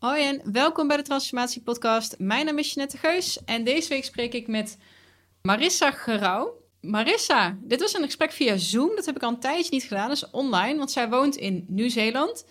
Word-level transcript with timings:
Hoi 0.00 0.22
en 0.22 0.52
welkom 0.52 0.88
bij 0.88 0.96
de 0.96 1.02
Transformatie 1.02 1.62
Podcast. 1.62 2.14
Mijn 2.18 2.44
naam 2.46 2.58
is 2.58 2.72
Jeanette 2.72 2.96
Geus 2.98 3.44
en 3.44 3.64
deze 3.64 3.88
week 3.88 4.04
spreek 4.04 4.34
ik 4.34 4.46
met 4.46 4.78
Marissa 5.42 5.90
Gerouw. 5.90 6.62
Marissa, 6.80 7.58
dit 7.62 7.80
was 7.80 7.94
een 7.94 8.04
gesprek 8.04 8.32
via 8.32 8.56
Zoom. 8.56 8.96
Dat 8.96 9.06
heb 9.06 9.16
ik 9.16 9.22
al 9.22 9.28
een 9.28 9.40
tijdje 9.40 9.70
niet 9.70 9.82
gedaan, 9.82 10.08
dus 10.08 10.30
online, 10.30 10.78
want 10.78 10.90
zij 10.90 11.08
woont 11.08 11.36
in 11.36 11.64
Nieuw-Zeeland. 11.68 12.46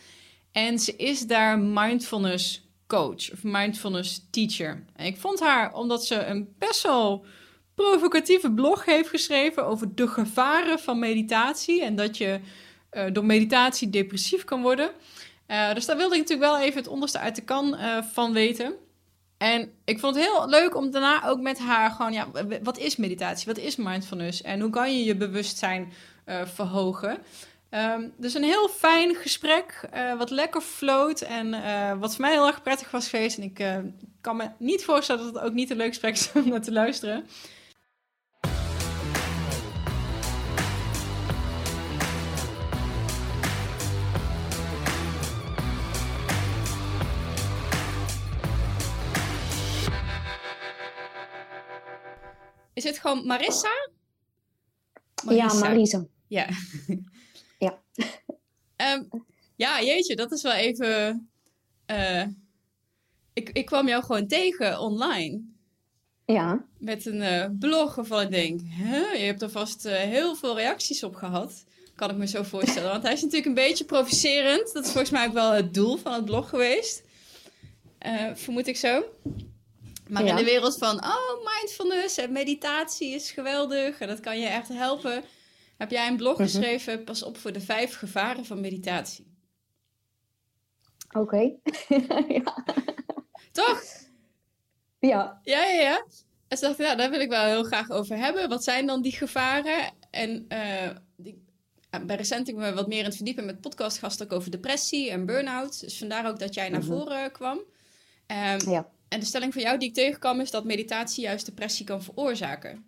En 0.52 0.80
ze 0.80 0.96
is 0.96 1.28
daar 1.28 1.60
mindfulness 1.60 2.70
coach 2.88 3.32
of 3.32 3.44
mindfulness 3.44 4.28
teacher. 4.32 4.86
Ik 4.96 5.18
vond 5.18 5.40
haar 5.40 5.74
omdat 5.74 6.06
ze 6.06 6.26
een 6.26 6.56
best 6.58 6.84
wel 6.84 7.26
provocatieve 7.76 8.52
blog 8.52 8.86
heeft 8.86 9.10
geschreven 9.10 9.66
over 9.66 9.96
de 9.96 10.08
gevaren 10.08 10.80
van 10.80 11.00
meditatie 11.00 11.84
en 11.84 11.96
dat 11.96 12.18
je 12.18 12.40
uh, 12.92 13.06
door 13.12 13.26
meditatie 13.26 13.90
depressief 13.90 14.44
kan 14.44 14.62
worden. 14.62 14.92
Uh, 15.52 15.74
dus 15.74 15.86
daar 15.86 15.98
wilde 15.98 16.16
ik 16.16 16.22
natuurlijk 16.22 16.52
wel 16.52 16.60
even 16.60 16.80
het 16.80 16.90
onderste 16.90 17.20
uit 17.20 17.36
de 17.36 17.42
kan 17.42 17.74
uh, 17.74 18.04
van 18.12 18.34
weten. 18.34 18.74
En 19.38 19.72
ik 19.86 20.00
vond 20.00 20.16
het 20.16 20.26
heel 20.26 20.50
leuk 20.50 20.76
om 20.76 20.92
daarna 20.92 21.28
ook 21.28 21.40
met 21.40 21.60
haar 21.60 21.92
gewoon, 21.92 22.14
ja, 22.14 22.28
wat 22.64 22.78
is 22.78 22.96
meditatie? 22.96 23.48
Wat 23.48 23.58
is 23.58 23.76
mindfulness? 23.76 24.42
En 24.42 24.60
hoe 24.60 24.70
kan 24.70 24.98
je 24.98 25.04
je 25.04 25.16
bewustzijn 25.16 25.94
uh, 26.26 26.42
verhogen? 26.46 27.18
Um, 27.72 28.14
dus 28.18 28.34
een 28.34 28.44
heel 28.44 28.68
fijn 28.68 29.16
gesprek, 29.16 29.90
wat 30.18 30.30
lekker 30.30 30.62
floot 30.62 31.22
en 31.22 31.52
wat 32.00 32.12
voor 32.12 32.22
mij 32.22 32.32
heel 32.32 32.48
erg 32.48 32.62
prettig 32.62 32.92
was 32.92 33.10
geweest. 33.10 33.38
En 33.38 33.44
ik 33.44 33.64
kan 34.22 34.36
me 34.36 34.50
niet 34.58 34.84
voorstellen 34.84 35.24
dat 35.24 35.34
het 35.34 35.44
ook 35.44 35.54
niet 35.54 35.70
een 35.70 35.78
leuk 35.78 35.88
gesprek 35.88 36.14
is 36.14 36.32
om 36.36 36.50
naar 36.50 36.62
te 36.62 36.72
luisteren. 36.72 37.28
Is 52.80 52.86
het 52.86 53.00
gewoon 53.00 53.26
Marissa? 53.26 53.90
Marissa. 55.26 55.54
Ja, 55.54 55.60
Marisa. 55.60 56.06
Ja. 56.28 56.48
ja. 57.66 57.82
um, 58.96 59.10
ja, 59.64 59.82
jeetje, 59.82 60.16
dat 60.16 60.32
is 60.32 60.42
wel 60.42 60.54
even... 60.54 61.30
Uh, 61.92 62.24
ik, 63.34 63.50
ik 63.50 63.66
kwam 63.66 63.88
jou 63.88 64.04
gewoon 64.04 64.28
tegen 64.28 64.80
online. 64.80 65.42
Ja. 66.26 66.66
Met 66.78 67.06
een 67.06 67.22
uh, 67.22 67.46
blog 67.60 67.96
waarvan 67.96 68.22
ik 68.22 68.32
denk... 68.32 68.62
Huh? 68.62 69.14
Je 69.14 69.26
hebt 69.26 69.42
er 69.42 69.50
vast 69.50 69.86
uh, 69.86 69.94
heel 69.94 70.36
veel 70.36 70.56
reacties 70.56 71.04
op 71.04 71.16
gehad. 71.16 71.66
Kan 71.96 72.10
ik 72.10 72.18
me 72.18 72.28
zo 72.28 72.44
voorstellen. 72.44 72.92
Want 72.92 73.04
hij 73.04 73.14
is 73.14 73.22
natuurlijk 73.22 73.48
een 73.48 73.68
beetje 73.68 73.86
provocerend. 73.86 74.74
Dat 74.74 74.86
is 74.86 74.92
volgens 74.92 75.12
mij 75.12 75.28
ook 75.28 75.34
wel 75.34 75.52
het 75.52 75.74
doel 75.74 75.98
van 75.98 76.14
het 76.14 76.26
blog 76.26 76.50
geweest. 76.50 77.04
vermoed 78.34 78.68
ik 78.68 78.78
zo. 78.78 79.04
Maar 80.10 80.26
in 80.26 80.36
de 80.36 80.44
wereld 80.44 80.78
van, 80.78 81.04
oh, 81.04 81.46
mindfulness 81.56 82.18
en 82.18 82.32
meditatie 82.32 83.14
is 83.14 83.32
geweldig 83.32 84.00
en 84.00 84.08
dat 84.08 84.20
kan 84.20 84.40
je 84.40 84.48
echt 84.48 84.68
helpen. 84.68 85.24
Heb 85.78 85.92
jij 85.92 86.08
een 86.08 86.18
blog 86.18 86.38
mhm. 86.38 86.44
geschreven, 86.44 87.04
pas 87.04 87.24
op 87.24 87.38
voor 87.38 87.52
de 87.52 87.62
vijf 87.62 87.96
gevaren 87.96 88.46
van 88.46 88.62
meditatie. 88.62 89.38
Oké. 91.18 91.56
ja. 92.44 92.66
Toch? 93.52 93.84
Ja. 95.00 95.40
Ja, 95.44 95.66
ja, 95.66 95.82
ja. 95.82 96.06
En 96.48 96.58
ze 96.58 96.66
dachten, 96.66 96.86
nou, 96.86 96.98
daar 96.98 97.10
wil 97.10 97.20
ik 97.20 97.30
wel 97.30 97.46
heel 97.46 97.64
graag 97.64 97.90
over 97.90 98.18
hebben. 98.18 98.50
Wat 98.50 98.64
zijn 98.64 98.86
dan 98.86 99.02
die 99.02 99.12
gevaren? 99.12 99.94
En 100.12 100.46
uh, 100.50 100.90
die, 101.16 101.44
bij 102.06 102.16
recent 102.16 102.48
ik 102.48 102.56
me 102.56 102.74
wat 102.74 102.88
meer 102.88 103.00
in 103.00 103.06
het 103.06 103.16
verdiepen 103.16 103.46
met 103.46 103.62
podcastgasten 103.62 104.26
ook 104.26 104.34
over 104.34 104.52
depressie 104.52 105.10
en 105.10 105.26
burn-out. 105.26 105.80
Dus 105.80 105.98
vandaar 105.98 106.28
ook 106.28 106.40
dat 106.40 106.54
jij 106.54 106.70
naar 106.70 106.84
mhm. 106.84 106.92
voren 106.92 107.32
kwam. 107.32 107.58
Um, 107.58 108.70
ja. 108.72 108.90
En 109.10 109.20
de 109.20 109.26
stelling 109.26 109.54
van 109.54 109.62
jou 109.62 109.78
die 109.78 109.88
ik 109.88 109.94
tegenkwam 109.94 110.40
is 110.40 110.52
dat 110.52 110.64
meditatie 110.64 111.24
juist 111.24 111.46
depressie 111.46 111.86
kan 111.86 112.04
veroorzaken. 112.04 112.86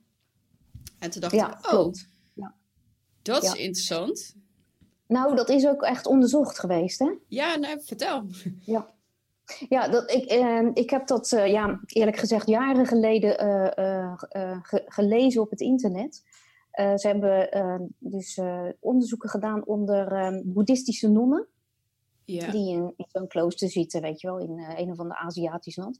En 0.99 1.09
toen 1.09 1.21
dacht 1.21 1.33
ja, 1.33 1.57
ik, 1.57 1.73
oh, 1.73 1.93
ja. 2.33 2.55
dat 3.21 3.43
is 3.43 3.53
interessant. 3.53 4.35
Nou, 5.07 5.35
dat 5.35 5.49
is 5.49 5.67
ook 5.67 5.81
echt 5.81 6.05
onderzocht 6.05 6.59
geweest, 6.59 6.99
hè? 6.99 7.11
Ja, 7.27 7.55
nou, 7.55 7.81
vertel. 7.83 8.25
Ja. 8.65 8.93
Ja, 9.69 9.87
dat, 9.87 10.11
ik, 10.11 10.25
eh, 10.25 10.67
ik 10.73 10.89
heb 10.89 11.07
dat 11.07 11.31
uh, 11.31 11.47
ja, 11.47 11.79
eerlijk 11.85 12.17
gezegd 12.17 12.47
jaren 12.47 12.85
geleden 12.85 13.45
uh, 13.79 14.13
ge 14.61 14.83
gelezen 14.85 15.41
op 15.41 15.49
het 15.49 15.59
internet. 15.59 16.23
ze 16.71 17.07
hebben 17.07 17.49
dus 17.97 18.39
onderzoeken 18.79 19.29
gedaan 19.29 19.65
onder 19.65 20.33
boeddhistische 20.45 21.09
nonnen. 21.09 21.47
Die 22.25 22.71
in, 22.73 22.93
zo'n 22.97 23.27
klooster 23.27 23.69
zitten, 23.69 24.01
weet 24.01 24.21
je 24.21 24.27
wel, 24.27 24.39
in 24.39 24.57
uh, 24.57 24.79
een 24.79 24.91
of 24.91 24.99
ander 24.99 25.17
Aziatisch 25.17 25.75
land. 25.75 25.99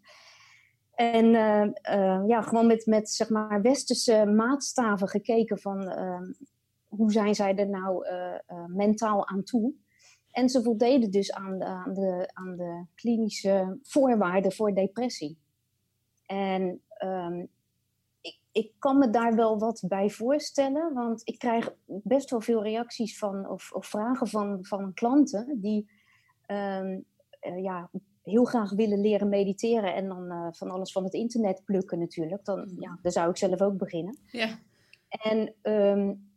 En 0.93 1.25
uh, 1.25 1.63
uh, 1.95 2.23
ja, 2.27 2.41
gewoon 2.41 2.67
met, 2.67 2.85
met 2.85 3.09
zeg 3.09 3.29
maar 3.29 3.61
westerse 3.61 4.25
maatstaven 4.25 5.07
gekeken 5.07 5.59
van 5.59 5.89
ehm, 5.89 6.31
hoe 6.87 7.11
zijn 7.11 7.35
zij 7.35 7.55
er 7.55 7.69
nou 7.69 8.05
mentaal 8.67 9.27
aan 9.27 9.43
toe. 9.43 9.73
En 10.31 10.49
ze 10.49 10.63
voldeden 10.63 11.11
dus 11.11 11.31
aan 11.31 11.59
de, 11.59 11.65
aan, 11.65 11.93
de, 11.93 12.29
aan 12.33 12.55
de 12.55 12.85
klinische 12.95 13.79
voorwaarden 13.83 14.51
voor 14.51 14.73
depressie. 14.73 15.37
En 16.25 16.81
um, 17.03 17.47
ik, 18.21 18.39
ik 18.51 18.71
kan 18.79 18.97
me 18.97 19.09
daar 19.09 19.35
wel 19.35 19.59
wat 19.59 19.83
bij 19.87 20.09
voorstellen, 20.09 20.93
want 20.93 21.21
ik 21.23 21.39
krijg 21.39 21.73
best 21.85 22.29
wel 22.29 22.41
veel 22.41 22.63
reacties 22.63 23.17
van, 23.17 23.49
of, 23.49 23.71
of 23.71 23.85
vragen 23.85 24.27
van, 24.27 24.57
van 24.61 24.93
klanten 24.93 25.61
die 25.61 25.89
um, 26.51 27.05
ja, 27.61 27.89
heel 28.23 28.43
graag 28.43 28.71
willen 28.71 29.01
leren 29.01 29.29
mediteren 29.29 29.95
en 29.95 30.07
dan 30.07 30.31
uh, 30.31 30.47
van 30.51 30.69
alles 30.69 30.91
van 30.91 31.03
het 31.03 31.13
internet 31.13 31.61
plukken 31.65 31.99
natuurlijk, 31.99 32.45
dan 32.45 32.59
mm. 32.59 32.81
ja, 32.81 32.99
daar 33.01 33.11
zou 33.11 33.29
ik 33.29 33.37
zelf 33.37 33.61
ook 33.61 33.77
beginnen. 33.77 34.17
Ja. 34.31 34.59
En 35.09 35.53
um, 35.61 36.29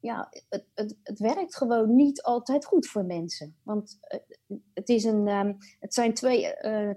ja, 0.00 0.28
het, 0.48 0.64
het, 0.74 0.96
het, 1.02 1.18
werkt 1.18 1.56
gewoon 1.56 1.94
niet 1.94 2.22
altijd 2.22 2.64
goed 2.64 2.86
voor 2.86 3.04
mensen. 3.04 3.56
Want 3.62 3.98
uh, 4.48 4.58
het, 4.74 4.88
is 4.88 5.04
een, 5.04 5.28
um, 5.28 5.56
het 5.80 5.94
zijn 5.94 6.14
twee, 6.14 6.54
uh, 6.62 6.90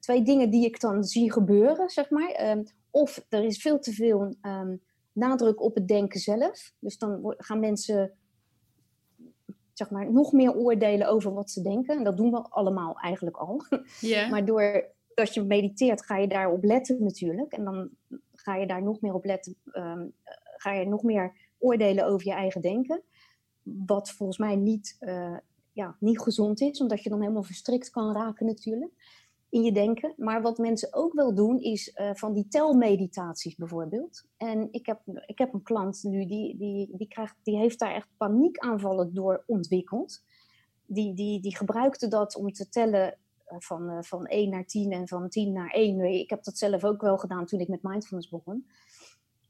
twee 0.00 0.22
dingen 0.22 0.50
die 0.50 0.64
ik 0.64 0.80
dan 0.80 1.04
zie 1.04 1.32
gebeuren, 1.32 1.88
zeg 1.88 2.10
maar. 2.10 2.58
of 2.90 3.26
er 3.28 3.44
is 3.44 3.62
veel 3.62 3.78
te 3.78 3.92
veel 3.92 4.36
nadruk 5.12 5.62
op 5.62 5.74
het 5.74 5.88
denken 5.88 6.20
zelf. 6.20 6.72
Dus 6.78 6.98
dan 6.98 7.34
gaan 7.38 7.60
mensen 7.60 8.12
zeg 9.74 9.90
maar, 9.90 10.12
nog 10.12 10.32
meer 10.32 10.54
oordelen 10.54 11.08
over 11.08 11.34
wat 11.34 11.50
ze 11.50 11.62
denken. 11.62 11.96
En 11.96 12.04
dat 12.04 12.16
doen 12.16 12.30
we 12.30 12.42
allemaal 12.48 12.98
eigenlijk 12.98 13.36
al. 13.36 13.62
Yeah. 14.00 14.30
maar 14.32 14.44
doordat 14.44 15.34
je 15.34 15.42
mediteert, 15.42 16.04
ga 16.04 16.16
je 16.16 16.28
daarop 16.28 16.64
letten 16.64 17.04
natuurlijk. 17.04 17.52
En 17.52 17.64
dan 17.64 17.90
ga 18.32 18.56
je 18.56 18.66
daar 18.66 18.82
nog 18.82 19.00
meer 19.00 19.14
op 19.14 19.24
letten. 19.24 19.56
Um, 19.72 20.12
ga 20.56 20.72
je 20.72 20.86
nog 20.86 21.02
meer 21.02 21.32
oordelen 21.58 22.06
over 22.06 22.26
je 22.26 22.32
eigen 22.32 22.60
denken. 22.60 23.02
Wat 23.62 24.10
volgens 24.10 24.38
mij 24.38 24.56
niet, 24.56 24.96
uh, 25.00 25.36
ja, 25.72 25.96
niet 26.00 26.20
gezond 26.20 26.60
is, 26.60 26.80
omdat 26.80 27.02
je 27.02 27.10
dan 27.10 27.20
helemaal 27.20 27.42
verstrikt 27.42 27.90
kan 27.90 28.12
raken 28.12 28.46
natuurlijk 28.46 28.92
in 29.54 29.62
je 29.62 29.72
denken. 29.72 30.14
Maar 30.16 30.42
wat 30.42 30.58
mensen 30.58 30.94
ook 30.94 31.12
wel 31.12 31.34
doen, 31.34 31.60
is 31.60 31.92
uh, 31.94 32.10
van 32.14 32.32
die 32.32 32.48
telmeditaties 32.48 33.54
bijvoorbeeld. 33.54 34.24
En 34.36 34.68
ik 34.70 34.86
heb, 34.86 35.00
ik 35.26 35.38
heb 35.38 35.54
een 35.54 35.62
klant 35.62 36.02
nu, 36.02 36.26
die, 36.26 36.56
die, 36.56 36.96
die, 36.96 37.08
krijgt, 37.08 37.36
die 37.42 37.56
heeft 37.56 37.78
daar 37.78 37.94
echt 37.94 38.08
paniekaanvallen 38.16 39.14
door 39.14 39.44
ontwikkeld. 39.46 40.22
Die, 40.86 41.14
die, 41.14 41.40
die 41.40 41.56
gebruikte 41.56 42.08
dat 42.08 42.36
om 42.36 42.52
te 42.52 42.68
tellen 42.68 43.18
uh, 43.48 43.56
van, 43.58 43.90
uh, 43.90 43.98
van 44.00 44.26
1 44.26 44.50
naar 44.50 44.66
10 44.66 44.92
en 44.92 45.08
van 45.08 45.28
10 45.28 45.52
naar 45.52 45.70
1. 45.70 46.00
Ik 46.00 46.30
heb 46.30 46.44
dat 46.44 46.58
zelf 46.58 46.84
ook 46.84 47.00
wel 47.00 47.18
gedaan 47.18 47.46
toen 47.46 47.60
ik 47.60 47.68
met 47.68 47.82
mindfulness 47.82 48.28
begon. 48.28 48.66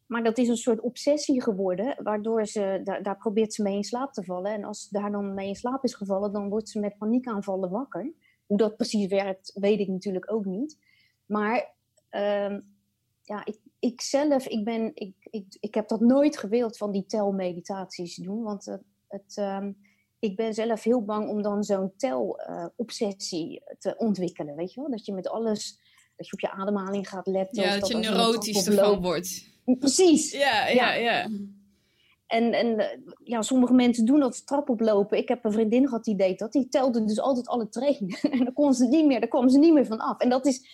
Maar 0.07 0.23
dat 0.23 0.39
is 0.39 0.49
een 0.49 0.57
soort 0.57 0.81
obsessie 0.81 1.43
geworden, 1.43 1.97
waardoor 2.03 2.47
ze, 2.47 2.81
daar 3.03 3.17
probeert 3.17 3.55
ze 3.55 3.63
mee 3.63 3.77
in 3.77 3.85
slaap 3.85 4.13
te 4.13 4.25
vallen. 4.25 4.53
En 4.53 4.65
als 4.65 4.89
daar 4.89 5.11
dan 5.11 5.35
mee 5.35 5.49
in 5.49 5.55
slaap 5.55 5.85
is 5.85 5.95
gevallen, 5.95 6.33
dan 6.33 6.49
wordt 6.49 6.69
ze 6.69 6.81
met 6.81 6.99
paniekaanvallen 6.99 7.71
wakker. 7.71 8.13
Hoe 8.55 8.63
dat 8.63 8.77
precies 8.77 9.07
werkt, 9.07 9.51
weet 9.55 9.81
ik 9.81 9.89
natuurlijk 9.89 10.33
ook 10.33 10.45
niet. 10.45 10.79
Maar 11.27 11.75
uh, 12.11 12.59
ja, 13.23 13.45
ik, 13.45 13.59
ik 13.79 14.01
zelf, 14.01 14.47
ik, 14.47 14.65
ben, 14.65 14.91
ik, 14.95 15.15
ik, 15.31 15.57
ik 15.61 15.75
heb 15.75 15.89
dat 15.89 16.01
nooit 16.01 16.39
gewild 16.39 16.77
van 16.77 16.93
die 16.93 17.07
telmeditaties 17.07 18.17
doen. 18.17 18.43
Want 18.43 18.67
uh, 18.67 18.75
het, 19.09 19.37
uh, 19.39 19.67
ik 20.19 20.37
ben 20.37 20.55
zelf 20.55 20.83
heel 20.83 21.05
bang 21.05 21.29
om 21.29 21.43
dan 21.43 21.65
zo'n 21.65 21.93
tel-obsessie 21.97 23.63
te 23.79 23.97
ontwikkelen. 23.97 24.57
Weet 24.57 24.73
je 24.73 24.81
wel? 24.81 24.91
Dat 24.91 25.07
je 25.07 25.13
met 25.13 25.29
alles, 25.29 25.79
dat 26.17 26.27
je 26.27 26.33
op 26.33 26.41
je 26.41 26.51
ademhaling 26.51 27.09
gaat 27.09 27.27
letten. 27.27 27.63
Ja, 27.63 27.79
dat, 27.79 27.89
je 27.89 27.97
neurotisch 27.97 28.67
ervan 28.67 29.03
wordt. 29.03 29.49
Precies. 29.65 30.33
Ja, 30.33 30.69
ja, 30.69 30.93
ja. 30.93 30.95
ja. 30.95 31.29
En, 32.35 32.53
en 32.53 32.79
eh, 32.79 32.99
ja, 33.25 33.43
sommige 33.43 33.73
mensen 33.73 34.05
doen 34.05 34.21
dat 34.21 34.47
trap 34.47 34.69
oplopen. 34.69 35.19
Ik 35.19 35.29
heb 35.29 35.45
een 35.45 35.53
vriendin 35.53 35.89
gehad 35.89 36.05
die 36.05 36.17
deed 36.17 36.39
dat. 36.39 36.53
Die 36.53 36.69
telde 36.69 37.05
dus 37.05 37.21
altijd 37.21 37.49
alle 37.49 37.69
trainingen. 37.69 38.21
en 38.31 38.45
dan 38.45 38.53
kon 38.53 38.75
ze 38.75 38.87
niet 38.87 39.07
meer, 39.07 39.21
daar 39.21 39.29
kwam 39.29 39.49
ze 39.49 39.59
niet 39.59 39.73
meer 39.73 39.87
van 39.87 39.99
af. 39.99 40.21
En 40.21 40.29
dat 40.29 40.47
is, 40.47 40.67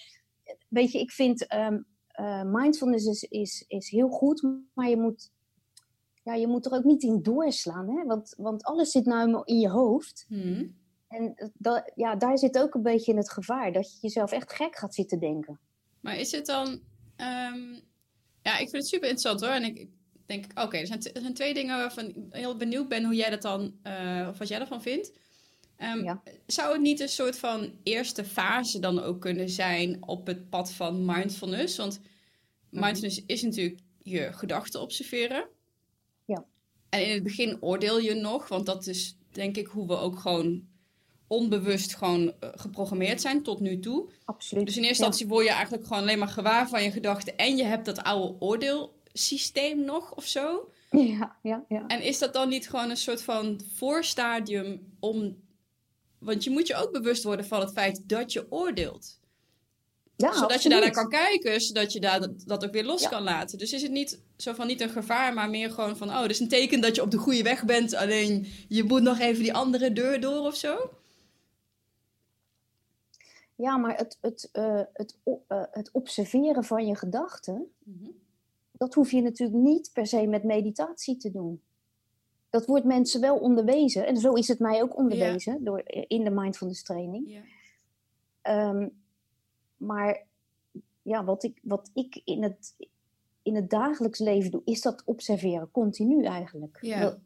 weet 0.68 0.92
je, 0.92 0.98
ik 1.00 1.10
vind 1.10 1.54
um, 1.54 1.86
uh, 2.20 2.42
mindfulness 2.42 3.06
is, 3.06 3.22
is, 3.22 3.64
is 3.68 3.90
heel 3.90 4.08
goed, 4.08 4.46
maar 4.74 4.88
je 4.88 4.96
moet, 4.96 5.30
ja, 6.22 6.34
je 6.34 6.46
moet 6.46 6.66
er 6.66 6.72
ook 6.72 6.84
niet 6.84 7.02
in 7.02 7.22
doorslaan. 7.22 7.88
Hè? 7.88 8.04
Want, 8.04 8.34
want 8.36 8.64
alles 8.64 8.90
zit 8.90 9.04
nou 9.04 9.42
in 9.44 9.58
je 9.58 9.68
hoofd. 9.68 10.24
Hmm. 10.28 10.78
En 11.08 11.50
dat, 11.54 11.92
ja, 11.94 12.16
daar 12.16 12.38
zit 12.38 12.58
ook 12.58 12.74
een 12.74 12.82
beetje 12.82 13.12
in 13.12 13.18
het 13.18 13.30
gevaar 13.30 13.72
dat 13.72 13.92
je 13.92 13.98
jezelf 14.00 14.32
echt 14.32 14.52
gek 14.52 14.76
gaat 14.76 14.94
zitten 14.94 15.20
denken. 15.20 15.60
Maar 16.00 16.18
is 16.18 16.32
het 16.32 16.46
dan. 16.46 16.68
Um, 17.16 17.80
ja, 18.42 18.52
ik 18.52 18.68
vind 18.68 18.72
het 18.72 18.86
super 18.86 19.08
interessant 19.08 19.40
hoor. 19.40 19.50
En 19.50 19.64
ik 19.64 19.88
denk, 20.30 20.44
oké, 20.54 20.76
er, 20.76 20.86
zijn 20.86 21.02
er 21.02 21.20
zijn 21.20 21.34
twee 21.34 21.54
dingen 21.54 21.76
waarvan 21.76 22.04
ik 22.04 22.14
heel 22.30 22.56
benieuwd 22.56 22.88
ben 22.88 23.04
hoe 23.04 23.14
jij 23.14 23.30
dat 23.30 23.42
dan, 23.42 23.74
uh, 23.86 24.26
of 24.30 24.38
wat 24.38 24.48
jij 24.48 24.60
ervan 24.60 24.82
vindt. 24.82 25.12
Um, 25.78 26.04
ja. 26.04 26.22
Zou 26.46 26.72
het 26.72 26.80
niet 26.80 27.00
een 27.00 27.08
soort 27.08 27.38
van 27.38 27.72
eerste 27.82 28.24
fase 28.24 28.78
dan 28.78 29.02
ook 29.02 29.20
kunnen 29.20 29.48
zijn 29.48 29.96
op 30.00 30.26
het 30.26 30.50
pad 30.50 30.72
van 30.72 31.04
mindfulness? 31.04 31.76
Want 31.76 32.00
mhm. 32.70 32.84
mindfulness 32.84 33.22
is 33.26 33.42
natuurlijk 33.42 33.80
je 33.98 34.32
gedachten 34.32 34.80
observeren. 34.80 35.48
Ja. 36.24 36.44
En 36.88 37.06
in 37.06 37.14
het 37.14 37.22
begin 37.22 37.62
oordeel 37.62 38.00
je 38.00 38.14
nog, 38.14 38.48
want 38.48 38.66
dat 38.66 38.86
is 38.86 39.16
denk 39.32 39.56
ik 39.56 39.66
hoe 39.66 39.86
we 39.86 39.96
ook 39.96 40.18
gewoon 40.18 40.68
onbewust 41.26 41.94
gewoon 41.94 42.32
eh, 42.40 42.48
geprogrammeerd 42.54 43.20
zijn 43.20 43.42
tot 43.42 43.60
nu 43.60 43.78
toe. 43.78 44.10
Absoluut. 44.24 44.66
Dus 44.66 44.76
in 44.76 44.82
eerste 44.82 45.02
instantie 45.02 45.28
word 45.28 45.46
je 45.46 45.52
eigenlijk 45.52 45.86
gewoon 45.86 46.02
alleen 46.02 46.18
maar 46.18 46.28
gewaar 46.28 46.68
van 46.68 46.82
je 46.82 46.90
gedachten 46.90 47.36
en 47.36 47.56
je 47.56 47.64
hebt 47.64 47.84
dat 47.84 48.02
oude 48.02 48.90
oordeelsysteem 49.10 49.84
nog 49.84 50.14
of 50.14 50.26
zo. 50.26 50.70
Ja, 50.90 51.36
ja, 51.42 51.64
ja. 51.68 51.86
En 51.86 52.02
is 52.02 52.18
dat 52.18 52.32
dan 52.32 52.48
niet 52.48 52.68
gewoon 52.68 52.90
een 52.90 52.96
soort 52.96 53.22
van 53.22 53.60
voorstadium 53.74 54.96
om. 55.00 55.36
Want 56.18 56.44
je 56.44 56.50
moet 56.50 56.66
je 56.66 56.74
ook 56.74 56.92
bewust 56.92 57.22
worden 57.22 57.46
van 57.46 57.60
het 57.60 57.72
feit 57.72 58.08
dat 58.08 58.32
je 58.32 58.52
oordeelt. 58.52 59.18
Ja, 60.16 60.32
zodat 60.32 60.62
je 60.62 60.68
daarnaar 60.68 60.90
kan 60.90 61.08
kijken, 61.08 61.60
zodat 61.60 61.92
je 61.92 62.00
daar 62.00 62.28
dat, 62.44 62.64
ook 62.64 62.72
weer 62.72 62.84
los 62.84 63.08
kan 63.08 63.22
laten. 63.22 63.58
Dus 63.58 63.72
is 63.72 63.82
het 63.82 63.90
niet 63.90 64.22
zo 64.36 64.52
van 64.52 64.66
niet 64.66 64.80
een 64.80 64.90
gevaar, 64.90 65.34
maar 65.34 65.50
meer 65.50 65.70
gewoon 65.70 65.96
van: 65.96 66.08
oh, 66.08 66.20
dit 66.20 66.30
is 66.30 66.40
een 66.40 66.48
teken 66.48 66.80
dat 66.80 66.94
je 66.94 67.02
op 67.02 67.10
de 67.10 67.16
goede 67.16 67.42
weg 67.42 67.64
bent. 67.64 67.94
Alleen 67.94 68.46
je 68.68 68.84
moet 68.84 69.02
nog 69.02 69.18
even 69.18 69.42
die 69.42 69.54
andere 69.54 69.92
deur 69.92 70.20
door 70.20 70.46
of 70.46 70.56
zo? 70.56 70.90
Ja, 73.54 73.76
maar 73.76 73.96
het, 73.96 74.18
het, 74.20 74.48
uh, 74.52 74.82
het, 74.92 75.16
uh, 75.24 75.62
het 75.70 75.90
observeren 75.92 76.64
van 76.64 76.86
je 76.86 76.96
gedachten, 76.96 77.72
mm-hmm. 77.84 78.19
Dat 78.80 78.94
hoef 78.94 79.10
je 79.10 79.22
natuurlijk 79.22 79.58
niet 79.58 79.90
per 79.92 80.06
se 80.06 80.26
met 80.26 80.44
meditatie 80.44 81.16
te 81.16 81.30
doen. 81.30 81.62
Dat 82.50 82.66
wordt 82.66 82.84
mensen 82.84 83.20
wel 83.20 83.38
onderwezen, 83.38 84.06
en 84.06 84.16
zo 84.16 84.32
is 84.32 84.48
het 84.48 84.58
mij 84.58 84.82
ook 84.82 84.96
onderwezen 84.96 85.64
door, 85.64 85.82
in 85.86 86.24
de 86.24 86.30
mindfulness 86.30 86.82
training. 86.82 87.42
Yeah. 88.42 88.68
Um, 88.68 88.90
maar 89.76 90.26
ja, 91.02 91.24
wat 91.24 91.42
ik, 91.42 91.58
wat 91.62 91.90
ik 91.94 92.20
in, 92.24 92.42
het, 92.42 92.74
in 93.42 93.54
het 93.54 93.70
dagelijks 93.70 94.18
leven 94.18 94.50
doe, 94.50 94.62
is 94.64 94.80
dat 94.80 95.02
observeren, 95.04 95.70
continu 95.70 96.24
eigenlijk. 96.24 96.78
Yeah. 96.80 97.02
Wat, 97.02 97.18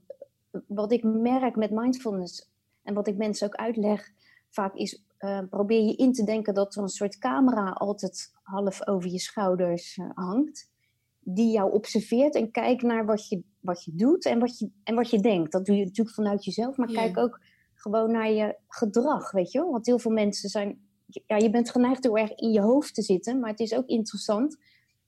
wat 0.67 0.93
ik 0.93 1.03
merk 1.03 1.57
met 1.57 1.71
mindfulness 1.71 2.51
en 2.83 2.95
wat 2.95 3.07
ik 3.07 3.17
mensen 3.17 3.47
ook 3.47 3.55
uitleg 3.55 4.13
vaak 4.49 4.75
is 4.75 5.03
uh, 5.19 5.41
probeer 5.51 5.83
je 5.83 5.97
in 5.97 6.13
te 6.13 6.25
denken 6.25 6.55
dat 6.55 6.75
er 6.75 6.83
een 6.83 6.89
soort 6.89 7.19
camera 7.19 7.71
altijd 7.71 8.33
half 8.43 8.87
over 8.87 9.11
je 9.11 9.19
schouders 9.19 9.97
uh, 9.97 10.11
hangt. 10.15 10.73
Die 11.25 11.53
jou 11.53 11.73
observeert 11.73 12.35
en 12.35 12.51
kijkt 12.51 12.83
naar 12.83 13.07
wat 13.07 13.29
je, 13.29 13.43
wat 13.61 13.85
je 13.85 13.95
doet 13.95 14.25
en 14.25 14.39
wat 14.39 14.59
je, 14.59 14.71
en 14.85 14.95
wat 14.95 15.11
je 15.11 15.21
denkt. 15.21 15.53
Dat 15.53 15.67
doe 15.67 15.77
je 15.77 15.85
natuurlijk 15.85 16.17
vanuit 16.17 16.45
jezelf, 16.45 16.77
maar 16.77 16.93
kijk 16.93 17.19
ook 17.19 17.41
gewoon 17.75 18.13
naar 18.13 18.31
je 18.31 18.57
gedrag, 18.69 19.31
weet 19.31 19.53
je 19.53 19.59
wel. 19.59 19.71
Want 19.71 19.87
heel 19.87 19.99
veel 19.99 20.11
mensen 20.11 20.49
zijn... 20.49 20.79
Ja, 21.27 21.37
je 21.37 21.51
bent 21.51 21.71
geneigd 21.71 22.05
heel 22.05 22.19
erg 22.19 22.35
in 22.35 22.51
je 22.51 22.61
hoofd 22.61 22.95
te 22.95 23.03
zitten, 23.03 23.41
maar 23.41 23.51
het 23.51 23.61
is 23.61 23.75
ook 23.75 23.87
interessant 23.87 24.57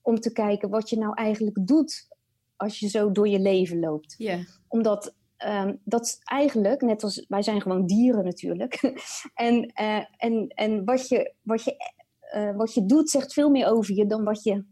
om 0.02 0.20
te 0.20 0.32
kijken 0.32 0.70
wat 0.70 0.90
je 0.90 0.98
nou 0.98 1.14
eigenlijk 1.14 1.66
doet 1.66 2.08
als 2.56 2.78
je 2.78 2.88
zo 2.88 3.12
door 3.12 3.28
je 3.28 3.40
leven 3.40 3.80
loopt. 3.80 4.14
Yeah. 4.18 4.40
Omdat 4.68 5.14
Ehm, 5.36 5.74
dat 5.84 6.04
is 6.04 6.20
eigenlijk, 6.24 6.80
net 6.80 7.02
als 7.02 7.24
wij 7.28 7.42
zijn 7.42 7.60
gewoon 7.60 7.86
dieren 7.86 8.24
natuurlijk. 8.24 8.80
en 9.34 9.72
uh, 9.80 10.04
en, 10.16 10.48
en 10.48 10.84
wat, 10.84 11.08
je, 11.08 11.34
wat, 11.42 11.64
je, 11.64 11.76
uh, 12.36 12.56
wat 12.56 12.74
je 12.74 12.86
doet 12.86 13.10
zegt 13.10 13.32
veel 13.32 13.50
meer 13.50 13.66
over 13.66 13.94
je 13.94 14.06
dan 14.06 14.24
wat 14.24 14.42
je 14.42 14.64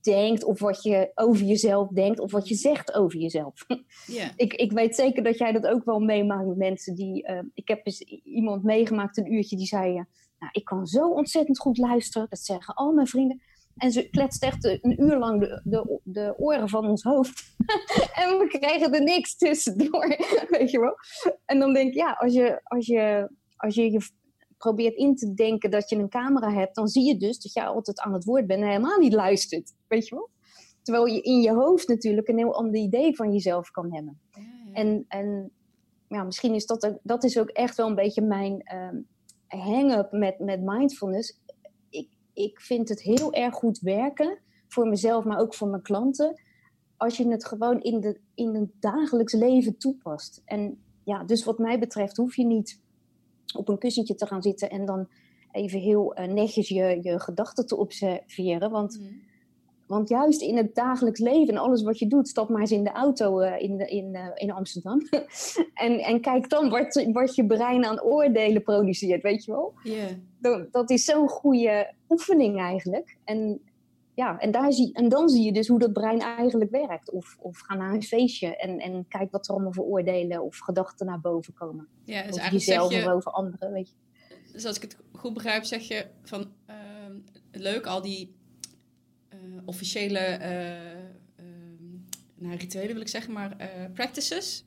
denkt 0.00 0.44
of 0.44 0.60
wat 0.60 0.82
je 0.82 1.10
over 1.14 1.44
jezelf 1.44 1.88
denkt 1.88 2.18
of 2.20 2.32
wat 2.32 2.48
je 2.48 2.54
zegt 2.54 2.94
over 2.94 3.18
jezelf. 3.18 3.66
Yeah. 4.06 4.30
ik, 4.44 4.54
ik 4.54 4.72
weet 4.72 4.94
zeker 4.94 5.22
dat 5.22 5.38
jij 5.38 5.52
dat 5.52 5.66
ook 5.66 5.84
wel 5.84 6.00
meemaakt 6.00 6.46
met 6.46 6.56
mensen 6.56 6.94
die... 6.94 7.28
Uh, 7.28 7.38
ik 7.54 7.68
heb 7.68 7.86
eens 7.86 8.00
iemand 8.24 8.62
meegemaakt 8.62 9.16
een 9.16 9.32
uurtje 9.32 9.56
die 9.56 9.66
zei... 9.66 9.92
nou, 9.92 10.52
ik 10.52 10.64
kan 10.64 10.86
zo 10.86 11.08
ontzettend 11.08 11.58
goed 11.58 11.78
luisteren. 11.78 12.26
Dat 12.30 12.38
zeggen 12.38 12.74
al 12.74 12.92
mijn 12.92 13.06
vrienden. 13.06 13.40
En 13.76 13.92
ze 13.92 14.08
kletst 14.08 14.42
echt 14.42 14.64
een 14.64 15.02
uur 15.02 15.18
lang 15.18 15.40
de, 15.40 15.60
de, 15.64 16.00
de 16.02 16.34
oren 16.38 16.68
van 16.68 16.88
ons 16.88 17.02
hoofd. 17.02 17.54
en 18.22 18.38
we 18.38 18.46
krijgen 18.58 18.94
er 18.94 19.02
niks 19.02 19.36
tussendoor, 19.36 20.16
weet 20.58 20.70
je 20.70 20.80
wel. 20.80 20.96
En 21.44 21.58
dan 21.58 21.72
denk 21.72 21.88
ik, 21.88 21.94
ja, 21.94 22.16
als 22.18 22.34
je, 22.34 22.60
als 22.62 22.86
je, 22.86 23.30
als 23.56 23.74
je 23.74 23.90
je 23.90 24.00
probeert 24.62 24.96
in 24.96 25.16
te 25.16 25.34
denken 25.34 25.70
dat 25.70 25.88
je 25.88 25.96
een 25.96 26.08
camera 26.08 26.52
hebt, 26.52 26.74
dan 26.74 26.88
zie 26.88 27.04
je 27.04 27.16
dus 27.16 27.38
dat 27.38 27.52
jij 27.52 27.66
altijd 27.66 28.00
aan 28.00 28.12
het 28.12 28.24
woord 28.24 28.46
bent 28.46 28.62
en 28.62 28.68
helemaal 28.68 28.98
niet 28.98 29.12
luistert, 29.12 29.74
weet 29.88 30.08
je 30.08 30.14
wel. 30.14 30.30
Terwijl 30.82 31.06
je 31.06 31.20
in 31.20 31.40
je 31.40 31.52
hoofd 31.52 31.88
natuurlijk 31.88 32.28
een 32.28 32.38
heel 32.38 32.54
ander 32.54 32.80
idee 32.80 33.16
van 33.16 33.32
jezelf 33.32 33.70
kan 33.70 33.94
hebben. 33.94 34.20
Ja, 34.30 34.40
ja. 34.40 34.72
En, 34.72 35.04
en 35.08 35.50
ja, 36.08 36.22
misschien 36.22 36.54
is 36.54 36.66
dat 36.66 36.86
ook, 36.86 36.98
dat 37.02 37.24
is 37.24 37.38
ook 37.38 37.48
echt 37.48 37.76
wel 37.76 37.88
een 37.88 37.94
beetje 37.94 38.22
mijn 38.22 38.74
um, 38.74 39.06
hang-up 39.46 40.12
met, 40.12 40.38
met 40.38 40.62
mindfulness 40.62 41.40
ik 42.32 42.60
vind 42.60 42.88
het 42.88 43.02
heel 43.02 43.32
erg 43.32 43.54
goed 43.54 43.78
werken 43.78 44.38
voor 44.68 44.88
mezelf, 44.88 45.24
maar 45.24 45.38
ook 45.38 45.54
voor 45.54 45.68
mijn 45.68 45.82
klanten. 45.82 46.40
Als 46.96 47.16
je 47.16 47.28
het 47.28 47.44
gewoon 47.44 47.80
in, 47.80 48.00
de, 48.00 48.20
in 48.34 48.54
het 48.54 48.70
dagelijks 48.80 49.32
leven 49.32 49.78
toepast. 49.78 50.42
En 50.44 50.82
ja, 51.04 51.24
dus 51.24 51.44
wat 51.44 51.58
mij 51.58 51.78
betreft 51.78 52.16
hoef 52.16 52.36
je 52.36 52.44
niet 52.44 52.80
op 53.54 53.68
een 53.68 53.78
kussentje 53.78 54.14
te 54.14 54.26
gaan 54.26 54.42
zitten 54.42 54.70
en 54.70 54.84
dan 54.84 55.08
even 55.52 55.78
heel 55.78 56.18
uh, 56.18 56.26
netjes 56.26 56.68
je, 56.68 56.98
je 57.02 57.20
gedachten 57.20 57.66
te 57.66 57.76
observeren. 57.76 58.70
Want, 58.70 58.98
mm. 59.00 59.20
want 59.86 60.08
juist 60.08 60.42
in 60.42 60.56
het 60.56 60.74
dagelijks 60.74 61.20
leven 61.20 61.54
en 61.54 61.60
alles 61.60 61.82
wat 61.82 61.98
je 61.98 62.06
doet, 62.06 62.28
stap 62.28 62.48
maar 62.48 62.60
eens 62.60 62.72
in 62.72 62.84
de 62.84 62.92
auto 62.92 63.40
uh, 63.40 63.60
in, 63.60 63.88
in, 63.88 64.14
uh, 64.14 64.26
in 64.34 64.52
Amsterdam. 64.52 65.00
en, 65.74 65.98
en 65.98 66.20
kijk 66.20 66.48
dan 66.48 66.70
wat, 66.70 67.06
wat 67.12 67.34
je 67.34 67.46
brein 67.46 67.84
aan 67.84 68.02
oordelen 68.02 68.62
produceert, 68.62 69.22
weet 69.22 69.44
je 69.44 69.52
wel? 69.52 69.72
Yeah 69.82 70.08
dat 70.70 70.90
is 70.90 71.04
zo'n 71.04 71.28
goede 71.28 71.92
oefening 72.08 72.58
eigenlijk. 72.58 73.16
En, 73.24 73.60
ja, 74.14 74.38
en, 74.38 74.50
daar 74.50 74.72
zie, 74.72 74.92
en 74.92 75.08
dan 75.08 75.28
zie 75.28 75.44
je 75.44 75.52
dus 75.52 75.68
hoe 75.68 75.78
dat 75.78 75.92
brein 75.92 76.20
eigenlijk 76.20 76.70
werkt. 76.70 77.10
Of, 77.10 77.36
of 77.38 77.58
ga 77.58 77.74
naar 77.74 77.94
een 77.94 78.02
feestje 78.02 78.56
en, 78.56 78.78
en 78.78 79.08
kijk 79.08 79.30
wat 79.30 79.48
er 79.48 79.54
allemaal 79.54 79.72
voor 79.72 79.84
oordelen 79.84 80.42
of 80.42 80.58
gedachten 80.58 81.06
naar 81.06 81.20
boven 81.20 81.54
komen. 81.54 81.88
Ja, 82.04 82.22
dus 82.22 82.38
over 82.38 82.52
jezelf 82.52 82.94
of 82.94 83.06
over 83.06 83.32
anderen, 83.32 83.72
weet 83.72 83.88
je. 83.88 83.94
Dus 84.52 84.64
als 84.64 84.76
ik 84.76 84.82
het 84.82 84.96
goed 85.12 85.34
begrijp, 85.34 85.64
zeg 85.64 85.88
je 85.88 86.06
van 86.22 86.52
uh, 86.70 86.76
leuk 87.50 87.86
al 87.86 88.02
die 88.02 88.34
uh, 89.34 89.38
officiële 89.64 90.38
uh, 90.40 91.44
nou, 92.34 92.56
rituelen 92.56 92.92
wil 92.92 93.00
ik 93.00 93.08
zeggen, 93.08 93.32
maar 93.32 93.56
practices. 93.94 94.64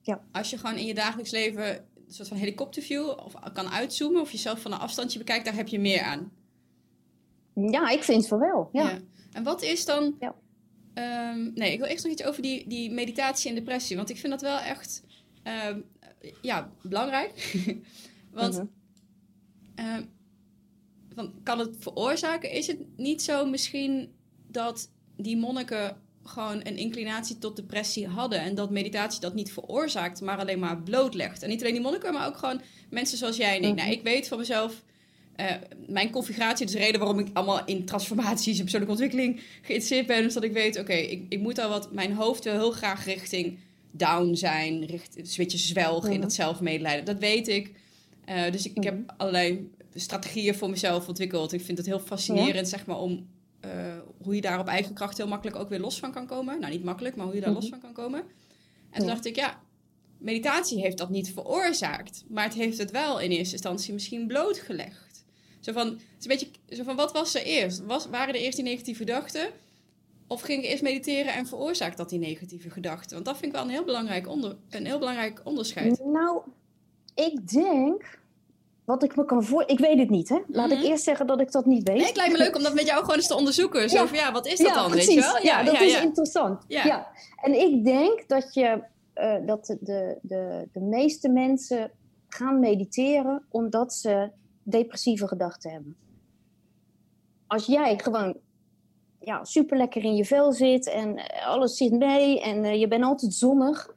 Ja. 0.00 0.24
Als 0.32 0.50
je 0.50 0.58
gewoon 0.58 0.76
in 0.76 0.86
je 0.86 0.94
dagelijks 0.94 1.30
leven 1.30 1.76
een 1.76 2.12
soort 2.18 2.28
van 2.28 2.36
helikopterview 2.36 3.08
of 3.08 3.34
kan 3.52 3.68
uitzoomen 3.68 4.20
of 4.20 4.30
jezelf 4.30 4.60
van 4.60 4.72
een 4.72 4.78
afstandje 4.78 5.18
bekijkt, 5.18 5.44
daar 5.44 5.54
heb 5.54 5.68
je 5.68 5.80
meer 5.80 6.02
aan. 6.02 6.32
Ja, 7.54 7.88
ik 7.88 8.02
vind 8.02 8.26
van 8.26 8.38
wel. 8.38 8.68
Ja. 8.72 8.98
En 9.32 9.42
wat 9.42 9.62
is 9.62 9.84
dan. 9.84 10.16
Ja. 10.20 10.34
Um, 11.34 11.52
nee, 11.54 11.72
ik 11.72 11.78
wil 11.78 11.88
echt 11.88 12.02
nog 12.02 12.12
iets 12.12 12.24
over 12.24 12.42
die, 12.42 12.68
die 12.68 12.90
meditatie 12.90 13.48
en 13.48 13.54
depressie. 13.54 13.96
Want 13.96 14.10
ik 14.10 14.16
vind 14.16 14.32
dat 14.32 14.42
wel 14.42 14.58
echt 14.58 15.02
um, 15.68 15.84
ja, 16.42 16.72
belangrijk. 16.82 17.54
want 18.30 18.62
-huh. 19.74 19.96
um, 19.96 21.32
kan 21.42 21.58
het 21.58 21.76
veroorzaken? 21.78 22.50
Is 22.50 22.66
het 22.66 22.78
niet 22.96 23.22
zo 23.22 23.46
misschien 23.46 24.14
dat 24.46 24.90
die 25.16 25.36
monniken 25.36 25.96
gewoon 26.24 26.60
een 26.64 26.76
inclinatie 26.76 27.38
tot 27.38 27.56
depressie 27.56 28.08
hadden. 28.08 28.40
En 28.40 28.54
dat 28.54 28.70
meditatie 28.70 29.20
dat 29.20 29.34
niet 29.34 29.52
veroorzaakt, 29.52 30.20
maar 30.20 30.38
alleen 30.38 30.58
maar 30.58 30.82
blootlegt. 30.82 31.42
En 31.42 31.48
niet 31.48 31.60
alleen 31.60 31.72
die 31.72 31.82
monniken, 31.82 32.12
maar 32.12 32.26
ook 32.26 32.36
gewoon 32.36 32.60
mensen 32.90 33.18
zoals 33.18 33.36
jij 33.36 33.56
en 33.56 33.64
ik. 33.68 33.74
Nou, 33.74 33.90
ik 33.90 34.02
weet 34.02 34.28
van 34.28 34.38
mezelf, 34.38 34.82
uh, 35.36 35.46
mijn 35.86 36.10
configuratie, 36.10 36.66
dus 36.66 36.74
de 36.74 36.80
reden 36.80 37.00
waarom 37.00 37.18
ik 37.18 37.26
allemaal 37.32 37.64
in 37.64 37.84
transformaties 37.84 38.56
en 38.56 38.62
persoonlijke 38.62 38.94
ontwikkeling 38.94 39.40
geïnteresseerd 39.62 40.06
ben, 40.06 40.24
is 40.24 40.34
dat 40.34 40.44
ik 40.44 40.52
weet, 40.52 40.78
oké, 40.78 40.92
ik, 40.92 41.22
ik 41.28 41.40
moet 41.40 41.58
al 41.58 41.68
wat, 41.68 41.92
mijn 41.92 42.12
hoofd 42.12 42.44
wil 42.44 42.52
heel 42.52 42.70
graag 42.70 43.04
richting 43.04 43.58
down 43.90 44.34
zijn, 44.34 44.84
richting, 44.84 45.28
switchen 45.28 45.58
zwelgen 45.58 46.12
in 46.12 46.20
dat 46.20 46.32
zelfmedelijden. 46.32 47.04
Dat 47.04 47.18
weet 47.18 47.48
ik. 47.48 47.72
Uh, 48.28 48.50
dus 48.50 48.66
ik, 48.66 48.76
ik, 48.76 48.84
heb 48.84 49.14
allerlei 49.16 49.70
strategieën 49.94 50.54
voor 50.54 50.70
mezelf 50.70 51.08
ontwikkeld. 51.08 51.52
Ik 51.52 51.60
vind 51.60 51.78
het 51.78 51.86
heel 51.86 52.00
fascinerend, 52.00 52.68
zeg 52.68 52.86
maar, 52.86 52.98
om 52.98 53.26
uh, 53.64 53.70
hoe 54.22 54.34
je 54.34 54.40
daar 54.40 54.58
op 54.58 54.66
eigen 54.66 54.94
kracht 54.94 55.16
heel 55.16 55.28
makkelijk 55.28 55.56
ook 55.56 55.68
weer 55.68 55.80
los 55.80 55.98
van 55.98 56.12
kan 56.12 56.26
komen. 56.26 56.60
Nou, 56.60 56.72
niet 56.72 56.84
makkelijk, 56.84 57.16
maar 57.16 57.26
hoe 57.26 57.34
je 57.34 57.40
daar 57.40 57.52
los 57.52 57.70
mhm. 57.70 57.72
van 57.72 57.80
kan 57.80 58.04
komen. 58.04 58.22
En 58.90 58.98
toen 58.98 59.06
dacht 59.06 59.26
ik, 59.26 59.36
ja, 59.36 59.60
meditatie 60.18 60.80
heeft 60.80 60.98
dat 60.98 61.10
niet 61.10 61.32
veroorzaakt. 61.32 62.24
Maar 62.28 62.44
het 62.44 62.54
heeft 62.54 62.78
het 62.78 62.90
wel 62.90 63.20
in 63.20 63.30
eerste 63.30 63.52
instantie 63.52 63.92
misschien 63.92 64.26
blootgelegd. 64.26 65.11
Zo 65.62 65.72
van, 65.72 65.86
het 65.86 65.96
is 66.18 66.24
een 66.24 66.28
beetje, 66.28 66.76
zo 66.76 66.82
van 66.82 66.96
wat 66.96 67.12
was 67.12 67.34
er 67.34 67.42
eerst? 67.42 67.84
Was, 67.86 68.06
waren 68.06 68.34
er 68.34 68.40
eerst 68.40 68.56
die 68.56 68.64
negatieve 68.66 69.04
gedachten? 69.04 69.46
Of 70.26 70.40
ging 70.40 70.62
ik 70.62 70.70
eerst 70.70 70.82
mediteren 70.82 71.32
en 71.34 71.46
veroorzaakt 71.46 71.96
dat 71.96 72.08
die 72.08 72.18
negatieve 72.18 72.70
gedachten? 72.70 73.12
Want 73.14 73.24
dat 73.24 73.34
vind 73.36 73.46
ik 73.46 73.52
wel 73.52 73.62
een 73.62 73.70
heel 73.74 73.84
belangrijk, 73.84 74.28
onder, 74.28 74.56
een 74.70 74.86
heel 74.86 74.98
belangrijk 74.98 75.40
onderscheid. 75.44 76.04
Nou, 76.04 76.40
ik 77.14 77.48
denk, 77.50 78.18
wat 78.84 79.02
ik 79.02 79.16
me 79.16 79.24
kan 79.24 79.44
voor... 79.44 79.64
Ik 79.66 79.78
weet 79.78 79.98
het 79.98 80.10
niet, 80.10 80.28
hè. 80.28 80.38
Laat 80.48 80.70
ik 80.70 80.78
Mhm. 80.78 80.86
eerst 80.86 81.04
zeggen 81.04 81.26
dat 81.26 81.40
ik 81.40 81.52
dat 81.52 81.66
niet 81.66 81.88
weet. 81.88 81.96
Nee, 81.96 82.06
het 82.06 82.16
lijkt 82.16 82.32
me 82.32 82.38
leuk 82.38 82.56
om 82.56 82.62
dat 82.62 82.74
met 82.74 82.86
jou 82.86 83.00
gewoon 83.00 83.16
eens 83.16 83.26
te 83.26 83.34
onderzoeken. 83.36 83.90
Zo 83.90 83.96
Ja. 83.96 84.06
van, 84.06 84.16
ja, 84.18 84.32
wat 84.32 84.46
is 84.46 84.58
dat 84.58 84.66
ja, 84.68 84.74
dan, 84.74 84.90
precies. 84.90 85.06
weet 85.14 85.24
je 85.24 85.32
wel? 85.32 85.42
Ja, 85.42 85.62
dat 85.62 85.80
is 85.80 86.00
interessant. 86.02 86.64
Ja. 86.68 87.10
En 87.36 87.60
ik 87.60 87.84
denk 87.84 88.28
dat, 88.28 88.54
je, 88.54 88.82
eh, 89.14 89.34
dat 89.46 89.66
de, 89.66 89.76
de, 89.80 90.18
de, 90.22 90.68
de 90.72 90.80
meeste 90.80 91.28
mensen 91.28 91.90
gaan 92.28 92.60
mediteren 92.60 93.42
omdat 93.48 93.94
ze 93.94 94.30
depressieve 94.62 95.28
gedachten 95.28 95.70
hebben. 95.70 95.96
Als 97.46 97.66
jij 97.66 97.98
gewoon 97.98 98.36
ja, 99.20 99.44
super 99.44 99.76
lekker 99.76 100.04
in 100.04 100.14
je 100.14 100.24
vel 100.24 100.52
zit 100.52 100.86
en 100.88 101.16
eh, 101.16 101.46
alles 101.46 101.76
zit 101.76 101.92
mee 101.92 102.40
en 102.40 102.64
eh, 102.64 102.80
je 102.80 102.88
bent 102.88 103.04
altijd 103.04 103.34
zonnig, 103.34 103.94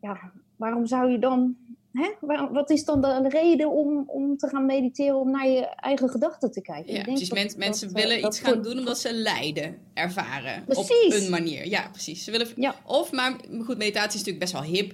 ja, 0.00 0.32
waarom 0.56 0.86
zou 0.86 1.10
je 1.10 1.18
dan, 1.18 1.56
hè? 1.92 2.10
Waarom, 2.20 2.52
wat 2.52 2.70
is 2.70 2.84
dan 2.84 3.00
de 3.00 3.28
reden 3.28 3.70
om, 3.70 4.04
om 4.06 4.36
te 4.36 4.48
gaan 4.48 4.66
mediteren, 4.66 5.16
om 5.20 5.30
naar 5.30 5.48
je 5.48 5.64
eigen 5.66 6.08
gedachten 6.08 6.50
te 6.50 6.60
kijken? 6.60 6.92
Ja, 6.92 6.98
Ik 6.98 7.04
denk 7.04 7.16
precies. 7.16 7.28
dat- 7.28 7.38
Men- 7.38 7.58
mensen 7.58 7.88
dat, 7.88 7.96
eh, 7.96 8.02
willen 8.02 8.22
dat 8.22 8.30
iets 8.34 8.40
gaan 8.42 8.62
doen 8.62 8.78
omdat 8.78 8.98
ze 8.98 9.12
lijden 9.14 9.78
ervaren. 9.94 10.64
Precies. 10.64 11.14
Op 11.16 11.22
een 11.22 11.30
manier. 11.30 11.68
Ja, 11.68 11.88
precies. 11.90 12.24
Ze 12.24 12.30
willen... 12.30 12.46
Ja. 12.56 12.74
Of, 12.86 13.12
maar 13.12 13.36
goed, 13.64 13.78
meditatie 13.78 14.08
is 14.20 14.24
natuurlijk 14.26 14.38
best 14.38 14.52
wel 14.52 14.62
hip. 14.62 14.92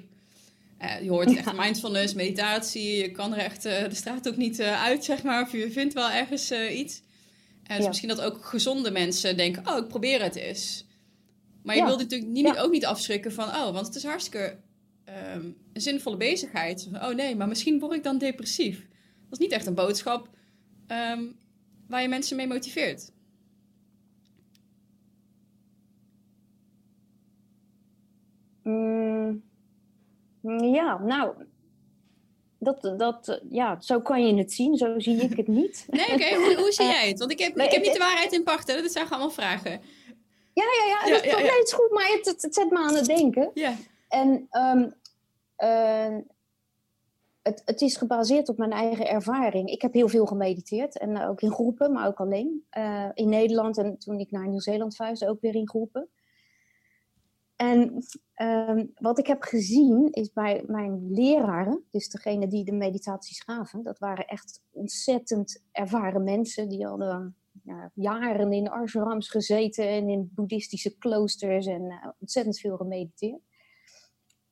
Eh, 0.79 1.03
je 1.03 1.11
hoort 1.11 1.37
echt 1.37 1.57
mindfulness, 1.65 2.15
meditatie. 2.15 2.97
Je 2.97 3.11
kan 3.11 3.33
er 3.35 3.39
echt 3.39 3.65
eh, 3.65 3.89
de 3.89 3.95
straat 3.95 4.29
ook 4.29 4.37
niet 4.37 4.59
eh, 4.59 4.83
uit, 4.83 5.05
zeg 5.05 5.23
maar. 5.23 5.43
Of 5.43 5.53
je 5.53 5.71
vindt 5.71 5.95
wel 5.95 6.11
ergens 6.11 6.53
iets. 6.53 7.03
Dus 7.63 7.77
Ja. 7.77 7.87
misschien 7.87 8.09
dat 8.09 8.21
ook 8.21 8.45
gezonde 8.45 8.91
mensen 8.91 9.37
denken... 9.37 9.69
oh, 9.69 9.77
ik 9.77 9.89
probeer 9.89 10.23
het 10.23 10.37
eens. 10.37 10.87
Maar 11.63 11.77
je 11.77 11.85
wilt 11.85 11.99
natuurlijk 11.99 12.31
niet, 12.31 12.57
ook 12.59 12.71
niet 12.71 12.87
afschrikken 12.87 13.33
van... 13.33 13.49
oh, 13.49 13.71
want 13.73 13.87
het 13.87 13.95
is 13.95 14.05
hartstikke 14.05 14.57
ehm, 15.05 15.45
een 15.73 15.81
zinvolle 15.81 16.17
bezigheid. 16.17 16.89
Oh 16.93 17.15
nee, 17.15 17.37
maar 17.37 17.49
misschien 17.49 17.79
word 17.79 17.95
ik 17.95 18.03
dan 18.03 18.19
depressief. 18.19 18.87
Dat 19.29 19.39
is 19.39 19.39
niet 19.39 19.53
echt 19.53 19.67
een 19.67 19.75
boodschap 19.75 20.29
ehm, 20.87 21.23
waar 21.89 22.03
je 22.03 22.09
mensen 22.09 22.37
mee 22.37 22.47
motiveert. 22.47 23.11
Mm, 28.63 29.43
ja, 30.73 30.99
nou, 30.99 31.35
dat, 32.59 32.95
dat, 32.97 33.29
eh, 33.29 33.37
ja, 33.51 33.81
zo 33.81 34.01
kan 34.01 34.27
je 34.27 34.35
het 34.35 34.53
zien, 34.53 34.77
zo 34.77 34.99
zie 34.99 35.17
ik 35.17 35.37
het 35.37 35.49
niet. 35.49 35.87
Nee, 35.91 36.13
oké, 36.13 36.35
hoe, 36.35 36.57
hoe 36.57 36.73
zie 36.73 36.87
jij 36.97 37.09
het? 37.09 37.19
Want 37.19 37.31
ik 37.31 37.39
heb, 37.39 37.55
Nee, 37.55 37.67
ik 37.67 37.73
heb 37.73 37.83
niet 37.83 37.93
de 37.93 37.99
waarheid 37.99 38.33
in 38.33 38.43
pacht, 38.43 38.67
hè? 38.73 38.83
Dat 38.83 38.93
zijn 38.93 39.09
allemaal 39.09 39.31
vragen. 39.31 39.81
Ja, 40.53 40.65
ja, 40.65 40.85
ja, 40.87 41.07
Ja, 41.07 41.15
dat, 41.15 41.25
ja, 41.25 41.31
ja. 41.31 41.37
nee, 41.37 41.59
het 41.59 41.67
is 41.67 41.73
goed, 41.73 41.91
maar 41.91 42.09
het, 42.17 42.27
het, 42.27 42.43
het 42.43 42.55
zet 42.55 42.71
me 42.71 42.79
aan 42.79 42.95
het 42.95 43.07
denken. 43.07 43.51
Ja. 43.55 43.75
En 44.09 44.47
ehm, 44.51 44.91
eh, 45.57 46.17
het, 47.43 47.63
het 47.65 47.81
is 47.81 47.97
gebaseerd 47.97 48.49
op 48.49 48.59
mijn 48.59 48.73
eigen 48.73 49.09
ervaring. 49.09 49.71
Ik 49.71 49.83
heb 49.83 49.93
heel 49.93 50.09
veel 50.09 50.27
gemediteerd, 50.27 50.99
en 50.99 51.17
eh, 51.17 51.29
ook 51.29 51.41
in 51.41 51.51
groepen, 51.51 51.93
maar 51.93 52.07
ook 52.07 52.21
alleen. 52.21 52.65
Eh, 52.71 53.09
in 53.15 53.29
Nederland 53.29 53.79
en 53.79 53.99
toen 53.99 54.19
ik 54.19 54.31
naar 54.31 54.49
Nieuw-Zeeland 54.49 54.97
verhuisde, 54.97 55.29
ook 55.29 55.41
weer 55.41 55.55
in 55.55 55.69
groepen. 55.69 56.09
En 57.59 58.03
ehm, 58.35 58.87
wat 58.95 59.19
ik 59.19 59.27
heb 59.27 59.43
gezien 59.43 60.09
is 60.11 60.33
bij 60.33 60.65
mijn 60.67 61.11
leraren, 61.11 61.85
dus 61.91 62.09
degene 62.09 62.49
die 62.49 62.65
de 62.65 62.73
meditaties 62.73 63.41
gaven, 63.41 63.83
dat 63.83 63.99
waren 63.99 64.27
echt 64.27 64.63
ontzettend 64.71 65.65
ervaren 65.73 66.25
mensen. 66.25 66.69
Die 66.69 66.87
hadden 66.87 67.37
ja, 67.65 67.91
jaren 67.95 68.53
in 68.53 68.69
ashrams 68.69 69.29
gezeten 69.29 69.89
en 69.89 70.09
in 70.09 70.31
boeddhistische 70.35 70.99
kloosters 70.99 71.67
en 71.67 71.91
eh, 71.91 72.09
ontzettend 72.19 72.59
veel 72.59 72.77
gemediteerd. 72.77 73.43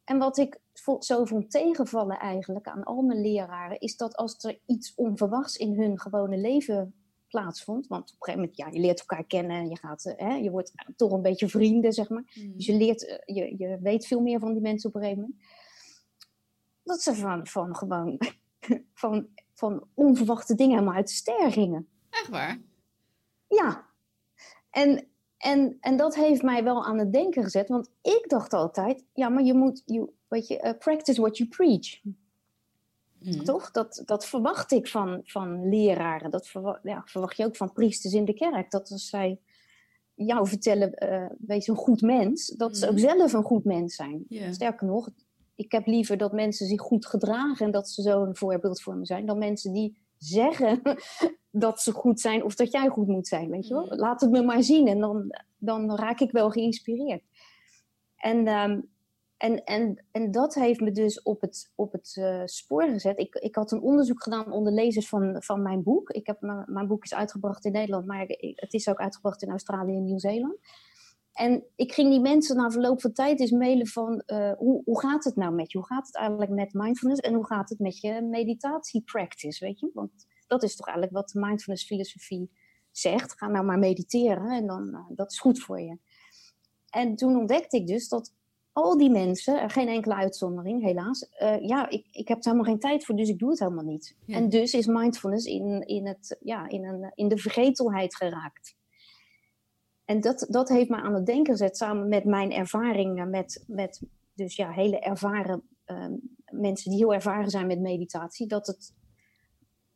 En 0.04 0.18
wat 0.18 0.38
ik 0.38 0.60
zo 0.98 1.24
vond 1.24 1.50
tegenvallen 1.50 2.18
eigenlijk 2.18 2.66
aan 2.66 2.84
al 2.84 3.02
mijn 3.02 3.20
leraren, 3.20 3.80
is 3.80 3.96
dat 3.96 4.16
als 4.16 4.44
er 4.44 4.60
iets 4.66 4.94
onverwachts 4.94 5.56
in 5.56 5.80
hun 5.80 6.00
gewone 6.00 6.36
leven 6.36 6.94
plaatsvond, 7.28 7.86
want 7.86 8.02
op 8.02 8.08
een 8.08 8.16
gegeven 8.18 8.40
moment, 8.40 8.56
ja, 8.56 8.68
je 8.70 8.86
leert 8.86 9.00
elkaar 9.00 9.24
kennen, 9.24 9.56
en 9.56 9.68
je, 9.68 9.76
gaat, 9.76 10.04
eh, 10.04 10.28
hè, 10.28 10.34
je 10.34 10.50
wordt 10.50 10.72
toch 10.96 11.12
een 11.12 11.22
beetje 11.22 11.48
vrienden, 11.48 11.92
zeg 11.92 12.08
maar. 12.08 12.24
Dus 12.34 12.66
je 12.66 12.74
leert, 12.74 13.06
eh, 13.06 13.36
je, 13.36 13.54
je 13.58 13.78
weet 13.80 14.06
veel 14.06 14.20
meer 14.20 14.38
van 14.38 14.52
die 14.52 14.62
mensen 14.62 14.88
op 14.88 14.94
een 14.94 15.00
gegeven 15.00 15.22
moment. 15.22 15.42
Dat 16.82 17.00
ze 17.00 17.14
van, 17.14 17.46
van 17.46 17.76
gewoon, 17.76 18.18
van, 19.02 19.28
van 19.54 19.88
onverwachte 19.94 20.54
dingen 20.54 20.74
helemaal 20.74 20.96
uit 20.96 21.08
de 21.08 21.14
ster 21.14 21.52
gingen. 21.52 21.88
Echt 22.10 22.28
waar? 22.28 22.60
Ja. 23.48 23.86
En, 24.70 25.08
en, 25.36 25.76
en 25.80 25.96
dat 25.96 26.14
heeft 26.14 26.42
mij 26.42 26.64
wel 26.64 26.84
aan 26.84 26.98
het 26.98 27.12
denken 27.12 27.42
gezet. 27.42 27.68
Want 27.68 27.90
ik 28.02 28.24
dacht 28.28 28.52
altijd, 28.52 29.04
ja, 29.12 29.28
maar 29.28 29.42
je 29.42 29.54
moet, 29.54 29.82
you, 29.84 30.10
weet 30.28 30.46
je, 30.46 30.60
eh, 30.60 30.78
practice 30.78 31.20
what 31.20 31.36
you 31.36 31.48
preach. 31.48 32.00
Mhm. 33.34 33.44
Toch? 33.44 33.70
Dat, 33.70 34.02
dat 34.04 34.26
verwacht 34.26 34.72
ik 34.72 34.88
van, 34.88 35.20
van 35.24 35.68
leraren. 35.68 36.30
Dat 36.30 36.46
verwa- 36.48 36.80
ja, 36.82 37.02
verwacht 37.04 37.36
je 37.36 37.44
ook 37.44 37.56
van 37.56 37.72
priesters 37.72 38.14
in 38.14 38.24
de 38.24 38.34
kerk. 38.34 38.70
Dat 38.70 38.90
als 38.90 39.08
zij 39.08 39.40
jou 40.14 40.46
vertellen, 40.48 40.92
eh, 40.94 41.26
wees 41.38 41.66
een 41.66 41.76
goed 41.76 42.00
mens, 42.00 42.46
dat 42.48 42.76
ze 42.76 42.86
ook 42.86 42.92
Mhm. 42.96 43.00
zelf 43.00 43.32
een 43.32 43.42
goed 43.42 43.64
mens 43.64 43.94
zijn. 43.94 44.24
Sterker 44.50 44.86
nog, 44.86 45.08
ik 45.54 45.72
heb 45.72 45.86
liever 45.86 46.16
dat 46.16 46.32
mensen 46.32 46.66
zich 46.66 46.80
goed 46.80 47.06
gedragen 47.06 47.66
en 47.66 47.72
dat 47.72 47.88
ze 47.88 48.02
zo 48.02 48.22
een 48.22 48.36
voorbeeld 48.36 48.82
voor 48.82 48.96
me 48.96 49.06
zijn, 49.06 49.26
dan 49.26 49.38
mensen 49.38 49.72
die 49.72 49.98
zeggen 50.18 50.80
dat 51.50 51.80
ze 51.80 51.92
goed 51.92 52.20
zijn 52.20 52.44
of 52.44 52.54
dat 52.54 52.72
jij 52.72 52.88
goed 52.88 53.06
moet 53.06 53.28
zijn. 53.28 53.50
Weet 53.50 53.66
je 53.66 53.74
wel? 53.74 53.86
Mhm. 53.86 53.94
Laat 53.94 54.20
het 54.20 54.30
me 54.30 54.42
maar 54.42 54.62
zien 54.62 54.86
en 54.88 54.98
dan, 55.00 55.34
dan 55.56 55.94
raak 55.96 56.20
ik 56.20 56.30
wel 56.30 56.50
geïnspireerd. 56.50 57.22
En, 58.16 58.46
ehm, 58.46 58.80
en, 59.36 59.64
en, 59.64 60.04
en 60.12 60.30
dat 60.30 60.54
heeft 60.54 60.80
me 60.80 60.90
dus 60.90 61.22
op 61.22 61.40
het, 61.40 61.72
op 61.74 61.92
het 61.92 62.16
eh, 62.18 62.42
spoor 62.44 62.82
gezet. 62.88 63.18
Ik, 63.18 63.34
ik 63.34 63.54
had 63.54 63.72
een 63.72 63.80
onderzoek 63.80 64.22
gedaan 64.22 64.52
onder 64.52 64.72
lezers 64.72 65.08
van, 65.08 65.42
van 65.42 65.62
mijn 65.62 65.82
boek. 65.82 66.10
Ik 66.10 66.26
heb, 66.26 66.40
mijn- 66.40 66.64
mijn 66.66 66.86
boek 66.86 67.04
is 67.04 67.14
uitgebracht 67.14 67.64
in 67.64 67.72
Nederland, 67.72 68.06
maar 68.06 68.24
het 68.54 68.72
is 68.74 68.88
ook 68.88 68.98
uitgebracht 69.00 69.42
in 69.42 69.50
Australië 69.50 69.96
en 69.96 70.04
Nieuw-Zeeland. 70.04 70.58
En 71.32 71.64
ik 71.74 71.92
ging 71.92 72.10
die 72.10 72.20
mensen 72.20 72.56
na 72.56 72.70
verloop 72.70 73.00
van 73.00 73.12
tijd 73.12 73.40
eens 73.40 73.50
mailen 73.50 73.86
van 73.86 74.20
eh, 74.20 74.52
hoe, 74.52 74.82
hoe 74.84 75.00
gaat 75.00 75.24
het 75.24 75.36
nou 75.36 75.54
met 75.54 75.72
je? 75.72 75.78
Hoe 75.78 75.86
gaat 75.86 76.06
het 76.06 76.16
eigenlijk 76.16 76.50
met 76.50 76.72
mindfulness 76.72 77.20
en 77.20 77.34
hoe 77.34 77.46
gaat 77.46 77.68
het 77.68 77.78
met 77.78 78.00
je 78.00 78.22
meditatiepractice, 78.22 79.64
weet 79.64 79.80
je? 79.80 79.90
Want 79.94 80.10
dat 80.46 80.62
is 80.62 80.76
toch 80.76 80.86
eigenlijk 80.86 81.16
wat 81.16 81.28
de 81.28 81.40
mindfulness 81.40 81.86
filosofie 81.86 82.50
zegt. 82.90 83.32
Ga 83.38 83.48
nou 83.48 83.64
maar 83.64 83.78
mediteren 83.78 84.50
en 84.50 84.66
dan, 84.66 84.94
eh, 84.94 85.00
dat 85.08 85.30
is 85.32 85.38
goed 85.40 85.60
voor 85.60 85.80
je. 85.80 85.98
En 86.90 87.16
toen 87.16 87.36
ontdekte 87.36 87.76
ik 87.76 87.86
dus 87.86 88.08
dat 88.08 88.34
al 88.76 88.96
die 88.96 89.10
mensen, 89.10 89.60
er 89.60 89.70
geen 89.70 89.88
enkele 89.88 90.14
uitzondering 90.14 90.82
helaas, 90.82 91.28
eh, 91.28 91.60
ja, 91.60 91.88
ik, 91.88 92.06
ik 92.10 92.28
heb 92.28 92.38
er 92.38 92.44
helemaal 92.44 92.64
geen 92.64 92.78
tijd 92.78 93.04
voor, 93.04 93.16
dus 93.16 93.28
ik 93.28 93.38
doe 93.38 93.50
het 93.50 93.58
helemaal 93.58 93.84
niet. 93.84 94.16
Ja. 94.24 94.36
En 94.36 94.48
dus 94.48 94.74
is 94.74 94.86
mindfulness 94.86 95.46
in, 95.46 95.86
in, 95.86 96.06
het, 96.06 96.36
ja, 96.40 96.68
in, 96.68 96.84
een, 96.84 97.12
in 97.14 97.28
de 97.28 97.38
vergetelheid 97.38 98.16
geraakt. 98.16 98.76
En 100.04 100.20
dat, 100.20 100.46
dat 100.48 100.68
heeft 100.68 100.88
me 100.88 100.96
aan 100.96 101.14
het 101.14 101.26
denken 101.26 101.52
gezet, 101.52 101.76
samen 101.76 102.08
met 102.08 102.24
mijn 102.24 102.52
ervaringen 102.52 103.30
met, 103.30 103.64
met 103.66 104.02
dus 104.34 104.56
ja, 104.56 104.70
hele 104.70 104.98
ervaren 104.98 105.62
ehm, 105.84 106.12
mensen 106.50 106.90
die 106.90 106.98
heel 106.98 107.14
ervaren 107.14 107.50
zijn 107.50 107.66
met 107.66 107.80
meditatie. 107.80 108.46
Dat 108.46 108.66
het, 108.66 108.94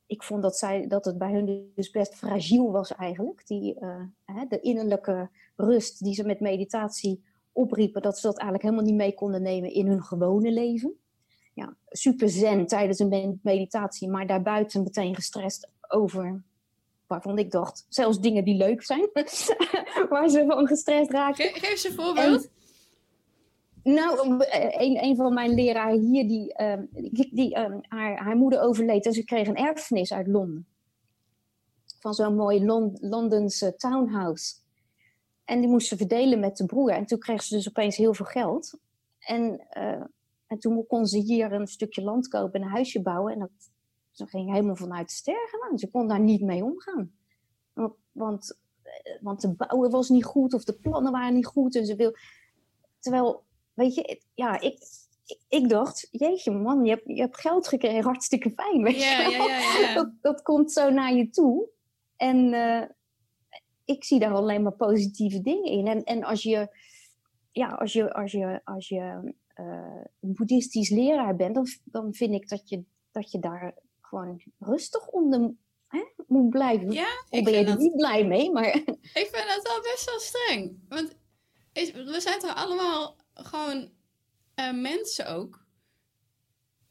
ik 0.06 0.22
vond 0.22 0.42
dat, 0.42 0.56
zij, 0.56 0.86
dat 0.86 1.04
het 1.04 1.18
bij 1.18 1.32
hun 1.32 1.72
dus 1.74 1.90
best 1.90 2.14
fragiel 2.14 2.70
was 2.70 2.94
eigenlijk. 2.94 3.46
Die, 3.46 3.78
eh, 3.78 4.02
hè, 4.24 4.46
de 4.48 4.60
innerlijke 4.60 5.30
rust 5.56 6.04
die 6.04 6.14
ze 6.14 6.24
met 6.24 6.40
meditatie 6.40 7.28
opriepen, 7.52 8.02
dat 8.02 8.18
ze 8.18 8.26
dat 8.26 8.38
eigenlijk 8.38 8.62
helemaal 8.64 8.84
niet 8.90 9.00
mee 9.00 9.14
konden 9.14 9.42
nemen 9.42 9.72
in 9.72 9.86
hun 9.86 10.02
gewone 10.02 10.50
leven. 10.50 10.94
Ja, 11.54 11.76
super 11.88 12.28
zen 12.28 12.66
tijdens 12.66 12.98
een 12.98 13.08
me- 13.08 13.38
meditatie, 13.42 14.08
maar 14.08 14.26
daarbuiten 14.26 14.82
meteen 14.82 15.14
gestrest 15.14 15.70
over 15.88 16.42
waarvan 17.06 17.38
ik 17.38 17.50
dacht, 17.50 17.86
zelfs 17.88 18.20
dingen 18.20 18.44
die 18.44 18.56
leuk 18.56 18.82
zijn, 18.82 19.08
waar 20.10 20.28
ze 20.28 20.44
van 20.48 20.66
gestrest 20.66 21.10
raken. 21.10 21.44
Ge- 21.44 21.60
geef 21.60 21.70
eens 21.70 21.84
een 21.84 21.92
voorbeeld. 21.92 22.48
Nou, 23.82 24.44
eh, 24.44 24.86
een, 24.86 25.04
een 25.04 25.16
van 25.16 25.34
mijn 25.34 25.54
leraren 25.54 26.00
hier, 26.00 26.28
die, 26.28 26.54
ehm, 26.54 26.84
die, 27.30 27.54
ehm, 27.54 27.78
haar, 27.88 28.16
haar 28.18 28.36
moeder 28.36 28.60
overleed 28.60 29.06
en 29.06 29.12
ze 29.12 29.24
kreeg 29.24 29.48
een 29.48 29.56
erfenis 29.56 30.12
uit 30.12 30.26
Londen. 30.26 30.66
Van 31.98 32.14
zo'n 32.14 32.34
mooi 32.36 32.64
Lon 32.64 32.96
Londense 33.00 33.74
townhouse. 33.76 34.54
En 35.50 35.60
die 35.60 35.68
moest 35.68 35.88
ze 35.88 35.96
verdelen 35.96 36.40
met 36.40 36.56
de 36.56 36.66
broer. 36.66 36.90
En 36.90 37.06
toen 37.06 37.18
kreeg 37.18 37.42
ze 37.42 37.54
dus 37.54 37.68
opeens 37.68 37.96
heel 37.96 38.14
veel 38.14 38.26
geld. 38.26 38.78
En, 39.18 39.66
eh, 39.68 40.02
en 40.46 40.58
toen 40.58 40.86
kon 40.86 41.06
ze 41.06 41.18
hier 41.18 41.52
een 41.52 41.66
stukje 41.66 42.02
land 42.02 42.28
kopen 42.28 42.60
en 42.60 42.66
een 42.66 42.72
huisje 42.72 43.02
bouwen. 43.02 43.32
En 43.32 43.38
dat, 43.38 43.50
ze 44.10 44.26
ging 44.26 44.50
helemaal 44.50 44.76
vanuit 44.76 45.08
de 45.08 45.14
sterren. 45.14 45.78
Ze 45.78 45.90
kon 45.90 46.08
daar 46.08 46.20
niet 46.20 46.40
mee 46.40 46.64
omgaan. 46.64 47.12
Want, 47.72 47.94
want, 48.12 48.58
eh, 48.82 48.92
want 49.20 49.40
de 49.40 49.54
bouwen 49.54 49.90
was 49.90 50.08
niet 50.08 50.24
goed 50.24 50.54
of 50.54 50.64
de 50.64 50.78
plannen 50.78 51.12
waren 51.12 51.34
niet 51.34 51.46
goed. 51.46 51.76
En 51.76 51.86
ze 51.86 51.96
wil... 51.96 52.16
Terwijl, 52.98 53.44
weet 53.74 53.94
je, 53.94 54.20
ja, 54.34 54.60
ik, 54.60 54.78
ik, 55.48 55.68
dacht, 55.68 56.08
jeetje 56.10 56.50
man, 56.50 56.84
je 56.84 56.90
hebt, 56.90 57.06
je 57.06 57.20
hebt 57.20 57.40
geld 57.40 57.68
gekregen, 57.68 58.02
hartstikke 58.02 58.50
fijn. 58.50 58.82
Weet 58.82 59.02
je 59.02 59.36
wel? 59.38 59.94
Dat, 60.02 60.12
dat 60.20 60.42
komt 60.42 60.72
zo 60.72 60.90
naar 60.90 61.14
je 61.14 61.30
toe. 61.30 61.68
En 62.16 62.52
eh, 62.52 62.88
ik 63.90 64.04
zie 64.04 64.18
daar 64.18 64.34
alleen 64.34 64.62
maar 64.62 64.72
positieve 64.72 65.40
dingen 65.40 65.70
in. 65.70 65.86
En, 65.86 66.04
en 66.04 66.24
als 66.24 66.42
je, 66.42 66.76
ja, 67.52 67.68
als 67.68 67.92
je, 67.92 68.12
als 68.12 68.32
je, 68.32 68.60
als 68.64 68.88
je 68.88 69.34
een 70.20 70.34
boeddhistisch 70.34 70.90
leraar 70.90 71.36
bent, 71.36 71.54
dan, 71.54 71.66
dan 71.84 72.14
vind 72.14 72.34
ik 72.34 72.48
dat 72.48 72.68
je, 72.68 72.84
dat 73.10 73.30
je 73.30 73.38
daar 73.38 73.74
gewoon 74.00 74.42
rustig 74.58 75.08
onder 75.08 75.54
hè, 75.86 76.04
moet 76.26 76.50
blijven. 76.50 76.92
Ja, 76.92 77.24
ik 77.30 77.44
ben 77.44 77.52
je 77.52 77.64
er 77.64 77.76
niet 77.76 77.96
blij 77.96 78.26
mee, 78.26 78.50
maar... 78.52 78.74
Ik 79.22 79.28
vind 79.32 79.46
dat 79.46 79.62
wel 79.62 79.80
best 79.80 80.04
wel 80.04 80.18
streng. 80.18 80.78
Want 80.88 81.16
we 81.72 82.20
zijn 82.20 82.38
toch 82.38 82.54
allemaal 82.54 83.16
gewoon 83.34 83.90
uh, 84.56 84.72
mensen 84.72 85.28
ook. 85.28 85.59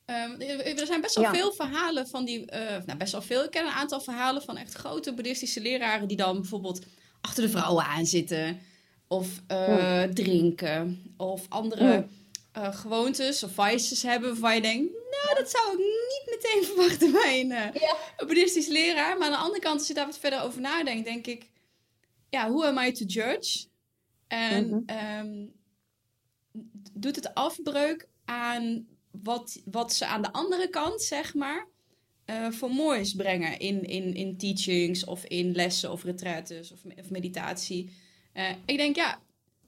Um, 0.10 0.42
er 0.78 0.86
zijn 0.86 1.02
best 1.02 1.16
wel 1.16 1.34
veel 1.34 1.54
verhalen 1.54 2.08
van 2.08 2.26
die. 2.26 2.40
Uh, 2.54 2.60
nou, 2.86 2.98
best 2.98 3.12
wel 3.12 3.22
veel. 3.22 3.44
Ik 3.44 3.52
ken 3.52 3.66
een 3.66 3.72
aantal 3.72 4.02
verhalen 4.02 4.42
van 4.42 4.58
echt 4.58 4.74
grote 4.74 5.14
boeddhistische 5.14 5.62
leraren 5.62 6.08
die 6.08 6.18
dan 6.18 6.40
bijvoorbeeld 6.40 6.80
achter 7.22 7.44
de 7.44 7.50
vrouwen 7.50 7.86
aan 7.86 8.06
zitten. 8.06 8.60
Of 9.08 9.28
uh, 9.52 10.04
drinken. 10.04 11.14
Of 11.18 11.46
andere 11.50 12.08
uh, 12.58 12.76
gewoontes 12.76 13.44
of 13.44 13.52
vices 13.54 14.04
hebben 14.04 14.30
waarvan 14.30 14.56
je 14.56 14.62
denkt... 14.62 14.92
Nou, 14.92 15.36
dat 15.36 15.50
zou 15.50 15.72
ik 15.72 15.78
niet 15.78 16.24
meteen 16.26 16.64
verwachten 16.70 17.12
bij 17.12 17.40
een, 17.40 17.48
ja. 17.80 17.96
een 18.18 18.28
boeddhistisch 18.28 18.68
leraar. 18.68 19.18
Maar 19.18 19.28
aan 19.28 19.34
de 19.34 19.40
andere 19.40 19.62
kant, 19.62 19.80
als 19.80 19.88
je 19.88 19.94
daar 19.94 20.06
wat 20.06 20.20
verder 20.20 20.42
over 20.42 20.62
nadenkt, 20.62 21.06
denk 21.06 21.28
ik... 21.28 21.50
Ja, 22.30 22.52
who 22.52 22.64
am 22.64 22.78
I 22.78 22.92
to 22.92 23.06
judge? 23.06 23.68
En 24.28 24.68
mm 24.68 24.84
-hmm. 24.88 25.54
doet 26.94 27.16
het 27.16 27.34
afbreuk 27.34 28.08
aan 28.26 28.88
wat, 29.12 29.62
wat 29.66 29.94
ze 29.94 30.06
aan 30.06 30.22
de 30.22 30.32
andere 30.32 30.70
kant, 30.70 31.02
zeg 31.02 31.34
maar, 31.34 31.68
uh, 32.26 32.52
voor 32.52 32.72
moois 32.72 33.14
brengen 33.14 33.60
in, 33.60 33.84
in, 33.84 34.14
in 34.14 34.38
teachings 34.38 35.06
of 35.06 35.26
in 35.26 35.52
lessen 35.52 35.92
of 35.92 36.04
retraites 36.04 36.72
of, 36.72 36.80
of 37.00 37.10
meditatie. 37.10 37.90
Uh, 38.34 38.50
ik 38.66 38.78
denk, 38.78 38.96
ja, 38.96 39.22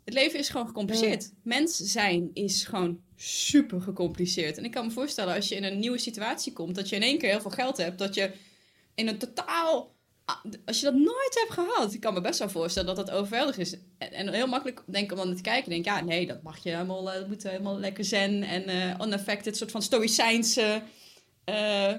het 0.05 0.13
leven 0.13 0.39
is 0.39 0.49
gewoon 0.49 0.67
gecompliceerd. 0.67 1.31
Mens 1.43 1.77
zijn 1.77 2.29
is 2.33 2.63
gewoon 2.63 3.01
super 3.15 3.81
gecompliceerd. 3.81 4.57
En 4.57 4.63
ik 4.63 4.71
kan 4.71 4.85
me 4.85 4.91
voorstellen, 4.91 5.35
als 5.35 5.47
je 5.47 5.55
in 5.55 5.63
een 5.63 5.79
nieuwe 5.79 5.97
situatie 5.97 6.53
komt, 6.53 6.75
dat 6.75 6.89
je 6.89 6.95
in 6.95 7.01
één 7.01 7.17
keer 7.17 7.29
heel 7.29 7.41
veel 7.41 7.51
geld 7.51 7.77
hebt, 7.77 7.97
dat 7.97 8.15
je 8.15 8.31
in 8.95 9.07
een 9.07 9.17
totaal 9.17 9.95
als 10.65 10.79
je 10.79 10.85
dat 10.85 10.93
nooit 10.93 11.37
hebt 11.39 11.51
gehad, 11.51 11.93
ik 11.93 11.99
kan 11.99 12.13
me 12.13 12.21
best 12.21 12.39
wel 12.39 12.49
voorstellen 12.49 12.95
dat 12.95 13.05
dat 13.05 13.15
overweldig 13.15 13.57
is. 13.57 13.75
En, 13.97 14.33
heel 14.33 14.47
makkelijk 14.47 14.81
denk 14.85 15.11
om 15.11 15.17
dan 15.17 15.35
te 15.35 15.41
kijken, 15.41 15.69
denk 15.69 15.85
ja, 15.85 16.03
nee, 16.03 16.27
dat 16.27 16.43
mag 16.43 16.63
je 16.63 16.69
helemaal, 16.69 17.07
uh, 17.07 17.13
dat 17.13 17.27
moet 17.27 17.43
helemaal 17.43 17.79
lekker 17.79 18.05
zen 18.05 18.43
en 18.43 18.69
uh, 18.69 19.05
unaffected, 19.05 19.57
soort 19.57 19.71
van 19.71 19.81
stoïcijnse. 19.81 20.81
Uh, 21.45 21.93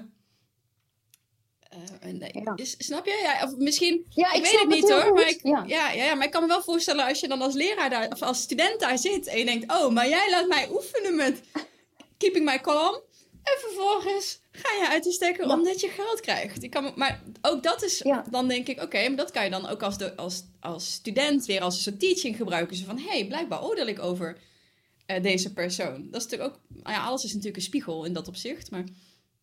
ja. 2.31 2.55
snap 2.77 3.05
je? 3.05 3.19
Ja, 3.23 3.47
of 3.47 3.57
misschien, 3.57 4.05
ja, 4.09 4.33
ik, 4.33 4.43
weet 4.43 4.59
het 4.59 4.69
niet 4.69 4.91
hoor, 4.91 5.13
maar 5.13 5.29
ik, 5.29 5.39
ja. 5.43 5.63
Ja, 5.67 5.91
ja, 5.91 6.15
maar 6.15 6.25
ik 6.25 6.31
kan 6.31 6.41
me 6.41 6.47
wel 6.47 6.63
voorstellen 6.63 7.05
als 7.05 7.19
je 7.19 7.27
dan 7.27 7.41
als 7.41 7.53
leraar 7.53 7.89
daar, 7.89 8.11
of 8.11 8.21
als 8.21 8.41
student 8.41 8.79
daar 8.79 8.97
zit 8.97 9.27
en 9.27 9.37
je 9.37 9.45
denkt, 9.45 9.71
oh, 9.71 9.93
maar 9.93 10.09
jij 10.09 10.29
laat 10.29 10.47
mij 10.47 10.69
oefenen 10.71 11.15
met 11.15 11.41
keeping 12.17 12.45
my 12.45 12.59
calm. 12.59 13.01
En 13.43 13.59
vervolgens 13.59 14.41
ga 14.51 14.73
je 14.81 14.87
uit 14.89 15.03
de 15.03 15.11
stekker 15.11 15.49
omdat 15.49 15.79
je 15.79 15.87
geld 15.87 16.19
krijgt. 16.19 16.63
Ik 16.63 16.69
kan, 16.69 16.91
maar 16.95 17.23
ook 17.41 17.63
dat 17.63 17.83
is, 17.83 18.05
dan 18.29 18.47
denk 18.47 18.67
ik, 18.67 18.81
oké, 18.81 19.07
maar 19.07 19.17
dat 19.17 19.31
kan 19.31 19.43
je 19.43 19.49
dan 19.49 19.67
ook 19.67 19.83
als, 19.83 19.97
de, 19.97 20.15
als, 20.15 20.43
als 20.59 20.91
student 20.91 21.45
weer 21.45 21.61
als 21.61 21.75
een 21.75 21.81
soort 21.81 21.99
teaching 21.99 22.35
gebruiken. 22.35 22.75
Zo 22.75 22.85
van, 22.85 22.97
hé, 22.97 23.09
hey, 23.09 23.27
blijkbaar 23.27 23.63
oordeel 23.63 23.87
ik 23.87 23.99
over 23.99 24.37
uh, 25.07 25.23
deze 25.23 25.53
persoon. 25.53 26.07
Dat 26.11 26.21
is 26.21 26.27
natuurlijk 26.27 26.51
ook, 26.53 26.59
nou 26.83 26.95
ja, 26.95 27.05
alles 27.05 27.23
is 27.23 27.29
natuurlijk 27.29 27.57
een 27.57 27.63
spiegel 27.63 28.05
in 28.05 28.13
dat 28.13 28.27
opzicht, 28.27 28.71
maar... 28.71 28.83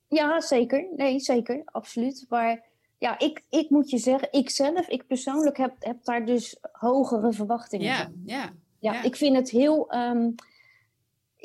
Ja, 0.09 0.41
zeker. 0.41 0.87
Nee, 0.97 1.21
zeker. 1.21 1.63
Absoluut. 1.65 2.27
Maar 2.29 2.65
ja, 2.99 3.19
ik, 3.19 3.43
ik 3.49 3.71
moet 3.71 3.91
je 3.91 3.99
zeggen, 3.99 4.29
ik 4.31 4.51
zelf, 4.51 4.89
ik 4.89 5.07
persoonlijk 5.07 5.57
heb, 5.57 5.75
heb 5.79 6.05
daar 6.05 6.27
dus 6.27 6.57
hogere 6.73 7.33
verwachtingen 7.33 7.87
ja, 7.87 8.03
van. 8.03 8.23
Ja, 8.25 8.53
ja. 8.79 8.93
Ja, 8.93 9.03
ik 9.03 9.17
vind 9.17 9.37
het 9.37 9.51
heel... 9.51 9.95
Um, 9.95 10.35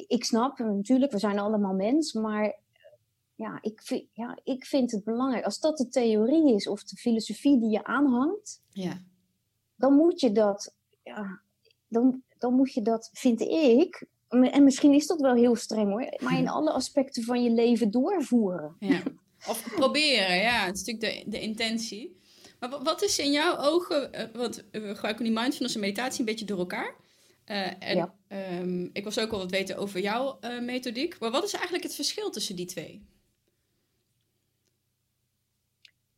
ik 0.07 0.23
snap, 0.23 0.57
natuurlijk, 0.57 1.11
we 1.11 1.19
zijn 1.19 1.39
allemaal 1.39 1.73
mens, 1.73 2.13
maar 2.13 2.59
ja, 3.35 3.57
ik 3.61 3.81
vind, 3.83 4.03
ja, 4.13 4.39
ik 4.43 4.65
vind 4.65 4.91
het 4.91 5.03
belangrijk. 5.03 5.45
Als 5.45 5.59
dat 5.59 5.77
de 5.77 5.87
theorie 5.87 6.55
is 6.55 6.67
of 6.67 6.83
de 6.83 6.95
filosofie 6.95 7.59
die 7.59 7.69
je 7.69 7.83
aanhangt, 7.83 8.61
ja. 8.69 9.01
dan 9.75 9.93
moet 9.93 10.19
je 10.19 10.31
dat, 10.31 10.75
ja, 11.03 11.41
dan, 11.87 12.23
dan 12.37 12.53
moet 12.53 12.73
je 12.73 12.81
dat, 12.81 13.09
vind 13.13 13.41
ik, 13.41 14.07
en 14.29 14.63
misschien 14.63 14.93
is 14.93 15.07
dat 15.07 15.21
wel 15.21 15.35
heel 15.35 15.55
streng 15.55 15.89
hoor, 15.89 16.13
maar 16.19 16.37
in 16.37 16.49
alle 16.57 16.71
aspecten 16.71 17.23
van 17.23 17.43
je 17.43 17.49
leven 17.49 17.91
doorvoeren. 17.91 18.75
Ja. 18.79 19.01
Of 19.47 19.73
proberen, 19.75 20.37
ja, 20.37 20.65
het 20.65 20.75
is 20.75 20.83
natuurlijk 20.83 21.25
de, 21.25 21.29
de 21.31 21.41
intentie. 21.41 22.19
Maar 22.59 22.83
wat 22.83 23.03
is 23.03 23.19
in 23.19 23.31
jouw 23.31 23.57
ogen, 23.57 24.09
uh, 24.15 24.21
want 24.33 24.63
we 24.71 24.93
gebruiken 24.93 25.23
die 25.23 25.33
mindfulness 25.33 25.75
en 25.75 25.81
meditatie 25.81 26.19
een 26.19 26.25
beetje 26.25 26.45
door 26.45 26.57
elkaar. 26.57 26.95
Uh, 27.45 27.83
en 27.83 27.95
ja. 27.95 28.15
um, 28.59 28.89
ik 28.93 29.03
was 29.03 29.19
ook 29.19 29.31
al 29.31 29.37
wat 29.37 29.51
weten 29.51 29.77
over 29.77 29.99
jouw 29.99 30.37
uh, 30.41 30.61
methodiek. 30.61 31.19
Maar 31.19 31.31
wat 31.31 31.43
is 31.43 31.53
eigenlijk 31.53 31.83
het 31.83 31.95
verschil 31.95 32.29
tussen 32.29 32.55
die 32.55 32.65
twee? 32.65 33.05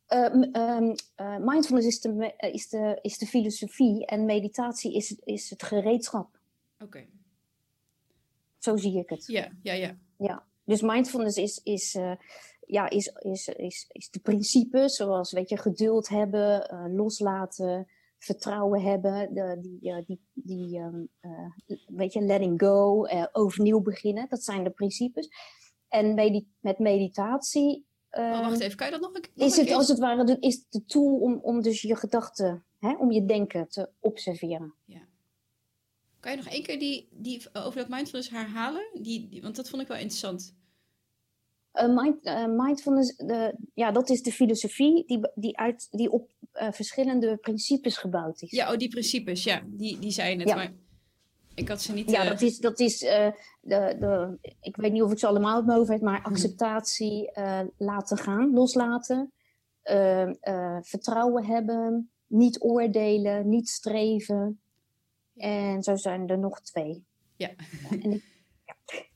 Uh, 0.08 0.94
mindfulness 1.38 1.86
is 1.86 2.00
de, 2.00 2.34
is, 2.52 2.68
de, 2.68 2.98
is 3.02 3.18
de 3.18 3.26
filosofie 3.26 4.06
en 4.06 4.24
meditatie 4.24 4.94
is, 4.94 5.16
is 5.24 5.50
het 5.50 5.62
gereedschap. 5.62 6.38
Oké. 6.78 7.06
Zo 8.58 8.76
zie 8.76 8.98
ik 8.98 9.08
het. 9.08 9.26
Ja, 9.26 9.52
ja, 9.62 9.72
ja. 9.72 9.96
ja. 10.16 10.46
Dus 10.64 10.80
mindfulness 10.80 11.36
is, 11.36 11.60
is, 11.62 11.94
uh, 11.94 12.12
ja, 12.66 12.90
is, 12.90 13.06
is, 13.06 13.48
is, 13.48 13.86
is 13.88 14.10
de 14.10 14.20
principes, 14.20 14.96
zoals 14.96 15.32
weet 15.32 15.48
je, 15.48 15.56
geduld 15.56 16.08
hebben, 16.08 16.70
uh, 16.72 16.96
loslaten, 16.96 17.88
vertrouwen 18.18 18.82
hebben, 18.82 19.34
de, 19.34 19.58
die, 19.60 20.04
die, 20.04 20.20
die 20.32 20.78
um, 20.78 21.08
weet 21.86 22.12
je, 22.12 22.20
letting 22.20 22.60
go, 22.60 23.06
overnieuw 23.32 23.80
beginnen. 23.80 24.26
Dat 24.28 24.42
zijn 24.42 24.64
de 24.64 24.70
principes. 24.70 25.28
En 25.88 26.14
met 26.60 26.78
meditatie 26.78 27.86
oh, 28.10 28.40
wacht 28.40 28.52
ehm, 28.52 28.62
even, 28.62 28.76
kan 28.76 28.86
je 28.86 28.92
dat 28.92 29.00
nog 29.00 29.14
een, 29.14 29.44
is 29.44 29.56
het 29.56 29.72
als 29.72 29.88
het 29.88 29.98
ware 29.98 30.24
de, 30.24 30.36
is 30.40 30.68
de 30.68 30.84
tool 30.84 31.18
om, 31.18 31.38
om 31.42 31.62
dus 31.62 31.82
je 31.82 31.96
gedachten, 31.96 32.64
hè, 32.78 32.96
om 32.96 33.10
je 33.10 33.24
denken 33.24 33.68
te 33.68 33.90
observeren. 34.00 34.74
Ja. 34.84 35.00
Kan 36.20 36.30
je 36.30 36.36
nog 36.36 36.48
één 36.48 36.62
keer 36.62 36.78
die, 36.78 37.08
die 37.10 37.42
over 37.52 37.78
dat 37.78 37.88
mindfulness 37.88 38.30
herhalen? 38.30 38.90
Die, 39.02 39.28
die 39.28 39.42
want 39.42 39.56
dat 39.56 39.68
vond 39.68 39.82
ik 39.82 39.88
wel 39.88 39.96
interessant. 39.96 40.56
Uh, 41.72 41.96
mind, 41.96 42.24
mindfulness, 42.56 43.16
de, 43.16 43.56
ja, 43.74 43.92
dat 43.92 44.10
is 44.10 44.22
de 44.22 44.32
filosofie 44.32 45.06
die, 45.06 45.30
die, 45.34 45.58
uit, 45.58 45.88
die 45.90 46.10
op 46.10 46.30
uh, 46.62 46.72
verschillende 46.72 47.36
principes 47.36 47.96
gebouwd 47.96 48.42
is. 48.42 48.50
Ja, 48.50 48.72
oh, 48.72 48.78
die 48.78 48.88
principes, 48.88 49.44
ja, 49.44 49.62
die, 49.66 49.98
die 49.98 50.22
net. 50.22 50.48
Ja. 50.48 50.54
Maar 50.54 50.72
ik 51.54 51.68
had 51.68 51.82
ze 51.82 51.92
niet. 51.92 52.10
Ja, 52.10 52.24
dat 52.24 52.40
is, 52.40 52.58
dat 52.58 52.80
is 52.80 52.98
de, 52.98 53.34
de, 53.60 54.38
ik 54.60 54.76
weet 54.76 54.92
niet 54.92 55.02
of 55.02 55.12
ik 55.12 55.18
ze 55.18 55.26
allemaal 55.26 55.58
op 55.58 55.64
mijn 55.66 55.78
hoofd 55.78 55.90
heb, 55.90 56.00
maar 56.00 56.20
mhm. 56.20 56.28
acceptatie, 56.28 57.30
laten 57.76 58.18
gaan, 58.18 58.52
loslaten, 58.52 59.32
vertrouwen 60.82 61.44
hebben, 61.44 62.10
niet 62.26 62.60
oordelen, 62.60 63.48
niet 63.48 63.68
streven. 63.68 64.60
En 65.36 65.82
zo 65.82 65.96
zijn 65.96 66.28
er 66.28 66.38
nog 66.38 66.60
twee. 66.60 67.04
Ja. 67.36 67.50
En 67.90 68.12
ik, 68.12 68.24
ja. 68.64 68.74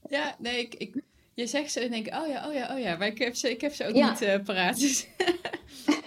ja, 0.19 0.37
nee, 0.39 0.61
ik, 0.61 0.75
ik, 0.75 1.03
je 1.35 1.47
zegt 1.47 1.73
ze 1.73 1.81
en 1.81 1.91
denk 1.91 2.07
ik, 2.07 2.15
oh 2.15 2.27
ja, 2.27 2.49
oh 2.49 2.55
ja, 2.55 2.75
oh 2.75 2.81
ja. 2.81 2.97
Maar 2.97 3.07
ik 3.07 3.19
heb 3.19 3.35
ze, 3.35 3.51
ik 3.51 3.61
heb 3.61 3.73
ze 3.73 3.87
ook 3.87 3.95
niet 3.95 4.45
paraat. 4.45 4.79
Dus. 4.79 5.07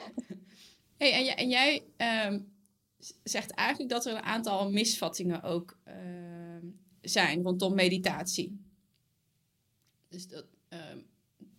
hey, 1.12 1.28
en, 1.28 1.38
en 1.38 1.50
jij 1.50 1.84
um, 2.28 2.54
zegt 3.24 3.52
eigenlijk 3.52 3.90
dat 3.90 4.06
er 4.06 4.16
een 4.16 4.24
aantal 4.24 4.72
misvattingen 4.72 5.44
ook 5.44 5.78
uh, 5.88 5.94
zijn 7.02 7.44
rondom 7.44 7.76
meditatie. 7.76 8.60
Dus 10.10 10.28
dat, 10.28 10.46
uh, 10.70 10.80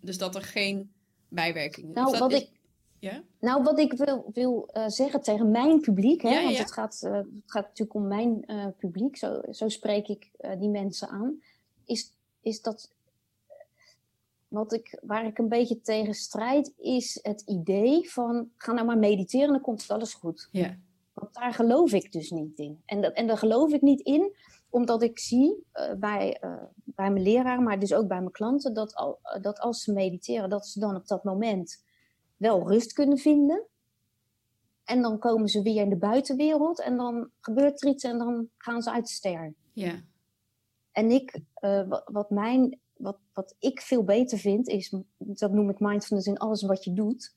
dus 0.00 0.18
dat 0.18 0.34
er 0.34 0.42
geen 0.42 0.92
bijwerkingen 1.28 1.94
nou, 1.94 2.18
wat 2.18 2.32
ik, 2.32 2.50
ja? 2.98 3.22
Nou, 3.40 3.62
wat 3.62 3.78
ik 3.78 3.92
wil, 3.92 4.30
wil 4.32 4.70
uh, 4.72 4.88
zeggen 4.88 5.20
tegen 5.20 5.50
mijn 5.50 5.80
publiek, 5.80 6.22
hè, 6.22 6.28
ja, 6.28 6.42
want 6.42 6.58
Het, 6.58 6.72
gaat, 6.72 7.02
uh, 7.04 7.12
het 7.12 7.26
gaat 7.46 7.66
natuurlijk 7.66 7.94
om 7.94 8.06
mijn 8.06 8.44
uh, 8.46 8.66
publiek, 8.78 9.16
zo, 9.16 9.40
zo 9.50 9.68
spreek 9.68 10.08
ik 10.08 10.30
die 10.58 10.68
mensen 10.68 11.08
aan, 11.08 11.42
is, 11.84 12.12
is 12.40 12.62
dat 12.62 12.94
wat 14.48 14.72
ik, 14.72 14.98
waar 15.02 15.26
ik 15.26 15.38
een 15.38 15.48
beetje 15.48 15.80
tegen 15.80 16.14
strijd, 16.14 16.72
is 16.76 17.18
het 17.22 17.40
idee 17.40 18.10
van 18.10 18.50
ga 18.56 18.72
nou 18.72 18.86
maar 18.86 18.98
mediteren, 18.98 19.48
dan 19.48 19.60
komt 19.60 19.90
alles 19.90 20.14
goed. 20.14 20.48
Ja. 20.50 20.76
Want 21.12 21.34
daar 21.34 21.54
geloof 21.54 21.92
ik 21.92 22.12
dus 22.12 22.30
niet 22.30 22.58
in. 22.58 22.82
En, 22.84 23.00
dat, 23.00 23.12
en 23.12 23.26
daar 23.26 23.38
geloof 23.38 23.72
ik 23.72 23.82
niet 23.82 24.00
in, 24.00 24.36
omdat 24.70 25.02
ik 25.02 25.18
zie 25.18 25.64
uh, 25.74 25.92
bij, 25.94 26.40
uh, 26.44 26.62
bij 26.84 27.10
mijn 27.10 27.24
leraar, 27.24 27.62
maar 27.62 27.78
dus 27.78 27.94
ook 27.94 28.08
bij 28.08 28.18
mijn 28.18 28.32
klanten, 28.32 28.74
dat, 28.74 28.94
al, 28.94 29.18
dat 29.40 29.58
als 29.60 29.82
ze 29.82 29.92
mediteren, 29.92 30.50
dat 30.50 30.66
ze 30.66 30.80
dan 30.80 30.96
op 30.96 31.06
dat 31.06 31.24
moment 31.24 31.84
wel 32.36 32.68
rust 32.68 32.92
kunnen 32.92 33.18
vinden. 33.18 33.66
En 34.84 35.02
dan 35.02 35.18
komen 35.18 35.48
ze 35.48 35.62
weer 35.62 35.82
in 35.82 35.88
de 35.88 35.96
buitenwereld 35.96 36.80
en 36.80 36.96
dan 36.96 37.30
gebeurt 37.40 37.82
er 37.82 37.88
iets 37.88 38.04
en 38.04 38.18
dan 38.18 38.48
gaan 38.56 38.82
ze 38.82 38.90
uit 38.90 39.06
de 39.06 39.12
ster. 39.12 39.54
Ja. 39.72 40.02
En 40.92 41.10
ik, 41.10 41.40
wat, 41.88 42.02
wat, 42.12 42.30
mijn, 42.30 42.78
wat, 42.96 43.18
wat 43.32 43.54
ik 43.58 43.80
veel 43.80 44.04
beter 44.04 44.38
vind, 44.38 44.68
is, 44.68 44.94
dat 45.18 45.52
noem 45.52 45.70
ik 45.70 45.80
mindfulness 45.80 46.28
in 46.28 46.38
alles 46.38 46.62
wat 46.62 46.84
je 46.84 46.92
doet. 46.92 47.34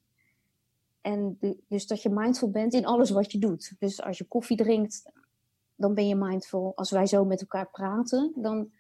En 1.02 1.38
de, 1.40 1.58
dus 1.68 1.88
dat 1.88 2.02
je 2.02 2.10
mindful 2.10 2.50
bent 2.50 2.74
in 2.74 2.86
alles 2.86 3.10
wat 3.10 3.32
je 3.32 3.40
doet. 3.40 3.74
Dus 3.80 4.02
als 4.02 4.18
je 4.18 4.24
koffie 4.24 4.58
drinkt, 4.58 5.12
dan 5.76 5.94
ben 5.94 6.08
je 6.08 6.16
mindful. 6.16 6.72
Als 6.76 6.92
wij 6.92 7.06
zo 7.06 7.26
met 7.26 7.42
elkaar 7.42 7.70
praten, 7.70 8.32
dan 8.36 8.72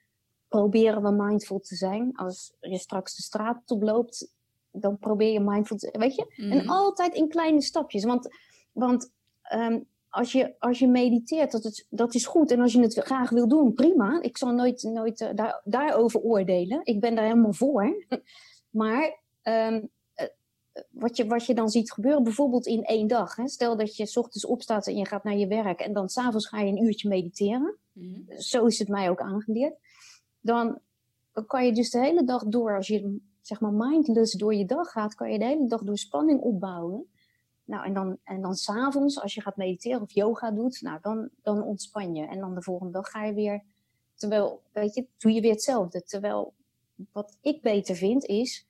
proberen 0.47 1.03
we 1.03 1.23
mindful 1.23 1.59
te 1.59 1.75
zijn. 1.75 2.15
Als 2.15 2.53
je 2.59 2.77
straks 2.77 3.15
de 3.15 3.21
straat 3.21 3.71
oploopt, 3.71 4.33
dan 4.71 4.97
probeer 4.99 5.31
je 5.31 5.39
mindful 5.39 5.77
te 5.77 5.95
Weet 5.99 6.15
je? 6.15 6.33
En 6.35 6.57
Mhm. 6.57 6.69
altijd 6.69 7.13
in 7.13 7.29
kleine 7.29 7.61
stapjes. 7.61 8.03
Want, 8.03 8.29
want 8.71 9.11
ehm, 9.41 9.79
als, 10.09 10.31
je, 10.31 10.55
als 10.59 10.79
je 10.79 10.87
mediteert, 10.87 11.51
dat, 11.51 11.63
het, 11.63 11.85
dat 11.89 12.15
is 12.15 12.25
goed. 12.25 12.51
En 12.51 12.59
als 12.59 12.73
je 12.73 12.81
het 12.81 12.97
graag 12.97 13.29
wil 13.29 13.47
doen, 13.47 13.73
prima. 13.73 14.21
Ik 14.21 14.37
zal 14.37 14.51
nooit, 14.51 14.83
nooit 14.83 15.21
eh, 15.21 15.29
daar, 15.35 15.61
daarover 15.63 16.19
oordelen. 16.19 16.79
Ik 16.83 16.99
ben 16.99 17.15
daar 17.15 17.25
helemaal 17.25 17.53
voor. 17.53 18.05
maar 18.69 19.19
ehm, 19.41 19.81
eh, 20.13 20.27
wat, 20.89 21.17
je, 21.17 21.27
wat 21.27 21.45
je 21.45 21.53
dan 21.53 21.69
ziet 21.69 21.91
gebeuren, 21.91 22.23
bijvoorbeeld 22.23 22.65
in 22.65 22.83
één 22.83 23.07
dag. 23.07 23.35
Hè? 23.35 23.47
Stel 23.47 23.77
dat 23.77 23.95
je 23.95 24.05
's 24.05 24.17
ochtends 24.17 24.45
opstaat 24.45 24.87
en 24.87 24.95
je 24.95 25.05
gaat 25.05 25.23
naar 25.23 25.37
je 25.37 25.47
werk. 25.47 25.79
En 25.79 25.93
dan 25.93 26.09
s'avonds 26.09 26.47
ga 26.47 26.59
je 26.59 26.71
een 26.71 26.83
uurtje 26.83 27.09
mediteren 27.09 27.77
Mhm. 27.99 28.39
zo 28.41 28.65
is 28.65 28.79
het 28.79 28.87
mij 28.87 29.09
ook 29.09 29.21
aangeleerd. 29.21 29.75
Dan 30.39 30.79
kan 31.45 31.65
je 31.65 31.73
dus 31.73 31.89
de 31.89 31.99
hele 31.99 32.23
dag 32.23 32.43
door, 32.43 32.75
als 32.75 32.87
je 32.87 33.19
zeg 33.41 33.59
maar 33.59 33.73
mindless 33.73 34.33
door 34.33 34.55
je 34.55 34.65
dag 34.65 34.91
gaat, 34.91 35.15
kan 35.15 35.31
je 35.31 35.39
de 35.39 35.45
hele 35.45 35.67
dag 35.67 35.83
door 35.83 35.97
spanning 35.97 36.41
opbouwen. 36.41 37.09
Nou, 37.69 37.85
en 37.85 37.93
dan, 37.93 38.17
en 38.23 38.41
dan 38.41 38.55
s'avonds, 38.55 39.21
als 39.21 39.33
je 39.33 39.41
gaat 39.41 39.57
mediteren 39.57 40.01
of 40.01 40.11
yoga 40.11 40.51
doet, 40.51 40.81
nou, 40.81 40.99
dan, 41.01 41.29
dan 41.41 41.63
ontspan 41.63 42.15
je. 42.15 42.25
En 42.27 42.39
dan 42.39 42.55
de 42.55 42.61
volgende 42.61 42.91
dag 42.91 43.09
ga 43.09 43.25
je 43.25 43.33
weer, 43.33 43.63
terwijl, 44.15 44.61
weet 44.71 44.95
je, 44.95 45.07
doe 45.17 45.31
je 45.31 45.41
weer 45.41 45.51
hetzelfde. 45.51 46.03
Terwijl, 46.03 46.53
wat 47.11 47.37
ik 47.41 47.61
beter 47.61 47.95
vind, 47.95 48.25
is, 48.25 48.67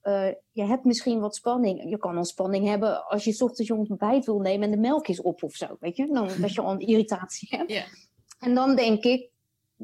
eh, 0.00 0.28
je 0.52 0.62
hebt 0.62 0.84
misschien 0.84 1.20
wat 1.20 1.36
spanning. 1.36 1.90
Je 1.90 1.98
kan 1.98 2.16
al 2.16 2.24
spanning 2.24 2.66
hebben 2.66 3.06
als 3.06 3.24
je 3.24 3.32
's 3.32 3.42
ochtends 3.42 3.68
je 3.68 3.74
ontbijt 3.74 4.24
wil 4.24 4.40
nemen 4.40 4.64
en 4.64 4.70
de 4.70 4.80
melk 4.80 5.08
is 5.08 5.20
op 5.20 5.42
of 5.42 5.54
zo, 5.54 5.76
weet 5.80 5.96
je. 5.96 6.06
Dan, 6.06 6.28
dat 6.40 6.52
je 6.52 6.60
al 6.60 6.72
een 6.72 6.86
irritatie 6.92 7.48
hebt. 7.56 7.86
En 8.38 8.54
dan 8.54 8.76
denk 8.76 9.04
ik, 9.04 9.31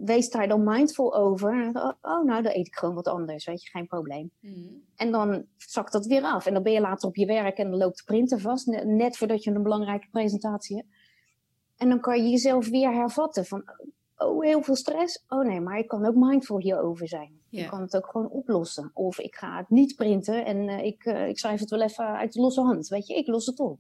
wees 0.04 0.30
daar 0.30 0.48
dan 0.48 0.64
mindful 0.64 1.14
over. 1.14 1.64
En 1.64 1.72
dan, 1.72 1.94
oh, 2.02 2.24
nou, 2.24 2.42
dan 2.42 2.52
eet 2.52 2.66
ik 2.66 2.74
gewoon 2.74 2.94
wat 2.94 3.08
anders, 3.08 3.44
weet 3.44 3.62
je, 3.62 3.70
geen 3.70 3.86
probleem. 3.86 4.30
Mhm. 4.40 4.54
En 4.96 5.10
dan 5.10 5.44
zakt 5.56 5.92
dat 5.92 6.06
weer 6.06 6.22
af. 6.22 6.46
En 6.46 6.54
dan 6.54 6.62
ben 6.62 6.72
je 6.72 6.80
later 6.80 7.08
op 7.08 7.16
je 7.16 7.26
werk 7.26 7.58
en 7.58 7.70
dan 7.70 7.78
loopt 7.78 7.96
de 7.96 8.04
printer 8.04 8.40
vast, 8.40 8.66
ne- 8.66 8.84
net 8.84 9.16
voordat 9.16 9.44
je 9.44 9.50
een 9.50 9.62
belangrijke 9.62 10.08
presentatie 10.10 10.76
hebt. 10.76 10.88
En 11.76 11.88
dan 11.88 12.00
kan 12.00 12.22
je 12.22 12.30
jezelf 12.30 12.68
weer 12.68 12.92
hervatten 12.92 13.44
van, 13.44 13.64
oh, 14.16 14.44
heel 14.44 14.62
veel 14.62 14.76
stress. 14.76 15.24
Oh 15.28 15.44
nee, 15.44 15.60
maar 15.60 15.78
ik 15.78 15.88
kan 15.88 16.06
ook 16.06 16.14
mindful 16.14 16.58
hierover 16.58 17.08
zijn. 17.08 17.40
Ja. 17.48 17.62
Ik 17.62 17.68
kan 17.68 17.80
het 17.80 17.96
ook 17.96 18.06
gewoon 18.06 18.28
oplossen. 18.28 18.90
Of 18.94 19.18
ik 19.18 19.34
ga 19.34 19.56
het 19.56 19.70
niet 19.70 19.96
printen 19.96 20.44
en 20.44 20.68
eh, 20.68 20.84
ik, 20.84 21.04
eh, 21.04 21.28
ik 21.28 21.38
schrijf 21.38 21.60
het 21.60 21.70
wel 21.70 21.82
even 21.82 22.06
uit 22.06 22.32
de 22.32 22.40
losse 22.40 22.60
hand. 22.60 22.88
Weet 22.88 23.06
je, 23.06 23.14
ik 23.14 23.26
los 23.26 23.46
het 23.46 23.60
op. 23.60 23.78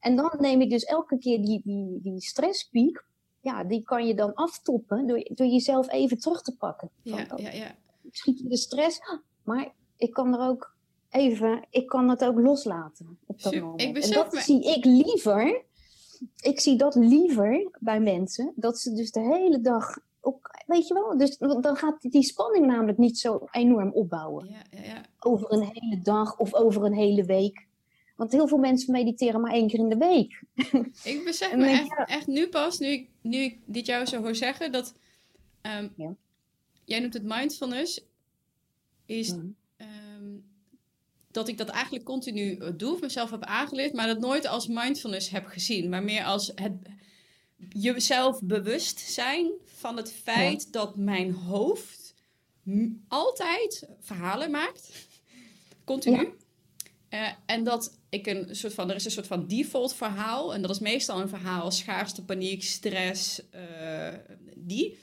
En 0.00 0.16
dan 0.16 0.36
neem 0.38 0.60
ik 0.60 0.70
dus 0.70 0.84
elke 0.84 1.18
keer 1.18 1.42
die, 1.42 1.60
die, 1.64 2.00
die 2.00 2.20
stresspiek, 2.20 3.04
ja, 3.48 3.64
die 3.64 3.82
kan 3.82 4.06
je 4.06 4.14
dan 4.14 4.34
aftoppen 4.34 5.06
door, 5.06 5.28
door 5.34 5.46
jezelf 5.46 5.90
even 5.90 6.18
terug 6.18 6.42
te 6.42 6.56
pakken. 6.56 6.90
Ja, 7.02 7.26
ja, 7.36 7.50
ja. 7.50 7.74
Schiet 8.10 8.48
de 8.50 8.56
stress, 8.56 9.00
maar 9.44 9.72
ik 9.96 10.12
kan 10.12 10.34
er 10.34 10.48
ook 10.48 10.74
even, 11.10 11.66
ik 11.70 11.86
kan 11.86 12.08
het 12.08 12.24
ook 12.24 12.38
loslaten 12.38 13.18
op 13.26 13.42
dat 13.42 13.52
Super. 13.52 13.68
moment. 13.68 14.04
En 14.04 14.10
dat 14.10 14.32
me- 14.32 14.40
zie 14.40 14.76
ik 14.76 14.84
liever, 14.84 15.62
ik 16.40 16.60
zie 16.60 16.76
dat 16.76 16.94
liever 16.94 17.70
bij 17.80 18.00
mensen, 18.00 18.52
dat 18.56 18.78
ze 18.78 18.94
dus 18.94 19.10
de 19.10 19.20
hele 19.20 19.60
dag, 19.60 19.98
ook, 20.20 20.50
weet 20.66 20.88
je 20.88 20.94
wel, 20.94 21.18
dus 21.18 21.36
dan 21.38 21.76
gaat 21.76 22.00
die 22.00 22.22
spanning 22.22 22.66
namelijk 22.66 22.98
niet 22.98 23.18
zo 23.18 23.48
enorm 23.50 23.92
opbouwen 23.92 24.48
ja, 24.48 24.62
ja, 24.70 24.84
ja. 24.84 25.02
over 25.18 25.52
een 25.52 25.68
hele 25.72 26.00
dag 26.02 26.38
of 26.38 26.54
over 26.54 26.84
een 26.84 26.94
hele 26.94 27.24
week. 27.24 27.66
Want 28.18 28.32
heel 28.32 28.48
veel 28.48 28.58
mensen 28.58 28.92
mediteren 28.92 29.40
maar 29.40 29.52
één 29.52 29.68
keer 29.68 29.78
in 29.78 29.88
de 29.88 29.96
week. 29.96 30.42
Ik 31.14 31.24
besef 31.24 31.54
me 31.56 31.66
echt, 31.66 32.08
echt 32.08 32.26
nu 32.26 32.48
pas, 32.48 32.78
nu 32.78 32.86
ik, 32.88 33.08
nu 33.20 33.36
ik 33.38 33.58
dit 33.64 33.86
jou 33.86 34.06
zo 34.06 34.20
hoor 34.22 34.34
zeggen, 34.34 34.72
dat 34.72 34.94
ehm, 35.60 35.88
Ja. 35.96 36.14
jij 36.84 37.00
noemt 37.00 37.14
het 37.14 37.22
mindfulness, 37.24 38.00
is 39.06 39.34
Mhm. 39.34 39.46
ehm, 39.76 40.24
dat 41.30 41.48
ik 41.48 41.58
dat 41.58 41.68
eigenlijk 41.68 42.04
continu 42.04 42.56
eh, 42.56 42.68
doe, 42.76 42.92
of 42.92 43.00
mezelf 43.00 43.30
heb 43.30 43.42
aangeleerd, 43.44 43.92
maar 43.92 44.06
dat 44.06 44.18
nooit 44.20 44.46
als 44.46 44.66
mindfulness 44.66 45.30
heb 45.30 45.46
gezien, 45.46 45.88
maar 45.88 46.02
meer 46.02 46.24
als 46.24 46.52
het 46.54 46.72
jezelf 47.68 48.40
bewust 48.42 48.98
zijn 48.98 49.50
van 49.64 49.96
het 49.96 50.12
feit 50.12 50.72
dat 50.72 50.96
mijn 50.96 51.32
hoofd 51.32 52.14
altijd 53.08 53.88
verhalen 54.00 54.50
maakt, 54.50 55.06
continu. 55.84 56.28
Eh, 57.08 57.32
en 57.46 57.64
dat 57.64 57.97
ik 58.08 58.26
een 58.26 58.56
soort 58.56 58.74
van, 58.74 58.90
er 58.90 58.96
is 58.96 59.04
een 59.04 59.10
soort 59.10 59.26
van 59.26 59.46
default 59.46 59.94
verhaal. 59.94 60.54
En 60.54 60.62
dat 60.62 60.70
is 60.70 60.78
meestal 60.78 61.20
een 61.20 61.28
verhaal 61.28 61.62
als 61.62 61.78
schaarste, 61.78 62.24
paniek, 62.24 62.62
stress, 62.62 63.48
eh, 63.50 64.14
die. 64.54 64.98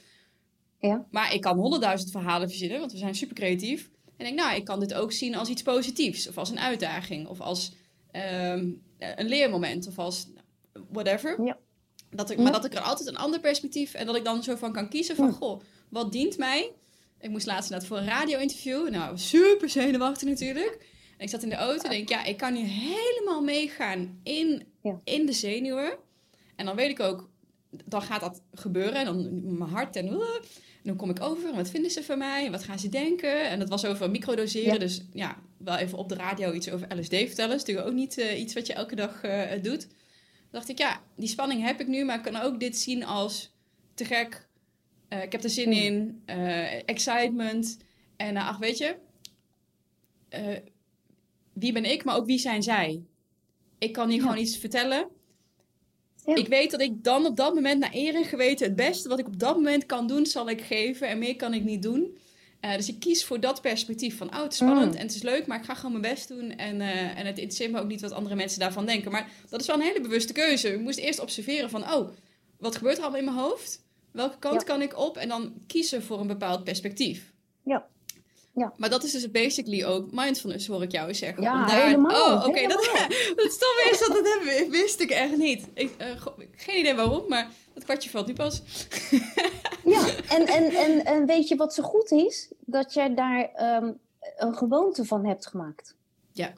Ja. 0.80 1.06
Maar 1.10 1.34
ik 1.34 1.40
kan 1.40 1.58
honderdduizend 1.58 2.10
verhalen 2.10 2.48
verzinnen, 2.48 2.78
want 2.80 2.92
we 2.92 2.98
zijn 2.98 3.14
super 3.14 3.36
creatief. 3.36 3.90
En 4.16 4.26
ik 4.26 4.34
denk, 4.34 4.46
nou, 4.46 4.56
ik 4.56 4.64
kan 4.64 4.80
dit 4.80 4.94
ook 4.94 5.12
zien 5.12 5.34
als 5.34 5.48
iets 5.48 5.62
positiefs. 5.62 6.28
Of 6.28 6.38
als 6.38 6.50
een 6.50 6.58
uitdaging. 6.58 7.26
Of 7.26 7.40
als 7.40 7.72
ehm, 8.10 8.70
een 8.98 9.28
leermoment. 9.28 9.86
Of 9.86 9.98
als 9.98 10.28
whatever. 10.90 11.44
Ja. 11.44 11.58
Dat 12.10 12.30
ik, 12.30 12.36
Ja. 12.36 12.42
Maar 12.42 12.52
dat 12.52 12.64
ik 12.64 12.74
er 12.74 12.80
altijd 12.80 13.08
een 13.08 13.16
ander 13.16 13.40
perspectief... 13.40 13.94
En 13.94 14.06
dat 14.06 14.16
ik 14.16 14.24
dan 14.24 14.42
zo 14.42 14.56
van 14.56 14.72
kan 14.72 14.88
kiezen 14.88 15.16
van... 15.16 15.26
Ja. 15.26 15.32
Goh, 15.32 15.60
wat 15.88 16.12
dient 16.12 16.36
mij? 16.36 16.72
Ik 17.20 17.30
moest 17.30 17.46
laatst 17.46 17.70
inderdaad 17.70 17.88
voor 17.88 17.98
een 17.98 18.18
radio-interview. 18.18 18.88
Nou, 18.88 19.18
super 19.18 19.70
zenuwachtig 19.70 20.28
natuurlijk. 20.28 20.86
En 21.16 21.24
ik 21.24 21.28
zat 21.28 21.42
in 21.42 21.48
de 21.48 21.54
auto 21.54 21.82
en 21.84 21.90
denk, 21.90 22.08
ja, 22.08 22.24
ik 22.24 22.36
kan 22.36 22.52
nu 22.52 22.60
helemaal 22.60 23.42
meegaan 23.42 24.20
in, 24.22 24.62
Ja. 24.82 25.00
in 25.04 25.26
de 25.26 25.32
zenuwen. 25.32 25.96
En 26.56 26.66
dan 26.66 26.76
weet 26.76 26.90
ik 26.90 27.00
ook, 27.00 27.28
dan 27.84 28.02
gaat 28.02 28.20
dat 28.20 28.42
gebeuren. 28.52 28.94
En 28.94 29.04
dan 29.04 29.40
mijn 29.58 29.70
hart 29.70 29.96
en, 29.96 30.06
uh, 30.06 30.12
en 30.12 30.82
dan 30.82 30.96
kom 30.96 31.10
ik 31.10 31.22
over. 31.22 31.48
En 31.48 31.54
wat 31.56 31.70
vinden 31.70 31.90
ze 31.90 32.02
van 32.04 32.18
mij? 32.18 32.44
En 32.46 32.50
wat 32.52 32.64
gaan 32.64 32.78
ze 32.78 32.88
denken? 32.88 33.48
En 33.48 33.58
dat 33.58 33.68
was 33.68 33.84
over 33.84 34.10
microdoseren. 34.10 34.72
Ja. 34.72 34.78
Dus 34.78 35.02
ja, 35.12 35.36
wel 35.58 35.76
even 35.76 35.98
op 35.98 36.08
de 36.08 36.14
radio 36.14 36.52
iets 36.52 36.70
over 36.70 36.98
LSD 36.98 37.14
vertellen. 37.14 37.54
is 37.54 37.60
natuurlijk 37.60 37.88
ook 37.88 37.94
niet 37.94 38.18
eh, 38.18 38.40
iets 38.40 38.54
wat 38.54 38.66
je 38.66 38.72
elke 38.72 38.94
dag 38.94 39.22
eh, 39.22 39.62
doet. 39.62 39.80
Toen 39.80 40.50
dacht 40.50 40.68
ik, 40.68 40.78
ja, 40.78 41.00
die 41.16 41.28
spanning 41.28 41.62
heb 41.62 41.80
ik 41.80 41.86
nu. 41.86 42.04
Maar 42.04 42.16
ik 42.16 42.22
kan 42.32 42.36
ook 42.36 42.60
dit 42.60 42.76
zien 42.78 43.04
als 43.04 43.52
te 43.94 44.04
gek. 44.04 44.46
Eh, 45.08 45.22
ik 45.22 45.32
heb 45.32 45.42
er 45.42 45.50
zin 45.50 45.72
Hmm. 45.72 45.82
in. 45.82 46.22
excitement. 46.86 47.76
En 48.16 48.36
ach, 48.36 48.58
weet 48.58 48.78
je... 48.78 48.96
wie 51.58 51.72
ben 51.72 51.84
ik, 51.84 52.04
maar 52.04 52.16
ook 52.16 52.26
wie 52.26 52.38
zijn 52.38 52.62
zij? 52.62 53.02
Ik 53.78 53.92
kan 53.92 54.08
hier 54.08 54.16
Ja. 54.16 54.22
gewoon 54.22 54.38
iets 54.38 54.56
vertellen. 54.56 55.08
Ja. 56.26 56.34
Ik 56.34 56.48
weet 56.48 56.70
dat 56.70 56.80
ik 56.80 57.04
dan 57.04 57.26
op 57.26 57.36
dat 57.36 57.54
moment 57.54 57.80
naar 57.80 57.94
eer 57.94 58.14
en 58.14 58.24
geweten 58.24 58.66
het 58.66 58.76
beste 58.76 59.08
wat 59.08 59.18
ik 59.18 59.26
op 59.26 59.38
dat 59.38 59.54
moment 59.56 59.86
kan 59.86 60.06
doen, 60.06 60.26
zal 60.26 60.48
ik 60.48 60.60
geven. 60.60 61.08
En 61.08 61.18
meer 61.18 61.36
kan 61.36 61.54
ik 61.54 61.64
niet 61.64 61.82
doen. 61.82 62.18
Eh, 62.60 62.76
dus 62.76 62.88
ik 62.88 63.00
kies 63.00 63.24
voor 63.24 63.40
dat 63.40 63.60
perspectief 63.60 64.16
van, 64.16 64.28
oh, 64.34 64.42
het 64.42 64.52
is 64.52 64.58
spannend 64.58 64.92
Mm. 64.92 64.96
en 64.98 65.06
het 65.06 65.14
is 65.14 65.22
leuk, 65.22 65.46
maar 65.46 65.58
ik 65.58 65.64
ga 65.64 65.74
gewoon 65.74 66.00
mijn 66.00 66.14
best 66.14 66.28
doen. 66.28 66.50
En, 66.50 66.80
eh, 66.80 67.18
en 67.18 67.26
het 67.26 67.38
interesseert 67.38 67.70
me 67.72 67.80
ook 67.80 67.88
niet 67.88 68.00
wat 68.00 68.12
andere 68.12 68.34
mensen 68.34 68.60
daarvan 68.60 68.86
denken. 68.86 69.10
Maar 69.10 69.30
dat 69.48 69.60
is 69.60 69.66
wel 69.66 69.76
een 69.76 69.82
hele 69.82 70.00
bewuste 70.00 70.32
keuze. 70.32 70.68
Ik 70.72 70.80
moest 70.80 70.98
eerst 70.98 71.20
observeren 71.20 71.70
van, 71.70 71.82
oh, 71.92 72.08
wat 72.58 72.76
gebeurt 72.76 72.96
er 72.96 73.02
allemaal 73.02 73.18
in 73.20 73.24
mijn 73.26 73.36
hoofd? 73.36 73.84
Welke 74.12 74.38
kant 74.38 74.60
Ja. 74.60 74.66
kan 74.66 74.82
ik 74.82 74.98
op? 74.98 75.16
En 75.16 75.28
dan 75.28 75.52
kiezen 75.66 76.02
voor 76.02 76.20
een 76.20 76.26
bepaald 76.26 76.64
perspectief. 76.64 77.32
Ja. 77.64 77.86
Ja. 78.56 78.72
Maar 78.76 78.90
dat 78.90 79.04
is 79.04 79.12
dus 79.12 79.30
basically 79.30 79.84
ook 79.84 80.12
mindfulness, 80.12 80.66
hoor 80.66 80.82
ik 80.82 80.92
jou 80.92 81.14
zeggen. 81.14 81.42
Ja, 81.42 81.66
helemaal, 81.66 82.10
Oh, 82.10 82.46
oké. 82.46 82.66
Dat, 82.66 82.86
helemaal. 82.86 83.08
dat 83.36 83.52
stom 83.58 83.90
is 83.90 83.98
dat, 83.98 84.08
dat 84.08 84.26
hebben, 84.26 84.70
wist 84.70 85.00
ik 85.00 85.10
echt 85.10 85.36
niet. 85.36 85.68
Ik, 85.74 85.94
eh, 85.98 86.26
geen 86.56 86.78
idee 86.78 86.94
waarom, 86.94 87.28
maar 87.28 87.50
dat 87.74 87.84
kwartje 87.84 88.10
valt 88.10 88.26
nu 88.26 88.32
pas. 88.32 88.62
Ja, 89.84 90.06
en, 90.28 90.46
en, 90.46 90.70
en, 90.70 91.04
en 91.04 91.26
weet 91.26 91.48
je 91.48 91.56
wat 91.56 91.74
zo 91.74 91.82
goed 91.82 92.10
is? 92.10 92.52
Dat 92.60 92.94
jij 92.94 93.14
daar 93.14 93.50
ehm, 93.54 93.92
een 94.36 94.54
gewoonte 94.54 95.04
van 95.04 95.26
hebt 95.26 95.46
gemaakt. 95.46 95.96
Ja. 96.32 96.52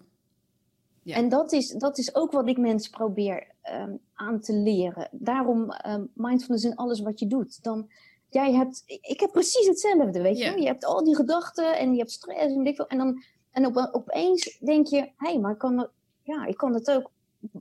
Ja. 1.03 1.15
En 1.15 1.29
dat 1.29 1.53
is, 1.53 1.69
dat 1.69 1.99
is 1.99 2.15
ook 2.15 2.33
wat 2.33 2.49
ik 2.49 2.59
mensen 2.59 2.91
probeer 2.91 3.47
ehm, 3.63 3.93
aan 4.15 4.41
te 4.41 4.53
leren. 4.53 5.09
Daarom 5.13 5.71
ehm, 5.71 6.05
mindfulness 6.15 6.65
in 6.65 6.77
alles 6.77 7.01
wat 7.01 7.19
je 7.19 7.27
doet. 7.27 7.63
Dan, 7.63 7.91
jij 8.31 8.53
hebt, 8.53 8.83
ik 8.87 9.21
heb 9.21 9.33
precies 9.33 9.67
hetzelfde, 9.67 10.23
weet 10.23 10.39
je? 10.39 10.61
Je 10.61 10.67
hebt 10.67 10.85
al 10.85 11.05
die 11.05 11.17
gedachten 11.17 11.79
en 11.79 11.93
je 11.93 11.99
hebt 11.99 12.11
stress 12.11 12.55
en 12.55 12.75
veel. 12.75 12.87
En, 12.87 12.99
dan, 12.99 13.23
en 13.51 13.67
op, 13.67 13.89
opeens 13.93 14.59
denk 14.61 14.87
je, 14.87 14.97
hé, 14.97 15.13
hey, 15.17 15.39
maar 15.39 15.53
ik 15.53 15.59
kan, 15.59 15.79
het, 15.79 15.91
ja, 16.23 16.47
ik 16.47 16.57
kan 16.57 16.75
het 16.75 16.91
ook... 16.91 17.11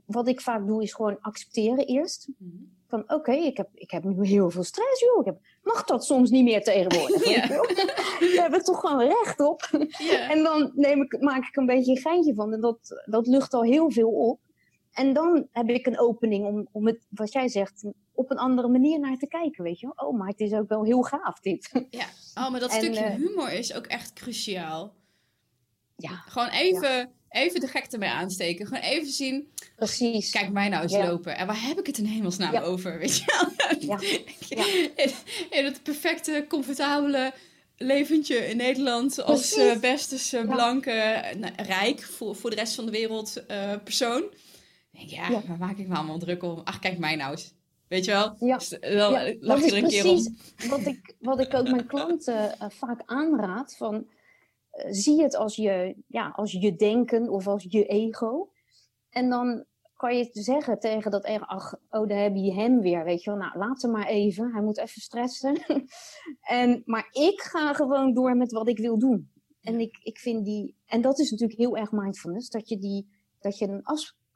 Wat 0.04 0.28
ik 0.28 0.40
vaak 0.40 0.66
doe 0.66 0.82
is 0.82 0.92
gewoon 0.92 1.18
accepteren 1.20 1.86
eerst. 1.86 2.28
Van 2.88 3.12
oké, 3.12 3.32
ik, 3.32 3.56
heb, 3.56 3.68
ik 3.74 3.90
heb 3.90 4.04
nu 4.04 4.26
heel 4.26 4.50
veel 4.50 4.62
stress, 4.62 5.00
joh. 5.00 5.20
Ik 5.20 5.24
heb, 5.24 5.38
mag 5.62 5.84
dat 5.84 6.04
soms 6.04 6.30
niet 6.30 6.44
meer 6.44 6.62
tegenwoordig? 6.62 7.24
Je 8.18 8.40
hebt 8.40 8.54
er 8.54 8.64
toch 8.64 8.80
gewoon 8.80 9.00
recht 9.00 9.40
op. 9.40 9.62
En 10.28 10.42
dan 10.42 10.72
neem 10.74 11.02
ik, 11.02 11.20
maak 11.20 11.48
ik 11.48 11.56
een 11.56 11.66
beetje 11.66 11.90
een 11.90 12.00
geintje 12.00 12.34
van. 12.34 12.52
En 12.52 12.60
dat, 12.60 13.02
dat 13.04 13.26
lucht 13.26 13.54
al 13.54 13.62
heel 13.62 13.90
veel 13.90 14.10
op. 14.10 14.40
En 14.92 15.12
dan 15.12 15.48
heb 15.52 15.68
ik 15.68 15.86
een 15.86 15.98
opening 15.98 16.46
om, 16.46 16.68
om 16.72 16.86
het, 16.86 17.06
wat 17.08 17.32
jij 17.32 17.48
zegt, 17.48 17.84
op 18.18 18.30
een 18.30 18.38
andere 18.38 18.68
manier 18.68 19.00
naar 19.00 19.16
te 19.16 19.28
kijken. 19.28 19.64
Weet 19.64 19.80
je 19.80 19.92
wel? 19.94 20.08
Oh, 20.08 20.18
maar 20.18 20.28
het 20.28 20.40
is 20.40 20.52
ook 20.52 20.68
wel 20.68 20.84
heel 20.84 21.02
gaaf 21.02 21.40
dit. 21.40 21.70
ja. 21.90 22.06
Oh, 22.34 22.50
maar 22.50 22.60
dat 22.60 22.70
En, 22.70 22.76
stukje 22.76 23.00
eh, 23.00 23.14
humor 23.14 23.52
is 23.52 23.74
ook 23.74 23.86
echt 23.86 24.12
cruciaal. 24.12 24.94
Ja, 25.96 26.10
Gewoon 26.10 26.48
even 26.48 27.10
even 27.28 27.60
de 27.60 27.66
gekte 27.66 27.98
mee 27.98 28.08
aansteken. 28.10 28.66
Gewoon 28.66 28.82
even 28.82 29.12
zien. 29.12 29.52
Precies. 29.76 30.30
Kijk 30.30 30.52
mij 30.52 30.68
nou 30.68 30.82
eens 30.82 30.92
lopen. 30.92 31.36
En 31.36 31.46
waar 31.46 31.62
heb 31.62 31.78
ik 31.78 31.86
het 31.86 31.98
in 31.98 32.04
hemelsnaam 32.04 32.56
over? 32.56 32.98
Weet 32.98 33.16
je 33.18 33.24
wel? 33.26 33.98
In, 34.96 35.10
in, 35.50 35.64
het 35.64 35.82
perfecte, 35.82 36.44
comfortabele 36.48 37.32
leventje 37.76 38.48
in 38.48 38.56
Nederland 38.56 39.22
als 39.22 39.56
uh, 39.56 40.46
blanke, 40.46 41.22
nou, 41.38 41.52
rijk 41.56 42.02
voor, 42.02 42.36
voor 42.36 42.50
de 42.50 42.56
rest 42.56 42.74
van 42.74 42.84
de 42.84 42.90
wereld 42.90 43.44
uh, 43.50 43.74
persoon. 43.84 44.24
Denk, 44.90 45.10
ja, 45.10 45.28
ja, 45.28 45.42
waar 45.46 45.58
maak 45.58 45.78
ik 45.78 45.88
me 45.88 45.94
allemaal 45.94 46.18
druk 46.18 46.42
om? 46.42 46.60
Ach, 46.64 46.78
kijk 46.78 46.98
mij 46.98 47.16
nou 47.16 47.30
eens. 47.30 47.52
Weet 47.88 48.04
je 48.04 48.10
wel? 48.10 48.36
Ja. 48.38 48.56
Dus, 48.56 48.68
dan 48.68 48.90
ja, 48.90 49.34
lach 49.40 49.64
je 49.64 49.70
er 49.70 49.76
een 49.76 49.88
keer 49.88 50.08
om. 50.08 50.36
Wat 50.68 50.86
ik, 50.86 51.14
wat 51.20 51.40
ik 51.40 51.54
ook 51.54 51.68
mijn 51.68 51.86
klanten 51.86 52.54
uh, 52.62 52.68
vaak 52.68 53.02
aanraad. 53.04 53.76
Van, 53.76 54.06
zie 54.90 55.22
het 55.22 55.36
als 55.36 55.56
je, 55.56 55.96
ja, 56.06 56.32
als 56.36 56.52
je 56.52 56.76
denken 56.76 57.28
of 57.28 57.46
als 57.46 57.66
je 57.68 57.86
ego. 57.86 58.50
En 59.10 59.28
dan 59.28 59.64
kan 59.96 60.16
je 60.16 60.28
zeggen 60.32 60.78
tegen 60.78 61.10
dat 61.10 61.24
ego, 61.24 61.44
ach, 61.44 61.74
oh, 61.90 62.08
daar 62.08 62.22
heb 62.22 62.34
je 62.34 62.52
hem 62.52 62.80
weer, 62.80 63.04
weet 63.04 63.22
je 63.22 63.30
wel. 63.30 63.38
Nou, 63.38 63.58
laat 63.58 63.82
hem 63.82 63.90
maar 63.90 64.06
even, 64.06 64.52
hij 64.52 64.62
moet 64.62 64.78
even 64.78 65.00
stressen. 65.00 65.64
en, 66.40 66.82
maar 66.84 67.08
ik 67.10 67.40
ga 67.40 67.74
gewoon 67.74 68.14
door 68.14 68.36
met 68.36 68.52
wat 68.52 68.68
ik 68.68 68.78
wil 68.78 68.98
doen. 68.98 69.30
En 69.60 69.80
ik, 69.80 69.98
ik 70.02 70.18
vind 70.18 70.44
die, 70.44 70.76
en 70.86 71.00
dat 71.00 71.18
is 71.18 71.30
natuurlijk 71.30 71.58
heel 71.58 71.76
erg 71.76 71.92
mindfulness, 71.92 72.50
dat 72.50 72.68
je, 72.68 72.78
die, 72.78 73.08
dat 73.40 73.58
je 73.58 73.68
een 73.68 73.82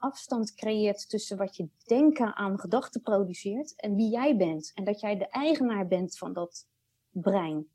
afstand 0.02 0.54
creëert 0.54 1.08
tussen 1.08 1.36
wat 1.36 1.56
je 1.56 1.68
denken 1.84 2.34
aan 2.36 2.58
gedachten 2.58 3.02
produceert 3.02 3.74
en 3.76 3.94
wie 3.94 4.10
jij 4.10 4.36
bent. 4.36 4.72
En 4.74 4.84
dat 4.84 5.00
jij 5.00 5.16
de 5.18 5.28
eigenaar 5.28 5.86
bent 5.86 6.18
van 6.18 6.32
dat 6.32 6.66
brein. 7.10 7.66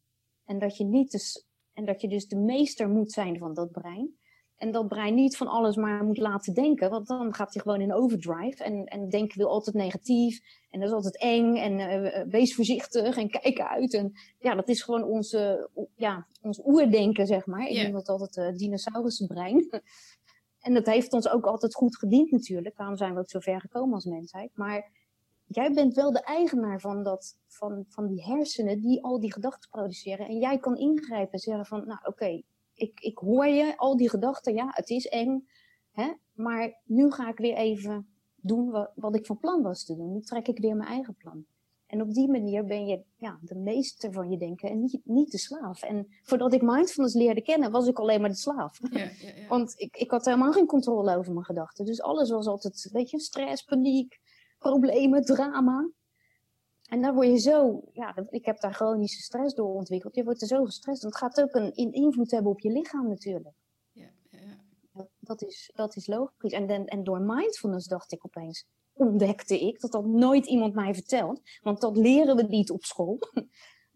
En 0.46 0.60
dat 0.60 0.78
je 0.78 0.84
niet 0.84 1.12
dus, 1.12 1.48
en 1.74 1.86
dat 1.86 2.02
je 2.02 2.08
dus 2.08 2.28
de 2.28 2.36
meester 2.36 2.90
moet 2.90 3.12
zijn 3.12 3.38
van 3.38 3.54
dat 3.54 3.72
brein. 3.72 4.18
En 4.58 4.72
dat 4.72 4.88
brein 4.88 5.16
niet 5.16 5.38
van 5.38 5.48
alles 5.48 5.76
maar 5.76 6.04
moet 6.04 6.18
laten 6.18 6.54
denken, 6.54 6.90
want 6.90 7.08
dan 7.08 7.34
gaat 7.34 7.54
hij 7.54 7.62
gewoon 7.62 7.82
in 7.82 7.94
overdrive. 7.94 8.64
En, 8.64 8.86
en 8.86 9.10
denken 9.10 9.38
wil 9.38 9.50
altijd 9.50 9.76
negatief. 9.76 10.40
En 10.70 10.80
dat 10.80 10.90
is 10.90 10.96
altijd 10.96 11.18
eng. 11.18 11.56
En 11.56 11.80
uh, 11.80 12.24
wees 12.30 12.56
voorzichtig 12.56 13.18
en 13.18 13.30
kijk 13.30 13.60
uit. 13.60 13.94
En 13.94 14.14
ja, 14.40 14.56
dat 14.56 14.70
is 14.70 14.82
gewoon 14.82 15.04
onze, 15.04 15.70
ja, 15.96 16.28
ons 16.42 16.62
oerdenken, 16.66 17.28
zeg 17.28 17.46
maar. 17.46 17.68
Ik 17.68 17.84
noem 17.84 17.92
dat 17.92 18.08
altijd 18.08 18.36
het 18.36 18.54
uh, 18.54 18.60
dinosaurusenbrein. 18.60 19.70
en 20.62 20.74
dat 20.74 20.86
heeft 20.86 21.14
ons 21.14 21.30
ook 21.30 21.46
altijd 21.46 21.76
goed 21.76 21.98
gediend 21.98 22.32
natuurlijk. 22.32 22.78
Daarom 22.78 22.98
zijn 22.98 23.14
we 23.14 23.20
ook 23.20 23.30
zo 23.30 23.40
ver 23.40 23.62
gekomen 23.62 23.94
als 23.94 24.06
mensheid. 24.06 24.52
Maar 24.54 24.92
jij 25.46 25.74
bent 25.74 25.94
wel 25.94 26.12
de 26.12 26.24
eigenaar 26.24 26.80
van, 26.80 27.04
dat, 27.04 27.38
van, 27.48 27.86
van 27.88 28.08
die 28.08 28.24
hersenen 28.24 28.82
die 28.82 29.04
al 29.04 29.20
die 29.20 29.34
gedachten 29.34 29.70
produceren. 29.70 30.28
En 30.28 30.38
jij 30.38 30.60
kan 30.60 30.78
ingrijpen 30.78 31.32
en 31.32 31.40
zeggen 31.40 31.66
van, 31.66 31.88
nou 31.88 32.00
oké, 32.04 32.42
ik, 32.74 33.00
ik 33.00 33.18
hoor 33.18 33.48
je, 33.48 33.78
al 33.78 33.98
die 33.98 34.10
gedachten, 34.10 34.54
ja, 34.54 34.68
het 34.70 34.90
is 34.90 35.08
eng. 35.08 35.48
Hè? 35.92 36.14
Maar 36.34 36.82
nu 36.84 37.12
ga 37.12 37.30
ik 37.30 37.38
weer 37.38 37.56
even 37.56 38.08
doen 38.36 38.70
wat, 38.70 38.92
wat 38.96 39.16
ik 39.16 39.26
van 39.26 39.40
plan 39.40 39.62
was 39.62 39.86
te 39.86 39.96
doen. 39.96 40.14
Nu 40.14 40.22
trek 40.22 40.48
ik 40.48 40.60
weer 40.60 40.76
mijn 40.76 40.90
eigen 40.90 41.16
plan. 41.16 41.46
En 41.88 42.02
op 42.02 42.14
die 42.14 42.28
manier 42.30 42.66
ben 42.66 42.86
je 42.86 43.04
ja, 43.16 43.40
de 43.42 43.56
meester 43.56 44.12
van 44.12 44.30
je 44.30 44.38
denken 44.38 44.70
en 44.70 44.80
niet, 44.80 45.00
niet 45.04 45.32
de 45.32 45.38
slaaf. 45.38 45.84
En 45.84 46.08
voordat 46.24 46.54
ik 46.54 46.62
mindfulness 46.62 47.16
leerde 47.16 47.42
kennen, 47.42 47.72
was 47.72 47.88
ik 47.88 48.00
alleen 48.00 48.22
maar 48.22 48.30
de 48.30 48.36
slaaf. 48.36 48.80
Ja, 48.92 49.00
ja, 49.00 49.10
ja. 49.36 49.48
Want 49.56 49.74
ik, 49.78 49.98
ik 49.98 50.12
had 50.12 50.26
helemaal 50.26 50.52
geen 50.52 50.66
controle 50.66 51.18
over 51.18 51.34
mijn 51.34 51.46
gedachten. 51.46 51.86
Dus 51.86 52.02
alles 52.02 52.30
was 52.30 52.48
altijd, 52.48 52.90
weet 52.92 53.10
je, 53.10 53.20
stress, 53.20 53.64
paniek, 53.64 54.20
problemen, 54.58 55.26
drama. 55.26 55.90
En 56.90 57.02
dan 57.02 57.14
word 57.14 57.28
je 57.28 57.38
zo, 57.38 57.84
ja, 57.94 58.16
ik 58.30 58.46
heb 58.46 58.60
daar 58.60 58.74
chronische 58.74 59.22
stress 59.22 59.56
door 59.56 59.74
ontwikkeld. 59.74 60.16
Je 60.16 60.24
wordt 60.24 60.42
er 60.42 60.48
zo 60.48 60.66
gestrest. 60.66 61.02
En 61.02 61.08
het 61.08 61.18
gaat 61.18 61.42
ook 61.42 61.54
een, 61.54 61.74
invloed 61.94 62.32
hebben 62.32 62.52
op 62.52 62.60
je 62.60 62.72
lichaam 62.72 63.08
natuurlijk. 63.08 63.56
Ja, 63.92 64.10
ja, 64.30 64.40
ja. 64.94 65.08
Dat, 65.20 65.42
is, 65.42 65.72
dat 65.76 65.96
is 65.96 66.08
logisch. 66.08 66.52
En, 66.52 66.86
en 66.86 67.04
door 67.04 67.22
mindfulness 67.22 67.88
dacht 67.88 68.12
ik 68.12 68.26
opeens, 68.26 68.66
ontdekte 68.98 69.60
ik, 69.60 69.80
dat 69.80 69.92
dat 69.92 70.06
nooit 70.06 70.46
iemand 70.46 70.74
mij 70.74 70.94
vertelt. 70.94 71.42
Want 71.62 71.82
dat 71.82 71.98
leren 71.98 72.36
we 72.36 72.44
niet 72.44 72.72
op 72.72 72.84
school. 72.84 73.20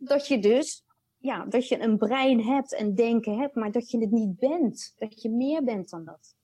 Dat 0.04 0.28
je 0.28 0.40
dus, 0.40 0.86
ja, 1.18 1.46
dat 1.46 1.68
je 1.68 1.82
een 1.82 1.98
brein 1.98 2.44
hebt 2.44 2.74
en 2.74 2.96
denken 2.96 3.38
hebt, 3.38 3.56
maar 3.56 3.72
dat 3.72 3.92
je 3.92 4.00
het 4.00 4.12
niet 4.12 4.40
bent. 4.40 4.94
Dat 4.98 5.22
je 5.22 5.30
meer 5.30 5.64
bent 5.64 5.90
dan 5.90 6.06
dat. 6.06 6.36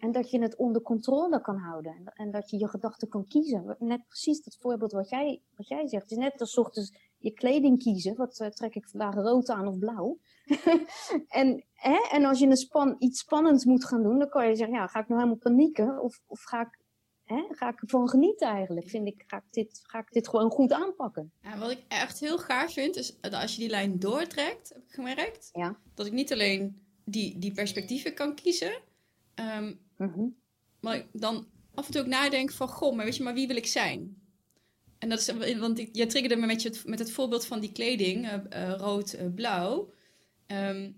En 0.00 0.12
dat 0.12 0.30
je 0.30 0.40
het 0.40 0.56
onder 0.56 0.82
controle 0.82 1.40
kan 1.40 1.56
houden. 1.56 1.92
En, 1.92 2.12
en, 2.14 2.30
dat 2.30 2.50
je 2.50 2.58
je 2.58 2.68
gedachten 2.68 3.08
kan 3.08 3.26
kiezen. 3.26 3.76
Net 3.78 4.06
precies 4.06 4.42
dat 4.42 4.56
voorbeeld 4.60 4.92
wat 4.92 5.08
jij, 5.08 5.42
wat 5.56 5.68
jij 5.68 5.88
zegt. 5.88 6.02
Het 6.02 6.10
is 6.10 6.16
net 6.16 6.40
als 6.40 6.58
ochtends 6.58 6.92
je 7.18 7.30
kleding 7.30 7.78
kiezen. 7.78 8.16
Wat 8.16 8.40
uh, 8.40 8.48
trek 8.48 8.74
ik 8.74 8.88
vandaag 8.88 9.14
rood 9.14 9.48
aan 9.48 9.66
of 9.66 9.78
blauw? 9.78 10.18
en, 11.40 11.64
hè, 11.72 12.08
en 12.10 12.24
als 12.24 12.38
je 12.38 12.46
een 12.46 12.56
span, 12.56 12.96
iets 12.98 13.20
spannends 13.20 13.64
moet 13.64 13.84
gaan 13.84 14.02
doen, 14.02 14.18
dan 14.18 14.28
kan 14.28 14.48
je 14.48 14.54
zeggen, 14.54 14.76
ja, 14.76 14.86
ga 14.86 15.00
ik 15.00 15.08
nou 15.08 15.20
helemaal 15.20 15.42
panieken? 15.42 16.02
Of, 16.02 16.22
of 16.26 16.42
ga 16.42 16.60
ik 16.60 16.79
Hè, 17.30 17.44
ga 17.50 17.68
ik 17.68 17.80
ervan 17.80 18.08
genieten 18.08 18.48
eigenlijk? 18.48 18.88
Vind 18.88 19.06
ik, 19.06 19.24
ga, 19.26 19.36
ik 19.36 19.42
dit, 19.50 19.80
ga 19.82 19.98
ik 19.98 20.12
dit 20.12 20.28
gewoon 20.28 20.50
goed 20.50 20.72
aanpakken? 20.72 21.32
Ja, 21.42 21.58
wat 21.58 21.70
ik 21.70 21.82
echt 21.88 22.20
heel 22.20 22.38
gaaf 22.38 22.72
vind, 22.72 22.96
is 22.96 23.20
dat 23.20 23.32
als 23.32 23.54
je 23.54 23.60
die 23.60 23.68
lijn 23.68 23.98
doortrekt, 23.98 24.68
heb 24.68 24.82
ik 24.82 24.92
gemerkt, 24.92 25.48
ja. 25.52 25.78
dat 25.94 26.06
ik 26.06 26.12
niet 26.12 26.32
alleen 26.32 26.82
die, 27.04 27.38
die 27.38 27.52
perspectieven 27.52 28.14
kan 28.14 28.34
kiezen, 28.34 28.72
um, 29.34 29.80
Mhm. 30.00 30.26
Maar 30.80 31.06
dan 31.12 31.46
af 31.74 31.86
en 31.86 31.92
toe 31.92 32.00
ook 32.00 32.06
nadenken 32.06 32.54
van, 32.54 32.68
goh, 32.68 32.96
maar 32.96 33.04
weet 33.04 33.16
je, 33.16 33.22
maar 33.22 33.34
wie 33.34 33.46
wil 33.46 33.56
ik 33.56 33.66
zijn? 33.66 34.22
En 34.98 35.08
dat 35.08 35.18
is, 35.18 35.56
want 35.58 35.78
ik, 35.78 35.88
jij 35.92 36.06
triggerde 36.06 36.36
me 36.36 36.46
met, 36.46 36.62
je, 36.62 36.80
met 36.84 36.98
het 36.98 37.10
voorbeeld 37.10 37.46
van 37.46 37.60
die 37.60 37.72
kleding, 37.72 38.26
uh, 38.26 38.34
uh, 38.50 38.74
rood-blauw. 38.76 39.92
Eh, 40.46 40.68
ehm, 40.68 40.92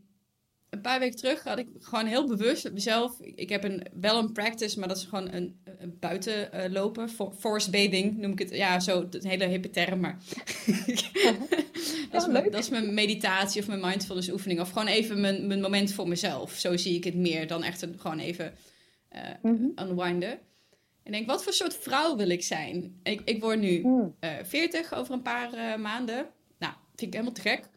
een 0.73 0.81
paar 0.81 0.99
weken 0.99 1.17
terug 1.17 1.43
had 1.43 1.59
ik 1.59 1.67
gewoon 1.79 2.07
heel 2.07 2.27
bewust 2.27 2.73
mezelf. 2.73 3.21
Ik 3.21 3.49
heb 3.49 3.65
een, 3.65 3.87
wel 4.01 4.19
een 4.19 4.33
practice, 4.33 4.79
maar 4.79 4.89
dat 4.89 4.97
is 4.97 5.05
gewoon 5.05 5.33
een, 5.33 5.61
een 5.79 5.97
buiten 6.01 6.73
lopen. 6.73 7.09
For, 7.09 7.33
forest 7.39 7.71
bathing 7.71 8.19
noem 8.19 8.33
ik 8.33 8.39
het. 8.39 8.51
Ja, 8.51 8.81
zo 8.81 9.07
een 9.11 9.27
hele 9.27 9.45
hippe 9.45 9.71
term, 9.71 10.01
maar. 10.01 10.19
dat, 12.11 12.23
is 12.23 12.29
mijn, 12.29 12.51
dat, 12.51 12.61
is 12.61 12.69
mijn, 12.69 12.95
meditatie 12.95 13.61
of 13.61 13.67
mijn 13.67 13.81
mindfulness 13.81 14.31
oefening. 14.31 14.61
Of 14.61 14.69
gewoon 14.71 14.87
even 14.87 15.21
mijn, 15.21 15.47
mijn 15.47 15.61
moment 15.61 15.93
voor 15.93 16.09
mezelf. 16.09 16.53
Zo 16.53 16.77
zie 16.77 16.97
ik 16.97 17.05
het 17.05 17.15
meer 17.15 17.47
dan 17.47 17.63
echt 17.63 17.83
een, 17.83 17.95
gewoon 17.99 18.19
even 18.19 18.55
uh, 19.45 19.53
unwinden. 19.77 20.39
En 21.03 21.13
denk, 21.13 21.27
wat 21.27 21.45
voor 21.45 21.53
soort 21.53 21.77
vrouw 21.77 22.17
wil 22.17 22.29
ik 22.29 22.43
zijn? 22.43 23.01
Ik, 23.03 23.21
ik 23.25 23.41
word 23.41 23.61
nu 23.61 23.79
uh, 23.79 23.85
mm. 23.85 24.15
40 24.43 24.95
over 24.95 25.15
een 25.15 25.23
paar 25.23 25.81
maanden. 25.81 26.27
Nou, 26.59 26.75
vind 26.87 27.01
ik 27.01 27.13
helemaal 27.13 27.33
te 27.33 27.41
gek. 27.41 27.69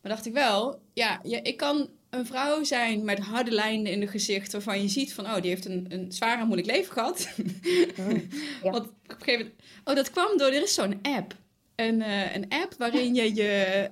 Maar 0.00 0.12
dacht 0.14 0.26
ik 0.26 0.32
wel, 0.32 0.80
ja, 0.92 1.20
ja, 1.22 1.42
ik 1.42 1.56
kan 1.56 1.88
een 2.10 2.26
vrouw 2.26 2.64
zijn 2.64 3.04
met 3.04 3.18
harde 3.18 3.50
lijnen 3.50 3.92
in 3.92 4.00
de 4.00 4.06
gezicht... 4.06 4.52
waarvan 4.52 4.82
je 4.82 4.88
ziet 4.88 5.14
van, 5.14 5.24
oh, 5.24 5.40
die 5.40 5.50
heeft 5.50 5.64
een, 5.64 5.86
een 5.88 6.12
zwaar 6.12 6.38
en 6.38 6.46
moeilijk 6.46 6.70
leven 6.70 6.92
gehad. 6.92 7.28
Mm, 7.36 8.28
ja. 8.62 8.70
Want 8.70 8.86
op 8.86 8.92
een 9.06 9.16
gegeven 9.18 9.38
moment... 9.38 9.62
Oh, 9.84 9.94
dat 9.94 10.10
kwam 10.10 10.38
door, 10.38 10.48
er 10.48 10.62
is 10.62 10.74
zo'n 10.74 10.98
app. 11.02 11.34
Een, 11.76 12.00
uh, 12.00 12.34
een 12.34 12.48
app 12.48 12.74
waarin 12.78 13.14
je 13.14 13.34
je 13.34 13.90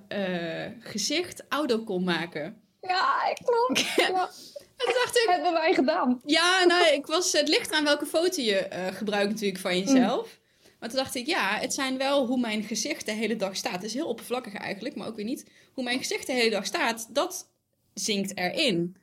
gezicht 0.80 1.44
ouder 1.48 1.78
kon 1.78 2.04
maken. 2.04 2.60
Ja, 2.80 3.28
ik 3.30 3.38
klopt. 3.44 3.94
Ja. 3.96 4.30
En 4.76 4.92
dacht 4.92 5.16
ik... 5.16 5.26
Hebben 5.26 5.52
wij 5.52 5.74
gedaan. 5.74 6.20
Ja, 6.24 6.64
nou, 6.64 6.94
ik 6.94 7.06
was, 7.06 7.32
het 7.32 7.48
ligt 7.48 7.72
aan 7.72 7.84
welke 7.84 8.06
foto 8.06 8.42
je 8.42 8.68
uh, 8.72 8.86
gebruikt 8.86 9.30
natuurlijk 9.30 9.60
van 9.60 9.78
jezelf. 9.78 10.26
Mm. 10.26 10.42
Maar 10.78 10.88
toen 10.88 10.98
dacht 10.98 11.14
ik, 11.14 11.26
ja, 11.26 11.58
het 11.58 11.74
zijn 11.74 11.98
wel 11.98 12.26
hoe 12.26 12.40
mijn 12.40 12.62
gezicht 12.62 13.06
de 13.06 13.12
hele 13.12 13.36
dag 13.36 13.56
staat. 13.56 13.72
Het 13.72 13.82
is 13.82 13.94
heel 13.94 14.08
oppervlakkig 14.08 14.54
eigenlijk, 14.54 14.94
maar 14.94 15.06
ook 15.06 15.16
weer 15.16 15.24
niet. 15.24 15.46
Hoe 15.72 15.84
mijn 15.84 15.98
gezicht 15.98 16.26
de 16.26 16.32
hele 16.32 16.50
dag 16.50 16.66
staat, 16.66 17.14
dat 17.14 17.48
zinkt 17.94 18.36
erin. 18.36 18.96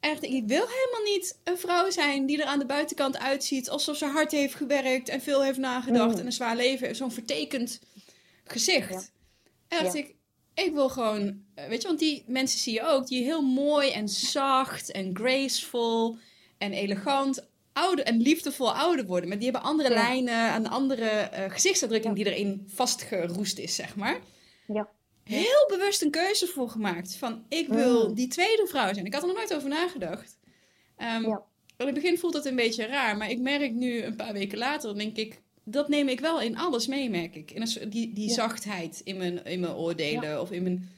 Echt, 0.00 0.22
ik 0.22 0.46
wil 0.46 0.66
helemaal 0.66 1.14
niet 1.14 1.38
een 1.44 1.58
vrouw 1.58 1.90
zijn 1.90 2.26
die 2.26 2.40
er 2.40 2.46
aan 2.46 2.58
de 2.58 2.66
buitenkant 2.66 3.18
uitziet 3.18 3.70
alsof 3.70 3.96
ze 3.96 4.06
hard 4.06 4.30
heeft 4.30 4.54
gewerkt 4.54 5.08
en 5.08 5.20
veel 5.20 5.42
heeft 5.42 5.58
nagedacht 5.58 6.14
mm. 6.14 6.20
en 6.20 6.26
een 6.26 6.32
zwaar 6.32 6.56
leven. 6.56 6.96
Zo'n 6.96 7.12
vertekend 7.12 7.80
gezicht. 8.44 9.12
En 9.68 9.82
dacht 9.82 9.94
ik, 9.94 10.14
ik 10.54 10.72
wil 10.72 10.88
gewoon, 10.88 11.44
eh, 11.54 11.66
weet 11.66 11.82
je, 11.82 11.88
want 11.88 12.00
die 12.00 12.24
mensen 12.26 12.58
zie 12.58 12.72
je 12.72 12.86
ook, 12.86 13.06
die 13.06 13.24
heel 13.24 13.42
mooi 13.42 13.90
en 13.90 14.08
zacht 14.08 14.90
en 14.90 15.16
graceful 15.16 16.18
en 16.58 16.72
elegant 16.72 17.48
ouder 17.72 18.04
en 18.04 18.20
liefdevol 18.20 18.74
ouder 18.74 19.06
worden. 19.06 19.28
Maar 19.28 19.38
die 19.38 19.50
hebben 19.50 19.70
andere 19.70 19.88
lijnen, 19.88 20.54
een 20.54 20.68
andere 20.68 21.30
uh, 21.32 21.50
gezichtsuitdrukking 21.50 22.14
die 22.14 22.32
erin 22.32 22.64
vastgeroest 22.66 23.58
is, 23.58 23.74
zeg 23.74 23.96
maar. 23.96 24.20
Ja. 24.66 24.88
Heel 25.24 25.66
bewust 25.68 26.02
een 26.02 26.10
keuze 26.10 26.46
voor 26.46 26.68
gemaakt. 26.68 27.16
Van 27.16 27.44
ik 27.48 27.68
wil 27.68 28.08
mm. 28.08 28.14
die 28.14 28.28
tweede 28.28 28.66
vrouw 28.66 28.92
zijn. 28.92 29.06
Ik 29.06 29.12
had 29.12 29.22
er 29.22 29.28
nog 29.28 29.36
nooit 29.36 29.54
over 29.54 29.68
nagedacht. 29.68 30.38
Um, 30.98 31.26
ja. 31.26 31.42
In 31.76 31.86
het 31.86 31.94
begin 31.94 32.18
voelt 32.18 32.34
het 32.34 32.44
een 32.44 32.56
beetje 32.56 32.86
raar, 32.86 33.16
maar 33.16 33.30
ik 33.30 33.40
merk 33.40 33.72
nu 33.72 34.02
een 34.02 34.16
paar 34.16 34.32
weken 34.32 34.58
later, 34.58 34.94
denk 34.94 35.16
ik, 35.16 35.40
dat 35.64 35.88
neem 35.88 36.08
ik 36.08 36.20
wel 36.20 36.40
in 36.40 36.56
alles 36.56 36.86
mee, 36.86 37.10
merk 37.10 37.34
ik. 37.34 37.50
In 37.50 37.90
die 37.90 38.12
die 38.12 38.30
zachtheid 38.30 39.00
in 39.04 39.16
mijn, 39.16 39.44
in 39.44 39.60
mijn 39.60 39.74
oordelen 39.74 40.40
of 40.40 40.50
in 40.50 40.62
mijn... 40.62 40.88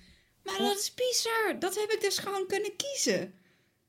Maar 0.42 0.58
dat 0.58 0.78
is 0.78 0.94
bizar. 0.94 1.58
Dat 1.58 1.74
heb 1.74 1.90
ik 1.90 2.00
dus 2.00 2.18
gewoon 2.18 2.46
kunnen 2.46 2.76
kiezen. 2.76 3.34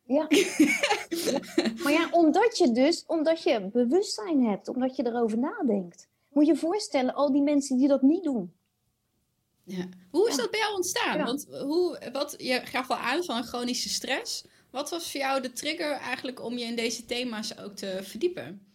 Ja. 0.05 0.27
Maar 1.83 1.91
ja, 1.91 2.07
omdat 2.11 2.57
je 2.57 2.71
dus, 2.71 3.03
omdat 3.07 3.43
je 3.43 3.69
bewustzijn 3.71 4.43
hebt, 4.43 4.67
omdat 4.67 4.95
je 4.95 5.05
erover 5.05 5.37
nadenkt. 5.37 6.07
Moet 6.29 6.47
je 6.47 6.55
voorstellen, 6.55 7.13
al 7.13 7.31
die 7.31 7.41
mensen 7.41 7.77
die 7.77 7.87
dat 7.87 8.01
niet 8.01 8.23
doen. 8.23 8.53
Ja. 9.63 9.85
Hoe 10.09 10.29
is 10.29 10.35
dat 10.35 10.51
bij 10.51 10.59
jou 10.59 10.75
ontstaan? 10.75 11.25
Want 11.25 11.47
hoe, 11.49 12.09
wat, 12.11 12.35
je 12.37 12.61
gaf 12.63 12.87
wel 12.87 12.97
aan 12.97 13.23
van 13.23 13.43
chronische 13.43 13.89
stress. 13.89 14.45
Wat 14.71 14.89
was 14.89 15.11
voor 15.11 15.19
jou 15.19 15.41
de 15.41 15.51
trigger 15.51 15.91
eigenlijk 15.91 16.43
om 16.43 16.57
je 16.57 16.65
in 16.65 16.75
deze 16.75 17.05
thema's 17.05 17.57
ook 17.57 17.73
te 17.73 17.99
verdiepen? 18.01 18.65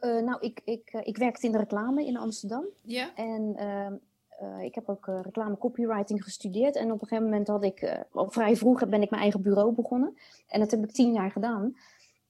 Uh, 0.00 0.22
nou, 0.22 0.40
ik, 0.40 0.60
ik, 0.64 0.92
uh, 0.92 1.00
ik 1.04 1.16
werkte 1.16 1.46
in 1.46 1.52
de 1.52 1.58
reclame 1.58 2.06
in 2.06 2.16
Amsterdam. 2.16 2.64
Ja. 2.82 3.14
En 3.14 3.56
uh, 3.58 4.62
ik 4.64 4.74
heb 4.74 4.88
ook 4.88 5.06
reclame 5.06 5.58
copywriting 5.58 6.24
gestudeerd. 6.24 6.76
En 6.76 6.92
op 6.92 7.02
een 7.02 7.08
gegeven 7.08 7.30
moment 7.30 7.48
had 7.48 7.64
ik, 7.64 8.04
al 8.12 8.30
vrij 8.30 8.56
vroeg 8.56 8.88
ben 8.88 9.02
ik 9.02 9.10
mijn 9.10 9.22
eigen 9.22 9.42
bureau 9.42 9.74
begonnen. 9.74 10.18
En 10.46 10.60
dat 10.60 10.70
heb 10.70 10.84
ik 10.84 10.92
tien 10.92 11.12
jaar 11.12 11.30
gedaan. 11.30 11.76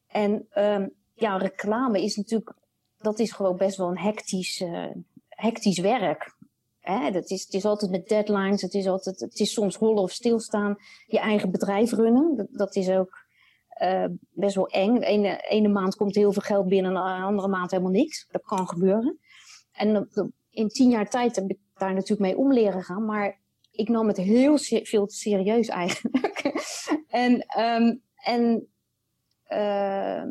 En 0.06 0.46
ehm, 0.50 0.88
ja, 1.14 1.36
reclame 1.36 2.02
is 2.02 2.16
natuurlijk, 2.16 2.52
dat 2.98 3.18
is 3.18 3.32
gewoon 3.32 3.56
best 3.56 3.76
wel 3.76 3.88
een 3.88 3.98
hectisch, 3.98 4.64
hectisch 5.28 5.78
werk. 5.78 6.33
Dat 7.12 7.30
is, 7.30 7.42
het 7.42 7.54
is 7.54 7.64
altijd 7.64 7.90
met 7.90 8.08
deadlines, 8.08 8.62
het 8.62 8.74
is, 8.74 8.86
altijd, 8.86 9.20
het 9.20 9.38
is 9.38 9.52
soms 9.52 9.76
hollen 9.76 10.02
of 10.02 10.10
stilstaan. 10.10 10.76
Je 11.06 11.18
eigen 11.18 11.50
bedrijf 11.50 11.92
runnen, 11.92 12.48
dat, 12.50 12.76
is 12.76 12.90
ook 12.90 13.26
uh, 13.82 14.04
best 14.30 14.54
wel 14.54 14.68
eng. 14.68 14.94
De 14.94 15.06
ene, 15.06 15.44
ene 15.48 15.68
maand 15.68 15.96
komt 15.96 16.14
heel 16.14 16.32
veel 16.32 16.42
geld 16.42 16.68
binnen, 16.68 16.96
en 16.96 17.18
de 17.18 17.24
andere 17.24 17.48
maand 17.48 17.70
helemaal 17.70 17.92
niks. 17.92 18.26
Dat 18.30 18.42
kan 18.42 18.68
gebeuren. 18.68 19.18
En 19.72 20.08
in 20.50 20.68
tien 20.68 20.90
jaar 20.90 21.10
tijd 21.10 21.36
heb 21.36 21.50
ik 21.50 21.58
daar 21.74 21.94
natuurlijk 21.94 22.20
mee 22.20 22.38
om 22.38 22.52
leren 22.52 22.82
gaan. 22.82 23.04
Maar 23.04 23.40
ik 23.70 23.88
nam 23.88 24.08
het 24.08 24.16
heel 24.16 24.58
veel 24.82 25.10
serieus 25.10 25.68
eigenlijk. 25.68 26.52
en 27.08 27.46
um, 27.58 28.02
en 28.24 28.68
uh, 29.48 30.22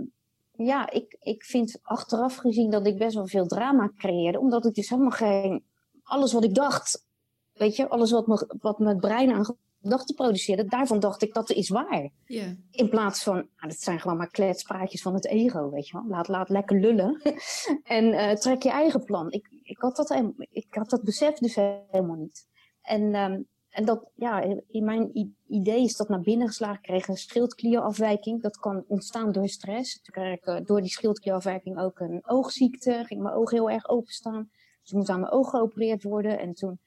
ja, 0.51 0.89
ik, 0.89 1.17
ik 1.19 1.43
vind 1.43 1.79
achteraf 1.81 2.35
gezien 2.35 2.69
dat 2.69 2.87
ik 2.87 2.97
best 2.97 3.15
wel 3.15 3.27
veel 3.27 3.47
drama 3.47 3.91
creëerde. 3.97 4.39
Omdat 4.39 4.65
ik 4.65 4.73
dus 4.73 4.89
helemaal 4.89 5.11
geen 5.11 5.63
alles 6.03 6.33
wat 6.33 6.43
ik 6.43 6.55
dacht, 6.55 7.05
weet 7.53 7.75
je, 7.75 7.89
alles 7.89 8.11
wat, 8.11 8.27
me, 8.27 8.55
wat 8.59 8.79
mijn 8.79 8.99
brein 8.99 9.31
aan 9.31 9.55
gedachten 9.81 10.15
produceerde, 10.15 10.65
daarvan 10.65 10.99
dacht 10.99 11.21
ik 11.21 11.33
dat 11.33 11.51
is 11.51 11.69
waar. 11.69 12.09
Yeah. 12.25 12.51
In 12.71 12.89
plaats 12.89 13.23
van, 13.23 13.35
nou, 13.35 13.47
dat 13.67 13.79
zijn 13.79 13.99
gewoon 13.99 14.17
maar 14.17 14.31
kletspraatjes 14.31 15.01
van 15.01 15.13
het 15.13 15.25
ego, 15.25 15.69
weet 15.69 15.87
je 15.87 15.93
wel. 15.93 16.07
Laat, 16.07 16.27
laat 16.27 16.49
lekker 16.49 16.79
lullen 16.79 17.21
en 17.83 18.05
uh, 18.05 18.31
trek 18.31 18.63
je 18.63 18.69
eigen 18.69 19.03
plan. 19.03 19.31
Ik, 19.31 19.49
ik, 19.63 19.77
had 19.77 19.95
dat, 19.95 20.21
ik 20.49 20.67
had 20.69 20.89
dat 20.89 21.03
besef 21.03 21.37
dus 21.37 21.55
helemaal 21.55 22.15
niet. 22.15 22.47
En, 22.81 23.15
um, 23.15 23.47
en 23.69 23.85
dat, 23.85 24.09
ja, 24.15 24.41
in 24.67 24.83
mijn 24.83 25.33
idee 25.47 25.83
is 25.83 25.95
dat 25.95 26.09
naar 26.09 26.21
binnen 26.21 26.47
geslagen. 26.47 26.77
Ik 26.77 26.81
kreeg 26.81 27.07
een 27.07 27.17
schildklierafwijking. 27.17 28.41
Dat 28.41 28.57
kan 28.57 28.83
ontstaan 28.87 29.31
door 29.31 29.47
stress. 29.47 30.01
Toen 30.01 30.13
kreeg 30.13 30.37
ik 30.37 30.45
uh, 30.45 30.57
door 30.65 30.81
die 30.81 30.89
schildklierafwijking 30.89 31.79
ook 31.79 31.99
een 31.99 32.21
oogziekte. 32.25 33.03
Ging 33.05 33.21
mijn 33.21 33.35
oog 33.35 33.51
heel 33.51 33.69
erg 33.69 33.89
openstaan. 33.89 34.49
Dus 34.83 34.91
ik 34.91 34.97
moest 34.97 35.09
aan 35.09 35.19
mijn 35.19 35.31
ogen 35.31 35.49
geopereerd 35.49 36.03
worden. 36.03 36.39
En 36.39 36.53
toen 36.53 36.79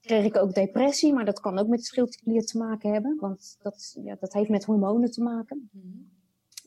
kreeg 0.00 0.24
ik 0.24 0.36
ook 0.36 0.54
depressie, 0.54 1.12
maar 1.12 1.24
dat 1.24 1.40
kan 1.40 1.58
ook 1.58 1.68
met 1.68 1.84
schildklier 1.84 2.44
te 2.44 2.58
maken 2.58 2.92
hebben. 2.92 3.16
Want 3.20 3.56
dat, 3.62 3.96
ja, 4.04 4.16
dat 4.20 4.32
heeft 4.32 4.48
met 4.48 4.64
hormonen 4.64 5.10
te 5.10 5.22
maken. 5.22 5.70
Mm-hmm. 5.72 6.14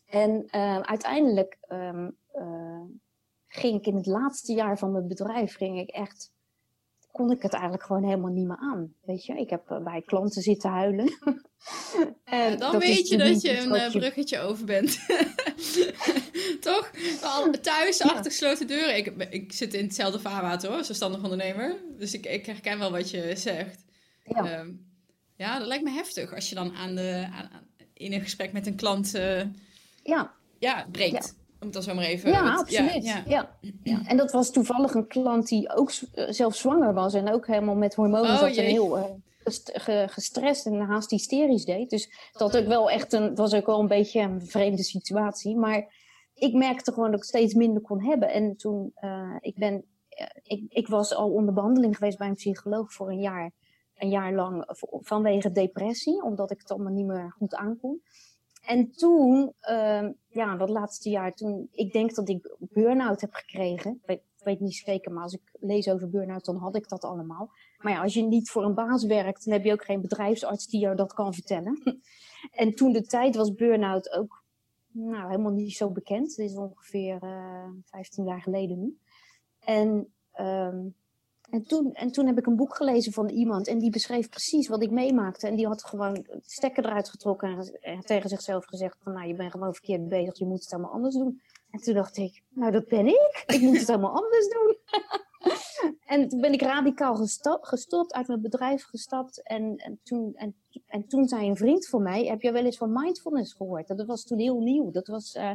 En 0.09 0.47
uh, 0.51 0.79
uiteindelijk 0.79 1.57
um, 1.69 2.17
uh, 2.35 2.81
ging 3.47 3.79
ik 3.79 3.85
in 3.85 3.95
het 3.95 4.05
laatste 4.05 4.53
jaar 4.53 4.77
van 4.77 4.91
mijn 4.91 5.07
bedrijf, 5.07 5.55
ging 5.55 5.79
ik 5.79 5.89
echt, 5.89 6.31
kon 7.11 7.31
ik 7.31 7.41
het 7.41 7.53
eigenlijk 7.53 7.83
gewoon 7.83 8.03
helemaal 8.03 8.31
niet 8.31 8.47
meer 8.47 8.57
aan. 8.57 8.93
Weet 9.01 9.25
je, 9.25 9.33
ik 9.33 9.49
heb 9.49 9.71
uh, 9.71 9.83
bij 9.83 10.01
klanten 10.01 10.41
zitten 10.41 10.69
huilen. 10.69 11.17
en 12.23 12.57
dan 12.57 12.79
weet 12.79 13.07
je 13.07 13.17
dat 13.17 13.41
je 13.41 13.57
een 13.57 13.91
bruggetje 13.91 14.39
over 14.39 14.65
bent. 14.65 14.97
Toch? 16.71 16.91
Al 17.21 17.51
thuis, 17.61 17.97
ja. 17.97 18.05
achter 18.05 18.31
gesloten 18.31 18.67
deuren. 18.67 18.97
Ik, 18.97 19.13
ik 19.29 19.53
zit 19.53 19.73
in 19.73 19.83
hetzelfde 19.83 20.19
vaarwater 20.19 20.69
hoor, 20.69 20.83
zelfstandig 20.83 21.23
ondernemer. 21.23 21.75
Dus 21.97 22.13
ik, 22.13 22.25
ik 22.25 22.45
herken 22.45 22.79
wel 22.79 22.91
wat 22.91 23.09
je 23.09 23.35
zegt. 23.35 23.83
Ja. 24.23 24.59
Um, 24.59 24.87
ja, 25.35 25.57
dat 25.57 25.67
lijkt 25.67 25.83
me 25.83 25.91
heftig 25.91 26.35
als 26.35 26.49
je 26.49 26.55
dan 26.55 26.75
aan 26.75 26.95
de, 26.95 27.27
aan, 27.31 27.49
in 27.93 28.13
een 28.13 28.21
gesprek 28.21 28.51
met 28.51 28.67
een 28.67 28.75
klant 28.75 29.15
uh, 29.15 29.41
ja. 30.03 30.31
Ja, 30.59 30.85
breekt. 30.91 31.11
Ja. 31.11 31.37
Om 31.59 31.65
het 31.65 31.73
dan 31.73 31.83
zo 31.83 31.93
maar 31.93 32.03
even... 32.03 32.29
Ja, 32.29 32.55
absoluut. 32.55 33.03
Ja, 33.03 33.23
ja. 33.27 33.57
ja, 33.83 34.01
En 34.05 34.17
dat 34.17 34.31
was 34.31 34.51
toevallig 34.51 34.93
een 34.93 35.07
klant 35.07 35.47
die 35.47 35.75
ook 35.75 35.91
zelf 36.13 36.55
zwanger 36.55 36.93
was. 36.93 37.13
En 37.13 37.31
ook 37.31 37.47
helemaal 37.47 37.75
met 37.75 37.95
hormonen 37.95 38.31
oh, 38.31 38.39
zat 38.39 38.55
en 38.55 38.63
heel 38.63 38.97
uh, 38.97 40.03
gestrest 40.07 40.65
en 40.65 40.79
haast 40.79 41.09
hysterisch 41.09 41.65
deed. 41.65 41.89
Dus 41.89 42.09
dat 42.31 42.57
ook 42.57 42.67
wel 42.67 42.89
echt 42.89 43.13
een... 43.13 43.23
Het 43.23 43.37
was 43.37 43.53
ook 43.53 43.65
wel 43.65 43.79
een 43.79 43.87
beetje 43.87 44.21
een 44.21 44.41
vreemde 44.45 44.83
situatie. 44.83 45.55
Maar 45.55 45.87
ik 46.39 46.53
merkte 46.53 46.91
gewoon 46.93 47.11
dat 47.11 47.19
ik 47.19 47.25
steeds 47.25 47.53
minder 47.53 47.81
kon 47.81 48.03
hebben. 48.03 48.29
En 48.29 48.55
toen, 48.55 48.91
uh, 49.01 49.35
ik 49.39 49.55
ben, 49.55 49.73
uh, 49.73 50.27
ik, 50.43 50.65
ik 50.69 50.87
was 50.87 51.15
al 51.15 51.31
onder 51.31 51.53
behandeling 51.53 51.97
geweest 51.97 52.17
bij 52.17 52.27
een 52.27 52.33
psycholoog 52.33 52.93
voor 52.93 53.09
een 53.09 53.21
jaar. 53.21 53.51
Een 53.95 54.09
jaar 54.09 54.33
lang 54.33 54.63
vanwege 54.91 55.51
depressie, 55.51 56.23
omdat 56.23 56.51
ik 56.51 56.59
het 56.59 56.71
allemaal 56.71 56.93
niet 56.93 57.05
meer 57.05 57.33
goed 57.37 57.55
aankon. 57.55 58.01
En 58.65 58.91
toen, 58.91 59.53
uh, 59.69 60.07
ja, 60.27 60.55
dat 60.57 60.69
laatste 60.69 61.09
jaar, 61.09 61.33
toen, 61.33 61.67
ik 61.71 61.93
denk 61.93 62.15
dat 62.15 62.29
ik 62.29 62.55
burn-out 62.59 63.21
heb 63.21 63.33
gekregen. 63.33 63.91
Ik 63.91 64.05
weet, 64.05 64.21
ik 64.37 64.45
weet 64.45 64.59
niet 64.59 64.75
zeker, 64.75 65.11
maar 65.11 65.23
als 65.23 65.33
ik 65.33 65.41
lees 65.59 65.89
over 65.89 66.09
burn-out, 66.09 66.45
dan 66.45 66.55
had 66.55 66.75
ik 66.75 66.89
dat 66.89 67.03
allemaal. 67.03 67.51
Maar 67.77 67.93
ja, 67.93 68.01
als 68.01 68.13
je 68.13 68.21
niet 68.21 68.49
voor 68.49 68.63
een 68.63 68.73
baas 68.73 69.05
werkt, 69.05 69.45
dan 69.45 69.53
heb 69.53 69.63
je 69.63 69.71
ook 69.71 69.85
geen 69.85 70.01
bedrijfsarts 70.01 70.67
die 70.67 70.79
jou 70.79 70.95
dat 70.95 71.13
kan 71.13 71.33
vertellen. 71.33 71.81
en 72.51 72.75
toen 72.75 72.91
de 72.91 73.01
tijd 73.01 73.35
was 73.35 73.53
burn-out 73.53 74.11
ook 74.11 74.38
nou, 74.91 75.29
helemaal 75.29 75.51
niet 75.51 75.75
zo 75.75 75.89
bekend. 75.89 76.35
Het 76.35 76.37
is 76.37 76.55
ongeveer 76.55 77.23
uh, 77.23 77.63
eh, 77.63 77.69
15 77.85 78.25
jaar 78.25 78.41
geleden 78.41 78.79
nu. 78.79 78.97
En, 79.59 80.13
um, 80.39 80.95
en, 81.49 81.63
toen, 81.67 81.93
en 81.93 82.11
toen 82.11 82.25
heb 82.25 82.37
ik 82.37 82.45
een 82.45 82.55
boek 82.55 82.75
gelezen 82.75 83.13
van 83.13 83.29
iemand 83.29 83.67
en 83.67 83.79
die 83.79 83.89
beschreef 83.89 84.29
precies 84.29 84.67
wat 84.67 84.83
ik 84.83 84.91
meemaakte. 84.91 85.47
En 85.47 85.55
die 85.55 85.67
had 85.67 85.83
gewoon 85.83 86.25
stekker 86.41 86.85
eruit 86.85 87.09
getrokken 87.09 87.79
en 87.81 88.01
tegen 88.01 88.29
zichzelf 88.29 88.65
gezegd 88.65 88.97
van 89.03 89.13
nou, 89.13 89.27
je 89.27 89.33
bent 89.33 89.51
gewoon 89.51 89.73
verkeerd 89.73 90.07
bezig, 90.07 90.37
je 90.37 90.45
moet 90.45 90.61
het 90.61 90.71
helemaal 90.71 90.91
anders 90.91 91.15
doen. 91.15 91.41
En 91.71 91.79
toen 91.79 91.93
dacht 91.93 92.17
ik, 92.17 92.43
nou 92.49 92.71
dat 92.71 92.87
ben 92.87 93.07
ik, 93.07 93.43
ik 93.47 93.61
moet 93.61 93.77
het 93.77 93.87
helemaal 93.87 94.23
anders 94.23 94.47
doen. 94.47 94.77
en 96.05 96.27
toen 96.29 96.41
ben 96.41 96.53
ik 96.53 96.61
radicaal 96.61 97.15
gestopt, 97.61 98.13
uit 98.13 98.27
mijn 98.27 98.41
bedrijf 98.41 98.83
gestapt. 98.83 99.43
En, 99.43 99.75
en, 99.75 99.99
toen, 100.03 100.33
en, 100.35 100.55
en 100.87 101.07
toen 101.07 101.27
zei 101.27 101.49
een 101.49 101.57
vriend 101.57 101.87
van 101.87 102.03
mij, 102.03 102.25
heb 102.25 102.41
je 102.41 102.51
wel 102.51 102.65
eens 102.65 102.77
van 102.77 102.93
mindfulness 102.93 103.53
gehoord? 103.53 103.87
Dat 103.87 104.05
was 104.05 104.23
toen 104.23 104.39
heel 104.39 104.59
nieuw. 104.59 104.91
Dat 104.91 105.07
was 105.07 105.35
uh, 105.35 105.51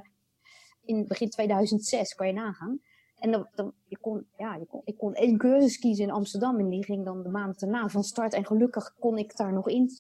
in 0.85 1.07
begin 1.07 1.31
2006, 1.31 2.15
kan 2.15 2.27
je 2.27 2.33
nagaan. 2.33 2.81
En 3.19 3.31
dan, 3.31 3.49
dan, 3.55 3.73
je 3.85 3.99
kon, 3.99 4.27
ja, 4.37 4.55
je 4.55 4.67
kon, 4.67 4.81
ik 4.85 4.97
kon 4.97 5.15
één 5.15 5.39
cursus 5.39 5.79
kiezen 5.79 6.05
in 6.05 6.11
Amsterdam 6.11 6.59
en 6.59 6.69
die 6.69 6.85
ging 6.85 7.05
dan 7.05 7.23
de 7.23 7.29
maand 7.29 7.63
erna 7.63 7.89
van 7.89 8.03
start. 8.03 8.33
En 8.33 8.47
gelukkig 8.47 8.95
kon 8.99 9.19
ik 9.19 9.37
daar 9.37 9.53
nog 9.53 9.69
in, 9.69 9.91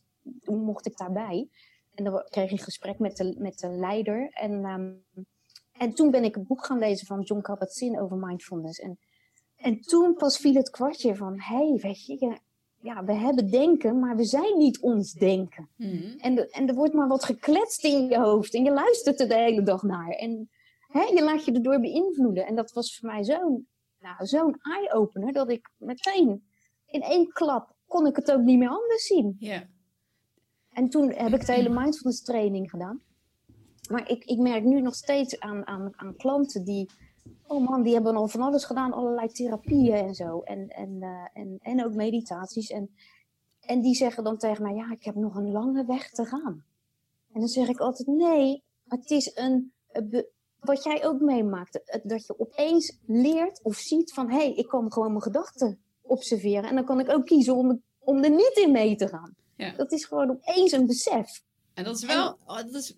mocht 0.44 0.86
ik 0.86 0.96
daarbij. 0.96 1.48
En 1.94 2.04
dan 2.04 2.26
kreeg 2.30 2.44
ik 2.44 2.50
een 2.50 2.64
gesprek 2.64 2.98
met 2.98 3.16
de, 3.16 3.34
met 3.38 3.58
de 3.58 3.68
leider. 3.68 4.28
En, 4.30 4.64
um, 4.64 5.04
en 5.72 5.94
toen 5.94 6.10
ben 6.10 6.24
ik 6.24 6.36
een 6.36 6.46
boek 6.46 6.64
gaan 6.64 6.78
lezen 6.78 7.06
van 7.06 7.20
John 7.20 7.40
Kabat-Zinn 7.40 8.00
over 8.00 8.16
mindfulness. 8.16 8.78
En 8.78 8.98
en 9.64 9.80
toen 9.80 10.14
pas 10.14 10.38
viel 10.38 10.54
het 10.54 10.70
kwartje 10.70 11.16
van, 11.16 11.40
hé, 11.40 11.56
hey, 11.56 11.78
weet 11.80 12.04
je, 12.04 12.38
ja, 12.80 13.04
we 13.04 13.12
hebben 13.12 13.50
denken, 13.50 13.98
maar 13.98 14.16
we 14.16 14.24
zijn 14.24 14.58
niet 14.58 14.80
ons 14.80 15.12
denken. 15.12 15.68
Mm. 15.76 16.14
En, 16.18 16.34
de, 16.34 16.50
en 16.50 16.68
er 16.68 16.74
wordt 16.74 16.94
maar 16.94 17.08
wat 17.08 17.24
gekletst 17.24 17.84
in 17.84 18.06
je 18.06 18.18
hoofd 18.18 18.54
en 18.54 18.64
je 18.64 18.72
luistert 18.72 19.20
er 19.20 19.28
de 19.28 19.34
hele 19.34 19.62
dag 19.62 19.82
naar. 19.82 20.08
En 20.08 20.50
hè, 20.88 21.02
je 21.02 21.22
laat 21.22 21.44
je 21.44 21.52
erdoor 21.52 21.80
beïnvloeden. 21.80 22.46
En 22.46 22.54
dat 22.54 22.72
was 22.72 22.98
voor 22.98 23.08
mij 23.08 23.24
zo'n 23.24 23.68
nou, 23.98 24.26
zo'n 24.26 24.56
eye-opener 24.60 25.32
dat 25.32 25.50
ik 25.50 25.70
meteen 25.76 26.44
in 26.86 27.02
één 27.02 27.28
klap 27.28 27.74
kon 27.86 28.06
ik 28.06 28.16
het 28.16 28.32
ook 28.32 28.42
niet 28.42 28.58
meer 28.58 28.68
anders 28.68 29.06
zien. 29.06 29.36
Yeah. 29.38 29.62
En 30.72 30.88
toen 30.88 31.12
heb 31.12 31.34
ik 31.34 31.46
de 31.46 31.52
hele 31.52 31.80
mindfulness 31.80 32.22
training 32.22 32.70
gedaan. 32.70 33.02
Maar 33.90 34.10
ik, 34.10 34.24
ik 34.24 34.38
merk 34.38 34.64
nu 34.64 34.80
nog 34.80 34.94
steeds 34.94 35.40
aan, 35.40 35.66
aan, 35.66 35.92
aan 35.96 36.16
klanten 36.16 36.64
die 36.64 36.90
Oh 37.46 37.68
man, 37.68 37.82
die 37.82 37.94
hebben 37.94 38.16
al 38.16 38.28
van 38.28 38.40
alles 38.40 38.64
gedaan, 38.64 38.92
allerlei 38.92 39.28
therapieën 39.28 39.94
en 39.94 40.14
zo. 40.14 40.40
En, 40.40 40.68
en, 40.68 40.90
uh, 40.90 41.26
en, 41.32 41.58
en 41.60 41.84
ook 41.84 41.94
meditaties. 41.94 42.70
En, 42.70 42.94
en 43.60 43.80
die 43.80 43.94
zeggen 43.94 44.24
dan 44.24 44.38
tegen 44.38 44.62
mij, 44.62 44.74
ja, 44.74 44.90
ik 44.92 45.04
heb 45.04 45.14
nog 45.14 45.36
een 45.36 45.50
lange 45.50 45.84
weg 45.84 46.10
te 46.10 46.24
gaan. 46.24 46.64
En 47.32 47.40
dan 47.40 47.48
zeg 47.48 47.68
ik 47.68 47.78
altijd, 47.78 48.08
nee, 48.08 48.62
het 48.88 49.10
is 49.10 49.36
een, 49.36 49.72
wat 50.60 50.84
jij 50.84 51.06
ook 51.06 51.20
meemaakt. 51.20 52.00
Dat 52.02 52.26
je 52.26 52.38
opeens 52.38 52.98
leert 53.06 53.62
of 53.62 53.76
ziet 53.76 54.12
van, 54.12 54.30
hé, 54.30 54.36
hey, 54.36 54.54
ik 54.54 54.68
kan 54.68 54.92
gewoon 54.92 55.10
mijn 55.10 55.22
gedachten 55.22 55.78
observeren. 56.02 56.68
En 56.68 56.74
dan 56.74 56.84
kan 56.84 57.00
ik 57.00 57.10
ook 57.10 57.26
kiezen 57.26 57.56
om, 57.56 57.82
om 57.98 58.24
er 58.24 58.30
niet 58.30 58.60
in 58.64 58.72
mee 58.72 58.96
te 58.96 59.08
gaan. 59.08 59.34
Ja. 59.56 59.76
Dat 59.76 59.92
is 59.92 60.04
gewoon 60.04 60.30
opeens 60.30 60.72
een 60.72 60.86
besef. 60.86 61.42
En 61.74 61.84
dat 61.84 61.96
is 61.96 62.04
wel, 62.04 62.26
en, 62.26 62.36
oh, 62.46 62.56
dat 62.56 62.74
is 62.74 62.96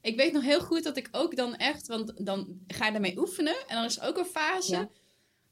ik 0.00 0.16
weet 0.16 0.32
nog 0.32 0.42
heel 0.42 0.60
goed 0.60 0.84
dat 0.84 0.96
ik 0.96 1.08
ook 1.12 1.36
dan 1.36 1.56
echt, 1.56 1.86
want 1.86 2.12
dan 2.16 2.58
ga 2.66 2.86
je 2.86 2.92
daarmee 2.92 3.18
oefenen. 3.18 3.56
En 3.66 3.76
dan 3.76 3.84
is 3.84 3.98
er 3.98 4.08
ook 4.08 4.18
een 4.18 4.24
fase 4.24 4.88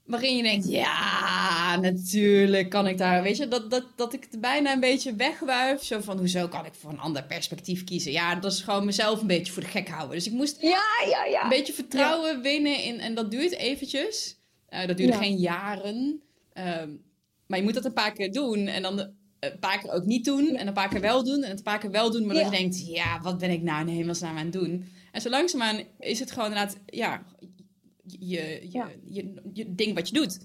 waarin 0.07 0.37
je 0.37 0.43
denkt, 0.43 0.69
ja, 0.69 1.77
natuurlijk 1.81 2.71
kan 2.71 2.87
ik 2.87 2.99
daar, 2.99 3.23
weet 3.23 3.37
je, 3.37 3.49
dat, 3.49 3.71
dat, 3.71 3.85
dat 3.97 4.13
ik 4.13 4.27
het 4.31 4.41
bijna 4.41 4.73
een 4.73 4.81
beetje 4.81 5.15
wegwuif. 5.15 5.83
Zo 5.83 6.01
van, 6.01 6.19
hoezo 6.19 6.49
kan 6.49 6.67
ik 6.67 6.75
voor 6.75 6.91
een 6.91 7.01
ander 7.01 7.25
perspectief 7.25 7.85
kiezen? 7.85 8.13
Ja, 8.13 8.35
dat 8.35 8.53
is 8.53 8.61
gewoon 8.61 8.85
mezelf 8.85 9.21
een 9.21 9.27
beetje 9.27 9.53
voor 9.53 9.63
de 9.63 9.69
gek 9.69 9.89
houden. 9.89 10.17
Dus 10.17 10.27
ik 10.27 10.33
moest 10.33 10.61
ja, 10.61 10.85
ja, 11.09 11.25
ja. 11.25 11.43
een 11.43 11.49
beetje 11.49 11.73
vertrouwen 11.73 12.43
winnen 12.43 12.83
in, 12.83 13.01
en 13.01 13.15
dat 13.15 13.31
duurt 13.31 13.53
eventjes. 13.53 14.37
Uh, 14.71 14.87
dat 14.87 14.97
duurt 14.97 15.17
geen 15.17 15.37
jaren. 15.37 16.23
Um, 16.55 17.05
maar 17.47 17.59
je 17.59 17.65
moet 17.65 17.75
dat 17.75 17.85
een 17.85 17.93
paar 17.93 18.13
keer 18.13 18.33
doen 18.33 18.67
en 18.67 18.83
dan 18.83 19.15
een 19.53 19.59
paar 19.59 19.79
keer 19.79 19.91
ook 19.93 20.05
niet 20.05 20.25
doen 20.25 20.57
en 20.57 20.67
een 20.67 20.73
paar 20.73 20.89
keer 20.89 21.01
wel 21.01 21.25
doen 21.25 21.43
en 21.43 21.51
een 21.51 21.63
paar 21.63 21.79
keer 21.79 21.91
wel 21.91 22.11
doen, 22.11 22.27
maar 22.27 22.35
dat 22.35 22.45
je 22.45 22.51
denkt, 22.51 22.87
ja, 22.87 23.21
wat 23.21 23.39
ben 23.39 23.51
ik 23.51 23.63
nou 23.63 23.81
in 23.81 23.95
hemelsnaam 23.95 24.37
aan 24.37 24.45
het 24.45 24.53
doen? 24.53 24.93
En 25.13 25.21
zo 25.21 25.29
langzaamaan 25.29 25.83
is 25.99 26.21
het 26.21 26.31
gewoon 26.31 26.49
inderdaad, 26.49 26.77
ja, 26.87 27.23
je, 28.07 28.61
je, 28.71 28.85
je, 29.05 29.35
je, 29.53 29.75
ding 29.75 29.95
wat 29.95 30.09
je 30.09 30.15
doet. 30.15 30.39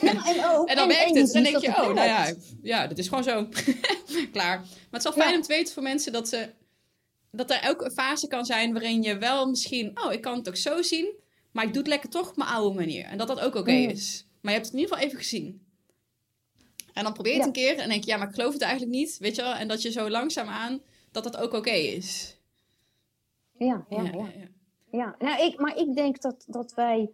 Ja, 0.00 0.26
en, 0.26 0.44
ook, 0.50 0.68
en 0.70 0.76
dan 0.76 0.88
werkt 0.88 1.14
het. 1.14 1.32
Dan 1.32 1.42
denk 1.42 1.58
je, 1.58 1.68
oh, 1.68 1.94
nou 1.94 1.94
ja, 1.94 2.34
ja, 2.62 2.86
dat 2.86 2.98
is 2.98 3.08
gewoon 3.08 3.24
zo. 3.24 3.48
Klaar. 4.32 4.58
Maar 4.58 5.00
het 5.00 5.04
is 5.04 5.14
wel 5.14 5.24
fijn 5.24 5.34
om 5.34 5.42
te 5.42 5.48
weten 5.48 5.74
voor 5.74 5.82
mensen 5.82 6.12
dat 6.12 6.28
ze 6.28 6.48
dat 7.30 7.50
er 7.50 7.68
ook 7.68 7.82
een 7.82 7.90
fase 7.90 8.28
kan 8.28 8.44
zijn 8.44 8.72
waarin 8.72 9.02
je 9.02 9.18
wel 9.18 9.46
misschien, 9.48 10.00
oh, 10.04 10.12
ik 10.12 10.20
kan 10.20 10.36
het 10.36 10.48
ook 10.48 10.56
zo 10.56 10.82
zien, 10.82 11.14
maar 11.52 11.64
ik 11.64 11.72
doe 11.72 11.82
het 11.82 11.90
lekker 11.90 12.10
toch 12.10 12.28
op 12.28 12.36
mijn 12.36 12.50
oude 12.50 12.76
manier. 12.78 13.04
En 13.04 13.18
dat 13.18 13.28
dat 13.28 13.40
ook 13.40 13.54
oké 13.54 13.72
mm. 13.72 13.88
is. 13.88 14.26
Maar 14.40 14.52
je 14.52 14.58
hebt 14.58 14.70
het 14.70 14.74
in 14.74 14.80
ieder 14.80 14.94
geval 14.94 15.08
even 15.08 15.22
gezien. 15.22 15.62
En 17.00 17.06
dan 17.06 17.14
probeer 17.14 17.32
je 17.32 17.38
het 17.38 17.46
een 17.46 17.52
keer 17.52 17.78
en 17.78 17.88
denk 17.88 18.04
je, 18.04 18.10
ja, 18.10 18.16
maar 18.16 18.28
ik 18.28 18.34
geloof 18.34 18.52
het 18.52 18.62
eigenlijk 18.62 18.92
niet, 18.92 19.18
weet 19.18 19.36
je 19.36 19.42
wel. 19.42 19.54
En 19.54 19.68
dat 19.68 19.82
je 19.82 19.90
zo 19.90 20.10
langzaam 20.10 20.48
aan, 20.48 20.80
dat 21.12 21.24
dat 21.24 21.36
ook 21.36 21.52
oké 21.52 21.70
is. 21.70 22.38
Ja, 23.56 23.84
ja, 23.88 24.02
ja. 24.02 24.12
ja. 24.12 24.48
ja. 24.90 25.14
Nou, 25.18 25.42
ik, 25.42 25.60
maar 25.60 25.76
ik 25.76 25.94
denk 25.94 26.20
dat, 26.20 26.44
dat 26.46 26.74
wij, 26.74 27.10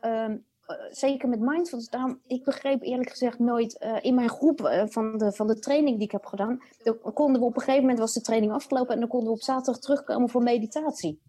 ehm, 0.00 0.36
eh, 0.66 0.76
zeker 0.90 1.28
met 1.28 1.40
mindfulness, 1.40 1.90
daarom, 1.90 2.20
ik 2.26 2.44
begreep 2.44 2.82
eerlijk 2.82 3.10
gezegd 3.10 3.38
nooit 3.38 3.82
uh, 3.82 3.98
in 4.00 4.14
mijn 4.14 4.28
groep 4.28 4.60
uh, 4.60 4.82
van, 4.86 5.18
de, 5.18 5.32
van 5.32 5.46
de 5.46 5.58
training 5.58 5.96
die 5.96 6.06
ik 6.06 6.12
heb 6.12 6.24
gedaan, 6.24 6.62
dan 6.82 7.12
konden 7.12 7.40
we 7.40 7.46
op 7.46 7.54
een 7.54 7.60
gegeven 7.60 7.80
moment, 7.80 7.98
was 7.98 8.14
de 8.14 8.20
training 8.20 8.52
afgelopen 8.52 8.94
en 8.94 9.00
dan 9.00 9.08
konden 9.08 9.28
we 9.28 9.34
op 9.34 9.42
zaterdag 9.42 9.78
terugkomen 9.78 10.28
voor 10.28 10.42
meditatie. 10.42 11.20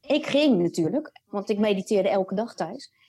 Ik 0.00 0.26
ging 0.26 0.62
natuurlijk, 0.62 1.20
want 1.26 1.48
ik 1.48 1.58
mediteerde 1.58 2.08
elke 2.08 2.34
dag 2.34 2.54
thuis. 2.54 2.99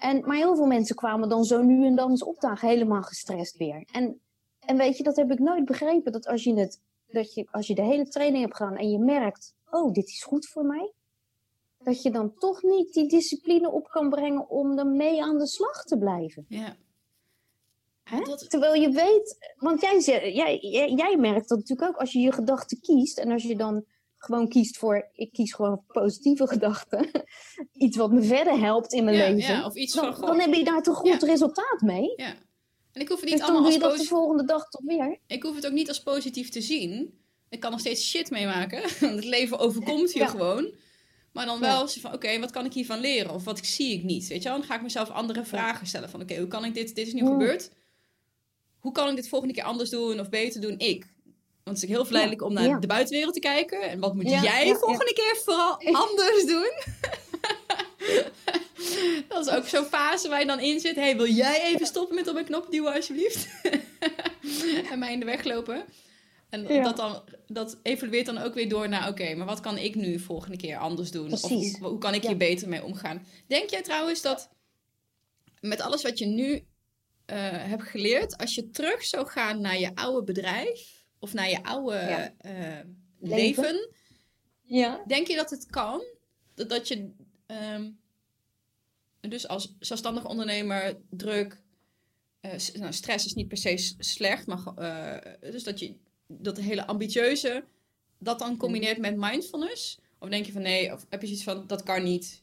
En, 0.00 0.20
maar 0.26 0.36
heel 0.36 0.56
veel 0.56 0.66
mensen 0.66 0.96
kwamen 0.96 1.28
dan 1.28 1.44
zo 1.44 1.62
nu 1.62 1.86
en 1.86 1.96
dan 1.96 2.10
eens 2.10 2.24
opdagen, 2.24 2.68
helemaal 2.68 3.02
gestrest 3.02 3.56
weer. 3.56 3.88
En, 3.92 4.20
en 4.58 4.76
weet 4.76 4.96
je, 4.96 5.02
dat 5.02 5.16
heb 5.16 5.30
ik 5.30 5.38
nooit 5.38 5.64
begrepen. 5.64 6.12
Dat 6.12 6.26
als 6.26 6.44
je, 6.44 6.54
het, 6.54 6.80
dat 7.06 7.34
je, 7.34 7.46
als 7.50 7.66
je 7.66 7.74
de 7.74 7.82
hele 7.82 8.08
training 8.08 8.42
hebt 8.42 8.56
gedaan 8.56 8.76
en 8.76 8.90
je 8.90 8.98
merkt, 8.98 9.54
oh, 9.70 9.92
dit 9.92 10.08
is 10.08 10.22
goed 10.22 10.46
voor 10.46 10.64
mij. 10.64 10.92
Dat 11.78 12.02
je 12.02 12.10
dan 12.10 12.34
toch 12.34 12.62
niet 12.62 12.92
die 12.92 13.08
discipline 13.08 13.70
op 13.70 13.88
kan 13.88 14.08
brengen 14.10 14.48
om 14.48 14.78
ermee 14.78 15.22
aan 15.22 15.38
de 15.38 15.46
slag 15.46 15.84
te 15.84 15.98
blijven. 15.98 16.44
Ja. 16.48 16.76
Dat... 18.24 18.50
Terwijl 18.50 18.74
je 18.74 18.90
weet, 18.90 19.54
want 19.56 19.80
jij, 19.80 20.00
jij, 20.32 20.58
jij, 20.58 20.90
jij 20.90 21.16
merkt 21.16 21.48
dat 21.48 21.58
natuurlijk 21.58 21.88
ook 21.88 21.96
als 21.96 22.12
je 22.12 22.18
je 22.18 22.32
gedachten 22.32 22.80
kiest 22.80 23.18
en 23.18 23.30
als 23.30 23.42
je 23.42 23.56
dan 23.56 23.84
gewoon 24.18 24.48
kiest 24.48 24.76
voor, 24.76 25.08
ik 25.14 25.32
kies 25.32 25.52
gewoon 25.52 25.84
positieve 25.86 26.46
gedachten. 26.54 27.10
iets 27.72 27.96
wat 27.96 28.12
me 28.12 28.22
verder 28.22 28.58
helpt 28.58 28.92
in 28.92 29.04
mijn 29.04 29.16
leven. 29.16 29.54
Ja, 29.54 29.66
of 29.66 29.74
iets 29.74 29.94
dan, 29.94 30.16
van, 30.16 30.26
dan 30.26 30.40
heb 30.40 30.54
je 30.54 30.64
daar 30.64 30.82
toch 30.82 30.96
goed 30.96 31.22
resultaat 31.22 31.80
mee. 31.80 32.12
Ja. 32.16 32.34
En 32.92 33.00
ik 33.00 33.08
hoef 33.08 33.20
het 33.20 33.28
niet 33.28 33.38
dus 33.38 33.48
allemaal 33.48 33.62
dan 33.62 33.72
doe 33.72 33.88
je 33.88 33.96
dat 33.96 33.98
de 33.98 34.14
volgende 34.14 34.44
dag 34.44 34.68
toch 34.68 34.84
weer. 34.84 35.18
Ik 35.26 35.42
hoef 35.42 35.54
het 35.54 35.66
ook 35.66 35.72
niet 35.72 35.88
als 35.88 36.02
positief 36.02 36.48
te 36.48 36.60
zien. 36.60 37.20
Ik 37.48 37.60
kan 37.60 37.70
nog 37.70 37.80
steeds 37.80 38.08
shit 38.08 38.30
meemaken. 38.30 38.80
Want 39.00 39.14
het 39.14 39.24
leven 39.24 39.58
overkomt 39.58 40.12
hier 40.12 40.28
gewoon. 40.28 40.74
Maar 41.32 41.46
dan 41.46 41.60
wel 41.60 41.88
van, 41.88 42.12
oké, 42.12 42.38
wat 42.38 42.50
kan 42.50 42.64
ik 42.64 42.72
hiervan 42.72 43.00
leren? 43.00 43.34
Of 43.34 43.44
wat 43.44 43.66
zie 43.66 43.94
ik 43.94 44.02
niet? 44.04 44.26
Weet 44.26 44.42
je 44.42 44.48
wel? 44.48 44.58
Dan 44.58 44.66
ga 44.66 44.74
ik 44.74 44.82
mezelf 44.82 45.10
andere 45.10 45.44
vragen 45.44 45.86
stellen. 45.86 46.10
Van, 46.10 46.20
oké, 46.20 46.38
hoe 46.38 46.48
kan 46.48 46.64
ik 46.64 46.74
dit? 46.74 46.94
Dit 46.94 47.06
is 47.06 47.12
nu 47.12 47.26
gebeurd. 47.26 47.70
Hoe 48.78 48.92
kan 48.92 49.08
ik 49.08 49.16
dit 49.16 49.28
volgende 49.28 49.54
keer 49.54 49.64
anders 49.64 49.90
doen 49.90 50.20
of 50.20 50.28
beter 50.28 50.60
doen? 50.60 50.78
Ik. 50.78 51.06
Want 51.68 51.80
het 51.80 51.90
is 51.90 51.96
heel 51.96 52.04
verleidelijk 52.04 52.42
om 52.42 52.52
naar 52.52 52.80
de 52.80 52.86
buitenwereld 52.86 53.34
te 53.34 53.40
kijken. 53.40 53.82
En 53.82 54.00
wat 54.00 54.14
moet 54.14 54.30
jij 54.30 54.74
volgende 54.74 55.12
keer 55.12 55.40
vooral 55.44 55.80
anders 56.04 56.44
doen? 56.46 56.72
dat 59.28 59.46
is 59.46 59.52
ook 59.52 59.66
zo'n 59.66 59.84
fase 59.84 60.28
waar 60.28 60.40
je 60.40 60.46
dan 60.46 60.60
in 60.60 60.80
zit. 60.80 60.94
hey, 60.94 61.16
wil 61.16 61.28
jij 61.28 61.62
even 61.62 61.86
stoppen 61.86 62.14
met 62.14 62.28
op 62.28 62.36
een 62.36 62.44
knop 62.44 62.70
duwen 62.70 62.94
alsjeblieft? 62.94 63.48
en 64.90 64.98
mij 64.98 65.12
in 65.12 65.18
de 65.18 65.24
weg 65.24 65.44
lopen. 65.44 65.84
En 66.48 66.82
dat, 66.82 66.96
dan, 66.96 67.22
dat 67.46 67.78
evolueert 67.82 68.26
dan 68.26 68.38
ook 68.38 68.54
weer 68.54 68.68
door 68.68 68.88
naar... 68.88 69.08
oké, 69.08 69.34
maar 69.34 69.46
wat 69.46 69.60
kan 69.60 69.78
ik 69.78 69.94
nu 69.94 70.18
volgende 70.18 70.56
keer 70.56 70.76
anders 70.76 71.10
doen? 71.10 71.32
Of 71.32 71.42
hoe, 71.42 71.76
hoe, 71.80 71.98
kan 71.98 72.14
ik 72.14 72.22
hier 72.22 72.36
beter 72.36 72.68
mee 72.68 72.84
omgaan? 72.84 73.26
Denk 73.46 73.70
jij 73.70 73.82
trouwens 73.82 74.22
dat 74.22 74.48
met 75.60 75.80
alles 75.80 76.02
wat 76.02 76.18
je 76.18 76.26
nu 76.26 76.52
uh, 76.52 76.62
hebt 77.50 77.82
geleerd... 77.82 78.36
als 78.36 78.54
je 78.54 78.70
terug 78.70 79.04
zou 79.04 79.26
gaan 79.26 79.60
naar 79.60 79.78
je 79.78 79.94
oude 79.94 80.24
bedrijf 80.24 80.97
of 81.18 81.32
naar 81.32 81.50
je 81.50 81.62
oude 81.62 81.96
eh, 82.38 82.78
leven. 83.18 83.88
Ja. 84.62 85.04
Denk 85.06 85.26
je 85.26 85.36
dat 85.36 85.50
het 85.50 85.66
kan? 85.66 86.02
Dat, 86.54 86.68
dat 86.68 86.88
je 86.88 87.10
um, 87.46 87.98
dus 89.20 89.48
als 89.48 89.74
zelfstandig 89.78 90.24
ondernemer 90.24 90.96
druk, 91.10 91.60
uh, 92.40 92.52
nou, 92.72 92.92
stress 92.92 93.26
is 93.26 93.34
niet 93.34 93.48
per 93.48 93.56
se 93.56 93.94
slecht, 93.98 94.46
maar 94.46 94.62
uh, 94.78 95.50
dus 95.52 95.64
dat 95.64 95.78
je 95.78 95.94
dat 96.26 96.56
hele 96.56 96.86
ambitieuze 96.86 97.64
dat 98.18 98.38
dan 98.38 98.56
combineert 98.56 98.98
met 98.98 99.16
mindfulness? 99.16 99.98
Of 100.18 100.28
denk 100.28 100.46
je 100.46 100.52
van 100.52 100.62
nee, 100.62 100.92
of 100.92 101.06
heb 101.08 101.20
je 101.20 101.26
zoiets 101.26 101.44
van 101.44 101.66
dat 101.66 101.82
kan 101.82 102.02
niet? 102.02 102.42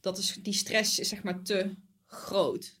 Dat 0.00 0.18
is, 0.18 0.38
die 0.42 0.52
stress 0.52 0.98
is 0.98 1.08
zeg 1.08 1.22
maar 1.22 1.42
te 1.42 1.74
groot. 2.06 2.79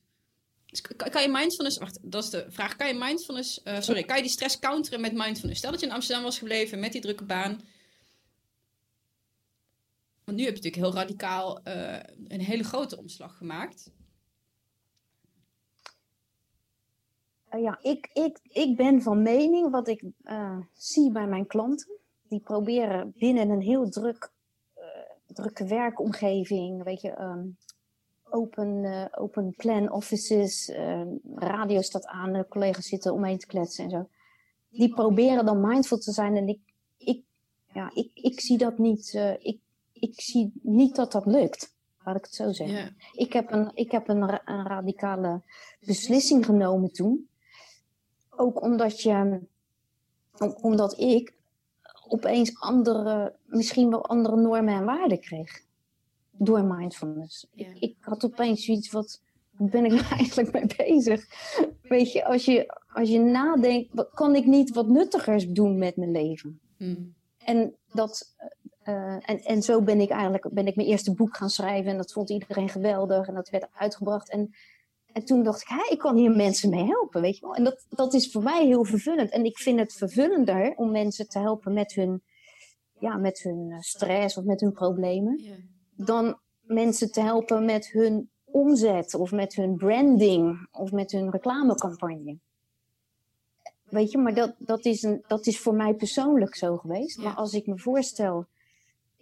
Dus 0.70 0.80
kan 0.80 1.22
je 1.22 1.28
mindfulness, 1.28 1.78
wacht, 1.78 1.98
dat 2.02 2.24
is 2.24 2.30
de 2.30 2.46
vraag. 2.48 2.76
Kan 2.76 2.88
je 2.88 2.94
mindfulness, 2.94 3.60
uh, 3.64 3.80
sorry, 3.80 4.02
kan 4.02 4.16
je 4.16 4.22
die 4.22 4.30
stress 4.30 4.58
counteren 4.58 5.00
met 5.00 5.12
mindfulness? 5.12 5.58
Stel 5.58 5.70
dat 5.70 5.80
je 5.80 5.86
in 5.86 5.92
Amsterdam 5.92 6.24
was 6.24 6.38
gebleven 6.38 6.80
met 6.80 6.92
die 6.92 7.00
drukke 7.00 7.24
baan. 7.24 7.60
Want 10.24 10.38
nu 10.38 10.44
heb 10.44 10.56
je 10.56 10.62
natuurlijk 10.62 10.92
heel 10.92 11.02
radicaal 11.02 11.60
uh, 11.68 12.00
een 12.28 12.40
hele 12.40 12.64
grote 12.64 12.98
omslag 12.98 13.36
gemaakt. 13.36 13.90
Uh, 17.54 17.62
ja, 17.62 17.78
ik, 17.82 18.10
ik, 18.12 18.38
ik 18.42 18.76
ben 18.76 19.02
van 19.02 19.22
mening, 19.22 19.70
wat 19.70 19.88
ik 19.88 20.04
zie 20.74 21.12
bij 21.12 21.26
mijn 21.26 21.46
klanten, 21.46 21.98
die 22.28 22.40
proberen 22.40 23.12
binnen 23.16 23.48
een 23.48 23.62
heel 23.62 23.88
druk, 23.88 24.30
drukke 25.26 25.64
werkomgeving, 25.64 26.82
weet 26.82 27.00
je, 27.00 27.20
um, 27.20 27.56
open, 28.32 28.68
uh, 28.84 29.04
open 29.10 29.54
plan 29.56 29.92
offices, 29.92 30.68
uh, 30.68 31.02
radio 31.34 31.80
staat 31.80 32.06
aan, 32.06 32.32
de 32.32 32.46
collega's 32.48 32.86
zitten 32.86 33.12
omheen 33.12 33.38
te 33.38 33.46
kletsen 33.46 33.84
en 33.84 33.90
zo. 33.90 34.08
Die 34.70 34.94
proberen 34.94 35.44
dan 35.44 35.60
mindful 35.60 35.98
te 35.98 36.12
zijn 36.12 36.36
en 36.36 36.48
ik, 36.48 36.60
ik, 36.96 37.22
ja, 37.72 37.90
ik, 37.94 38.10
ik 38.14 38.40
zie 38.40 38.58
dat 38.58 38.78
niet, 38.78 39.12
uh, 39.14 39.32
ik, 39.32 39.58
ik 39.92 40.20
zie 40.20 40.52
niet 40.62 40.96
dat 40.96 41.12
dat 41.12 41.26
lukt. 41.26 41.74
Laat 42.04 42.16
ik 42.16 42.24
het 42.24 42.34
zo 42.34 42.52
zeggen. 42.52 42.76
Yeah. 42.76 42.90
Ik 43.12 43.32
heb, 43.32 43.52
een, 43.52 43.70
ik 43.74 43.90
heb 43.90 44.08
een, 44.08 44.40
een 44.44 44.66
radicale 44.66 45.42
beslissing 45.80 46.44
genomen 46.44 46.92
toen. 46.92 47.28
Ook 48.30 48.62
omdat 48.62 49.00
je, 49.02 49.40
omdat 50.60 50.98
ik 50.98 51.34
opeens 52.08 52.60
andere, 52.60 53.34
misschien 53.44 53.90
wel 53.90 54.06
andere 54.06 54.36
normen 54.36 54.74
en 54.74 54.84
waarden 54.84 55.20
kreeg 55.20 55.68
door 56.42 56.64
mindfulness. 56.64 57.46
Ik, 57.54 57.76
ik, 57.78 57.96
had 58.00 58.24
opeens 58.24 58.64
zoiets 58.64 58.90
wat, 58.90 59.22
ben 59.50 59.84
ik 59.84 59.90
nou 60.00 60.04
eigenlijk 60.04 60.52
mee 60.52 60.66
bezig? 60.76 61.26
Weet 61.82 62.12
je, 62.12 62.24
als 62.24 62.44
je, 62.44 62.78
als 62.94 63.08
je 63.08 63.18
nadenkt, 63.18 64.10
kan 64.10 64.34
ik 64.34 64.46
niet 64.46 64.74
wat 64.74 64.88
nuttigers 64.88 65.46
doen 65.46 65.78
met 65.78 65.96
mijn 65.96 66.10
leven? 66.10 66.60
Hmm. 66.76 67.14
En, 67.44 67.76
dat, 67.92 68.34
uh, 68.84 69.30
en, 69.30 69.40
en 69.42 69.62
zo 69.62 69.82
ben 69.82 70.00
ik 70.00 70.10
eigenlijk 70.10 70.48
ben 70.52 70.66
ik 70.66 70.76
mijn 70.76 70.88
eerste 70.88 71.14
boek 71.14 71.36
gaan 71.36 71.50
schrijven. 71.50 71.90
En 71.90 71.96
dat 71.96 72.12
vond 72.12 72.30
iedereen 72.30 72.68
geweldig. 72.68 73.26
En 73.26 73.34
dat 73.34 73.50
werd 73.50 73.68
uitgebracht. 73.72 74.30
En, 74.30 74.54
en 75.12 75.24
toen 75.24 75.42
dacht 75.42 75.60
ik, 75.60 75.68
hé, 75.68 75.92
ik 75.92 75.98
kan 75.98 76.16
hier 76.16 76.30
mensen 76.30 76.70
mee 76.70 76.84
helpen, 76.84 77.20
weet 77.20 77.36
je 77.36 77.46
wel. 77.46 77.54
En 77.54 77.64
dat, 77.64 77.86
dat 77.88 78.14
is 78.14 78.30
voor 78.30 78.42
mij 78.42 78.66
heel 78.66 78.84
vervullend. 78.84 79.30
En 79.30 79.44
ik 79.44 79.58
vind 79.58 79.78
het 79.78 79.92
vervullender 79.92 80.72
om 80.76 80.90
mensen 80.90 81.28
te 81.28 81.38
helpen 81.38 81.72
met 81.72 81.92
hun, 81.92 82.22
ja, 82.98 83.16
met 83.16 83.42
hun 83.42 83.76
stress 83.80 84.36
of 84.36 84.44
met 84.44 84.60
hun 84.60 84.72
problemen. 84.72 85.40
Dan 86.04 86.38
mensen 86.60 87.12
te 87.12 87.20
helpen 87.20 87.64
met 87.64 87.90
hun 87.90 88.30
omzet 88.44 89.14
of 89.14 89.32
met 89.32 89.54
hun 89.54 89.76
branding 89.76 90.68
of 90.70 90.92
met 90.92 91.12
hun 91.12 91.30
reclamecampagne. 91.30 92.38
Weet 93.84 94.10
je, 94.10 94.18
maar 94.18 94.34
dat, 94.34 94.54
dat, 94.58 94.84
is, 94.84 95.02
een, 95.02 95.24
dat 95.26 95.46
is 95.46 95.60
voor 95.60 95.74
mij 95.74 95.94
persoonlijk 95.94 96.54
zo 96.54 96.76
geweest. 96.76 97.18
Maar 97.18 97.34
als 97.34 97.52
ik 97.52 97.66
me 97.66 97.78
voorstel. 97.78 98.46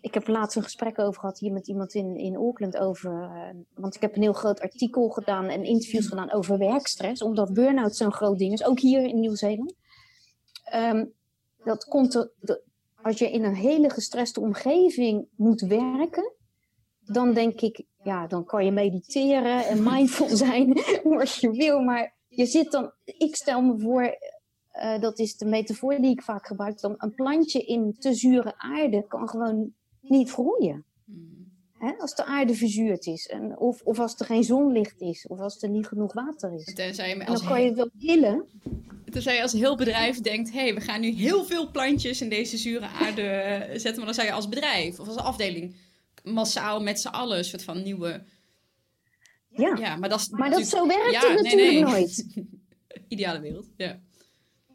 Ik 0.00 0.14
heb 0.14 0.26
laatst 0.26 0.56
een 0.56 0.62
gesprek 0.62 0.98
over 0.98 1.20
gehad 1.20 1.38
hier 1.38 1.52
met 1.52 1.68
iemand 1.68 1.94
in, 1.94 2.16
in 2.16 2.36
Auckland 2.36 2.76
over. 2.76 3.12
Uh, 3.12 3.60
want 3.74 3.94
ik 3.94 4.00
heb 4.00 4.16
een 4.16 4.22
heel 4.22 4.32
groot 4.32 4.60
artikel 4.60 5.08
gedaan 5.08 5.44
en 5.44 5.64
interviews 5.64 6.06
gedaan 6.06 6.32
over 6.32 6.58
werkstress. 6.58 7.22
Omdat 7.22 7.52
burn-out 7.52 7.96
zo'n 7.96 8.12
groot 8.12 8.38
ding 8.38 8.52
is. 8.52 8.64
Ook 8.64 8.80
hier 8.80 9.02
in 9.02 9.20
Nieuw-Zeeland. 9.20 9.74
Um, 10.74 11.12
dat 11.64 11.84
komt 11.84 12.14
er, 12.14 12.30
als 13.02 13.18
je 13.18 13.30
in 13.30 13.44
een 13.44 13.54
hele 13.54 13.90
gestreste 13.90 14.40
omgeving 14.40 15.26
moet 15.36 15.60
werken 15.60 16.32
dan 17.08 17.34
denk 17.34 17.60
ik, 17.60 17.84
ja, 18.02 18.26
dan 18.26 18.44
kan 18.44 18.64
je 18.64 18.70
mediteren 18.70 19.66
en 19.66 19.82
mindful 19.82 20.36
zijn, 20.36 20.72
wat 21.04 21.34
je 21.34 21.50
wil. 21.50 21.80
Maar 21.80 22.14
je 22.28 22.46
zit 22.46 22.70
dan, 22.70 22.92
ik 23.04 23.36
stel 23.36 23.62
me 23.62 23.78
voor, 23.78 24.18
uh, 24.82 25.00
dat 25.00 25.18
is 25.18 25.36
de 25.36 25.46
metafoor 25.46 25.96
die 26.00 26.10
ik 26.10 26.22
vaak 26.22 26.46
gebruik, 26.46 26.80
dan 26.80 26.94
een 26.96 27.14
plantje 27.14 27.64
in 27.64 27.96
te 27.98 28.14
zure 28.14 28.54
aarde 28.56 29.06
kan 29.08 29.28
gewoon 29.28 29.72
niet 30.00 30.30
groeien. 30.30 30.84
Hmm. 31.04 31.46
Hè? 31.78 31.92
Als 31.98 32.14
de 32.14 32.24
aarde 32.24 32.54
verzuurd 32.54 33.06
is, 33.06 33.26
en, 33.26 33.58
of, 33.58 33.82
of 33.82 33.98
als 33.98 34.14
er 34.18 34.26
geen 34.26 34.44
zonlicht 34.44 35.00
is, 35.00 35.26
of 35.26 35.40
als 35.40 35.62
er 35.62 35.68
niet 35.68 35.86
genoeg 35.86 36.12
water 36.12 36.54
is. 36.54 36.74
Tenzij 36.74 37.08
je 37.08 37.14
En 37.14 37.26
als, 37.26 37.40
dan 37.40 37.48
kan 37.48 37.60
je 37.60 37.66
het 37.66 37.76
wel 37.76 37.90
willen, 37.98 38.46
tenzij 39.10 39.34
je 39.34 39.42
als 39.42 39.52
heel 39.52 39.76
bedrijf 39.76 40.20
denkt... 40.20 40.52
hé, 40.52 40.60
hey, 40.60 40.74
we 40.74 40.80
gaan 40.80 41.00
nu 41.00 41.10
heel 41.10 41.44
veel 41.44 41.70
plantjes 41.70 42.20
in 42.20 42.28
deze 42.28 42.56
zure 42.56 42.86
aarde 42.86 43.22
eh, 43.22 43.70
zetten... 43.70 43.96
maar 43.96 44.04
dan 44.04 44.14
zou 44.14 44.26
je 44.26 44.32
als 44.32 44.48
bedrijf 44.48 45.00
of 45.00 45.06
als 45.06 45.16
afdeling 45.16 45.74
massaal 46.22 46.80
met 46.80 47.00
z'n 47.00 47.08
allen... 47.08 47.38
een 47.38 47.44
soort 47.44 47.64
van 47.64 47.82
nieuwe... 47.82 48.24
ja. 49.48 49.76
Ja, 49.76 49.96
maar 49.96 50.08
dat 50.08 50.20
is 50.20 50.28
Maar 50.28 50.50
dat, 50.50 50.66
zo 50.66 50.86
werkt 50.86 51.12
Ja, 51.12 51.20
het 51.20 51.42
nee, 51.42 51.56
natuurlijk 51.56 51.72
nee. 51.72 52.00
nooit. 52.00 52.46
Ideale 53.08 53.40
wereld, 53.40 53.66
ja. 53.76 54.00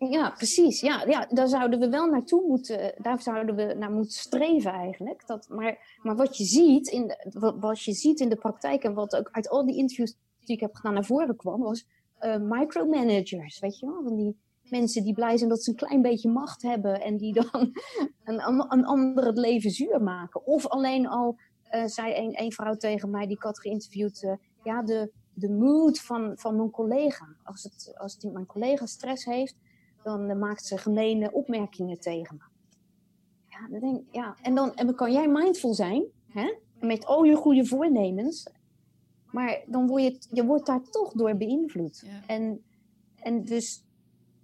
Ja, 0.10 0.30
precies. 0.30 0.82
Ja, 0.82 1.04
ja, 1.08 1.28
daar 1.30 1.48
zouden 1.48 1.80
we 1.80 1.90
wel 1.90 2.06
naartoe 2.06 2.48
moeten, 2.48 2.94
daar 2.98 3.22
zouden 3.22 3.56
we 3.56 3.74
naar 3.74 3.92
moeten 3.92 4.18
streven 4.18 4.72
eigenlijk. 4.72 5.28
Dat, 5.28 5.50
maar, 5.50 5.98
maar 6.02 6.16
wat 6.16 6.38
je 6.38 6.44
ziet 6.44 6.88
in 6.88 7.08
de, 7.08 7.30
wat, 7.40 7.56
wat 7.60 7.84
je 7.84 7.94
ziet 7.94 8.20
in 8.20 8.30
de 8.30 8.36
praktijk 8.36 8.84
en 8.84 8.94
wat 8.94 9.16
ook 9.16 9.30
uit 9.32 9.50
al 9.50 9.66
die 9.66 9.76
interviews 9.76 10.16
die 10.40 10.56
ik 10.56 10.62
heb 10.62 10.76
gedaan 10.76 10.94
naar 10.94 11.06
voren 11.06 11.36
kwam, 11.36 11.62
was 11.62 11.86
eh, 12.18 12.38
micromanagers, 12.40 13.60
weet 13.60 13.80
je 13.80 13.86
wel? 13.86 14.04
Van 14.04 14.16
die 14.16 14.38
mensen 14.70 15.04
die 15.04 15.14
blij 15.14 15.38
zijn 15.38 15.50
dat 15.50 15.64
ze 15.64 15.70
een 15.70 15.76
klein 15.76 16.02
beetje 16.02 16.30
macht 16.30 16.62
hebben 16.62 17.02
en 17.02 17.18
die 17.18 17.34
dan 17.34 17.72
een, 18.24 18.72
een 18.72 18.86
ander 18.86 19.26
het 19.26 19.38
leven 19.38 19.72
zuur 19.72 20.02
maken. 20.02 20.46
Of 20.46 20.68
alleen 20.68 21.08
al, 21.08 21.38
eh, 21.64 21.86
zei 21.86 22.16
een, 22.16 22.42
een 22.42 22.52
vrouw 22.52 22.76
tegen 22.76 23.10
mij 23.10 23.26
die 23.26 23.36
ik 23.36 23.44
had 23.44 23.60
geïnterviewd, 23.60 24.24
eh, 24.24 24.34
ja, 24.64 24.84
de, 24.84 25.12
de 25.34 25.50
mood 25.50 26.00
van, 26.00 26.32
van 26.36 26.56
mijn 26.56 26.72
collega. 26.72 27.28
Als, 27.44 27.64
het, 27.64 27.94
als 27.98 28.18
die, 28.18 28.32
mijn 28.32 28.46
collega 28.46 28.86
stress 28.86 29.26
heeft, 29.26 29.56
dan 30.04 30.30
eh, 30.30 30.36
maakt 30.36 30.66
ze 30.66 30.78
gemene 30.78 31.32
opmerkingen 31.32 32.00
tegen 32.00 32.36
me. 32.36 32.44
Ja, 33.50 33.68
dan 33.70 33.80
denk 33.80 34.02
ja. 34.12 34.36
En, 34.42 34.56
dan, 34.56 34.74
en 34.74 34.86
dan 34.86 34.96
kan 34.96 35.12
jij 35.12 35.28
mindful 35.28 35.74
zijn, 35.74 36.04
hè? 36.28 36.54
met 36.80 37.06
al 37.06 37.24
je 37.24 37.36
goede 37.36 37.66
voornemens, 37.66 38.48
maar 39.32 39.64
dan 39.68 39.88
word 39.88 40.02
je, 40.02 40.18
je 40.32 40.46
wordt 40.46 40.66
daar 40.66 40.84
toch 40.84 41.14
door 41.14 41.38
beïnvloed. 41.38 42.04
Ja. 42.06 42.28
En, 42.28 42.64
en 43.16 43.44
dus 43.44 43.84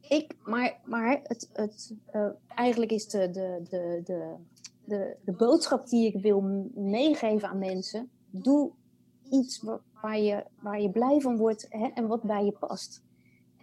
ik, 0.10 0.36
maar, 0.44 0.80
maar 0.84 1.20
het, 1.24 1.50
het, 1.54 1.94
eh, 2.06 2.28
eigenlijk 2.48 2.92
is 2.92 3.08
de, 3.08 3.30
de, 3.30 3.62
de, 3.70 4.02
de, 4.86 5.16
de, 5.26 5.32
boodschap 5.32 5.88
die 5.88 6.14
ik 6.14 6.22
wil 6.22 6.42
meegeven 6.76 7.50
aan 7.50 7.58
mensen, 7.58 8.10
doe 8.30 8.72
iets 9.30 9.62
wa- 9.62 9.82
waar 10.02 10.20
je, 10.20 10.44
waar 10.62 10.82
je 10.82 10.90
blij 10.90 11.20
van 11.20 11.38
wordt 11.38 11.66
hè, 11.70 11.88
en 11.94 12.08
wat 12.08 12.24
bij 12.24 12.46
je 12.46 12.52
past. 12.52 13.02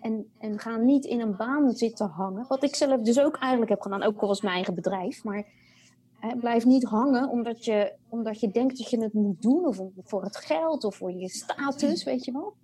En, 0.01 0.27
en 0.39 0.59
ga 0.59 0.77
niet 0.77 1.05
in 1.05 1.21
een 1.21 1.37
baan 1.37 1.73
zitten 1.73 2.09
hangen. 2.09 2.45
Wat 2.49 2.63
ik 2.63 2.75
zelf 2.75 3.01
dus 3.01 3.21
ook 3.21 3.37
eigenlijk 3.37 3.71
heb 3.71 3.81
gedaan, 3.81 4.03
ook 4.03 4.21
al 4.21 4.29
was 4.29 4.41
mijn 4.41 4.55
eigen 4.55 4.75
bedrijf. 4.75 5.25
Maar 5.25 5.47
hè, 6.19 6.37
blijf 6.37 6.65
niet 6.65 6.85
hangen 6.85 7.29
omdat 7.29 7.65
je, 7.65 7.95
omdat 8.09 8.41
je 8.41 8.51
denkt 8.51 8.79
dat 8.79 8.91
je 8.91 9.01
het 9.01 9.13
moet 9.13 9.43
doen. 9.43 9.67
Of 9.67 9.81
voor 9.97 10.23
het 10.23 10.37
geld 10.37 10.85
of 10.85 10.97
voor 10.97 11.13
je 11.13 11.29
status, 11.29 12.05
weet 12.05 12.25
je 12.25 12.33
wel. 12.33 12.55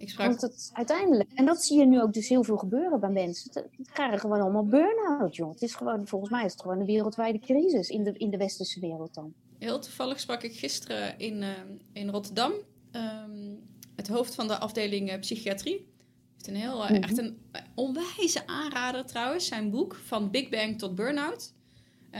Ik 0.00 0.08
sprak 0.10 0.26
Want 0.26 0.40
het 0.40 0.70
uiteindelijk, 0.72 1.30
en 1.34 1.44
dat 1.44 1.64
zie 1.64 1.78
je 1.78 1.86
nu 1.86 2.00
ook 2.02 2.12
dus 2.12 2.28
heel 2.28 2.44
veel 2.44 2.56
gebeuren 2.56 3.00
bij 3.00 3.10
mensen. 3.10 3.50
Het- 3.52 3.86
krijgen 3.92 4.18
gewoon 4.20 4.40
allemaal 4.40 4.66
burn-out, 4.66 5.36
joh. 5.36 5.50
Het 5.50 5.62
is 5.62 5.74
gewoon, 5.74 6.06
volgens 6.06 6.30
mij 6.30 6.44
is 6.44 6.52
het 6.52 6.60
gewoon 6.60 6.78
een 6.80 6.86
wereldwijde 6.86 7.38
crisis 7.38 7.88
in 7.88 8.04
de, 8.04 8.12
in 8.12 8.30
de 8.30 8.36
westerse 8.36 8.80
wereld 8.80 9.14
dan. 9.14 9.32
Heel 9.58 9.78
toevallig 9.80 10.20
sprak 10.20 10.42
ik 10.42 10.58
gisteren 10.58 11.18
in, 11.18 11.42
eh, 11.42 11.48
in 11.92 12.08
Rotterdam. 12.08 12.52
ehm, 12.90 13.54
het 13.96 14.08
hoofd 14.08 14.34
van 14.34 14.46
de 14.48 14.58
afdeling 14.58 15.10
eh, 15.10 15.18
psychiatrie. 15.18 15.88
Heeft 16.32 16.46
een 16.48 16.56
heel, 16.56 16.84
eh, 16.84 16.90
Mhm. 16.90 17.02
echt 17.02 17.18
een 17.18 17.38
onwijze 17.74 18.46
aanrader 18.46 19.06
trouwens. 19.06 19.46
Zijn 19.46 19.70
boek 19.70 19.94
van 19.94 20.30
Big 20.30 20.48
Bang 20.48 20.78
tot 20.78 20.94
Burnout. 20.94 21.52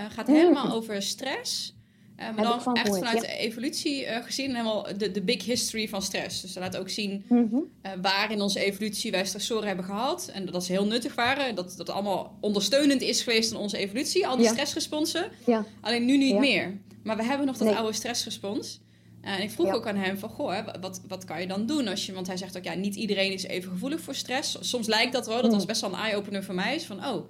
Gaat 0.08 0.26
helemaal 0.26 0.72
over 0.72 1.02
stress. 1.02 1.74
Eh, 2.20 2.26
maar 2.26 2.52
Heb 2.52 2.64
dan 2.64 2.74
echt 2.74 2.84
gehoord, 2.86 2.98
vanuit 3.04 3.22
ja. 3.24 3.28
de 3.30 3.36
evolutie 3.36 4.04
eh, 4.06 4.24
gezien. 4.24 4.50
Helemaal 4.50 4.86
de, 4.96 5.10
de 5.10 5.22
big 5.22 5.44
history 5.44 5.88
van 5.88 6.02
stress. 6.02 6.40
Dus 6.40 6.52
dat 6.52 6.62
laat 6.62 6.76
ook 6.76 6.88
zien 6.88 7.24
Mhm. 7.28 7.56
eh, 7.82 7.92
waar 8.02 8.30
in 8.32 8.40
onze 8.40 8.60
evolutie 8.64 9.10
wij 9.10 9.24
stressoren 9.26 9.66
hebben 9.66 9.84
gehad. 9.84 10.30
En 10.34 10.46
dat 10.46 10.64
ze 10.64 10.72
heel 10.72 10.86
nuttig 10.86 11.14
waren. 11.14 11.54
Dat 11.54 11.74
dat 11.76 11.90
allemaal 11.90 12.36
ondersteunend 12.40 13.02
is 13.02 13.22
geweest 13.22 13.50
in 13.50 13.56
onze 13.56 13.78
evolutie. 13.78 14.26
Al 14.26 14.36
die 14.36 14.44
Ja. 14.44 14.50
stressresponsen. 14.52 15.30
Ja. 15.46 15.64
Alleen 15.80 16.04
nu 16.04 16.16
niet 16.16 16.38
meer. 16.38 16.78
Maar 17.02 17.16
we 17.16 17.24
hebben 17.24 17.46
nog 17.46 17.56
dat 17.56 17.66
Nee. 17.68 17.76
oude 17.76 17.92
stressrespons. 17.96 18.80
En 19.20 19.42
ik 19.42 19.50
vroeg 19.50 19.66
Ja. 19.66 19.72
ook 19.72 19.86
aan 19.86 19.96
hem 19.96 20.18
van, 20.18 20.28
goh, 20.28 20.52
hè, 20.52 20.80
wat, 20.80 21.00
wat 21.08 21.24
kan 21.24 21.40
je 21.40 21.46
dan 21.46 21.66
doen? 21.66 21.88
Als 21.88 22.06
je, 22.06 22.12
want 22.12 22.26
hij 22.26 22.36
zegt 22.36 22.56
ook, 22.56 22.64
ja, 22.64 22.74
niet 22.74 22.94
iedereen 22.94 23.32
is 23.32 23.42
even 23.44 23.70
gevoelig 23.72 24.00
voor 24.00 24.14
stress. 24.14 24.56
Soms 24.60 24.86
lijkt 24.86 25.12
dat 25.12 25.26
wel. 25.26 25.36
Dat 25.36 25.44
Mm. 25.50 25.56
was 25.56 25.64
best 25.64 25.80
wel 25.80 25.92
een 25.92 25.98
eye-opener 25.98 26.44
voor 26.44 26.54
mij. 26.54 26.74
Is 26.74 26.84
van, 26.84 27.06
oh, 27.06 27.24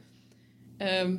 ehm, 0.76 1.16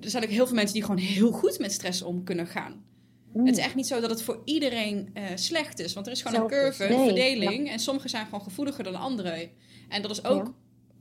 er 0.00 0.10
zijn 0.10 0.24
ook 0.24 0.30
heel 0.30 0.46
veel 0.46 0.54
mensen 0.54 0.74
die 0.74 0.82
gewoon 0.84 1.00
heel 1.00 1.32
goed 1.32 1.58
met 1.58 1.72
stress 1.72 2.02
om 2.02 2.24
kunnen 2.24 2.46
gaan. 2.46 2.84
Mm. 3.32 3.46
Het 3.46 3.56
is 3.56 3.64
echt 3.64 3.74
niet 3.74 3.86
zo 3.86 4.00
dat 4.00 4.10
het 4.10 4.22
voor 4.22 4.42
iedereen 4.44 5.10
eh, 5.12 5.24
slecht 5.34 5.78
is. 5.78 5.92
Want 5.92 6.06
er 6.06 6.12
is 6.12 6.22
gewoon 6.22 6.42
een 6.42 6.48
curve, 6.48 6.84
een 6.84 6.96
Nee, 6.96 7.06
verdeling. 7.06 7.70
En 7.70 7.78
sommigen 7.78 8.10
zijn 8.10 8.24
gewoon 8.24 8.42
gevoeliger 8.42 8.84
dan 8.84 8.94
anderen. 8.94 9.50
En 9.88 10.02
dat 10.02 10.10
is 10.10 10.24
ook 10.24 10.44
Ja. 10.44 10.52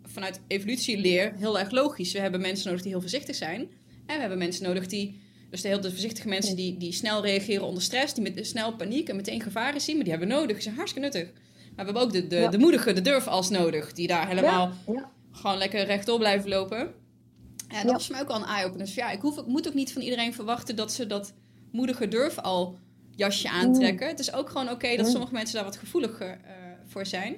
vanuit 0.03 0.39
evolutieleer 0.47 1.33
heel 1.37 1.59
erg 1.59 1.71
logisch. 1.71 2.11
We 2.11 2.19
hebben 2.19 2.41
mensen 2.41 2.65
nodig 2.65 2.81
die 2.81 2.91
heel 2.91 3.01
voorzichtig 3.01 3.35
zijn. 3.35 3.59
En 4.05 4.15
we 4.15 4.19
hebben 4.19 4.37
mensen 4.37 4.63
nodig 4.63 4.87
die... 4.87 5.19
Dus 5.49 5.61
de 5.61 5.67
heel 5.67 5.81
de 5.81 5.89
voorzichtige 5.89 6.27
mensen 6.27 6.55
die, 6.55 6.77
die 6.77 6.91
snel 6.93 7.21
reageren 7.21 7.65
onder 7.65 7.83
stress. 7.83 8.13
Die 8.13 8.33
met 8.33 8.47
snel 8.47 8.75
paniek 8.75 9.09
en 9.09 9.15
meteen 9.15 9.41
gevaren 9.41 9.81
zien. 9.81 9.95
Maar 9.95 10.03
die 10.03 10.13
hebben 10.13 10.29
we 10.31 10.35
nodig. 10.35 10.53
Die 10.53 10.63
zijn 10.63 10.75
hartstikke 10.75 11.07
nuttig. 11.07 11.31
Maar 11.75 11.85
we 11.85 11.91
hebben 11.91 12.01
ook 12.01 12.29
de, 12.29 12.47
de, 12.49 12.57
moedige, 12.57 12.93
de 12.93 13.01
durfas 13.01 13.49
nodig. 13.49 13.93
Die 13.93 14.07
daar 14.07 14.27
helemaal 14.27 14.71
gewoon 15.31 15.57
lekker 15.57 15.85
rechtop 15.85 16.19
blijven 16.19 16.49
lopen. 16.49 16.93
En 17.67 17.75
dat 17.81 17.85
Ja. 17.85 17.91
was 17.91 18.07
mij 18.09 18.21
ook 18.21 18.29
al 18.29 18.35
een 18.41 18.45
eye-opener. 18.47 18.85
Dus 18.85 18.95
ja, 18.95 19.09
ik, 19.11 19.21
hoef, 19.21 19.37
ik 19.37 19.45
moet 19.47 19.67
ook 19.67 19.73
niet 19.73 19.91
van 19.93 20.01
iedereen 20.01 20.33
verwachten 20.33 20.75
dat 20.75 20.91
ze 20.93 21.07
dat 21.07 21.33
moedige 21.71 22.07
durf 22.07 22.37
al 22.39 22.79
jasje 23.11 23.49
aantrekken. 23.49 24.07
Het 24.07 24.19
is 24.19 24.33
ook 24.33 24.49
gewoon 24.49 24.69
oké 24.69 24.95
dat 24.95 25.05
Mm. 25.05 25.11
sommige 25.11 25.33
mensen 25.33 25.55
daar 25.55 25.63
wat 25.63 25.77
gevoeliger 25.77 26.29
eh, 26.43 26.53
voor 26.85 27.05
zijn. 27.05 27.31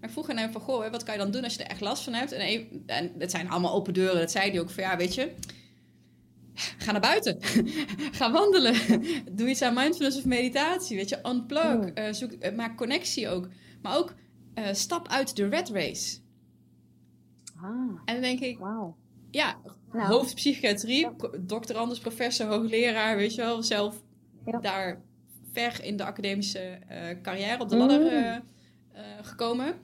Maar 0.00 0.08
ik 0.08 0.10
vroeg 0.10 0.28
aan 0.30 0.36
hem 0.36 0.52
van, 0.52 0.60
goh, 0.60 0.90
wat 0.90 1.02
kan 1.02 1.14
je 1.14 1.20
dan 1.20 1.30
doen 1.30 1.44
als 1.44 1.54
je 1.54 1.62
er 1.62 1.70
echt 1.70 1.80
last 1.80 2.02
van 2.02 2.12
hebt? 2.12 2.32
En, 2.32 2.48
een- 2.48 2.82
en 2.86 3.12
het 3.18 3.30
zijn 3.30 3.50
allemaal 3.50 3.72
open 3.74 3.94
deuren. 3.94 4.18
Dat 4.20 4.30
zei 4.30 4.50
hij 4.50 4.60
ook 4.60 4.70
van, 4.70 4.82
ja, 4.82 4.96
weet 4.96 5.14
je... 5.14 5.32
Ga 6.54 6.92
naar 6.92 7.00
buiten. 7.00 7.38
Ga 8.18 8.32
wandelen. 8.32 8.74
Doe 9.36 9.48
iets 9.48 9.62
aan 9.62 9.74
mindfulness 9.74 10.18
of 10.18 10.24
meditatie. 10.24 10.96
Weet 10.96 11.08
je, 11.08 11.18
unplug. 11.26 11.74
Mm. 11.74 11.82
Eh, 11.82 12.12
zoek, 12.12 12.32
eh, 12.32 12.54
maak 12.56 12.76
connectie 12.76 13.28
ook. 13.28 13.48
Maar 13.82 13.96
ook 13.96 14.14
stap 14.72 15.08
uit 15.08 15.36
de 15.36 15.48
red 15.48 15.68
race. 15.68 16.18
Ah, 17.62 17.70
En 18.04 18.12
dan 18.14 18.20
denk 18.20 18.40
ik, 18.40 18.58
wauw. 18.58 18.96
Ja, 19.34 19.56
Nou. 19.92 20.06
hoofdpsychiatrie, 20.12 21.00
Ja. 21.00 21.10
pro- 21.10 21.30
dokter 21.40 21.76
Anders, 21.76 22.00
professor, 22.00 22.46
hoogleraar, 22.46 23.16
weet 23.16 23.34
je 23.34 23.40
wel, 23.42 23.62
zelf 23.62 24.02
Ja. 24.46 24.58
daar 24.60 25.02
ver 25.52 25.84
in 25.84 25.96
de 25.96 26.04
academische 26.04 26.58
eh, 26.58 27.20
carrière 27.22 27.62
op 27.62 27.68
de 27.68 27.74
Mm. 27.74 27.80
ladder 27.80 28.06
eh, 28.06 28.34
eh, 28.34 28.40
gekomen. 29.22 29.74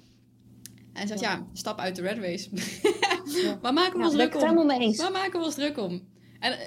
En 0.93 1.09
zegt, 1.09 1.21
ja. 1.21 1.33
Ja. 1.33 1.47
stap 1.53 1.79
uit 1.79 1.97
de 1.97 2.03
red 2.03 2.19
race. 2.19 2.49
Ja. 3.43 3.59
Waar 3.61 3.73
maken 3.73 3.99
we 3.99 4.05
ons 4.05 4.15
druk 4.15 4.35
om? 4.35 4.41
Waar 4.97 5.13
maken 5.13 5.39
we 5.39 5.45
ons 5.45 5.55
druk 5.55 5.79
om? 5.79 6.09
En 6.41 6.59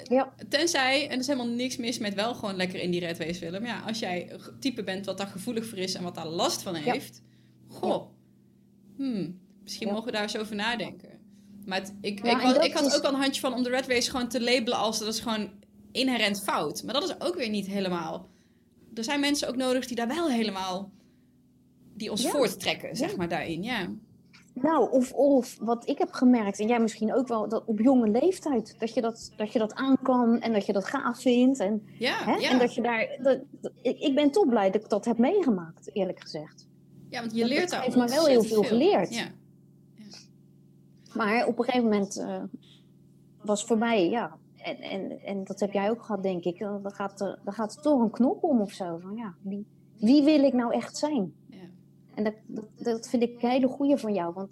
tenzij, 0.49 1.03
en 1.05 1.11
er 1.11 1.19
is 1.19 1.27
helemaal 1.27 1.47
niks 1.53 1.77
mis 1.77 1.99
met 1.99 2.13
wel 2.13 2.34
gewoon 2.34 2.55
lekker 2.55 2.79
in 2.79 2.91
die 2.91 2.99
red 2.99 3.17
race 3.17 3.39
willen. 3.39 3.61
Maar 3.61 3.69
ja, 3.71 3.79
als 3.79 3.99
jij 3.99 4.39
type 4.59 4.84
bent 4.84 5.05
wat 5.05 5.17
daar 5.17 5.27
gevoelig 5.27 5.65
voor 5.65 5.77
is 5.77 5.93
en 5.93 6.03
wat 6.03 6.15
daar 6.15 6.27
last 6.27 6.61
van 6.61 6.75
heeft. 6.75 7.21
Goh, 7.67 8.09
hmm, 8.95 9.39
misschien 9.63 9.88
mogen 9.88 10.05
we 10.05 10.11
daar 10.11 10.21
eens 10.21 10.38
over 10.38 10.55
nadenken. 10.55 11.12
Maar 11.66 11.80
het- 11.80 11.93
ik, 12.01 12.20
ik, 12.20 12.24
dat 12.24 12.64
ik 12.64 12.74
had 12.74 12.86
is- 12.86 12.95
ook 12.95 13.01
wel 13.01 13.14
een 13.14 13.20
handje 13.20 13.41
van 13.41 13.53
om 13.53 13.64
de 13.64 13.70
red 13.70 13.88
race 13.88 14.09
gewoon 14.11 14.28
te 14.28 14.41
labelen 14.43 14.78
als 14.80 14.99
dat 14.99 15.07
is 15.07 15.20
gewoon 15.20 15.49
inherent 15.91 16.41
fout. 16.43 16.84
Maar 16.84 16.93
dat 16.93 17.03
is 17.03 17.16
ook 17.20 17.36
weer 17.36 17.49
niet 17.49 17.68
helemaal. 17.68 18.28
Er 18.93 19.03
zijn 19.03 19.20
mensen 19.20 19.47
ook 19.47 19.55
nodig 19.55 19.86
die 19.88 19.95
daar 19.95 20.07
wel 20.07 20.30
helemaal, 20.30 20.91
die 21.95 22.11
ons 22.11 22.22
Ja. 22.22 22.30
voorttrekken, 22.30 22.95
zeg 22.95 23.11
Ja. 23.11 23.18
maar 23.18 23.30
daarin. 23.30 23.64
Ja. 23.64 23.88
Nou, 24.53 24.91
of, 24.91 25.11
of 25.14 25.57
wat 25.59 25.89
ik 25.89 25.97
heb 25.97 26.11
gemerkt, 26.11 26.59
en 26.59 26.68
jij 26.68 26.80
misschien 26.80 27.14
ook 27.16 27.28
wel, 27.28 27.49
dat 27.49 27.64
op 27.66 27.80
jonge 27.80 28.07
leeftijd, 28.09 28.76
dat 28.80 28.93
je 28.93 29.01
dat, 29.01 29.32
dat 29.36 29.53
je 29.53 29.59
dat 29.59 29.74
aan 29.74 29.97
kan 30.01 30.39
en 30.39 30.53
dat 30.53 30.66
je 30.66 30.74
dat 30.74 30.86
gaaf 30.86 31.22
vindt. 31.22 31.59
En, 31.59 31.88
Ja, 31.99 32.24
hè? 32.26 32.34
ja. 32.36 32.49
en 32.49 32.59
dat 32.59 32.74
je 32.76 32.82
daar, 32.82 33.07
dat, 33.22 33.39
dat- 33.61 33.72
ik, 33.82 34.16
ben 34.16 34.32
toch 34.32 34.47
blij 34.49 34.72
dat 34.72 34.84
ik 34.84 34.89
dat 34.89 35.05
heb 35.05 35.18
meegemaakt, 35.18 35.89
eerlijk 35.93 36.20
gezegd. 36.22 36.68
ja, 37.09 37.20
want 37.20 37.34
je 37.34 37.39
dat- 37.39 37.49
leert 37.49 37.70
daar 37.70 37.82
heeft 37.82 37.95
me 37.95 38.05
wel 38.07 38.26
heel 38.26 38.38
ontzettend 38.38 38.68
veel 38.68 38.78
geleerd. 38.78 39.14
Ja. 39.16 39.26
Maar 41.16 41.47
op 41.47 41.57
een 41.57 41.64
gegeven 41.64 41.89
moment 41.89 42.18
eh, 42.18 42.43
was 43.41 43.66
voor 43.66 43.78
mij, 43.78 44.09
ja, 44.09 44.38
en, 44.57 44.78
en, 44.78 45.22
en 45.24 45.43
dat 45.43 45.59
heb 45.59 45.72
jij 45.72 45.89
ook 45.89 46.01
gehad, 46.01 46.24
denk 46.24 46.43
ik, 46.43 46.59
dan 46.59 46.91
gaat 46.91 47.22
er, 47.22 47.39
dan 47.43 47.53
gaat 47.53 47.76
er 47.76 47.82
toch 47.82 48.01
een 48.01 48.11
knop 48.11 48.43
om 48.43 48.61
of 48.61 48.72
zo. 48.72 48.97
Van, 48.97 49.16
ja, 49.16 49.34
wie, 49.41 49.66
wie 49.99 50.24
wil 50.24 50.43
ik 50.43 50.53
nou 50.53 50.74
echt 50.74 50.97
zijn? 50.97 51.34
Ja. 51.49 51.57
En 52.16 52.24
dat, 52.24 52.34
dat, 52.45 52.66
dat 52.78 53.09
vind 53.09 53.24
ik 53.24 53.41
een 53.41 53.49
hele 53.49 53.68
goeie 53.68 53.97
van 53.97 54.14
jou. 54.14 54.34
Want 54.34 54.51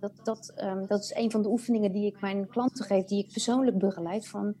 dat, 0.00 0.12
dat, 0.22 0.52
ehm, 0.56 0.86
dat 0.86 1.02
is 1.02 1.14
een 1.14 1.30
van 1.30 1.42
de 1.42 1.48
oefeningen 1.48 1.92
die 1.92 2.06
ik 2.06 2.20
mijn 2.20 2.48
klanten 2.48 2.84
geef, 2.84 3.04
die 3.04 3.24
ik 3.24 3.32
persoonlijk 3.32 3.78
begeleid. 3.78 4.28
Van, 4.28 4.54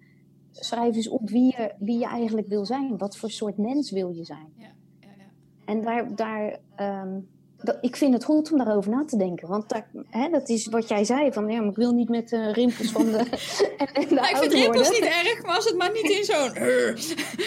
schrijf 0.50 0.94
eens 0.94 1.08
op 1.08 1.28
wie 1.30 1.56
je, 1.56 1.74
wie 1.78 1.98
je 1.98 2.06
eigenlijk 2.06 2.48
wil 2.48 2.64
zijn. 2.64 2.98
Wat 2.98 3.16
voor 3.16 3.30
soort 3.30 3.56
mens 3.56 3.90
wil 3.90 4.10
je 4.10 4.24
zijn? 4.24 4.52
Ja, 4.56 4.72
ja, 5.00 5.08
ja. 5.18 5.24
En 5.64 5.82
daar, 5.82 6.16
daar, 6.16 6.58
ehm, 6.74 7.20
dat, 7.62 7.78
ik 7.80 7.96
vind 7.96 8.14
het 8.14 8.24
goed 8.24 8.52
om 8.52 8.58
daarover 8.58 8.90
na 8.90 9.04
te 9.04 9.16
denken. 9.16 9.48
Want 9.48 9.68
daar, 9.68 9.86
hè, 10.10 10.28
dat 10.28 10.48
is 10.48 10.66
wat 10.66 10.88
jij 10.88 11.04
zei. 11.04 11.32
Van, 11.32 11.48
ja, 11.48 11.60
maar 11.60 11.70
ik 11.70 11.76
wil 11.76 11.92
niet 11.92 12.08
met 12.08 12.32
uh, 12.32 12.52
rimpels 12.52 12.90
van 12.90 13.12
de, 13.12 13.18
en, 13.78 13.86
en 13.92 14.08
de 14.08 14.14
nou, 14.14 14.28
Ik 14.28 14.36
vind 14.36 14.52
rimpels 14.52 14.90
niet 14.90 15.04
erg, 15.04 15.42
maar 15.42 15.54
als 15.54 15.64
het 15.64 15.76
maar 15.76 15.92
niet 15.92 16.10
in 16.10 16.24
zo'n 16.24 16.52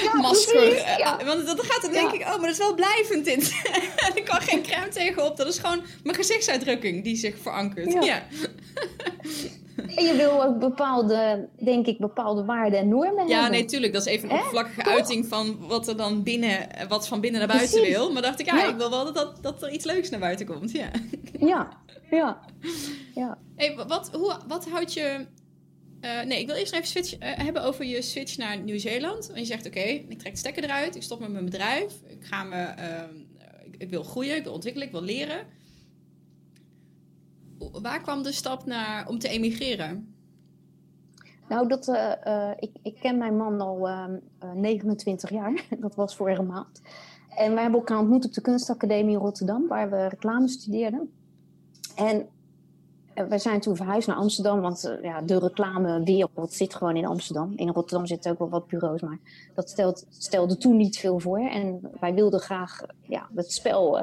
ja, 0.03 0.18
masker... 0.22 0.76
ja. 0.97 1.26
Want 1.26 1.45
dat 1.45 1.61
gaat 1.61 1.82
dan 1.82 1.91
denk 1.91 2.11
ik, 2.11 2.22
oh, 2.22 2.28
maar 2.28 2.39
dat 2.39 2.49
is 2.49 2.57
wel 2.57 2.76
blijvend 2.76 3.26
dit. 3.26 3.53
er 4.16 4.24
kan 4.24 4.41
geen 4.41 4.61
crème 4.61 4.88
tegenop. 4.88 5.38
Dat 5.38 5.47
is 5.47 5.59
gewoon 5.59 5.84
mijn 6.03 6.16
gezichtsuitdrukking 6.16 7.03
die 7.03 7.16
zich 7.16 7.38
verankert. 7.41 8.03
ja. 8.03 8.24
En 9.96 10.06
je 10.06 10.16
wil 10.16 10.43
ook 10.43 10.60
bepaalde, 10.60 11.50
denk 11.60 11.86
ik, 11.86 11.98
bepaalde 11.98 12.46
waarden 12.46 12.80
en 12.80 12.88
normen 12.88 13.14
ja, 13.14 13.18
hebben. 13.18 13.38
Ja, 13.38 13.48
nee, 13.48 13.66
tuurlijk. 13.66 13.93
Dat 13.93 14.06
is 14.06 14.14
even 14.14 14.30
een 14.30 14.36
oppervlakkige 14.36 14.84
uiting 14.84 15.26
van 15.26 15.68
wat 15.68 15.88
er 15.88 15.98
dan 15.98 16.24
binnen, 16.24 16.68
wat 16.88 17.08
van 17.08 17.22
binnen 17.22 17.39
naar 17.39 17.58
buiten 17.58 17.82
wil. 17.82 18.12
Maar 18.12 18.22
dacht 18.22 18.39
ik, 18.39 18.46
ja, 18.46 18.70
ik 18.70 18.76
wil 18.76 18.89
wel 18.89 19.14
dat, 19.14 19.38
dat 19.41 19.64
er 19.64 19.72
iets 19.72 19.86
leuks 19.86 20.10
naar 20.10 20.20
buiten 20.20 20.46
komt. 20.46 20.72
Ja, 20.72 20.89
ja, 21.39 21.70
ja. 22.10 22.39
ja. 23.16 23.38
Hey, 23.56 23.76
wat, 23.88 24.10
hoe, 24.14 24.38
wat 24.48 24.70
houdt 24.70 24.93
je... 24.93 25.26
Uh, 26.02 26.22
nee, 26.22 26.39
ik 26.39 26.48
wil 26.48 26.56
eerst 26.56 26.74
even 26.74 26.88
switch, 26.88 27.14
uh, 27.14 27.20
hebben 27.20 27.64
over 27.64 27.86
je 27.86 28.02
switch 28.02 28.38
naar 28.38 28.60
Nieuw-Zeeland. 28.60 29.32
En 29.32 29.39
je 29.39 29.46
zegt, 29.46 29.66
oké, 29.66 29.80
ik 29.80 30.20
trek 30.20 30.32
de 30.32 30.38
stekker 30.38 30.64
eruit. 30.64 30.96
Ik 30.96 31.04
stop 31.04 31.20
met 31.20 31.32
mijn 31.32 31.46
bedrijf. 31.46 31.93
Ik, 32.08 32.26
ga 32.26 32.43
me, 32.43 32.56
uh, 32.56 33.02
ik, 33.66 33.76
ik 33.78 33.89
wil 33.89 34.04
groeien, 34.04 34.36
ik 34.36 34.43
wil 34.43 34.54
ontwikkelen, 34.54 34.88
ik 34.88 34.93
wil 34.93 35.04
leren 35.04 35.38
waar 37.82 38.01
kwam 38.01 38.24
de 38.24 38.32
stap 38.32 38.66
naar 38.66 39.08
om 39.08 39.20
te 39.20 39.28
emigreren? 39.28 40.16
Nou, 41.49 41.68
dat, 41.68 41.88
uh, 41.88 42.12
uh, 42.28 42.51
ik, 42.60 42.72
ik 42.82 42.95
ken 42.99 43.18
mijn 43.18 43.38
man 43.38 43.62
al 43.62 43.88
uh, 43.88 44.06
ehm, 44.39 44.60
29 44.60 45.30
eh, 45.30 45.38
jaar. 45.38 45.66
dat 45.80 45.95
was 45.95 46.16
vorige 46.16 46.41
maand. 46.41 46.82
En 47.30 47.53
wij 47.53 47.62
hebben 47.62 47.80
elkaar 47.80 47.99
ontmoet 47.99 48.26
op 48.26 48.34
de 48.34 48.41
Kunstacademie 48.41 49.14
in 49.14 49.22
Rotterdam, 49.22 49.68
waar 49.68 49.89
we 49.89 50.08
reclame 50.08 50.47
studeerden. 50.47 51.12
En 51.95 52.28
wij 53.14 53.39
zijn 53.39 53.60
toen 53.60 53.76
verhuisd 53.76 54.08
naar 54.08 54.16
Amsterdam, 54.16 54.62
want 54.62 54.97
ja, 55.01 55.22
de 55.22 55.39
reclamewereld 55.39 56.53
zit 56.53 56.76
gewoon 56.76 56.95
in 56.95 57.06
Amsterdam. 57.06 57.53
In 57.56 57.70
Rotterdam 57.70 58.06
zitten 58.06 58.32
ook 58.32 58.39
wel 58.39 58.49
wat 58.49 58.68
bureaus, 58.68 59.01
maar 59.01 59.20
dat 59.53 59.70
stelt, 59.70 60.06
stelde 60.10 60.58
toen 60.58 60.78
niet 60.78 60.97
veel 60.97 61.20
voor. 61.20 61.39
En 61.39 61.80
wij 61.99 62.14
wilden 62.14 62.39
graag 62.39 62.82
ja, 63.01 63.30
het 63.36 63.51
spel 63.51 63.99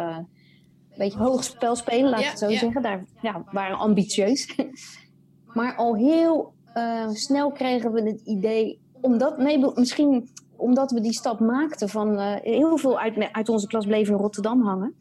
beetje 0.97 1.19
hoog 1.19 1.45
spel 1.45 1.77
spelen, 1.77 2.11
laat 2.11 2.21
ik 2.21 2.27
het 2.27 2.39
zo 2.39 2.51
zeggen. 2.51 2.83
Daar 2.83 3.05
ja, 3.23 3.45
waren 3.51 3.79
ambitieus. 3.79 4.59
maar 5.55 5.77
al 5.77 5.97
heel 5.97 6.55
uh, 6.75 7.09
snel 7.09 7.53
kregen 7.53 7.93
we 7.93 8.03
het 8.03 8.21
idee, 8.21 8.81
omdat, 9.01 9.39
nee, 9.39 9.73
misschien 9.75 10.29
omdat 10.57 10.91
we 10.91 11.01
die 11.01 11.13
stap 11.13 11.41
maakten 11.41 11.89
van 11.89 12.13
uh, 12.13 12.35
heel 12.35 12.77
veel 12.77 12.99
uit, 12.99 13.33
uit 13.33 13.49
onze 13.49 13.67
klas 13.67 13.87
bleven 13.87 14.15
in 14.15 14.21
Rotterdam 14.21 14.63
hangen. 14.63 14.95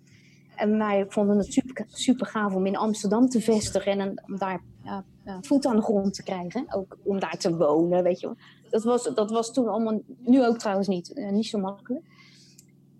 En 0.55 0.77
wij 0.77 1.05
vonden 1.07 1.37
het 1.37 1.53
super, 1.53 1.85
super 1.87 2.25
gaaf 2.25 2.55
om 2.55 2.65
in 2.65 2.77
Amsterdam 2.77 3.29
te 3.29 3.41
vestigen 3.41 3.99
en 3.99 4.23
om 4.25 4.37
daar 4.37 4.61
uh, 4.85 4.97
voet 5.41 5.65
aan 5.65 5.75
de 5.75 5.81
grond 5.81 6.13
te 6.13 6.23
krijgen. 6.23 6.73
Ook 6.73 6.97
om 7.03 7.19
daar 7.19 7.37
te 7.37 7.57
wonen, 7.57 8.03
weet 8.03 8.19
je 8.19 8.25
wel. 8.25 8.35
Dat 8.69 8.83
was, 8.83 9.13
dat 9.13 9.31
was 9.31 9.53
toen 9.53 9.67
allemaal, 9.67 10.01
nu 10.19 10.45
ook 10.45 10.57
trouwens 10.57 10.87
niet, 10.87 11.21
niet 11.31 11.47
zo 11.47 11.59
makkelijk. 11.59 12.05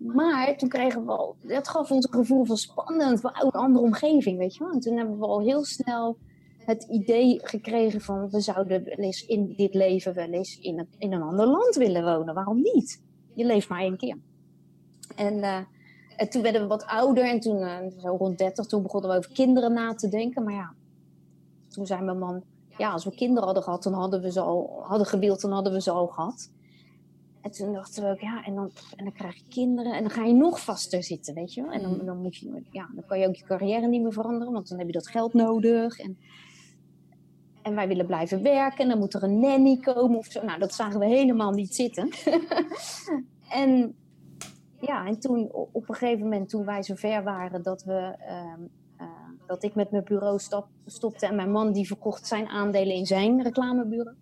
Maar 0.06 0.56
toen 0.56 0.68
kregen 0.68 1.04
we 1.04 1.12
al, 1.12 1.36
dat 1.40 1.68
gaf 1.68 1.90
ons 1.90 2.04
een 2.04 2.18
gevoel 2.18 2.44
van 2.44 2.56
spannend, 2.56 3.24
een 3.24 3.50
andere 3.50 3.84
omgeving, 3.84 4.38
weet 4.38 4.54
je 4.54 4.64
wel. 4.64 4.72
En 4.72 4.80
toen 4.80 4.96
hebben 4.96 5.18
we 5.18 5.26
al 5.26 5.40
heel 5.40 5.64
snel 5.64 6.16
het 6.58 6.82
idee 6.82 7.40
gekregen 7.42 8.00
van 8.00 8.30
we 8.30 8.40
zouden 8.40 8.86
eens 8.86 9.26
in 9.26 9.54
dit 9.56 9.74
leven 9.74 10.14
wel 10.14 10.30
eens 10.30 10.58
in 10.58 10.78
een, 10.78 10.88
in 10.98 11.12
een 11.12 11.22
ander 11.22 11.46
land 11.46 11.74
willen 11.74 12.04
wonen. 12.04 12.34
Waarom 12.34 12.60
niet? 12.62 13.02
Je 13.34 13.44
leeft 13.44 13.68
maar 13.68 13.80
één 13.80 13.96
keer. 13.96 14.18
En, 15.16 15.66
en 16.16 16.30
toen 16.30 16.42
werden 16.42 16.60
we 16.60 16.66
wat 16.66 16.86
ouder 16.86 17.24
en 17.24 17.40
toen, 17.40 17.58
uh, 17.58 17.76
zo 17.98 18.16
rond 18.16 18.38
30, 18.38 18.66
toen 18.66 18.82
begonnen 18.82 19.10
we 19.10 19.16
over 19.16 19.32
kinderen 19.32 19.72
na 19.72 19.94
te 19.94 20.08
denken. 20.08 20.44
Maar 20.44 20.54
ja, 20.54 20.74
toen 21.68 21.86
zei 21.86 22.02
mijn 22.02 22.18
man, 22.18 22.42
ja, 22.78 22.92
als 22.92 23.04
we 23.04 23.14
kinderen 23.14 23.44
hadden 23.44 23.62
gehad, 23.62 23.82
dan 23.82 23.92
hadden 23.92 24.20
we 24.20 24.32
ze 24.32 24.40
al, 24.40 24.80
hadden 24.82 25.06
gewild, 25.06 25.40
dan 25.40 25.52
hadden 25.52 25.72
we 25.72 25.80
ze 25.80 25.90
al 25.90 26.06
gehad. 26.06 26.50
En 27.42 27.50
toen 27.50 27.72
dachten 27.72 28.02
we 28.02 28.10
ook, 28.10 28.20
ja, 28.20 28.44
en 28.44 28.54
dan, 28.54 28.70
en 28.96 29.04
dan 29.04 29.12
krijg 29.12 29.34
je 29.34 29.48
kinderen 29.48 29.92
en 29.92 30.02
dan 30.02 30.10
ga 30.10 30.24
je 30.24 30.34
nog 30.34 30.60
vaster 30.60 31.02
zitten, 31.02 31.34
weet 31.34 31.54
je 31.54 31.62
wel. 31.62 31.70
En 31.70 31.82
dan, 31.82 31.92
mm. 31.92 32.06
dan, 32.06 32.18
moet 32.18 32.36
je, 32.36 32.62
ja, 32.70 32.88
dan 32.94 33.04
kan 33.06 33.18
je 33.18 33.28
ook 33.28 33.34
je 33.34 33.44
carrière 33.44 33.86
niet 33.86 34.02
meer 34.02 34.12
veranderen, 34.12 34.52
want 34.52 34.68
dan 34.68 34.78
heb 34.78 34.86
je 34.86 34.92
dat 34.92 35.08
geld 35.08 35.32
nodig. 35.32 35.98
En, 35.98 36.18
en 37.62 37.74
wij 37.74 37.88
willen 37.88 38.06
blijven 38.06 38.42
werken 38.42 38.78
en 38.78 38.88
dan 38.88 38.98
moet 38.98 39.14
er 39.14 39.22
een 39.22 39.40
nanny 39.40 39.76
komen 39.76 40.18
of 40.18 40.26
zo. 40.26 40.44
Nou, 40.44 40.58
dat 40.58 40.74
zagen 40.74 41.00
we 41.00 41.06
helemaal 41.06 41.52
niet 41.52 41.74
zitten. 41.74 42.10
en 43.62 43.94
ja, 44.80 45.06
en 45.06 45.20
toen 45.20 45.50
op 45.52 45.88
een 45.88 45.94
gegeven 45.94 46.22
moment, 46.22 46.48
toen 46.48 46.64
wij 46.64 46.82
zover 46.82 47.22
waren 47.22 47.62
dat 47.62 47.84
we... 47.84 48.16
Uh, 48.28 48.64
uh, 49.00 49.06
dat 49.46 49.62
ik 49.62 49.74
met 49.74 49.90
mijn 49.90 50.04
bureau 50.04 50.38
stop, 50.38 50.66
stopte 50.86 51.26
en 51.26 51.34
mijn 51.34 51.50
man 51.50 51.72
die 51.72 51.86
verkocht 51.86 52.26
zijn 52.26 52.48
aandelen 52.48 52.94
in 52.94 53.06
zijn 53.06 53.42
reclamebureau. 53.42 54.16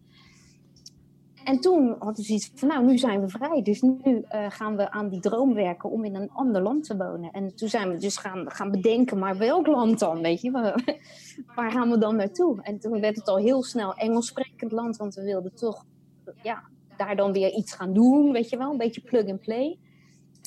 En 1.51 1.61
toen 1.61 1.97
hadden 1.99 2.25
ze 2.25 2.33
iets 2.33 2.51
van, 2.55 2.69
nou, 2.69 2.85
nu 2.85 2.99
zijn 2.99 3.21
we 3.21 3.29
vrij. 3.29 3.63
Dus 3.63 3.81
nu 3.81 3.99
uh, 4.05 4.23
gaan 4.49 4.77
we 4.77 4.91
aan 4.91 5.09
die 5.09 5.21
droom 5.21 5.55
werken 5.55 5.91
om 5.91 6.05
in 6.05 6.15
een 6.15 6.31
ander 6.31 6.63
land 6.63 6.85
te 6.85 6.97
wonen. 6.97 7.31
En 7.31 7.55
toen 7.55 7.69
zijn 7.69 7.91
we 7.91 7.99
dus 7.99 8.17
gaan, 8.17 8.51
gaan 8.51 8.71
bedenken, 8.71 9.19
maar 9.19 9.39
welk 9.39 9.67
land 9.67 9.99
dan, 9.99 10.23
weet 10.23 10.41
je? 10.41 10.51
Waar 11.57 11.71
gaan 11.71 11.91
we 11.91 11.99
dan 11.99 12.17
naartoe? 12.17 12.63
En 12.63 12.79
toen 12.79 13.01
werd 13.01 13.17
het 13.17 13.29
al 13.29 13.37
heel 13.37 13.63
snel 13.63 13.95
Engels 13.95 14.27
sprekend 14.27 14.73
land, 14.73 14.97
want 14.97 15.15
we 15.15 15.23
wilden 15.23 15.55
toch 15.55 15.85
ja, 16.43 16.63
daar 16.97 17.17
dan 17.17 17.33
weer 17.33 17.51
iets 17.51 17.73
gaan 17.73 17.93
doen, 17.93 18.33
weet 18.33 18.51
je 18.51 18.57
wel? 18.57 18.71
Een 18.71 18.79
beetje 18.79 19.01
plug 19.01 19.29
and 19.29 19.41
play. 19.41 19.79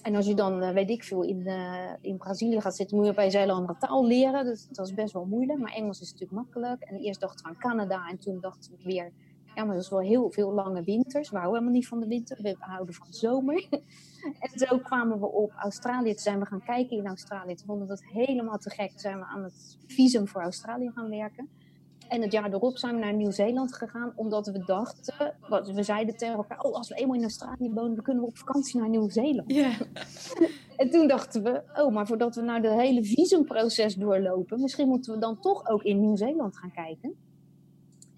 En 0.04 0.16
als 0.16 0.26
je 0.26 0.36
dan, 0.36 0.64
uh, 0.64 0.70
weet 0.70 0.90
ik 0.90 1.04
veel, 1.04 1.24
in, 1.24 1.40
uh, 1.40 1.94
in 2.02 2.18
Brazilië 2.18 2.62
gaat 2.62 2.76
zitten, 2.76 2.98
moet 2.98 3.06
je 3.06 3.12
opeens 3.12 3.34
een 3.34 3.40
hele 3.40 3.52
andere 3.52 3.78
taal 3.80 4.06
leren. 4.06 4.46
Dus 4.46 4.68
dat 4.72 4.88
is 4.88 4.94
best 4.94 5.14
wel 5.14 5.26
moeilijk. 5.26 5.60
Maar 5.60 5.74
Engels 5.74 6.02
is 6.02 6.12
natuurlijk 6.12 6.40
makkelijk. 6.40 6.82
En 6.82 6.96
eerst 6.96 7.20
dachten 7.20 7.46
we 7.46 7.50
aan 7.50 7.58
Canada 7.58 8.08
en 8.10 8.20
toen 8.20 8.40
dachten 8.40 8.72
we 8.72 8.84
weer 8.84 9.12
ja, 9.56 9.64
maar 9.64 9.76
dat 9.76 9.84
is 9.84 9.90
wel 9.90 10.00
heel 10.00 10.32
veel 10.32 10.54
lange 10.54 10.84
winters. 10.84 11.30
We 11.30 11.38
houden 11.38 11.54
helemaal 11.54 11.80
niet 11.80 11.88
van 11.88 12.00
de 12.00 12.08
winter. 12.08 12.38
We 12.42 12.56
houden 12.60 12.94
van 12.94 13.08
de 13.10 13.18
zomer. 13.18 13.68
en 14.40 14.60
zo 14.60 14.78
kwamen 14.78 15.20
we 15.20 15.26
op 15.26 15.52
Australië. 15.56 16.12
Toen 16.12 16.20
zijn 16.20 16.40
we 16.40 16.46
gaan 16.46 16.64
kijken 16.64 16.98
in 16.98 17.08
Australië. 17.08 17.56
Toen 17.56 17.66
vonden 17.66 17.88
we 17.88 17.94
dat 17.94 18.04
helemaal 18.04 18.58
te 18.58 18.70
gek. 18.70 18.90
Toen 18.90 19.00
zijn 19.00 19.20
we 19.20 19.26
aan 19.26 19.44
het 19.44 19.78
visum 19.88 20.28
voor 20.28 20.42
Australië 20.42 20.92
gaan 20.92 21.10
werken. 21.10 21.50
En 22.08 22.22
het 22.22 22.32
jaar 22.32 22.54
erop 22.54 22.78
zijn 22.78 22.96
we 22.96 23.02
naar 23.02 23.14
Nieuw-Zeeland 23.14 23.76
gegaan, 23.76 24.14
omdat 24.16 24.48
we 24.48 24.64
dachten, 24.66 25.36
we 25.74 25.84
zeiden 25.84 26.18
tegen 26.18 26.36
elkaar, 26.36 26.60
oh, 26.60 26.74
als 26.74 26.90
we 26.90 26.96
eenmaal 26.96 27.16
in 27.16 27.22
Australië 27.22 27.72
wonen, 27.74 27.96
dan 27.96 28.04
kunnen 28.04 28.24
we 28.24 28.30
op 28.30 28.38
vakantie 28.38 28.80
naar 28.80 28.90
Nieuw-Zeeland. 28.90 29.52
Yeah. 29.52 29.82
en 30.78 30.90
toen 30.90 31.08
dachten 31.08 31.44
we, 31.44 31.62
oh, 31.76 31.94
maar 31.94 32.08
voordat 32.08 32.36
we 32.36 32.42
nou 32.42 32.62
de 32.62 32.72
hele 32.72 33.04
visumproces 33.04 33.96
doorlopen, 33.96 34.62
misschien 34.62 34.88
moeten 34.88 35.14
we 35.14 35.20
dan 35.20 35.40
toch 35.40 35.68
ook 35.68 35.84
in 35.84 36.00
Nieuw-Zeeland 36.00 36.58
gaan 36.58 36.72
kijken. 36.72 37.16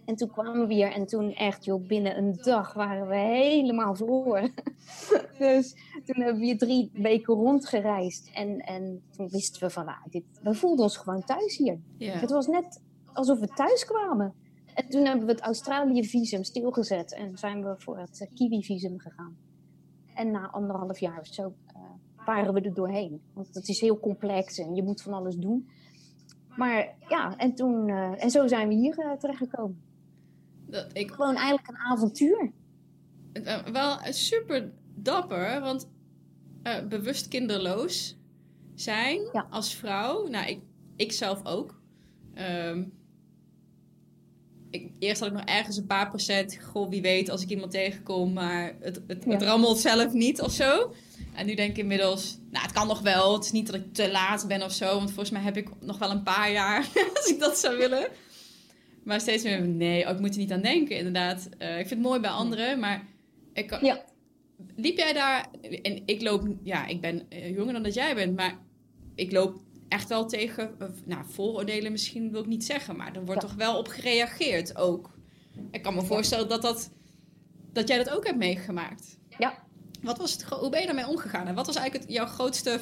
En 0.06 0.16
toen 0.16 0.32
kwamen 0.32 0.68
we 0.68 0.74
hier 0.74 0.92
en 0.92 1.06
toen 1.06 1.34
echt, 1.34 1.66
joh, 1.66 1.88
binnen 1.88 2.18
een 2.18 2.38
dag 2.42 2.74
waren 2.74 3.08
we 3.08 3.16
helemaal 3.16 3.96
verloren. 3.96 4.54
dus 5.38 5.76
toen 6.06 6.24
hebben 6.24 6.40
we 6.40 6.46
hier 6.46 6.58
drie 6.58 6.90
weken 6.94 7.34
rondgereisd. 7.34 8.32
En, 8.34 8.60
en 8.60 9.04
toen 9.12 9.30
wisten 9.30 9.62
we 9.68 9.70
van, 9.70 9.96
dit, 10.10 10.24
we 10.42 10.54
voelden 10.54 10.84
ons 10.84 10.98
gewoon 10.98 11.24
thuis 11.24 11.58
hier. 11.58 11.80
Het 11.98 12.32
was 12.32 12.48
net 12.48 12.82
alsof 13.14 13.40
we 13.40 13.48
thuis 13.48 13.86
kwamen. 13.86 14.34
En 14.74 14.90
toen 14.90 15.06
hebben 15.06 15.26
we 15.26 15.32
het 15.32 15.42
Australië-visum 15.42 16.44
stilgezet 16.44 17.14
en 17.14 17.38
zijn 17.38 17.64
we 17.64 17.76
voor 17.78 17.98
het 17.98 18.20
uh, 18.22 18.28
Kiwi-visum 18.36 19.00
gegaan. 19.00 19.38
En 20.14 20.32
na 20.32 20.50
anderhalf 20.50 21.00
jaar 21.00 21.20
of 21.20 21.28
zo 21.28 21.54
uh, 21.76 21.82
waren 22.26 22.54
we 22.54 22.62
er 22.62 22.74
doorheen. 22.74 23.22
Want 23.34 23.56
het 23.56 23.68
is 23.68 23.80
heel 23.80 24.00
complex 24.00 24.58
en 24.58 24.76
je 24.76 24.84
moet 24.84 25.02
van 25.02 25.14
alles 25.14 25.36
doen. 25.36 25.70
Maar 26.58 26.96
ja, 27.08 27.38
en, 27.38 27.56
toen, 27.56 27.88
uh, 27.88 28.24
en 28.24 28.30
zo 28.30 28.48
zijn 28.48 28.68
we 28.68 28.74
hier 28.74 29.16
terechtgekomen. 29.20 29.82
Dat 30.68 30.88
ik... 30.94 31.12
Gewoon 31.12 31.36
eigenlijk 31.36 31.68
een 31.68 31.78
avontuur. 31.78 32.52
Uh, 33.34 33.64
wel 33.64 34.00
super 34.10 34.72
dapper, 34.96 35.62
want 35.62 35.88
uh, 36.64 36.88
bewust 36.88 37.28
kinderloos 37.28 38.18
zijn 38.76 39.22
als 39.50 39.76
vrouw. 39.76 40.28
Nou, 40.28 40.48
ik, 40.48 40.60
ik 40.96 41.12
zelf 41.12 41.46
ook. 41.46 41.82
Um, 42.36 42.94
ik, 44.70 44.92
eerst 45.00 45.20
had 45.20 45.30
ik 45.30 45.36
nog 45.36 45.46
ergens 45.46 45.78
een 45.78 45.86
paar 45.86 46.10
procent. 46.10 46.58
Goh, 46.62 46.90
wie 46.90 47.02
weet 47.02 47.30
als 47.30 47.42
ik 47.42 47.50
iemand 47.50 47.72
tegenkom, 47.72 48.34
maar 48.34 48.76
het, 48.80 49.02
het, 49.08 49.26
het 49.26 49.42
rammelt 49.42 49.80
zelf 49.80 50.14
niet 50.14 50.42
of 50.42 50.52
zo. 50.52 50.94
En 51.34 51.46
nu 51.46 51.56
denk 51.56 51.70
ik 51.70 51.78
inmiddels, 51.78 52.38
nou, 52.52 52.64
het 52.64 52.74
kan 52.74 52.88
nog 52.88 53.02
wel. 53.02 53.34
Het 53.34 53.46
is 53.46 53.52
niet 53.52 53.66
dat 53.66 53.76
ik 53.76 53.94
te 53.94 54.12
laat 54.12 54.48
ben 54.48 54.64
of 54.64 54.72
zo. 54.72 54.96
Want 54.96 55.08
volgens 55.10 55.30
mij 55.30 55.42
heb 55.42 55.58
ik 55.58 55.70
nog 55.80 55.98
wel 55.98 56.12
een 56.12 56.24
paar 56.24 56.52
jaar 56.52 56.88
als 57.16 57.28
ik 57.28 57.40
dat 57.40 57.58
zou 57.58 57.78
willen. 57.78 58.08
Maar 59.06 59.22
steeds 59.22 59.44
meer, 59.44 59.68
nee, 59.68 60.06
oh, 60.06 60.12
ik 60.12 60.20
moet 60.20 60.34
er 60.34 60.38
niet 60.40 60.52
aan 60.52 60.62
denken, 60.62 60.98
inderdaad. 60.98 61.50
Uh, 61.60 61.70
ik 61.70 61.88
vind 61.88 61.90
het 61.90 62.10
mooi 62.10 62.20
bij 62.20 62.30
anderen, 62.30 62.80
maar 62.80 63.08
ik 63.54 63.68
kan... 63.68 63.80
Ja. 63.86 64.04
Liep 64.76 64.98
jij 64.98 65.14
daar... 65.14 65.48
En 65.82 66.02
ik 66.06 66.22
loop... 66.22 66.48
Ja, 66.64 66.86
ik 66.86 67.02
ben 67.02 67.30
eh, 67.30 67.56
jonger 67.56 67.74
dan 67.74 67.84
dat 67.84 67.94
jij 67.94 68.16
bent, 68.16 68.36
maar 68.36 68.58
ik 69.16 69.32
loop 69.32 69.62
echt 69.88 70.10
wel 70.10 70.26
tegen... 70.26 70.76
nou, 71.06 71.26
vooroordelen 71.28 71.92
misschien 71.92 72.32
wil 72.32 72.42
ik 72.42 72.48
niet 72.48 72.66
zeggen, 72.66 72.96
maar 72.96 73.16
er 73.16 73.26
wordt 73.26 73.42
toch 73.42 73.54
wel 73.54 73.78
op 73.78 73.88
gereageerd 73.88 74.78
ook. 74.78 75.18
Ik 75.72 75.82
kan 75.82 75.96
me 75.96 76.02
voorstellen 76.02 76.50
dat, 76.50 76.62
dat, 76.62 76.92
dat 77.74 77.88
jij 77.88 77.98
dat 77.98 78.10
ook 78.10 78.26
hebt 78.26 78.38
meegemaakt. 78.38 79.18
Ja. 79.38 79.64
Wat 80.02 80.18
was 80.18 80.32
het, 80.32 80.44
hoe 80.44 80.70
ben 80.70 80.80
je 80.80 80.86
daarmee 80.86 81.08
omgegaan? 81.08 81.48
En 81.48 81.56
wat 81.56 81.66
was 81.66 81.76
eigenlijk 81.76 82.06
het, 82.06 82.16
jouw 82.16 82.26
grootste 82.26 82.80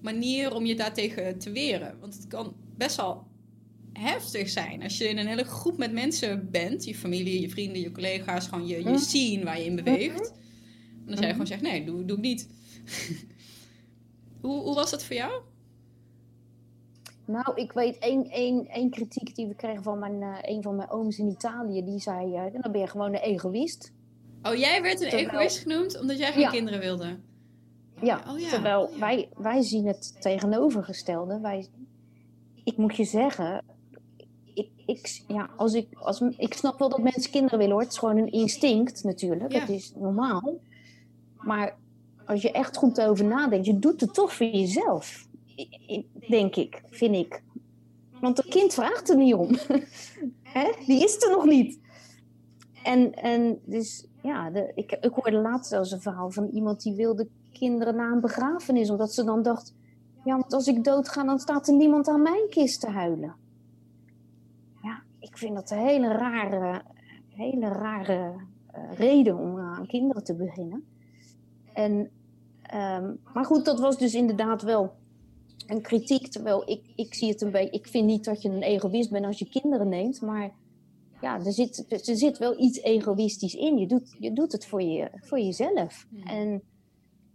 manier 0.00 0.54
om 0.54 0.66
je 0.66 0.74
daartegen 0.74 1.38
te 1.38 1.50
weren. 1.50 1.98
Want 2.00 2.14
het 2.14 2.26
kan 2.26 2.56
best 2.76 2.96
wel 2.96 3.26
heftig 3.98 4.48
zijn 4.48 4.82
als 4.82 4.98
je 4.98 5.08
in 5.08 5.18
een 5.18 5.26
hele 5.26 5.44
groep 5.44 5.78
met 5.78 5.92
mensen 5.92 6.50
bent, 6.50 6.84
je 6.84 6.94
familie, 6.94 7.40
je 7.40 7.48
vrienden, 7.50 7.80
je 7.80 7.92
collega's, 7.92 8.46
gewoon 8.48 8.66
je, 8.66 8.78
je 8.78 8.84
Mhm. 8.90 8.96
scene 8.98 9.44
waar 9.44 9.58
je 9.58 9.64
in 9.64 9.76
beweegt. 9.76 10.30
Mhm. 10.30 11.08
En 11.10 11.14
dan 11.14 11.24
je 11.24 11.30
gewoon 11.30 11.46
zegt, 11.46 11.62
nee, 11.62 11.84
doe, 11.84 12.04
doe 12.04 12.16
ik 12.16 12.22
niet. 12.22 12.48
hoe, 14.40 14.62
hoe 14.62 14.74
was 14.74 14.90
dat 14.90 15.04
voor 15.04 15.16
jou? 15.16 15.42
Nou, 17.26 17.52
ik 17.54 17.72
weet 17.72 17.98
één, 17.98 18.30
één, 18.30 18.66
één 18.68 18.90
kritiek 18.90 19.34
die 19.34 19.46
we 19.46 19.54
kregen 19.54 19.82
van 19.82 19.98
mijn, 19.98 20.22
eh, 20.22 20.36
een 20.42 20.62
van 20.62 20.76
mijn 20.76 20.90
ooms 20.90 21.18
in 21.18 21.28
Italië. 21.28 21.84
Die 21.84 22.00
zei, 22.00 22.34
eh, 22.34 22.42
dan 22.62 22.72
ben 22.72 22.80
je 22.80 22.86
gewoon 22.86 23.14
een 23.14 23.20
egoïst. 23.20 23.92
Oh, 24.42 24.54
jij 24.54 24.82
werd 24.82 25.00
een 25.02 25.08
Terwijl- 25.08 25.28
egoïst 25.30 25.58
genoemd 25.58 26.00
omdat 26.00 26.18
jij 26.18 26.32
geen 26.32 26.40
Ja. 26.40 26.50
kinderen 26.50 26.80
wilde. 26.80 27.18
Ja, 28.02 28.24
Oh 28.28 28.38
ja, 28.38 28.48
terwijl 28.48 28.82
oh 28.82 28.92
ja. 28.92 28.98
Wij, 28.98 29.28
wij 29.36 29.62
zien 29.62 29.86
het 29.86 30.16
tegenovergestelde. 30.20 31.40
Wij, 31.40 31.66
ik 32.64 32.76
moet 32.76 32.96
je 32.96 33.04
zeggen, 33.04 33.62
ik, 34.54 34.68
ik, 34.86 35.22
ja, 35.28 35.50
als 35.56 35.74
ik, 35.74 35.88
als, 35.94 36.20
ik 36.20 36.54
snap 36.54 36.78
wel 36.78 36.88
dat 36.88 37.02
mensen 37.02 37.30
kinderen 37.30 37.58
willen 37.58 37.72
hoor. 37.72 37.82
Het 37.82 37.92
is 37.92 37.98
gewoon 37.98 38.16
een 38.16 38.32
instinct 38.32 39.04
natuurlijk. 39.04 39.52
Ja. 39.52 39.60
Het 39.60 39.68
is 39.68 39.92
normaal. 39.96 40.60
Maar 41.36 41.76
als 42.26 42.42
je 42.42 42.50
echt 42.50 42.76
goed 42.76 43.00
over 43.00 43.24
nadenkt, 43.24 43.66
je 43.66 43.78
doet 43.78 44.00
het 44.00 44.14
toch 44.14 44.32
voor 44.32 44.46
jezelf. 44.46 45.26
Denk 46.28 46.56
ik, 46.56 46.82
vind 46.90 47.14
ik. 47.14 47.42
Want 48.20 48.44
een 48.44 48.50
kind 48.50 48.74
vraagt 48.74 49.10
er 49.10 49.16
niet 49.16 49.34
om. 49.34 49.48
Hè? 50.42 50.72
Die 50.86 51.04
is 51.04 51.22
er 51.22 51.30
nog 51.30 51.44
niet. 51.44 51.78
En, 52.82 53.14
en 53.14 53.60
dus, 53.64 54.06
ja, 54.22 54.50
de, 54.50 54.72
ik, 54.74 54.92
ik 55.00 55.12
hoorde 55.12 55.40
laatst 55.40 55.70
zelfs 55.70 55.90
een 55.90 56.00
verhaal 56.00 56.30
van 56.30 56.48
iemand 56.48 56.82
die 56.82 56.94
wilde 56.94 57.28
kinderen 57.52 57.96
na 57.96 58.10
een 58.10 58.20
begrafenis. 58.20 58.90
Omdat 58.90 59.12
ze 59.14 59.24
dan 59.24 59.42
dacht, 59.42 59.74
ja, 60.24 60.36
want 60.36 60.52
als 60.52 60.66
ik 60.66 60.84
doodga, 60.84 61.24
dan 61.24 61.38
staat 61.38 61.68
er 61.68 61.74
niemand 61.74 62.08
aan 62.08 62.22
mijn 62.22 62.48
kist 62.48 62.80
te 62.80 62.90
huilen. 62.90 63.34
Ik 65.24 65.38
vind 65.38 65.54
dat 65.54 65.70
een 65.70 65.78
hele 65.78 66.08
rare, 66.08 66.82
hele 67.28 67.68
rare 67.68 68.34
eh, 68.66 68.82
reden 68.96 69.38
om 69.38 69.58
aan 69.58 69.86
kinderen 69.86 70.24
te 70.24 70.34
beginnen. 70.34 70.84
En, 71.72 72.10
ehm, 72.62 73.14
maar 73.32 73.44
goed, 73.44 73.64
dat 73.64 73.80
was 73.80 73.98
dus 73.98 74.14
inderdaad 74.14 74.62
wel 74.62 74.92
een 75.66 75.82
kritiek. 75.82 76.26
Terwijl 76.26 76.70
ik, 76.70 76.92
ik 76.96 77.14
zie 77.14 77.28
het 77.28 77.40
een 77.40 77.50
beetje, 77.50 77.78
ik 77.78 77.86
vind 77.86 78.06
niet 78.06 78.24
dat 78.24 78.42
je 78.42 78.48
een 78.48 78.62
egoïst 78.62 79.10
bent 79.10 79.24
als 79.24 79.38
je 79.38 79.48
kinderen 79.48 79.88
neemt, 79.88 80.20
maar 80.20 80.54
ja, 81.20 81.44
er 81.44 81.52
zit, 81.52 82.06
er 82.08 82.16
zit 82.16 82.38
wel 82.38 82.60
iets 82.60 82.80
egoïstisch 82.80 83.54
in. 83.54 83.78
Je 83.78 83.86
doet, 83.86 84.16
je 84.18 84.32
doet 84.32 84.52
het 84.52 84.66
voor, 84.66 84.82
je, 84.82 85.10
voor 85.20 85.40
jezelf. 85.40 86.06
En, 86.24 86.62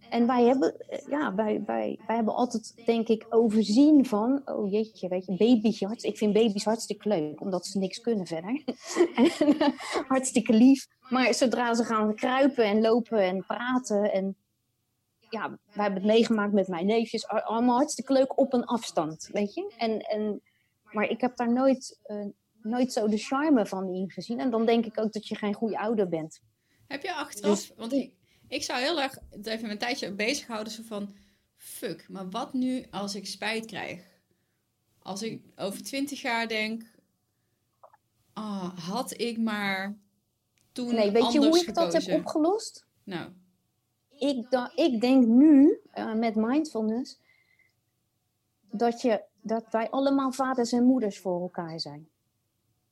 en 0.09 0.27
wij 0.27 0.43
hebben, 0.43 0.79
eh, 0.79 0.99
ja, 1.09 1.35
wij, 1.35 1.63
wij, 1.65 1.99
wij 2.07 2.15
hebben 2.15 2.35
altijd, 2.35 2.85
denk 2.85 3.07
ik, 3.07 3.25
overzien 3.29 4.05
van, 4.05 4.41
oh 4.45 4.71
jeetje, 4.71 5.07
weet 5.07 5.25
je, 5.25 5.37
baby's, 5.37 6.03
ik 6.03 6.17
vind 6.17 6.33
baby's 6.33 6.63
hartstikke 6.63 7.09
leuk, 7.09 7.41
omdat 7.41 7.65
ze 7.65 7.77
niks 7.77 8.01
kunnen 8.01 8.27
verder. 8.27 8.63
en, 9.15 9.25
eh, 9.59 9.67
hartstikke 10.07 10.53
lief. 10.53 10.87
Maar 11.09 11.33
zodra 11.33 11.73
ze 11.73 11.83
gaan 11.83 12.15
kruipen 12.15 12.63
en 12.63 12.81
lopen 12.81 13.21
en 13.21 13.45
praten 13.45 14.11
en 14.11 14.35
ja, 15.29 15.49
wij 15.49 15.83
hebben 15.83 16.01
het 16.01 16.11
meegemaakt 16.11 16.53
met 16.53 16.67
mijn 16.67 16.85
neefjes, 16.85 17.27
allemaal 17.27 17.75
hartstikke 17.75 18.13
leuk 18.13 18.39
op 18.39 18.53
een 18.53 18.65
afstand, 18.65 19.29
weet 19.31 19.53
je. 19.53 19.73
En, 19.77 19.99
en, 19.99 20.41
maar 20.83 21.09
ik 21.09 21.21
heb 21.21 21.37
daar 21.37 21.51
nooit, 21.51 21.99
eh, 22.03 22.25
nooit 22.61 22.93
zo 22.93 23.07
de 23.07 23.17
charme 23.17 23.65
van 23.65 23.93
ingezien. 23.93 24.39
En 24.39 24.49
dan 24.49 24.65
denk 24.65 24.85
ik 24.85 24.99
ook 24.99 25.11
dat 25.13 25.27
je 25.27 25.35
geen 25.35 25.53
goede 25.53 25.79
ouder 25.79 26.09
bent. 26.09 26.41
Heb 26.87 27.03
je 27.03 27.13
achteraf, 27.13 27.59
Dus- 27.59 27.73
want 27.75 27.93
ik, 27.93 28.13
ik 28.49 28.63
zou 28.63 28.79
heel 28.79 29.01
erg 29.01 29.17
het 29.29 29.45
even 29.45 29.69
een 29.69 29.77
tijdje 29.77 30.11
bezighouden, 30.11 30.73
zo 30.73 30.83
van, 30.83 31.15
fuck, 31.55 32.09
maar 32.09 32.29
wat 32.29 32.53
nu 32.53 32.85
als 32.91 33.15
ik 33.15 33.27
spijt 33.27 33.65
krijg? 33.65 34.01
Als 34.99 35.21
ik 35.23 35.43
over 35.55 35.83
twintig 35.83 36.21
jaar 36.21 36.47
denk, 36.47 36.83
ah, 38.33 38.77
had 38.77 39.19
ik 39.19 39.37
maar 39.37 39.97
toen 40.71 40.93
Nee, 40.95 41.11
weet 41.11 41.31
je 41.31 41.39
hoe 41.39 41.59
ik 41.59 41.73
dat 41.73 41.93
heb 41.93 42.19
opgelost? 42.19 42.85
Nou, 43.03 43.31
Ik, 44.09 44.49
da- 44.51 44.71
ik 44.75 45.01
denk 45.01 45.25
nu, 45.25 45.79
eh, 45.91 46.13
met 46.13 46.35
mindfulness, 46.35 47.19
dat, 48.71 49.01
je, 49.01 49.23
dat 49.41 49.65
wij 49.71 49.89
allemaal 49.89 50.31
vaders 50.31 50.71
en 50.71 50.83
moeders 50.83 51.19
voor 51.19 51.41
elkaar 51.41 51.79
zijn. 51.79 52.09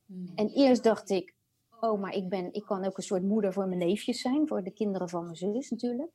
hmm. 0.06 0.32
En 0.34 0.48
eerst 0.48 0.82
dacht 0.82 1.10
ik, 1.10 1.34
oh, 1.80 2.00
maar 2.00 2.14
ik, 2.14 2.28
ben, 2.28 2.52
ik 2.52 2.64
kan 2.64 2.84
ook 2.84 2.96
een 2.96 3.02
soort 3.02 3.22
moeder 3.22 3.52
voor 3.52 3.66
mijn 3.66 3.78
neefjes 3.78 4.20
zijn, 4.20 4.46
voor 4.48 4.62
de 4.62 4.70
kinderen 4.70 5.08
van 5.08 5.24
mijn 5.24 5.36
zus 5.36 5.70
natuurlijk. 5.70 6.10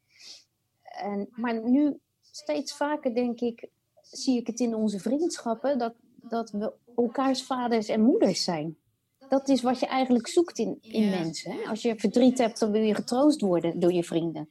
En, 0.84 1.28
maar 1.32 1.70
nu, 1.70 2.00
steeds 2.32 2.74
vaker 2.76 3.16
denk 3.16 3.40
ik, 3.40 3.70
zie 4.02 4.40
ik 4.40 4.48
het 4.48 4.60
in 4.60 4.76
onze 4.76 5.00
vriendschappen, 5.00 5.78
dat, 5.78 5.94
dat 6.16 6.52
we 6.52 6.74
elkaars 6.96 7.44
vaders 7.44 7.88
en 7.88 8.02
moeders 8.02 8.44
zijn. 8.44 8.78
Dat 9.30 9.50
is 9.50 9.62
wat 9.62 9.80
je 9.80 9.86
eigenlijk 9.86 10.28
zoekt 10.28 10.58
in, 10.60 10.78
in 10.82 11.04
Ja. 11.04 11.20
mensen. 11.20 11.52
Hè? 11.52 11.70
Als 11.70 11.82
je 11.82 11.96
verdriet 11.96 12.38
hebt, 12.38 12.60
dan 12.60 12.72
wil 12.72 12.82
je 12.82 12.96
getroost 12.96 13.42
worden 13.42 13.80
door 13.80 13.92
je 13.94 14.04
vrienden. 14.04 14.50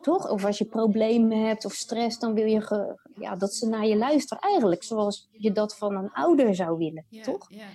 Toch? 0.00 0.30
Of 0.30 0.44
als 0.44 0.58
je 0.58 0.64
problemen 0.64 1.46
hebt 1.46 1.64
of 1.64 1.72
stress, 1.72 2.18
dan 2.18 2.34
wil 2.34 2.44
je 2.46 2.60
ge- 2.60 2.98
ja, 3.14 3.36
dat 3.36 3.54
ze 3.54 3.68
naar 3.68 3.86
je 3.86 3.96
luisteren. 3.96 4.42
Eigenlijk 4.42 4.82
zoals 4.82 5.28
je 5.32 5.52
dat 5.52 5.76
van 5.76 5.96
een 5.96 6.10
ouder 6.12 6.54
zou 6.54 6.78
willen. 6.78 7.06
ja, 7.08 7.22
Toch? 7.22 7.46
Ja. 7.50 7.66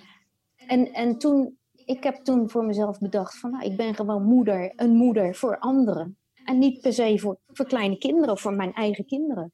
En, 0.68 0.94
en 0.94 1.18
toen, 1.18 1.58
ik 1.86 2.04
heb 2.04 2.16
toen 2.16 2.50
voor 2.50 2.66
mezelf 2.66 3.00
bedacht 3.00 3.40
van, 3.40 3.52
nou, 3.52 3.64
ik 3.66 3.78
ben 3.78 3.96
gewoon 3.96 4.24
moeder, 4.24 4.74
een 4.76 4.96
moeder 4.96 5.36
voor 5.36 5.60
anderen. 5.60 6.18
En 6.44 6.60
niet 6.60 6.82
per 6.82 6.94
se 6.94 7.20
voor, 7.20 7.40
voor 7.48 7.66
kleine 7.66 7.98
kinderen 7.98 8.32
of 8.32 8.42
voor 8.42 8.54
mijn 8.54 8.74
eigen 8.74 9.06
kinderen. 9.06 9.54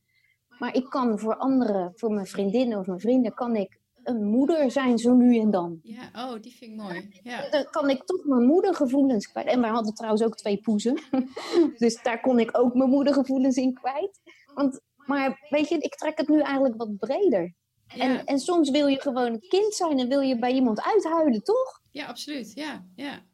Maar 0.60 0.76
ik 0.76 0.86
kan 0.90 1.20
voor 1.20 1.38
anderen, 1.38 1.92
voor 1.96 2.14
mijn 2.14 2.26
vriendinnen 2.26 2.80
of 2.80 2.86
mijn 2.86 3.00
vrienden, 3.00 3.34
kan 3.34 3.56
ik 3.56 3.80
een 4.04 4.24
moeder 4.26 4.72
zijn 4.72 4.98
zo 4.98 5.14
nu 5.14 5.40
en 5.40 5.52
dan. 5.52 5.80
ja, 5.84 6.12
oh, 6.14 6.42
die 6.42 6.56
vind 6.56 6.72
ik 6.72 6.78
mooi. 6.78 7.20
Ja, 7.24 7.50
Dan 7.50 7.66
kan 7.70 7.90
ik 7.90 8.04
toch 8.04 8.26
mijn 8.26 8.46
moedergevoelens 8.46 9.28
kwijt. 9.28 9.48
En 9.48 9.62
wij 9.62 9.70
hadden 9.70 9.94
trouwens 9.94 10.24
ook 10.24 10.36
twee 10.36 10.58
poezen. 10.58 11.00
dus 11.78 12.02
daar 12.04 12.22
kon 12.22 12.40
ik 12.40 12.58
ook 12.58 12.74
mijn 12.74 12.90
moedergevoelens 12.90 13.56
in 13.56 13.74
kwijt. 13.74 14.20
Want, 14.54 14.82
maar 14.96 15.48
weet 15.50 15.70
je, 15.70 15.78
ik 15.78 15.96
trek 15.96 16.18
het 16.18 16.28
nu 16.28 16.40
eigenlijk 16.40 16.76
wat 16.78 16.98
breder. 16.98 17.54
Ja, 17.96 18.04
En, 18.04 18.26
en 18.26 18.40
soms 18.40 18.70
wil 18.70 18.88
je 18.88 19.02
gewoon 19.02 19.32
het 19.32 19.48
kind 19.48 19.74
zijn 19.74 20.00
en 20.00 20.08
wil 20.08 20.22
je 20.22 20.40
bij 20.40 20.52
iemand 20.52 20.82
uithuilen, 20.82 21.44
toch? 21.44 21.82
ja 21.92 22.06
absoluut. 22.06 22.52
Ja, 22.56 22.86
ja. 22.96 23.28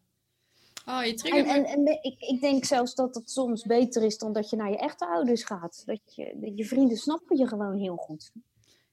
Oh, 0.86 1.03
je 1.03 1.30
En, 1.30 1.45
en, 1.45 1.66
en 1.66 1.88
ik, 2.01 2.16
ik 2.20 2.41
denk 2.41 2.66
zelfs 2.66 2.95
dat 2.95 3.16
het 3.16 3.32
soms 3.32 3.64
beter 3.64 4.03
is 4.03 4.18
dan 4.18 4.34
dat 4.34 4.49
je 4.49 4.56
naar 4.56 4.70
je 4.70 4.78
echte 4.78 5.06
ouders 5.06 5.43
gaat. 5.43 5.84
Dat 5.86 5.99
je, 6.06 6.38
dat 6.41 6.58
je 6.58 6.66
vrienden 6.66 6.97
snappen 6.97 7.38
je 7.38 7.47
gewoon 7.47 7.78
heel 7.78 7.95
goed. 7.95 8.32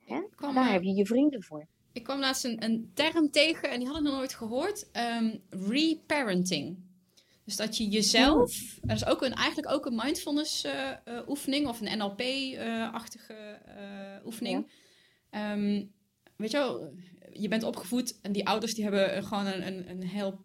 Hè? 0.05 0.21
Kwam, 0.35 0.55
Daar 0.55 0.73
heb 0.73 0.83
je 0.83 0.95
je 0.95 1.07
vrienden 1.07 1.43
voor. 1.43 1.67
Ik 1.93 2.03
kwam 2.03 2.21
laatst 2.21 2.45
een, 2.45 2.65
een 2.65 2.91
term 2.95 3.31
tegen 3.31 3.71
en 3.71 3.79
die 3.79 3.89
had 3.89 3.97
ik 3.97 4.03
nog 4.03 4.15
nooit 4.15 4.35
gehoord. 4.35 4.91
Ehm, 4.93 5.37
reparenting. 5.51 6.77
Dus 7.45 7.57
dat 7.57 7.77
je 7.77 7.89
jezelf, 7.89 8.79
dat 8.83 8.97
is 8.97 9.07
ook 9.07 9.23
een, 9.23 9.35
eigenlijk 9.35 9.73
ook 9.73 9.87
een 9.87 9.95
mindfulness 9.95 10.65
eh, 10.65 10.91
eh, 10.91 11.29
oefening 11.29 11.69
of 11.69 11.81
een 11.81 11.99
NLP-achtige 11.99 13.35
eh, 13.35 14.27
oefening. 14.27 14.71
Ehm, 15.33 15.83
weet 16.37 16.51
je 16.51 16.57
wel, 16.57 16.93
je 17.33 17.49
bent 17.49 17.63
opgevoed 17.63 18.19
en 18.23 18.33
die 18.33 18.47
ouders 18.47 18.75
die 18.75 18.85
hebben 18.85 19.25
gewoon 19.25 19.47
een, 19.47 19.67
een, 19.67 19.91
een 19.91 20.03
heel 20.03 20.41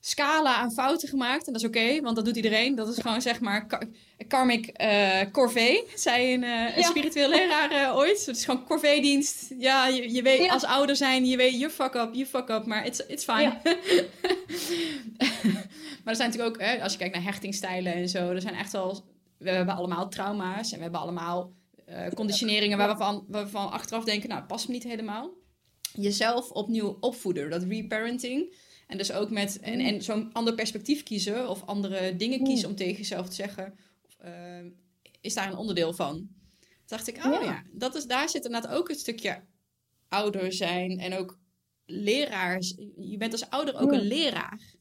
scala 0.00 0.54
aan 0.54 0.72
fouten 0.72 1.08
gemaakt. 1.08 1.46
En 1.46 1.52
dat 1.52 1.62
is 1.62 1.68
oké, 1.68 2.00
want 2.00 2.16
dat 2.16 2.24
doet 2.24 2.36
iedereen. 2.36 2.74
Dat 2.74 2.88
is 2.88 2.98
gewoon 2.98 3.22
zeg 3.22 3.40
maar 3.40 3.66
ka- 3.66 3.82
karmic 4.28 4.66
eh 4.66 5.20
corvée, 5.32 5.84
zei 5.94 6.34
een, 6.34 6.42
een 6.42 6.78
Ja. 6.80 6.82
spiritueel 6.82 7.28
leraar 7.28 7.70
eh, 7.70 7.96
ooit. 7.96 8.26
Het 8.26 8.36
is 8.36 8.44
gewoon 8.44 8.64
corvée-dienst. 8.64 9.54
Ja, 9.58 9.86
je, 9.86 10.12
je 10.12 10.22
weet 10.22 10.44
Ja. 10.44 10.52
als 10.52 10.64
ouder 10.64 10.96
zijn, 10.96 11.26
je 11.26 11.36
weet, 11.36 11.58
you 11.58 11.70
fuck 11.70 11.94
up, 11.94 12.14
you 12.14 12.26
fuck 12.26 12.48
up, 12.48 12.66
maar 12.66 12.86
it's, 12.86 13.06
it's 13.06 13.24
fine. 13.24 13.42
Ja. 13.42 13.60
maar 16.02 16.12
er 16.12 16.16
zijn 16.16 16.30
natuurlijk 16.30 16.62
ook, 16.62 16.80
als 16.82 16.92
je 16.92 16.98
kijkt 16.98 17.14
naar 17.14 17.24
hechtingstijlen 17.24 17.92
en 17.94 18.08
zo, 18.08 18.30
er 18.30 18.40
zijn 18.40 18.54
echt 18.54 18.72
wel, 18.72 19.04
we 19.38 19.50
hebben 19.50 19.74
allemaal 19.74 20.08
trauma's 20.08 20.70
en 20.72 20.76
we 20.76 20.82
hebben 20.82 21.00
allemaal 21.00 21.52
eh, 21.86 22.08
conditioneringen 22.08 22.78
waar 22.78 22.88
we, 22.88 22.96
van, 22.96 23.24
waar 23.28 23.44
we 23.44 23.50
van 23.50 23.70
achteraf 23.70 24.04
denken, 24.04 24.28
nou, 24.28 24.40
het 24.40 24.48
past 24.50 24.66
me 24.68 24.74
niet 24.74 24.82
helemaal. 24.82 25.30
Jezelf 25.92 26.50
opnieuw 26.50 26.96
opvoeden, 27.00 27.50
dat 27.50 27.62
reparenting. 27.62 28.56
En 28.86 28.98
dus 28.98 29.12
ook 29.12 29.30
met 29.30 29.60
en, 29.60 29.80
en 29.80 30.02
zo'n 30.02 30.32
ander 30.32 30.54
perspectief 30.54 31.02
kiezen 31.02 31.48
of 31.48 31.62
andere 31.64 32.16
dingen 32.16 32.42
kiezen 32.44 32.68
om 32.68 32.74
tegen 32.74 32.96
jezelf 32.96 33.28
te 33.28 33.34
zeggen, 33.34 33.78
eh, 34.18 34.64
is 35.20 35.34
daar 35.34 35.50
een 35.50 35.56
onderdeel 35.56 35.92
van. 35.92 36.14
Toen 36.16 36.96
dacht 36.98 37.08
ik, 37.08 37.16
oh 37.16 37.32
ja, 37.32 37.42
Ja. 37.42 37.62
dat 37.72 37.94
is, 37.94 38.06
daar 38.06 38.28
zit 38.28 38.44
inderdaad 38.44 38.70
ook 38.70 38.88
een 38.88 38.94
stukje 38.94 39.42
ouder 40.08 40.52
zijn 40.52 40.98
en 40.98 41.14
ook 41.14 41.38
leraar. 41.84 42.58
Je 42.96 43.16
bent 43.16 43.32
als 43.32 43.50
ouder 43.50 43.74
ook 43.80 43.92
Ja. 43.92 43.98
een 43.98 44.06
leraar. 44.06 44.74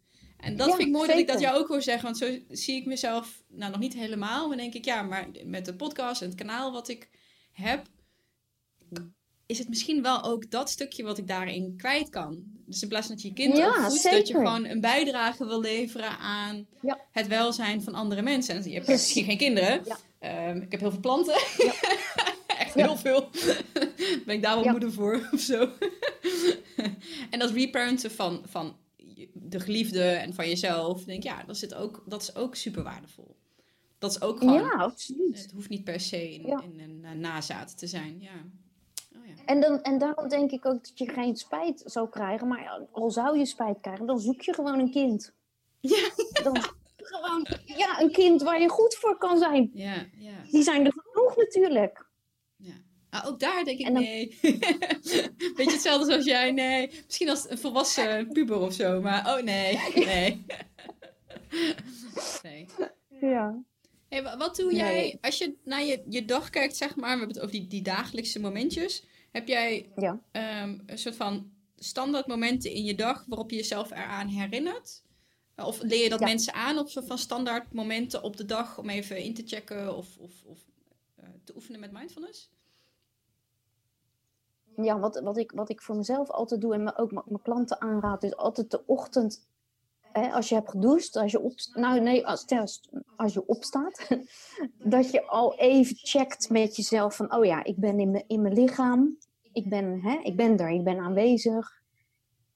En 0.43 0.57
dat 0.57 0.67
Ja, 0.67 0.75
vind 0.75 0.87
ik 0.87 0.93
mooi 0.93 1.07
dat 1.07 1.17
ik 1.17 1.27
dat 1.27 1.39
jou 1.39 1.57
ook 1.57 1.67
hoor 1.67 1.81
zeggen. 1.81 2.03
Want 2.03 2.17
zo 2.17 2.37
zie 2.49 2.75
ik 2.75 2.85
mezelf, 2.85 3.43
nou 3.47 3.71
nog 3.71 3.79
niet 3.79 3.93
helemaal. 3.93 4.47
Maar 4.47 4.57
denk 4.57 4.73
ik, 4.73 4.85
ja, 4.85 5.01
maar 5.01 5.27
met 5.45 5.65
de 5.65 5.75
podcast 5.75 6.21
en 6.21 6.27
het 6.27 6.37
kanaal 6.37 6.71
wat 6.71 6.87
ik 6.87 7.09
heb... 7.51 7.85
is 9.45 9.59
het 9.59 9.69
misschien 9.69 10.01
wel 10.01 10.23
ook 10.23 10.51
dat 10.51 10.69
stukje 10.69 11.03
wat 11.03 11.17
ik 11.17 11.27
daarin 11.27 11.73
kwijt 11.77 12.09
kan. 12.09 12.43
Dus 12.65 12.81
in 12.81 12.87
plaats 12.87 13.05
van 13.07 13.15
dat 13.15 13.23
je 13.23 13.29
je 13.29 13.35
kind 13.35 13.57
Ja, 13.57 13.67
opvoedt... 13.67 14.03
dat 14.03 14.27
je 14.27 14.33
gewoon 14.33 14.65
een 14.65 14.81
bijdrage 14.81 15.45
wil 15.45 15.59
leveren 15.61 16.17
aan 16.17 16.67
Ja. 16.81 16.99
het 17.11 17.27
welzijn 17.27 17.81
van 17.83 17.93
andere 17.93 18.21
mensen. 18.21 18.55
En 18.55 18.63
je 18.63 18.73
hebt 18.75 18.87
misschien 18.87 19.25
geen 19.25 19.37
kinderen. 19.37 19.81
Ja. 19.85 19.97
Ehm, 20.19 20.57
ik 20.57 20.71
heb 20.71 20.79
heel 20.79 20.91
veel 20.91 20.99
planten. 20.99 21.41
Ja. 21.57 21.73
Echt 22.57 22.73
heel 22.73 22.97
veel. 22.97 23.29
ben 24.25 24.35
ik 24.35 24.41
daar 24.41 24.55
wel 24.55 24.71
moeder 24.71 24.91
voor 24.91 25.29
of 25.31 25.39
zo. 25.39 25.69
en 27.31 27.39
dat 27.39 27.51
reparenten 27.51 28.11
van, 28.11 28.41
van 28.45 28.75
de 29.33 29.59
geliefde 29.59 30.03
en 30.03 30.33
van 30.33 30.47
jezelf, 30.47 31.03
denk 31.03 31.23
ja, 31.23 31.43
dat, 31.43 31.57
zit 31.57 31.73
ook, 31.73 32.03
dat 32.05 32.21
is 32.21 32.35
ook 32.35 32.55
super 32.55 32.83
waardevol. 32.83 33.35
Dat 33.97 34.11
is 34.11 34.21
ook 34.21 34.37
gewoon. 34.37 34.53
Ja, 34.53 34.69
absoluut. 34.69 35.41
Het 35.41 35.51
hoeft 35.51 35.69
niet 35.69 35.83
per 35.83 35.99
se 35.99 36.33
in, 36.33 36.45
in 36.45 36.79
een 36.79 37.01
uh, 37.03 37.11
nazaat 37.11 37.77
te 37.77 37.87
zijn. 37.87 38.19
Ja. 38.19 38.31
Oh, 39.15 39.25
ja. 39.27 39.33
En, 39.45 39.61
dan, 39.61 39.81
en 39.81 39.97
daarom 39.97 40.27
denk 40.27 40.51
ik 40.51 40.65
ook 40.65 40.83
dat 40.83 40.91
je 40.95 41.09
geen 41.09 41.35
spijt 41.35 41.83
zou 41.85 42.09
krijgen. 42.09 42.47
Maar 42.47 42.87
al 42.91 43.11
zou 43.11 43.37
je 43.37 43.45
spijt 43.45 43.79
krijgen, 43.81 44.05
dan 44.05 44.19
zoek 44.19 44.41
je 44.41 44.53
gewoon 44.53 44.79
een 44.79 44.91
kind. 44.91 45.33
Ja. 45.79 46.09
Dan, 46.43 46.57
gewoon 46.97 47.47
ja, 47.65 48.01
een 48.01 48.11
kind 48.11 48.41
waar 48.41 48.61
je 48.61 48.69
goed 48.69 48.95
voor 48.95 49.17
kan 49.17 49.37
zijn. 49.37 49.69
Ja, 49.73 50.05
ja. 50.17 50.31
Die 50.51 50.63
zijn 50.63 50.85
er 50.85 50.93
genoeg 50.95 51.35
natuurlijk. 51.35 52.02
Ah, 53.13 53.27
ook 53.27 53.39
daar 53.39 53.63
denk 53.63 53.79
ik 53.79 53.89
nee. 53.89 54.37
Beetje 55.55 55.71
hetzelfde 55.71 56.05
zoals 56.05 56.25
jij, 56.25 56.51
nee. 56.51 56.89
Misschien 57.05 57.29
als 57.29 57.49
een 57.49 57.57
volwassen 57.57 58.27
puber 58.27 58.59
of 58.59 58.73
zo, 58.73 59.01
maar 59.01 59.35
oh 59.35 59.43
nee, 59.43 59.79
nee. 60.05 60.45
nee. 62.43 62.67
Ja. 63.21 63.63
Hey, 64.09 64.37
wat 64.37 64.55
doe 64.55 64.73
jij 64.73 65.17
als 65.21 65.37
je 65.37 65.55
naar 65.63 65.83
je, 65.83 66.03
je 66.09 66.25
dag 66.25 66.49
kijkt, 66.49 66.75
zeg 66.77 66.95
maar? 66.95 67.11
We 67.11 67.17
hebben 67.17 67.27
het 67.27 67.39
over 67.39 67.51
die, 67.51 67.67
die 67.67 67.81
dagelijkse 67.81 68.39
momentjes. 68.39 69.05
Heb 69.31 69.47
jij 69.47 69.89
ja. 69.95 70.21
um, 70.63 70.83
een 70.85 70.97
soort 70.97 71.15
van 71.15 71.51
standaard 71.75 72.27
momenten 72.27 72.71
in 72.71 72.83
je 72.83 72.95
dag 72.95 73.25
waarop 73.27 73.49
je 73.49 73.55
jezelf 73.55 73.91
eraan 73.91 74.27
herinnert? 74.27 75.03
Of 75.55 75.81
leer 75.81 76.03
je 76.03 76.09
dat 76.09 76.19
mensen 76.19 76.53
aan 76.53 76.77
op 76.77 76.89
soort 76.89 77.07
van 77.07 77.17
standaard 77.17 77.73
momenten 77.73 78.23
op 78.23 78.37
de 78.37 78.45
dag 78.45 78.77
om 78.77 78.89
even 78.89 79.17
in 79.17 79.33
te 79.33 79.43
checken 79.45 79.97
of, 79.97 80.17
of, 80.17 80.31
of 80.43 80.59
uh, 81.19 81.25
te 81.43 81.55
oefenen 81.55 81.79
met 81.79 81.91
mindfulness? 81.91 82.51
Ja, 84.75 84.99
wat, 84.99 85.19
wat, 85.19 85.37
ik, 85.37 85.51
wat 85.51 85.69
ik 85.69 85.81
voor 85.81 85.95
mezelf 85.95 86.29
altijd 86.29 86.61
doe 86.61 86.73
en 86.73 86.97
ook 86.97 87.11
mijn 87.11 87.41
klanten 87.41 87.81
aanraad, 87.81 88.23
is 88.23 88.35
altijd 88.35 88.71
de 88.71 88.85
ochtend, 88.85 89.47
hè, 90.01 90.31
als 90.31 90.49
je 90.49 90.55
hebt 90.55 90.69
gedoucht, 90.69 91.15
als 91.15 91.31
je 91.31 91.39
op, 91.39 91.53
nou 91.73 91.99
nee, 91.99 92.27
als, 92.27 92.45
als 93.15 93.33
je 93.33 93.45
opstaat, 93.45 94.07
dat 94.95 95.11
je 95.11 95.25
al 95.25 95.55
even 95.55 95.95
checkt 95.95 96.49
met 96.49 96.75
jezelf 96.75 97.15
van, 97.15 97.35
oh 97.35 97.45
ja, 97.45 97.63
ik 97.63 97.77
ben 97.77 97.99
in 97.99 98.11
mijn, 98.11 98.23
in 98.27 98.41
mijn 98.41 98.53
lichaam, 98.53 99.17
ik 99.51 99.69
ben, 99.69 100.01
hè, 100.01 100.19
ik 100.23 100.35
ben 100.35 100.57
er, 100.57 100.69
ik 100.69 100.83
ben 100.83 100.99
aanwezig. 100.99 101.81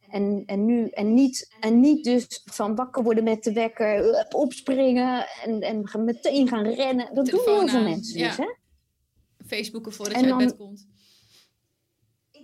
En, 0.09 0.43
en, 0.45 0.65
nu, 0.65 0.87
en, 0.87 1.13
niet, 1.13 1.55
en 1.59 1.79
niet 1.79 2.03
dus 2.03 2.41
van 2.45 2.75
wakker 2.75 3.03
worden 3.03 3.23
met 3.23 3.43
de 3.43 3.53
wekker, 3.53 4.25
opspringen 4.35 5.27
en, 5.43 5.61
en 5.61 6.05
meteen 6.05 6.47
gaan 6.47 6.67
rennen. 6.67 7.15
Dat 7.15 7.25
doen 7.25 7.41
heel 7.45 7.67
veel 7.67 7.83
mensen 7.83 8.17
dus, 8.17 8.37
hè? 8.37 8.55
Facebooken 9.45 9.93
voordat 9.93 10.15
en 10.15 10.27
je 10.27 10.33
uit 10.33 10.45
bed 10.47 10.55
komt. 10.57 10.87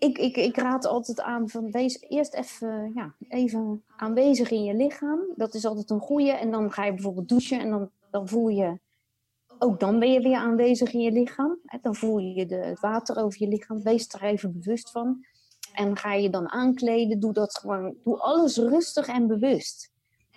Ik, 0.03 0.17
ik, 0.17 0.37
ik 0.37 0.57
raad 0.57 0.85
altijd 0.85 1.21
aan 1.21 1.49
van 1.49 1.71
wees 1.71 2.01
eerst 2.01 2.33
even, 2.33 2.91
ja, 2.95 3.13
even 3.27 3.83
aanwezig 3.97 4.51
in 4.51 4.63
je 4.63 4.73
lichaam. 4.73 5.19
Dat 5.35 5.53
is 5.53 5.65
altijd 5.65 5.89
een 5.89 5.99
goede. 5.99 6.31
En 6.31 6.51
dan 6.51 6.71
ga 6.71 6.85
je 6.85 6.93
bijvoorbeeld 6.93 7.29
douchen 7.29 7.59
en 7.59 7.69
dan, 7.69 7.89
dan 8.11 8.27
voel 8.27 8.47
je... 8.47 8.79
Ook 9.59 9.79
dan 9.79 9.99
ben 9.99 10.11
je 10.11 10.21
weer 10.21 10.37
aanwezig 10.37 10.93
in 10.93 10.99
je 10.99 11.11
lichaam. 11.11 11.59
Dan 11.81 11.95
voel 11.95 12.17
je 12.17 12.45
de, 12.45 12.55
het 12.55 12.79
water 12.79 13.23
over 13.23 13.41
je 13.41 13.47
lichaam. 13.47 13.83
Wees 13.83 14.07
er 14.07 14.23
even 14.23 14.53
bewust 14.53 14.91
van. 14.91 15.25
En 15.73 15.97
ga 15.97 16.13
je 16.13 16.29
dan 16.29 16.49
aankleden, 16.49 17.19
doe 17.19 17.33
dat 17.33 17.57
gewoon, 17.57 17.95
doe 18.03 18.17
alles 18.17 18.57
rustig 18.57 19.07
en 19.07 19.27
bewust. 19.27 19.91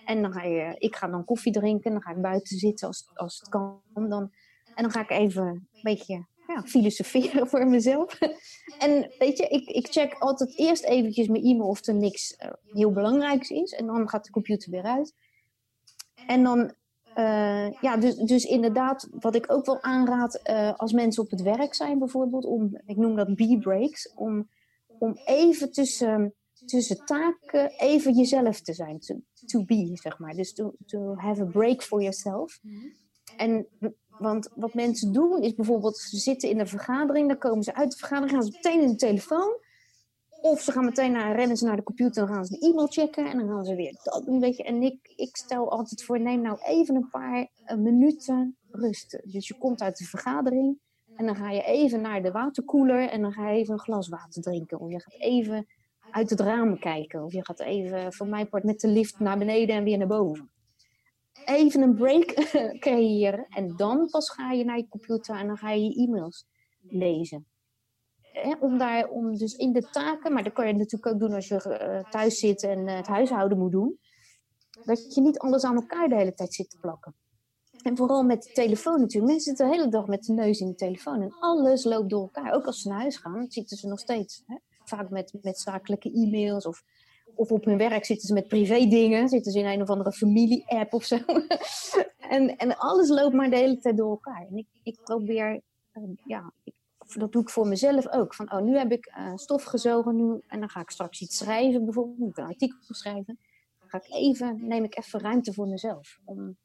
En 0.04 0.22
dan 0.22 0.32
ga 0.32 0.42
je, 0.42 0.74
ik 0.78 0.96
ga 0.96 1.08
dan 1.08 1.24
koffie 1.24 1.52
drinken, 1.52 1.92
dan 1.92 2.02
ga 2.02 2.10
ik 2.10 2.22
buiten 2.22 2.58
zitten 2.58 2.86
als, 2.86 3.10
als 3.14 3.38
het 3.38 3.48
kan. 3.48 3.80
Dan, 3.94 4.30
en 4.74 4.82
dan 4.82 4.90
ga 4.90 5.00
ik 5.00 5.10
even 5.10 5.46
een 5.46 5.68
beetje 5.82 6.26
ja, 6.47 6.62
filosoferen 6.62 7.49
voor 7.49 7.66
mezelf. 7.66 8.18
en 8.78 9.12
weet 9.18 9.38
je, 9.38 9.49
ik, 9.49 9.68
ik 9.68 9.86
check 9.86 10.14
altijd 10.18 10.59
eerst 10.59 10.84
eventjes 10.84 11.28
mijn 11.28 11.44
e-mail 11.44 11.68
of 11.68 11.86
er 11.86 11.94
niks 11.94 12.36
uh, 12.42 12.53
heel 12.72 12.92
belangrijks 12.92 13.51
is. 13.51 13.72
En 13.72 13.86
dan 13.86 14.09
gaat 14.09 14.24
de 14.24 14.30
computer 14.30 14.70
weer 14.70 14.82
uit. 14.82 15.14
En 16.26 16.42
dan, 16.42 16.74
uh, 17.18 17.70
ja, 17.80 17.97
dus, 17.97 18.14
dus 18.14 18.44
inderdaad, 18.44 19.09
wat 19.11 19.34
ik 19.34 19.53
ook 19.53 19.66
wel 19.66 19.82
aanraad 19.82 20.40
uh, 20.51 20.72
als 20.76 20.92
mensen 20.92 21.22
op 21.22 21.30
het 21.30 21.42
werk 21.42 21.74
zijn 21.74 21.99
bijvoorbeeld, 21.99 22.44
om, 22.44 22.80
ik 22.86 22.97
noem 22.97 23.16
dat 23.16 23.34
B-breaks, 23.34 24.12
om 24.14 24.49
om 24.99 25.18
even 25.24 25.72
tussen, 25.72 26.34
tussen 26.64 27.05
taken 27.05 27.70
even 27.70 28.14
jezelf 28.14 28.61
te 28.61 28.72
zijn. 28.72 28.99
To, 28.99 29.20
to 29.47 29.64
be, 29.64 29.90
zeg 29.94 30.18
maar. 30.18 30.34
Dus 30.34 30.53
to, 30.53 30.74
to 30.86 31.14
have 31.16 31.42
a 31.42 31.44
break 31.44 31.82
for 31.82 32.01
yourself. 32.01 32.59
Mhm. 32.62 32.86
En 33.36 33.66
want 34.18 34.48
wat 34.54 34.74
mensen 34.74 35.12
doen 35.12 35.42
is 35.42 35.54
bijvoorbeeld, 35.54 35.96
ze 35.96 36.16
zitten 36.16 36.48
in 36.48 36.60
een 36.60 36.68
vergadering, 36.68 37.28
dan 37.28 37.38
komen 37.38 37.62
ze 37.62 37.74
uit 37.74 37.90
de 37.90 37.96
vergadering, 37.96 38.32
gaan 38.32 38.42
ze 38.42 38.58
meteen 38.62 38.80
in 38.80 38.88
de 38.88 38.96
telefoon. 38.96 39.64
Of 40.40 40.60
ze 40.60 40.72
gaan 40.72 40.84
meteen 40.84 41.12
naar, 41.12 41.36
rennen 41.36 41.56
ze 41.56 41.64
naar 41.64 41.76
de 41.76 41.82
computer, 41.82 42.26
dan 42.26 42.34
gaan 42.34 42.44
ze 42.44 42.58
de 42.58 42.66
e-mail 42.66 42.86
checken 42.86 43.30
en 43.30 43.38
dan 43.38 43.48
gaan 43.48 43.64
ze 43.64 43.74
weer 43.74 44.00
dat 44.02 44.24
doen. 44.24 44.40
Weet 44.40 44.56
je. 44.56 44.62
En 44.62 44.82
ik, 44.82 45.12
ik 45.16 45.36
stel 45.36 45.70
altijd 45.70 46.04
voor, 46.04 46.20
neem 46.20 46.40
nou 46.40 46.58
even 46.62 46.94
een 46.94 47.08
paar 47.10 47.48
uh, 47.66 47.76
minuten 47.76 48.56
rusten. 48.70 49.20
Dus 49.24 49.48
je 49.48 49.58
komt 49.58 49.80
uit 49.80 49.96
de 49.96 50.04
vergadering 50.04 50.78
en 51.16 51.26
dan 51.26 51.36
ga 51.36 51.50
je 51.50 51.62
even 51.62 52.00
naar 52.00 52.22
de 52.22 52.30
waterkoeler 52.30 53.08
en 53.08 53.20
dan 53.20 53.32
ga 53.32 53.50
je 53.50 53.58
even 53.58 53.72
een 53.72 53.80
glas 53.80 54.08
water 54.08 54.42
drinken. 54.42 54.80
Of 54.80 54.90
je 54.90 55.00
gaat 55.00 55.20
even 55.20 55.66
uit 56.10 56.30
het 56.30 56.40
raam 56.40 56.78
kijken. 56.78 57.24
Of 57.24 57.32
je 57.32 57.44
gaat 57.44 57.60
even, 57.60 58.12
voor 58.12 58.26
mijn 58.26 58.48
part, 58.48 58.64
met 58.64 58.80
de 58.80 58.88
lift 58.88 59.18
naar 59.18 59.38
beneden 59.38 59.76
en 59.76 59.84
weer 59.84 59.98
naar 59.98 60.06
boven. 60.06 60.50
Even 61.45 61.82
een 61.82 61.95
break 61.95 62.26
creëren. 62.87 63.47
En 63.49 63.76
dan 63.76 64.09
pas 64.11 64.30
ga 64.30 64.53
je 64.53 64.64
naar 64.64 64.76
je 64.76 64.89
computer 64.89 65.37
en 65.37 65.47
dan 65.47 65.57
ga 65.57 65.70
je 65.70 65.84
je 65.84 66.07
e-mails 66.07 66.47
lezen. 66.89 67.47
om, 68.61 68.78
daar, 68.78 69.09
om 69.09 69.37
dus 69.37 69.55
in 69.55 69.72
de 69.72 69.89
taken, 69.91 70.32
maar 70.32 70.45
dat 70.45 70.53
kan 70.53 70.66
je 70.66 70.72
natuurlijk 70.72 71.07
ook 71.07 71.20
doen 71.20 71.32
als 71.32 71.49
je 71.49 71.78
uh, 72.05 72.11
thuis 72.11 72.39
zit 72.39 72.62
en 72.62 72.78
uh, 72.78 72.97
het 72.97 73.07
huishouden 73.07 73.59
moet 73.59 73.72
doen. 73.72 73.99
Dat 74.84 75.14
je 75.14 75.20
niet 75.20 75.39
alles 75.39 75.64
aan 75.64 75.74
elkaar 75.74 76.09
de 76.09 76.16
hele 76.16 76.34
tijd 76.34 76.55
zit 76.55 76.70
te 76.70 76.78
plakken. 76.80 77.14
En 77.82 77.97
vooral 77.97 78.22
met 78.22 78.43
de 78.43 78.53
telefoon 78.53 79.01
natuurlijk. 79.01 79.32
Mensen 79.32 79.57
zitten 79.57 79.66
de 79.66 79.76
hele 79.76 79.91
dag 79.91 80.07
met 80.07 80.24
de 80.24 80.32
neus 80.32 80.61
in 80.61 80.68
de 80.68 80.74
telefoon. 80.74 81.22
En 81.22 81.34
alles 81.39 81.84
loopt 81.84 82.11
door 82.11 82.22
elkaar. 82.22 82.53
Ook 82.53 82.66
als 82.66 82.80
ze 82.80 82.89
naar 82.89 83.01
huis 83.01 83.16
gaan, 83.16 83.47
zitten 83.49 83.76
ze 83.76 83.89
nog 83.89 83.99
steeds. 83.99 84.43
Vaak 84.84 85.11
met, 85.11 85.39
met 85.43 85.59
zakelijke 85.59 86.12
e-mails 86.12 86.66
of, 86.66 86.82
of 87.37 87.51
op 87.51 87.64
hun 87.64 87.78
werk 87.78 88.05
zitten 88.05 88.28
ze 88.28 88.34
met 88.34 88.49
privé 88.49 88.87
dingen. 88.87 89.28
Zitten 89.28 89.53
ze 89.53 89.59
in 89.59 89.66
een 89.66 89.82
of 89.82 89.89
andere 89.89 90.12
familie-app 90.12 90.93
of 90.93 91.05
zo. 91.05 91.18
en, 92.37 92.57
en 92.57 92.76
alles 92.76 93.09
loopt 93.09 93.34
maar 93.34 93.51
de 93.51 93.57
hele 93.57 93.78
tijd 93.78 93.97
door 93.97 94.11
elkaar. 94.11 94.47
En 94.51 94.57
ik, 94.57 94.66
ik 94.82 94.99
probeer, 95.05 95.61
uh, 95.95 96.03
ja, 96.24 96.53
dat 97.14 97.32
doe 97.32 97.43
ik 97.43 97.51
voor 97.51 97.66
mezelf 97.66 98.09
ook. 98.09 98.34
Van, 98.34 98.53
oh, 98.53 98.61
nu 98.61 98.76
heb 98.76 98.93
ik 98.93 99.14
uh, 99.18 99.32
stof 99.37 99.62
gezogen 99.62 100.16
nu, 100.16 100.41
en 100.47 100.61
dan 100.61 100.68
ga 100.68 100.80
ik 100.80 100.91
straks 100.91 101.20
iets 101.20 101.37
schrijven. 101.37 101.84
Bijvoorbeeld, 101.84 102.39
een 102.39 102.45
artikel 102.45 102.78
schrijven. 102.95 103.39
Dan 103.78 103.89
ga 103.89 103.99
ik 103.99 104.12
even, 104.12 104.66
neem 104.66 104.84
ik 104.84 104.99
even 104.99 105.20
ruimte 105.20 105.53
voor 105.53 105.66
mezelf. 105.66 106.18
Om 106.24 106.57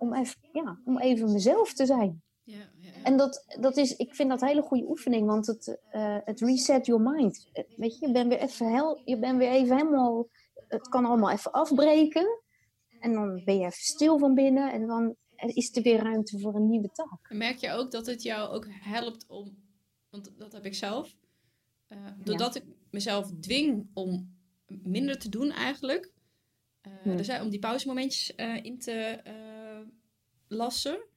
om 0.00 0.14
even, 0.14 0.36
ja, 0.52 0.78
om 0.84 0.98
even 0.98 1.32
mezelf 1.32 1.72
te 1.72 1.86
zijn. 1.86 2.22
Ja, 2.50 2.68
ja, 2.78 2.90
En 3.02 3.16
dat, 3.16 3.44
dat 3.60 3.76
is, 3.76 3.96
ik 3.96 4.14
vind 4.14 4.28
dat 4.28 4.42
een 4.42 4.48
hele 4.48 4.62
goede 4.62 4.88
oefening, 4.88 5.26
want 5.26 5.46
het, 5.46 5.78
uh, 5.92 6.18
het 6.24 6.40
reset 6.40 6.86
your 6.86 7.02
mind. 7.02 7.48
Weet 7.76 7.98
je, 7.98 8.06
je 8.06 8.12
bent 8.12 8.28
weer 8.28 8.38
even, 8.38 8.72
hel, 8.72 9.00
je 9.04 9.18
bent 9.18 9.38
weer 9.38 9.50
even 9.50 9.76
helemaal, 9.76 10.28
het 10.68 10.88
kan 10.88 11.04
allemaal 11.04 11.30
even 11.30 11.52
afbreken. 11.52 12.40
En 13.00 13.12
dan 13.12 13.42
ben 13.44 13.58
je 13.58 13.64
even 13.64 13.82
stil 13.82 14.18
van 14.18 14.34
binnen 14.34 14.72
en 14.72 14.86
dan 14.86 15.16
is 15.36 15.76
er 15.76 15.82
weer 15.82 16.02
ruimte 16.02 16.38
voor 16.38 16.54
een 16.54 16.68
nieuwe 16.68 16.90
taak. 16.92 17.30
merk 17.30 17.58
je 17.58 17.72
ook 17.72 17.90
dat 17.90 18.06
het 18.06 18.22
jou 18.22 18.54
ook 18.54 18.66
helpt 18.68 19.26
om, 19.28 19.56
want 20.10 20.32
dat 20.38 20.52
heb 20.52 20.64
ik 20.64 20.74
zelf, 20.74 21.14
uh, 21.88 21.98
doordat 22.24 22.54
ik 22.54 22.64
mezelf 22.90 23.30
dwing 23.40 23.90
om 23.94 24.38
minder 24.66 25.18
te 25.18 25.28
doen 25.28 25.50
eigenlijk, 25.50 26.12
uh, 27.06 27.16
dus, 27.16 27.40
om 27.40 27.50
die 27.50 27.58
pauzemomentjes 27.58 28.34
in 28.62 28.78
te 28.78 29.20
lassen, 30.48 31.09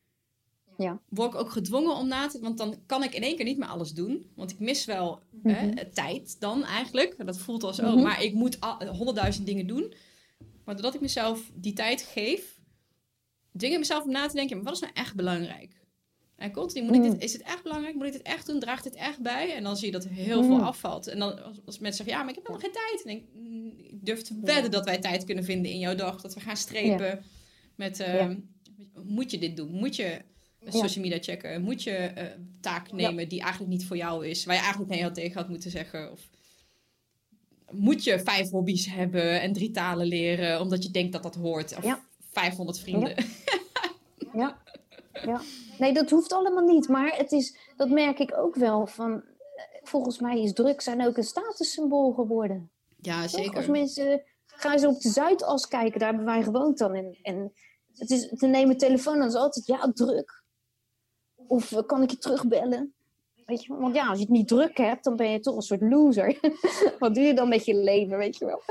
ja. 0.78 1.00
word 1.10 1.34
ik 1.34 1.40
ook 1.40 1.50
gedwongen 1.50 1.96
om 1.96 2.08
na 2.08 2.28
te... 2.28 2.40
Want 2.40 2.58
dan 2.58 2.76
kan 2.86 3.04
ik 3.04 3.14
in 3.14 3.24
één 3.24 3.36
keer 3.36 3.46
niet 3.46 3.58
meer 3.58 3.68
alles 3.68 3.92
doen. 3.92 4.32
Want 4.36 4.52
ik 4.52 4.60
mis 4.60 4.86
wel 4.86 5.22
hè, 5.44 5.66
mhm. 5.66 5.92
tijd 5.94 6.40
dan 6.40 6.64
eigenlijk. 6.64 7.26
Dat 7.26 7.38
voelt 7.38 7.64
als, 7.64 7.80
oh, 7.80 7.94
mhm. 7.94 8.02
maar 8.02 8.24
ik 8.24 8.34
moet 8.34 8.58
honderdduizend 8.92 9.46
dingen 9.46 9.68
doen. 9.68 9.94
Maar 10.66 10.76
doordat 10.76 10.94
ik 10.94 11.02
mezelf 11.02 11.52
die 11.54 11.74
tijd 11.74 12.02
geef... 12.02 12.60
dingen 13.52 13.80
mezelf 13.80 14.04
om 14.04 14.12
na 14.12 14.28
te 14.28 14.36
denken... 14.36 14.56
maar 14.56 14.66
wat 14.66 14.74
is 14.74 14.80
nou 14.80 14.94
echt 14.94 15.16
belangrijk? 15.16 15.82
En 16.36 16.52
continu, 16.52 16.86
moet 16.86 16.96
ik 16.96 17.02
dit, 17.02 17.14
mhm. 17.14 17.22
is 17.22 17.34
het 17.34 17.42
echt 17.42 17.64
belangrijk? 17.64 17.96
Moet 17.96 18.06
ik 18.06 18.12
dit 18.12 18.22
echt 18.22 18.48
doen? 18.48 18.60
Draagt 18.60 18.84
dit 18.84 18.96
echt 18.96 19.20
bij? 19.20 19.56
En 19.56 19.64
dan 19.64 19.78
zie 19.78 19.86
je 19.86 19.92
dat 19.92 20.08
heel 20.08 20.44
veel 20.44 20.62
afvalt. 20.62 21.08
En 21.08 21.20
dan 21.20 21.44
als, 21.44 21.58
als, 21.66 21.80
mensen 21.80 22.06
zeggen, 22.06 22.16
ja, 22.16 22.20
maar 22.20 22.30
ik 22.30 22.36
heb 22.36 22.48
nog 22.48 22.62
geen 22.62 22.72
tijd. 22.72 23.04
En 23.06 23.26
mm, 23.34 23.74
ik 23.78 24.06
durf 24.06 24.22
te 24.22 24.40
wedden 24.42 24.72
dat 24.72 24.86
wij 24.86 25.00
tijd 25.00 25.24
kunnen 25.24 25.44
vinden 25.44 25.72
in 25.72 25.80
jouw 25.80 25.96
dag. 25.96 26.22
Dat 26.22 26.34
we 26.34 26.40
gaan 26.40 26.58
strepen 26.58 27.24
met... 27.76 28.00
Uh, 28.00 28.30
moet 29.04 29.32
je 29.32 29.38
dit 29.38 29.58
doen? 29.58 29.72
Moet 29.72 29.96
je 29.96 30.22
social 30.66 31.04
media 31.04 31.22
checken? 31.22 31.62
Moet 31.62 31.84
je 31.84 32.12
uh, 32.18 32.24
taak 32.62 32.92
nemen 32.92 33.30
die 33.30 33.42
eigenlijk 33.42 33.72
niet 33.72 33.86
voor 33.86 33.98
jou 33.98 34.28
is? 34.28 34.46
Waar 34.46 34.56
je 34.56 34.62
eigenlijk 34.62 34.92
nee 34.92 35.04
had 35.04 35.16
tegen 35.16 35.42
had 35.42 35.50
moeten 35.50 35.72
zeggen? 35.72 36.12
Of 36.12 36.30
moet 37.72 38.04
je 38.04 38.20
vijf 38.20 38.50
hobby's 38.50 38.86
hebben 38.86 39.42
en 39.42 39.54
drie 39.54 39.72
talen 39.72 40.08
leren 40.08 40.62
omdat 40.62 40.84
je 40.84 40.92
denkt 40.92 41.12
dat 41.12 41.24
dat 41.24 41.36
hoort? 41.36 41.78
Of 41.78 42.00
500 42.32 42.80
vrienden? 42.80 43.16
Ja. 44.34 44.62
ja. 45.26 45.42
Nee, 45.78 45.94
dat 45.94 46.10
hoeft 46.10 46.34
allemaal 46.34 46.66
niet. 46.66 46.88
Maar 46.88 47.18
het 47.18 47.32
is, 47.32 47.58
dat 47.76 47.90
merk 47.90 48.20
ik 48.20 48.38
ook 48.38 48.56
wel. 48.56 48.88
Van, 48.88 49.24
volgens 49.84 50.20
mij 50.20 50.42
is 50.42 50.54
drugs 50.54 50.84
zijn 50.84 51.06
ook 51.06 51.18
een 51.18 51.24
statussymbool 51.24 52.12
geworden. 52.12 52.72
Ja, 52.98 53.28
zeker. 53.28 53.56
Als 53.56 53.68
mensen 53.68 54.24
gaan 54.46 54.80
ze 54.80 54.88
op 54.88 55.02
de 55.02 55.10
Zuidas 55.10 55.68
kijken, 55.68 56.00
daar 56.00 56.10
hebben 56.10 56.26
wij 56.26 56.44
gewoond 56.44 56.78
dan. 56.78 56.96
En, 56.96 57.18
en 57.22 57.54
het 57.94 58.10
is, 58.10 58.30
te 58.36 58.48
nemen 58.48 58.78
telefoon, 58.78 59.18
dan 59.18 59.28
is 59.28 59.36
altijd, 59.36 59.66
ja, 59.66 59.92
druk. 59.94 60.43
Of 61.48 61.72
eh, 61.72 61.84
kan 61.86 62.02
ik 62.04 62.10
je 62.12 62.18
terugbellen? 62.18 62.94
Weet 63.46 63.64
je, 63.64 63.76
want 63.76 63.96
ja, 63.96 64.08
als 64.08 64.18
je 64.18 64.24
het 64.24 64.34
niet 64.34 64.48
druk 64.48 64.78
hebt, 64.78 65.04
dan 65.04 65.16
ben 65.16 65.30
je 65.32 65.40
toch 65.40 65.56
een 65.56 65.62
soort 65.62 65.82
loser. 65.82 66.40
Wat 67.00 67.16
doe 67.16 67.24
je 67.24 67.34
dan 67.34 67.50
met 67.50 67.66
je 67.66 67.76
leven, 67.76 68.18
weet 68.18 68.38
je 68.38 68.46
wel? 68.46 68.62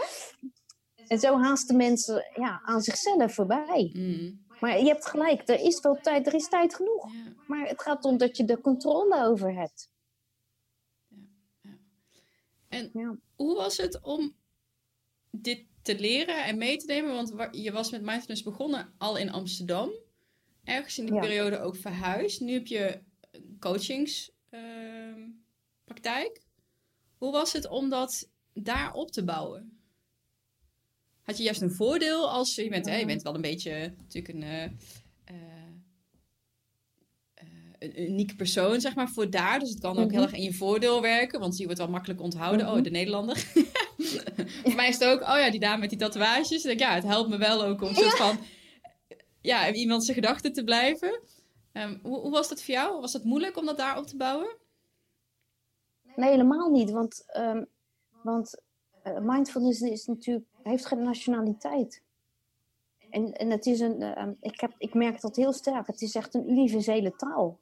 En 1.07 1.19
zo 1.19 1.39
haasten 1.39 1.77
mensen 1.77 2.25
ja, 2.35 2.61
aan 2.65 2.83
zichzelf 2.83 3.35
voorbij. 3.35 3.91
Mm. 3.95 4.45
Maar 4.61 4.79
je 4.79 4.85
hebt 4.87 5.07
gelijk, 5.07 5.49
er 5.49 5.61
is 5.61 5.81
wel 5.81 5.99
tijd, 6.03 6.27
er 6.27 6.35
is 6.35 6.49
tijd 6.49 6.75
genoeg. 6.75 7.13
Ja. 7.13 7.33
Maar 7.47 7.69
het 7.69 7.83
gaat 7.83 8.05
om 8.05 8.17
dat 8.17 8.37
je 8.37 8.45
de 8.45 8.61
controle 8.61 9.25
over 9.27 9.55
hebt. 9.55 9.91
En 12.69 12.91
Ja. 12.93 13.17
hoe 13.37 13.55
was 13.57 13.77
het 13.77 14.01
om 14.03 14.35
dit 15.31 15.65
te 15.83 15.99
leren 15.99 16.45
en 16.45 16.59
mee 16.59 16.77
te 16.77 16.87
nemen? 16.87 17.15
Want 17.15 17.31
wa- 17.31 17.49
je 17.53 17.73
was 17.73 17.91
met 17.91 18.03
mindfulness 18.03 18.43
begonnen 18.43 18.95
al 18.99 19.17
in 19.17 19.31
Amsterdam. 19.31 19.91
Ergens 20.65 20.99
in 20.99 21.05
die 21.05 21.15
Ja. 21.15 21.21
periode 21.21 21.61
ook 21.61 21.77
verhuisd. 21.77 22.41
Nu 22.41 22.53
heb 22.53 22.67
je 22.67 23.01
coachingspraktijk. 23.61 26.41
hoe 27.19 27.33
was 27.33 27.53
het 27.53 27.69
om 27.69 27.89
dat 27.89 28.29
daar 28.55 28.93
op 28.93 29.11
te 29.11 29.25
bouwen? 29.25 29.77
Had 31.23 31.37
je 31.37 31.43
juist 31.43 31.63
een 31.63 31.73
voordeel 31.75 32.31
als 32.31 32.55
je 32.55 32.69
bent, 32.69 32.87
hè, 32.87 32.97
je 32.97 33.07
bent 33.07 33.23
wel 33.23 33.35
een 33.35 33.41
beetje 33.41 33.95
natuurlijk 33.99 34.35
een, 34.35 34.43
eh, 34.43 34.71
een 37.79 38.03
unieke 38.11 38.35
persoon, 38.37 38.81
zeg 38.81 38.95
maar, 38.95 39.09
voor 39.09 39.31
daar. 39.31 39.59
Dus 39.59 39.71
het 39.71 39.81
kan 39.81 39.99
ook 39.99 40.05
Mhm. 40.05 40.13
heel 40.15 40.23
erg 40.23 40.33
in 40.33 40.43
je 40.43 40.55
voordeel 40.55 41.01
werken, 41.01 41.41
want 41.41 41.57
je 41.57 41.65
wordt 41.65 41.79
wel 41.79 41.89
makkelijk 41.89 42.21
onthouden. 42.21 42.67
Mhm. 42.67 42.77
Oh, 42.77 42.83
de 42.83 42.91
Nederlander. 42.91 43.37
voor 44.63 44.75
mij 44.75 44.89
is 44.89 44.99
het 44.99 45.05
ook, 45.09 45.21
oh 45.21 45.37
ja, 45.39 45.51
die 45.51 45.61
dame 45.61 45.81
met 45.81 45.91
die 45.91 45.99
tatoeages. 45.99 46.51
Ik 46.51 46.63
denk, 46.63 46.81
ja, 46.81 46.95
het 46.95 47.05
helpt 47.05 47.31
me 47.31 47.37
wel 47.39 47.65
ook 47.65 47.83
om 47.83 47.89
een 47.89 47.95
soort 47.95 48.17
van, 48.17 48.39
ja, 49.43 49.67
in 49.67 49.75
iemand 49.75 50.05
zijn 50.05 50.17
gedachten 50.17 50.53
te 50.53 50.65
blijven. 50.65 51.21
Ehm, 51.73 51.99
hoe, 52.03 52.21
hoe 52.21 52.31
was 52.31 52.49
dat 52.49 52.63
voor 52.63 52.75
jou? 52.75 53.01
Was 53.01 53.13
het 53.13 53.25
moeilijk 53.25 53.57
om 53.57 53.67
dat 53.67 53.77
daar 53.77 53.99
op 53.99 54.07
te 54.07 54.17
bouwen? 54.17 54.57
Nee, 56.17 56.31
helemaal 56.31 56.71
niet. 56.71 56.91
Want, 56.91 57.25
ehm, 57.27 57.65
want 58.23 58.61
eh, 59.03 59.19
mindfulness 59.19 59.81
is 59.81 60.07
natuurlijk, 60.07 60.47
heeft 60.63 60.87
geen 60.87 61.03
nationaliteit. 61.03 62.03
En, 63.11 63.33
en 63.33 63.51
het 63.51 63.67
is 63.67 63.81
een, 63.81 64.03
ehm, 64.03 64.33
ik, 64.41 64.61
heb, 64.61 64.75
ik 64.79 64.95
merk 64.95 65.21
dat 65.21 65.37
heel 65.37 65.53
sterk. 65.53 65.87
Het 65.87 66.03
is 66.03 66.15
echt 66.15 66.35
een 66.35 66.51
universele 66.51 67.17
taal. 67.17 67.59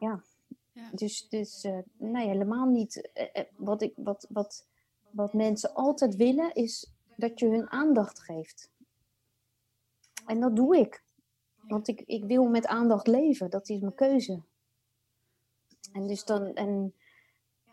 Ja. 0.00 0.22
Ja. 0.72 0.90
Dus, 0.92 1.28
dus 1.28 1.64
eh, 1.64 1.78
nee, 1.96 2.28
helemaal 2.28 2.66
niet. 2.66 3.10
Eh, 3.12 3.44
wat, 3.56 3.82
ik, 3.82 3.92
wat, 3.96 4.26
wat, 4.28 4.66
wat 5.10 5.32
mensen 5.32 5.74
altijd 5.74 6.16
willen 6.16 6.54
is 6.54 6.92
dat 7.16 7.38
je 7.38 7.46
hun 7.46 7.70
aandacht 7.70 8.20
geeft. 8.20 8.70
En 10.26 10.40
dat 10.40 10.56
doe 10.56 10.78
ik. 10.78 11.04
Want 11.68 11.88
ik, 11.88 12.00
ik 12.00 12.24
wil 12.24 12.44
met 12.44 12.66
aandacht 12.66 13.06
leven. 13.06 13.50
Dat 13.50 13.68
is 13.68 13.80
mijn 13.80 13.94
keuze. 13.94 14.42
En 15.92 16.06
dus 16.06 16.24
dan, 16.24 16.54
en 16.54 16.94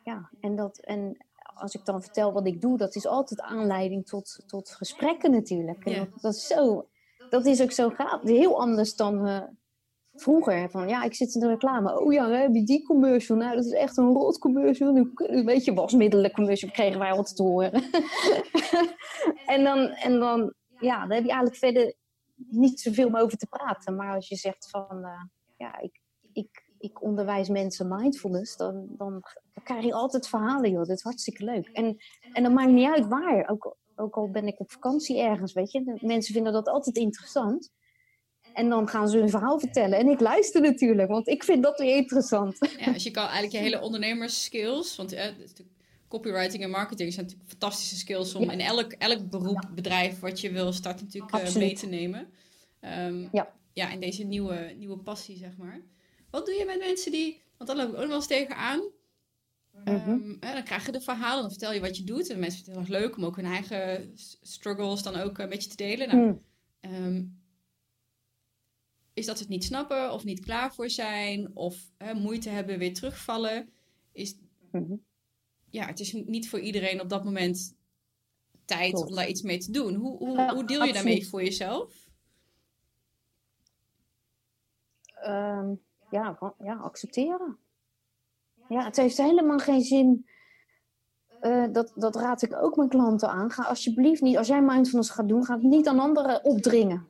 ja, 0.04 0.30
en 0.40 0.56
dat, 0.56 0.78
en 0.78 1.18
als 1.54 1.76
ik 1.76 1.86
dan 1.86 2.02
vertel 2.02 2.34
wat 2.34 2.48
ik 2.48 2.62
doe, 2.62 2.78
dat 2.78 2.96
is 2.96 3.08
altijd 3.08 3.42
aanleiding 3.42 4.06
tot, 4.06 4.44
tot 4.48 4.70
gesprekken 4.70 5.32
natuurlijk. 5.32 5.86
En 5.86 5.96
dat, 5.96 6.22
dat 6.22 6.34
is 6.34 6.48
zo, 6.48 6.88
dat 7.30 7.46
is 7.46 7.62
ook 7.62 7.72
zo 7.72 7.90
gaaf. 7.90 8.22
Heel 8.22 8.60
anders 8.60 8.96
dan 8.96 9.28
eh, 9.28 9.44
vroeger. 10.14 10.70
Van 10.70 10.88
ja, 10.88 11.04
ik 11.04 11.14
zit 11.14 11.36
in 11.36 11.42
de 11.42 11.48
reclame. 11.48 12.00
Oh 12.00 12.14
ja, 12.14 12.30
heb 12.30 12.54
je 12.54 12.64
die 12.64 12.86
commercial? 12.86 13.38
Nou, 13.38 13.56
dat 13.56 13.66
is 13.66 13.72
echt 13.72 13.98
een 13.98 14.14
rot 14.14 14.38
commercial. 14.38 14.96
Een 15.16 15.46
beetje 15.46 15.74
wasmiddelen 15.74 16.32
commercial 16.32 16.72
kregen 16.72 17.00
wij 17.00 17.12
altijd 17.12 17.36
te 17.36 17.44
horen. 17.44 17.74
en, 19.56 19.64
dan, 19.64 19.88
en 19.88 20.20
dan, 20.20 20.54
ja, 20.80 21.00
dan 21.00 21.12
heb 21.12 21.24
je 21.24 21.32
eigenlijk 21.32 21.56
verder 21.56 21.94
niet 22.50 22.80
zoveel 22.80 23.08
om 23.08 23.18
over 23.18 23.38
te 23.38 23.48
praten. 23.48 23.96
Maar 23.96 24.16
als 24.16 24.28
je 24.28 24.36
zegt 24.36 24.70
van, 24.70 25.04
eh, 25.04 25.24
ja, 25.58 25.80
ik, 25.80 26.00
ik, 26.34 26.70
ik 26.78 27.02
onderwijs 27.04 27.50
mensen 27.50 27.88
mindfulness, 27.88 28.58
dan, 28.58 28.86
dan, 28.90 29.24
krijg 29.64 29.84
je 29.84 29.94
altijd 29.94 30.28
verhalen, 30.28 30.72
joh. 30.72 30.80
Dat 30.80 30.98
is 30.98 31.04
hartstikke 31.04 31.44
leuk. 31.44 31.68
En, 31.68 31.98
en 32.34 32.44
dat 32.44 32.52
maakt 32.52 32.72
niet 32.72 32.92
uit 32.92 33.08
waar. 33.08 33.50
Ook, 33.50 33.78
ook 33.96 34.16
al 34.16 34.30
ben 34.30 34.48
ik 34.48 34.60
op 34.60 34.72
vakantie 34.72 35.20
ergens, 35.20 35.54
weet 35.54 35.72
je. 35.72 35.98
Mensen 36.02 36.34
vinden 36.34 36.54
dat 36.54 36.68
altijd 36.68 36.96
interessant. 36.96 37.72
En 38.54 38.70
dan 38.70 38.88
gaan 38.88 39.10
ze 39.10 39.18
hun 39.18 39.30
verhaal 39.30 39.60
vertellen. 39.60 40.00
En 40.00 40.08
ik 40.08 40.20
luister 40.20 40.62
natuurlijk, 40.62 41.10
want 41.10 41.28
ik 41.28 41.44
vind 41.44 41.64
dat 41.64 41.80
weer 41.80 41.96
interessant. 41.96 42.58
Ja, 42.78 42.92
dus 42.92 43.04
je 43.04 43.12
kan 43.12 43.24
eigenlijk 43.24 43.54
je 43.54 43.60
hele 43.60 43.82
ondernemerskills, 43.82 44.96
want 44.96 45.14
eh, 45.14 45.26
copywriting 46.12 46.64
en 46.64 46.70
marketing 46.70 47.14
zijn 47.14 47.26
natuurlijk 47.26 47.52
fantastische 47.52 47.96
skills 47.96 48.36
om 48.36 48.44
Ja. 48.44 48.52
in 48.52 48.60
elk, 48.60 48.92
elk 48.92 49.30
beroep, 49.30 49.70
bedrijf 49.76 50.20
wat 50.20 50.40
je 50.42 50.52
wil 50.52 50.74
starten 50.74 51.06
natuurlijk 51.06 51.34
eh, 51.34 51.56
mee 51.56 51.76
te 51.76 51.86
nemen. 51.88 52.28
Ehm, 52.80 53.28
Ja. 53.32 53.54
ja, 53.74 53.90
in 53.92 54.00
deze 54.00 54.24
nieuwe, 54.24 54.74
nieuwe 54.78 54.98
passie, 54.98 55.38
zeg 55.38 55.58
maar. 55.58 55.82
Wat 56.30 56.46
doe 56.46 56.56
je 56.56 56.66
met 56.66 56.80
mensen 56.80 57.12
die, 57.12 57.42
want 57.58 57.70
dan 57.70 57.78
loop 57.80 57.88
ik 57.88 57.94
ook 57.94 58.00
nog 58.00 58.08
wel 58.08 58.16
eens 58.18 58.28
tegenaan. 58.28 58.82
Ehm, 59.84 60.16
Mhm. 60.16 60.36
hè, 60.40 60.54
dan 60.54 60.64
krijg 60.64 60.86
je 60.86 60.92
de 60.92 61.02
verhalen, 61.02 61.42
dan 61.42 61.50
vertel 61.52 61.74
je 61.74 61.80
wat 61.80 61.98
je 61.98 62.04
doet. 62.04 62.30
En 62.30 62.40
mensen 62.40 62.64
vinden 62.64 62.82
het 62.82 62.90
heel 62.90 62.98
erg 63.00 63.06
leuk 63.08 63.18
om 63.18 63.26
ook 63.26 63.36
hun 63.36 63.46
eigen 63.46 64.12
struggles 64.42 65.04
dan 65.04 65.16
ook 65.16 65.38
een 65.38 65.50
beetje 65.50 65.70
te 65.70 65.76
delen. 65.76 66.08
Nou, 66.08 66.20
Hmm. 66.22 66.42
Ehm, 66.80 67.24
is 69.14 69.26
dat 69.26 69.38
ze 69.38 69.44
het 69.44 69.52
niet 69.52 69.64
snappen 69.64 70.14
of 70.14 70.24
niet 70.24 70.40
klaar 70.40 70.74
voor 70.74 70.90
zijn 70.90 71.52
of 71.56 71.92
hè, 71.98 72.14
moeite 72.14 72.50
hebben 72.50 72.78
weer 72.80 72.94
terugvallen. 72.94 73.70
Is, 74.12 74.36
Mhm. 74.72 74.94
Ja, 75.72 75.86
het 75.86 76.00
is 76.00 76.14
niet 76.14 76.50
voor 76.50 76.60
iedereen 76.60 77.02
op 77.02 77.10
dat 77.10 77.24
moment 77.24 77.76
tijd 78.66 78.94
Klopt. 78.94 79.10
om 79.10 79.16
daar 79.16 79.28
iets 79.28 79.42
mee 79.42 79.58
te 79.58 79.72
doen. 79.72 79.96
Hoe, 79.96 80.18
hoe, 80.18 80.38
Ja, 80.38 80.54
hoe 80.54 80.66
deel 80.66 80.84
je 80.84 80.94
daarmee 80.94 81.28
voor 81.28 81.44
jezelf? 81.44 81.94
Ehm, 85.16 85.74
ja, 86.12 86.54
ja, 86.60 86.76
accepteren. 86.76 87.58
Ja, 88.70 88.84
het 88.86 88.96
heeft 88.96 89.18
helemaal 89.18 89.60
geen 89.60 89.82
zin. 89.82 90.26
eh, 91.42 91.66
dat, 91.72 91.92
dat 91.96 92.16
raad 92.16 92.42
ik 92.42 92.56
ook 92.56 92.76
mijn 92.76 92.90
klanten 92.90 93.30
aan. 93.30 93.52
Ga 93.52 93.64
alsjeblieft 93.64 94.22
niet, 94.22 94.38
als 94.38 94.48
jij 94.48 94.62
mindfulness 94.62 95.10
gaat 95.10 95.28
doen, 95.28 95.46
ga 95.46 95.54
het 95.54 95.64
niet 95.64 95.88
aan 95.88 96.00
anderen 96.00 96.44
opdringen. 96.44 97.10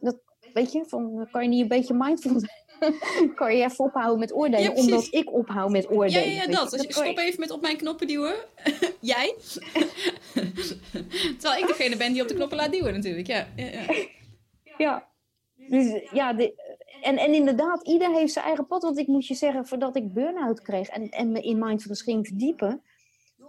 Dat, 0.00 0.18
weet 0.52 0.72
je, 0.72 0.84
van, 0.84 1.28
kan 1.30 1.42
je 1.42 1.48
niet 1.48 1.62
een 1.62 1.68
beetje 1.68 1.94
mindful 1.94 2.38
zijn? 2.40 2.61
kan 3.34 3.56
je 3.56 3.64
even 3.64 3.84
ophouden 3.84 4.18
met 4.18 4.34
oordelen, 4.34 4.62
Ja, 4.62 4.70
omdat 4.70 5.08
ik 5.10 5.32
ophoud 5.32 5.70
met 5.70 5.90
oordelen. 5.90 6.28
ja, 6.30 6.42
ja, 6.42 6.46
dat. 6.46 6.70
Dus 6.70 6.82
je- 6.82 6.92
stop 6.92 7.18
even 7.18 7.40
met 7.40 7.50
op 7.50 7.60
mijn 7.60 7.76
knoppen 7.76 8.06
duwen. 8.06 8.34
Jij? 9.00 9.34
Terwijl 11.38 11.62
ik 11.62 11.66
degene 11.66 11.96
ben 11.96 12.12
die 12.12 12.22
op 12.22 12.28
de 12.28 12.34
knoppen 12.34 12.56
laat 12.56 12.72
duwen 12.72 12.92
natuurlijk. 12.92 13.26
Ja, 13.26 13.46
ja, 13.56 13.66
ja. 13.66 13.86
Ja. 14.78 15.10
Dus, 15.68 16.10
ja, 16.12 16.32
de, 16.32 16.54
en, 17.02 17.16
en 17.16 17.34
inderdaad, 17.34 17.86
ieder 17.86 18.12
heeft 18.14 18.32
zijn 18.32 18.44
eigen 18.44 18.66
pad. 18.66 18.82
Want 18.82 18.98
ik 18.98 19.06
moet 19.06 19.26
je 19.26 19.34
zeggen, 19.34 19.66
voordat 19.66 19.96
ik 19.96 20.12
burn-out 20.12 20.62
kreeg 20.62 20.88
en, 20.88 21.08
en 21.08 21.32
me 21.32 21.40
in 21.40 21.58
mindfulness 21.58 22.02
ging 22.02 22.26
verdiepen. 22.26 22.82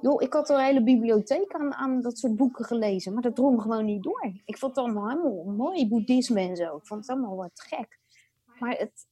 Joh, 0.02 0.22
ik 0.22 0.34
had 0.34 0.50
al 0.50 0.58
een 0.60 0.66
hele 0.66 0.84
bibliotheek 0.84 1.54
aan, 1.54 1.74
aan 1.74 2.02
dat 2.02 2.18
soort 2.18 2.36
boeken 2.36 2.66
gelezen. 2.66 3.14
Maar 3.14 3.22
dat 3.22 3.36
drong 3.36 3.62
gewoon 3.62 3.86
niet 3.86 4.04
door. 4.04 4.32
Ik 4.46 4.58
vond 4.58 4.76
het 4.76 4.86
allemaal 4.86 5.10
helemaal 5.10 5.44
mooi, 5.44 5.88
boeddhisme 5.88 6.40
en 6.40 6.56
zo. 6.56 6.76
Ik 6.78 6.86
vond 6.86 7.00
het 7.00 7.10
allemaal 7.10 7.36
wat 7.36 7.52
gek. 7.68 8.00
Maar 8.60 8.76
het, 8.78 9.06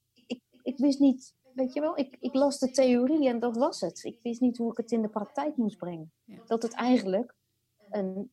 ik, 0.64 0.78
wist 0.78 1.00
niet, 1.00 1.34
weet 1.54 1.74
je 1.74 1.80
wel, 1.80 1.98
ik, 1.98 2.18
ik 2.20 2.34
las 2.34 2.60
de 2.60 2.72
theorie 2.72 3.28
en 3.28 3.40
dat 3.40 3.58
was 3.58 3.82
het. 3.82 4.04
Ik 4.04 4.20
wist 4.24 4.42
niet 4.42 4.58
hoe 4.58 4.72
ik 4.72 4.78
het 4.78 4.92
in 4.92 5.02
de 5.02 5.08
praktijk 5.10 5.56
moest 5.58 5.78
brengen. 5.78 6.12
Ja. 6.26 6.38
Dat 6.48 6.62
het 6.62 6.74
eigenlijk 6.74 7.34
een, 7.90 8.32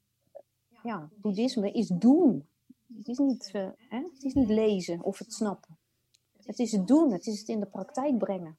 ja, 0.82 1.08
boeddhisme 1.16 1.72
is 1.72 1.88
doen. 1.94 2.48
Het 2.96 3.08
is, 3.08 3.18
niet, 3.18 3.50
eh, 3.52 3.68
hè? 3.88 3.98
het 3.98 4.22
is 4.24 4.32
niet 4.34 4.48
lezen 4.48 5.02
of 5.02 5.18
het 5.18 5.32
snappen. 5.32 5.78
Het 6.42 6.58
is 6.58 6.72
het 6.72 6.86
doen, 6.86 7.12
het 7.12 7.26
is 7.26 7.38
het 7.38 7.48
in 7.48 7.60
de 7.60 7.66
praktijk 7.66 8.18
brengen. 8.18 8.58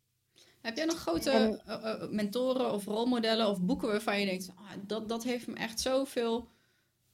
Heb 0.61 0.75
jij 0.77 0.85
nog 0.85 0.95
grote 0.95 1.29
En- 1.31 1.61
eh, 1.65 1.91
eh, 2.03 2.09
mentoren 2.09 2.73
of 2.73 2.85
rolmodellen 2.85 3.47
of 3.49 3.61
boeken 3.61 3.87
waarvan 3.87 4.19
je 4.19 4.25
denkt, 4.25 4.51
ah, 4.55 4.71
dat, 4.87 5.09
dat 5.09 5.23
heeft 5.23 5.47
me 5.47 5.53
echt 5.55 5.79
zoveel 5.79 6.47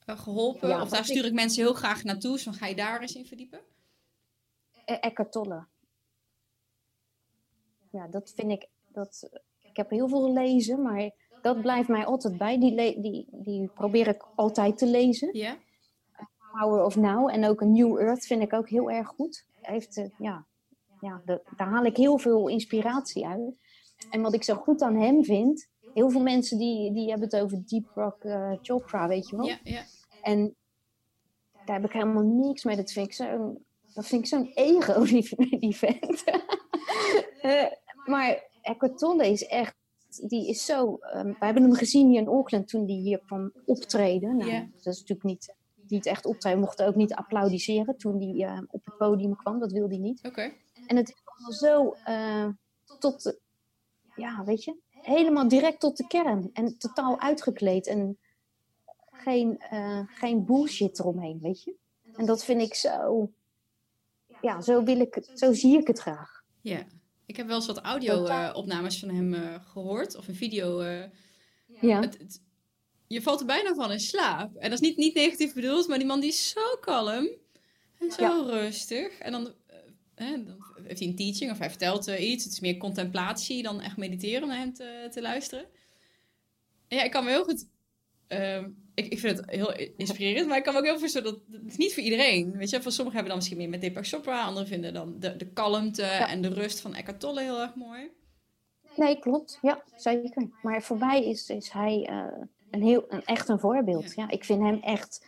eh, 0.06 0.20
geholpen? 0.20 0.68
Ja, 0.70 0.82
of 0.82 0.90
daar 0.90 1.06
stuur 1.06 1.18
ik- 1.24 1.26
ik 1.26 1.34
mensen 1.34 1.64
heel 1.64 1.74
graag 1.74 2.04
naartoe, 2.04 2.32
dus 2.32 2.44
dan 2.44 2.54
ga 2.54 2.66
je 2.68 2.76
daar 2.76 3.02
eens 3.02 3.16
in 3.16 3.26
verdiepen? 3.26 3.60
E- 4.86 4.94
Eckhart 4.94 5.32
Tolle. 5.32 5.66
Ja, 7.96 8.08
dat 8.08 8.34
vind 8.36 8.52
ik. 8.52 8.68
Dat, 8.88 9.30
ik 9.62 9.78
heb 9.78 9.90
heel 9.90 10.08
veel 10.08 10.22
gelezen, 10.22 10.82
maar 10.82 11.12
dat 11.42 11.62
blijft 11.62 11.90
mij 11.90 12.06
altijd 12.06 12.38
bij. 12.38 12.60
Die, 12.60 13.02
die, 13.02 13.28
die 13.32 13.68
probeer 13.68 14.08
ik 14.08 14.26
altijd 14.36 14.78
te 14.78 14.86
lezen. 14.86 15.30
Ja? 15.38 15.58
Power 16.60 16.84
of 16.86 16.96
Now 16.96 17.30
en 17.30 17.46
ook 17.46 17.62
een 17.62 17.72
New 17.72 17.98
Earth 18.00 18.26
vind 18.26 18.42
ik 18.42 18.54
ook 18.54 18.70
heel 18.70 18.92
erg 18.92 19.08
goed. 19.08 19.46
Heeft, 19.62 19.98
eh, 19.98 20.06
ja, 20.18 20.46
ja, 21.02 21.22
de- 21.26 21.42
daar 21.58 21.68
haal 21.68 21.86
ik 21.86 21.98
heel 21.98 22.18
veel 22.18 22.48
inspiratie 22.48 23.28
uit. 23.28 23.56
En 24.10 24.22
wat 24.22 24.34
ik 24.34 24.44
zo 24.44 24.56
goed 24.56 24.82
aan 24.82 24.96
hem 24.96 25.24
vind, 25.24 25.68
heel 25.94 26.10
veel 26.10 26.22
mensen 26.22 26.58
die, 26.58 26.94
die 26.94 27.10
hebben 27.10 27.28
het 27.30 27.42
over 27.42 27.66
Deepak 27.66 28.24
uh, 28.24 28.52
Chopra, 28.62 29.08
weet 29.08 29.30
je 29.30 29.36
wel. 29.36 29.46
Ja, 29.46 29.60
ja. 29.64 29.84
En 30.22 30.56
daar 31.66 31.76
heb 31.76 31.86
ik 31.86 31.92
helemaal 31.94 32.24
niks 32.24 32.64
mee. 32.64 32.76
Dat 32.76 32.92
vind 32.92 33.06
ik 33.08 33.14
zo'n 33.14 33.66
dat 33.94 34.06
vind 34.08 34.22
ik 34.22 34.28
zo'n 34.28 34.52
ego, 34.54 35.04
die, 35.12 35.58
die 35.60 35.76
vent. 35.76 36.24
Uh, 37.42 37.64
maar 38.06 38.44
Eckhart 38.62 38.98
Tolle 38.98 39.30
is 39.30 39.46
echt, 39.46 39.76
die 40.28 40.50
is 40.50 40.66
zo... 40.66 41.00
Um, 41.16 41.36
we 41.40 41.46
hebben 41.46 41.64
hem 41.64 41.74
gezien 41.74 42.10
hier 42.10 42.22
in 42.22 42.28
Auckland 42.28 42.68
toen 42.68 42.86
hij 42.86 42.96
hier 42.96 43.20
kwam 43.26 43.52
optreden. 43.66 44.38
Nou, 44.38 44.52
Dat 44.84 44.94
is 44.94 45.00
natuurlijk 45.00 45.24
niet, 45.24 45.54
niet 45.88 46.06
echt 46.06 46.26
optreden. 46.26 46.60
We 46.60 46.66
mochten 46.66 46.88
ook 46.88 46.96
niet 46.96 47.14
applaudisseren 47.14 47.98
toen 47.98 48.18
hij 48.20 48.56
uh, 48.56 48.62
op 48.68 48.86
het 48.86 48.98
podium 48.98 49.36
kwam. 49.36 49.60
Dat 49.60 49.72
wilde 49.72 49.94
hij 49.94 50.04
niet. 50.04 50.20
Oké. 50.24 50.52
En 50.88 50.96
het 50.96 51.10
is 51.10 51.22
allemaal 51.24 51.52
zo 51.52 51.96
uh, 52.08 52.48
tot... 53.00 53.40
Ja, 54.16 54.44
weet 54.44 54.64
je? 54.64 54.76
Helemaal 54.90 55.48
direct 55.48 55.80
tot 55.80 55.98
de 55.98 56.08
kern. 56.08 56.50
En 56.54 56.78
totaal 56.78 57.20
uitgekleed. 57.20 57.88
En 57.88 58.18
geen, 59.12 59.62
uh, 59.74 60.02
geen 60.06 60.46
bullshit 60.46 61.00
eromheen, 61.00 61.40
weet 61.42 61.64
je? 61.64 61.76
En 62.16 62.26
dat 62.26 62.44
vind 62.44 62.62
ik 62.62 62.74
zo. 62.74 63.30
Ja, 64.42 64.62
zo, 64.62 64.84
wil 64.84 65.00
ik 65.00 65.16
het, 65.16 65.32
zo 65.34 65.54
zie 65.54 65.80
ik 65.80 65.88
het 65.88 66.00
graag. 66.00 66.44
Ja, 66.62 66.86
ik 67.26 67.36
heb 67.36 67.48
wel 67.48 67.56
eens 67.56 67.66
wat 67.66 67.78
audio-opnames 67.78 69.00
van 69.00 69.10
hem 69.10 69.34
uh, 69.34 69.56
gehoord, 69.66 70.16
of 70.16 70.28
een 70.28 70.36
video. 70.36 70.82
Uh, 70.82 71.04
ja. 71.82 72.02
Het, 72.02 72.18
het, 72.18 72.42
je 73.08 73.22
valt 73.22 73.40
er 73.40 73.46
bijna 73.46 73.74
van 73.74 73.92
in 73.92 74.00
slaap. 74.00 74.56
En 74.56 74.70
dat 74.70 74.82
is 74.82 74.88
niet, 74.88 74.98
niet 74.98 75.16
negatief 75.16 75.54
bedoeld, 75.54 75.88
maar 75.88 75.98
die 75.98 76.08
man 76.08 76.20
die 76.20 76.30
is 76.30 76.50
zo 76.50 76.76
kalm 76.82 77.30
en 78.00 78.12
zo 78.12 78.24
ja. 78.24 78.44
rustig. 78.44 79.18
En 79.18 79.32
dan, 79.32 79.54
dan, 80.16 80.64
heeft 80.84 81.00
hij 81.00 81.08
een 81.08 81.16
teaching 81.16 81.52
of 81.52 81.58
hij 81.58 81.70
vertelt 81.70 82.08
iets. 82.08 82.44
Het 82.44 82.54
is 82.54 82.60
meer 82.60 82.78
contemplatie 82.78 83.64
dan 83.64 83.82
echt 83.82 83.98
mediteren 83.98 84.44
om 84.44 84.50
naar 84.50 84.58
hem 84.58 84.74
te, 84.74 85.08
te 85.12 85.22
luisteren. 85.22 85.66
En 86.88 86.98
ja, 86.98 87.04
ik 87.04 87.12
kan 87.12 87.24
me 87.24 87.30
heel 87.30 87.44
goed 87.44 87.66
Ehm, 88.28 88.70
ik, 88.96 89.08
ik 89.08 89.20
vind 89.20 89.38
het 89.38 89.50
heel 89.50 89.74
inspirerend, 89.98 90.48
maar 90.48 90.58
ik 90.58 90.64
kan 90.64 90.74
me 90.74 90.80
ook 90.80 90.86
heel 90.86 91.00
voorstellen 91.00 91.32
dat 91.32 91.42
het 91.52 91.72
is 91.72 91.78
niet 91.78 91.94
voor 91.94 92.04
iedereen. 92.04 92.58
Weet 92.58 92.70
je, 92.70 92.82
voor 92.82 92.92
sommigen 92.92 93.20
hebben 93.20 93.28
dan 93.28 93.38
misschien 93.38 93.58
meer 93.58 93.70
met 93.70 93.82
Deepak 93.82 94.08
Chopra, 94.08 94.44
anderen 94.44 94.68
vinden 94.68 94.94
dan 94.94 95.20
de, 95.20 95.36
de 95.36 95.48
kalmte 95.48 96.04
en 96.04 96.42
de 96.42 96.48
rust 96.48 96.80
van 96.80 96.96
Eckhart 96.96 97.20
Tolle 97.20 97.42
heel 97.42 97.62
erg 97.62 97.76
mooi. 97.76 98.12
Nee, 98.96 99.20
klopt. 99.20 99.60
Ja, 99.62 99.84
zeker. 99.96 100.50
Maar 100.62 100.84
voor 100.84 100.98
mij 100.98 101.26
is, 101.26 101.50
is 101.50 101.70
hij 101.70 102.10
uh, 102.12 102.46
een 102.72 102.82
heel, 102.82 103.06
een, 103.10 103.26
echt 103.26 103.50
een 103.50 103.60
voorbeeld. 103.60 104.14
Ja. 104.16 104.24
ja. 104.24 104.30
ik 104.30 104.44
vind 104.44 104.62
hem 104.62 104.80
echt, 104.82 105.26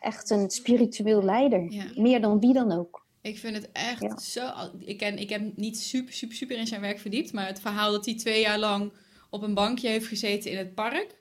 echt 0.00 0.30
een 0.30 0.50
spiritueel 0.50 1.22
leider. 1.22 1.72
Ja. 1.72 1.84
Meer 1.94 2.20
dan 2.20 2.40
wie 2.40 2.52
dan 2.52 2.72
ook. 2.72 3.06
Ik 3.22 3.38
vind 3.38 3.56
het 3.56 3.72
echt 3.72 4.22
zo... 4.22 4.50
Ik, 4.78 4.98
ken, 4.98 5.18
ik 5.18 5.28
heb 5.28 5.56
niet 5.56 5.78
super, 5.78 6.12
super, 6.12 6.36
super 6.36 6.58
in 6.58 6.66
zijn 6.66 6.80
werk 6.80 6.98
verdiept, 6.98 7.32
maar 7.32 7.46
het 7.46 7.60
verhaal 7.60 7.92
dat 7.92 8.04
hij 8.04 8.14
twee 8.14 8.40
jaar 8.40 8.58
lang 8.58 8.92
op 9.30 9.42
een 9.42 9.54
bankje 9.54 9.88
heeft 9.88 10.06
gezeten 10.06 10.50
in 10.50 10.58
het 10.58 10.74
park 10.74 11.17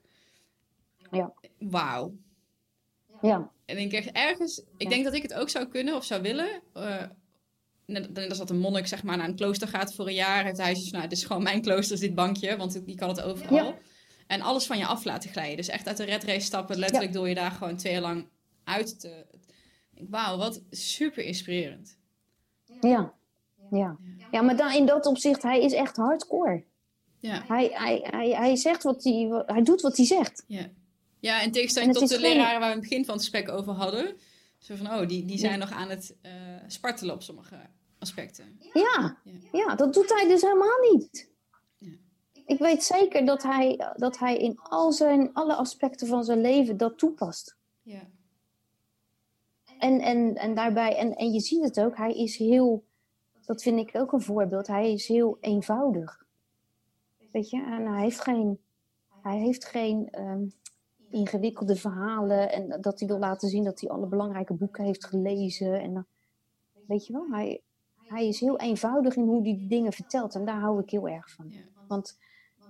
ja. 1.12 1.34
Wauw. 1.60 2.14
Ja. 3.22 3.52
En 3.66 3.78
ik 3.78 3.94
echt 3.94 4.12
ergens, 4.12 4.64
ik 4.78 4.90
denk 4.90 5.04
dat 5.04 5.14
ik 5.14 5.22
het 5.22 5.34
ook 5.34 5.50
zou 5.50 5.68
kunnen 5.68 5.96
of 5.96 6.04
zou 6.04 6.22
willen. 6.22 6.62
Uh, 6.74 7.04
net 7.86 8.30
als 8.30 8.38
dat 8.38 8.50
een 8.50 8.60
monnik 8.60 8.88
zeg 8.88 9.04
maar 9.04 9.18
naar 9.18 9.28
een 9.28 9.36
klooster 9.36 9.68
gaat 9.68 9.94
voor 9.94 10.08
een 10.08 10.14
jaar. 10.14 10.44
Heeft 10.44 10.58
hij 10.58 10.88
nou, 10.92 11.04
het 11.04 11.12
is 11.12 11.24
gewoon 11.24 11.44
mijn 11.44 11.62
klooster, 11.62 12.00
dit 12.00 12.16
bankje, 12.16 12.58
want 12.58 12.82
je 12.86 12.96
kan 12.96 13.10
het 13.10 13.22
overal. 13.22 13.66
Ja. 13.66 13.78
En 14.28 14.42
alles 14.42 14.66
van 14.66 14.78
je 14.78 14.86
af 14.86 15.04
laten 15.04 15.30
glijden. 15.30 15.58
Dus 15.58 15.68
echt 15.68 15.88
uit 15.88 15.98
de 15.98 16.04
redrace 16.04 16.40
stappen, 16.40 16.78
letterlijk 16.78 17.14
ja. 17.14 17.18
door 17.18 17.30
je 17.30 17.36
daar 17.36 17.52
gewoon 17.52 17.78
twee 17.78 17.94
jaar 17.94 18.02
lang 18.02 18.28
uit 18.64 19.00
te... 19.00 19.26
Wauw, 20.10 20.38
wat 20.38 20.62
super 20.70 21.24
inspirerend. 21.24 21.98
Ja. 22.82 23.14
Ja. 23.72 23.98
ja, 24.32 24.42
maar 24.42 24.58
dan 24.58 24.74
in 24.74 24.86
dat 24.86 25.06
opzicht, 25.06 25.44
hij 25.44 25.62
is 25.62 25.74
echt 25.74 25.96
hardcore. 25.96 26.64
Ja. 27.20 27.44
Hij, 27.48 27.70
hij, 27.74 28.00
hij, 28.04 28.30
hij 28.30 28.56
zegt 28.56 28.84
wat 28.84 29.04
hij, 29.04 29.44
hij 29.46 29.64
doet 29.64 29.82
wat 29.82 29.98
hij 29.98 30.06
zegt. 30.06 30.44
Ja. 30.48 30.70
Ja, 31.20 31.42
in 31.42 31.52
tegenstelling 31.52 31.94
tot 31.94 32.10
de 32.10 32.18
geen... 32.18 32.34
leraren 32.34 32.60
waar 32.60 32.70
we 32.70 32.76
in 32.76 32.82
het 32.82 32.90
begin 32.90 33.06
van 33.06 33.14
het 33.14 33.24
gesprek 33.24 33.50
over 33.50 33.74
hadden. 33.74 34.18
Zo 34.58 34.76
van, 34.76 34.88
oh, 34.88 35.08
die, 35.08 35.26
die 35.26 35.38
zijn 35.38 35.52
ja. 35.52 35.58
nog 35.58 35.72
aan 35.72 35.90
het 35.90 36.16
uh, 36.26 36.32
spartelen 36.68 37.14
op 37.14 37.24
sommige 37.24 37.56
aspecten. 38.00 38.60
Ja. 38.74 39.18
ja. 39.24 39.34
Ja. 39.52 39.76
dat 39.76 39.94
doet 39.94 40.10
hij 40.10 40.28
dus 40.28 40.42
helemaal 40.42 40.80
niet. 40.92 41.30
Ja. 41.78 41.92
Ik 42.46 42.60
weet 42.60 42.84
zeker 42.84 43.26
dat 43.26 43.44
hij, 43.44 43.94
dat 43.96 44.20
hij 44.20 44.38
in 44.38 44.60
al 44.60 44.92
zijn, 44.92 45.34
alle 45.34 45.56
aspecten 45.56 46.08
van 46.08 46.24
zijn 46.24 46.42
leven 46.42 46.78
dat 46.78 46.98
toepast. 46.98 47.56
Ja. 47.82 48.08
En, 49.78 50.00
en, 50.00 50.36
en 50.36 50.56
daarbij, 50.56 50.96
en, 50.96 51.16
en 51.16 51.32
je 51.32 51.40
ziet 51.40 51.64
het 51.64 51.80
ook, 51.80 51.98
hij 51.98 52.14
is 52.14 52.38
heel, 52.38 52.86
dat 53.46 53.62
vind 53.62 53.80
ik 53.80 53.96
ook 53.96 54.12
een 54.12 54.22
voorbeeld, 54.22 54.68
hij 54.68 54.94
is 54.94 55.08
heel 55.08 55.38
eenvoudig. 55.42 56.26
Weet 57.32 57.50
je, 57.50 57.64
en 57.64 57.86
hij 57.86 58.02
heeft 58.02 58.22
geen, 58.22 58.60
hij 59.22 59.38
heeft 59.38 59.66
geen 59.66 60.20
um, 60.20 60.54
ingewikkelde 61.12 61.76
verhalen. 61.76 62.52
En 62.52 62.82
dat 62.82 63.00
hij 63.00 63.08
wil 63.08 63.20
laten 63.20 63.50
zien 63.50 63.64
dat 63.64 63.80
hij 63.80 63.90
alle 63.90 64.08
belangrijke 64.08 64.54
boeken 64.54 64.84
heeft 64.84 65.06
gelezen. 65.06 65.82
En 65.82 65.94
dan, 65.94 66.06
weet 66.88 67.06
je 67.06 67.14
wel, 67.14 67.28
hij, 67.32 67.62
hij 67.96 68.28
is 68.28 68.40
heel 68.40 68.60
eenvoudig 68.60 69.16
in 69.16 69.24
hoe 69.24 69.42
hij 69.42 69.58
die 69.58 69.68
dingen 69.68 69.94
vertelt. 69.94 70.36
En 70.36 70.46
daar 70.46 70.60
hou 70.60 70.82
ik 70.82 70.90
heel 70.90 71.08
erg 71.08 71.32
van. 71.32 71.54
Want, 71.88 72.18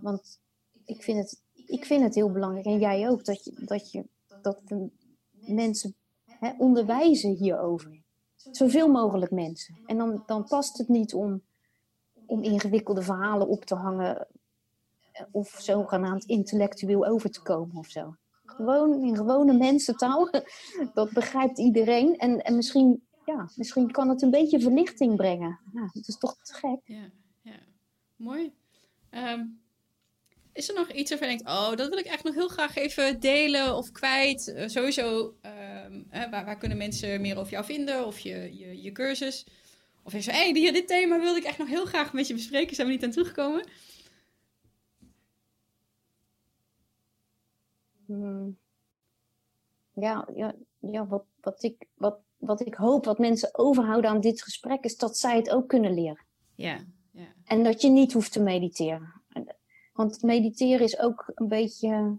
want 0.02 0.40
ik, 0.86 1.04
vind 1.04 1.18
het, 1.18 1.42
ik 1.54 1.86
vind 1.86 2.04
het 2.04 2.16
heel 2.16 2.32
belangrijk, 2.32 2.66
en 2.66 2.80
jij 2.80 3.10
ook, 3.10 3.26
dat, 3.26 3.44
je, 3.44 3.66
dat, 3.66 3.92
je, 3.92 4.06
dat 4.42 4.62
mensen 5.32 5.96
hè, 6.26 6.54
onderwijzen 6.58 7.32
hierover. 7.32 8.02
Zoveel 8.52 8.88
mogelijk 8.88 9.32
mensen. 9.32 9.78
En 9.86 9.98
dan, 9.98 10.24
dan 10.26 10.44
past 10.44 10.78
het 10.78 10.88
niet 10.88 11.14
om, 11.14 11.42
om 12.26 12.44
ingewikkelde 12.44 13.02
verhalen 13.02 13.48
op 13.48 13.66
te 13.66 13.76
hangen 13.76 14.28
of 15.32 15.56
zogenaamd 15.60 16.26
intellectueel 16.26 17.06
over 17.06 17.32
te 17.32 17.42
komen 17.42 17.76
of 17.76 17.88
zo 17.88 18.16
gewoon 18.58 19.04
in 19.04 19.16
gewone 19.16 19.54
mensentaal. 19.54 20.30
Dat 20.94 21.12
begrijpt 21.12 21.60
iedereen. 21.60 22.18
En, 22.18 22.42
en 22.42 22.56
misschien, 22.56 23.04
ja, 23.26 23.50
misschien 23.56 23.92
kan 23.92 24.10
het 24.10 24.22
een 24.22 24.32
beetje 24.32 24.60
verlichting 24.60 25.16
brengen. 25.16 25.60
Nou, 25.72 25.90
dat 25.94 26.08
is 26.08 26.18
toch 26.18 26.38
te 26.42 26.54
gek. 26.54 26.80
Ja, 26.84 27.10
ja. 27.42 27.60
mooi. 28.16 28.54
Um, 29.12 29.60
is 30.54 30.70
er 30.70 30.76
nog 30.76 30.92
iets 30.92 31.10
waarvan 31.10 31.30
je 31.30 31.38
denkt, 31.38 31.52
oh, 31.52 31.76
dat 31.76 31.90
wil 31.90 31.98
ik 31.98 32.06
echt 32.06 32.24
nog 32.24 32.34
heel 32.34 32.48
graag 32.48 32.76
even 32.76 33.20
delen 33.20 33.76
of 33.76 33.92
kwijt? 33.92 34.54
Uh, 34.56 34.68
sowieso, 34.68 35.36
um, 35.86 36.06
hè, 36.10 36.30
waar, 36.30 36.46
waar, 36.46 36.58
kunnen 36.58 36.78
mensen 36.78 37.22
meer 37.22 37.38
over 37.38 37.52
jou 37.52 37.66
vinden? 37.66 38.06
Of 38.06 38.20
je, 38.20 38.58
je, 38.58 38.82
je 38.82 38.92
cursus? 38.92 39.46
Of 40.04 40.14
je 40.14 40.20
zo, 40.20 40.32
hé, 40.32 40.52
hey, 40.52 40.72
dit 40.72 40.88
thema 40.88 41.20
wilde 41.20 41.40
ik 41.40 41.46
echt 41.46 41.58
nog 41.58 41.68
heel 41.68 41.86
graag 41.86 42.14
met 42.14 42.28
je 42.28 42.34
bespreken. 42.34 42.76
Zijn 42.76 42.88
we 42.88 42.94
niet 42.94 43.04
aan 43.04 43.12
teruggekomen? 43.12 43.68
Hmm. 48.08 48.58
Ja, 49.94 50.28
ja, 50.34 50.56
ja 50.80 51.08
wat, 51.08 51.26
wat, 51.42 51.64
ik, 51.64 51.88
wat, 51.94 52.20
wat 52.38 52.66
ik 52.66 52.74
hoop, 52.74 53.06
wat 53.06 53.20
mensen 53.20 53.58
overhouden 53.58 54.10
aan 54.10 54.22
dit 54.22 54.42
gesprek, 54.42 54.84
is 54.84 54.98
dat 54.98 55.18
zij 55.18 55.36
het 55.36 55.50
ook 55.50 55.68
kunnen 55.68 55.94
leren. 55.94 56.26
Ja, 56.56 56.86
ja. 57.12 57.28
En 57.44 57.64
dat 57.64 57.82
je 57.82 57.90
niet 57.90 58.14
hoeft 58.14 58.32
te 58.32 58.42
mediteren. 58.42 59.14
Want 59.94 60.22
mediteren 60.22 60.86
is 60.86 61.00
ook 61.00 61.32
een 61.36 61.48
beetje. 61.48 62.18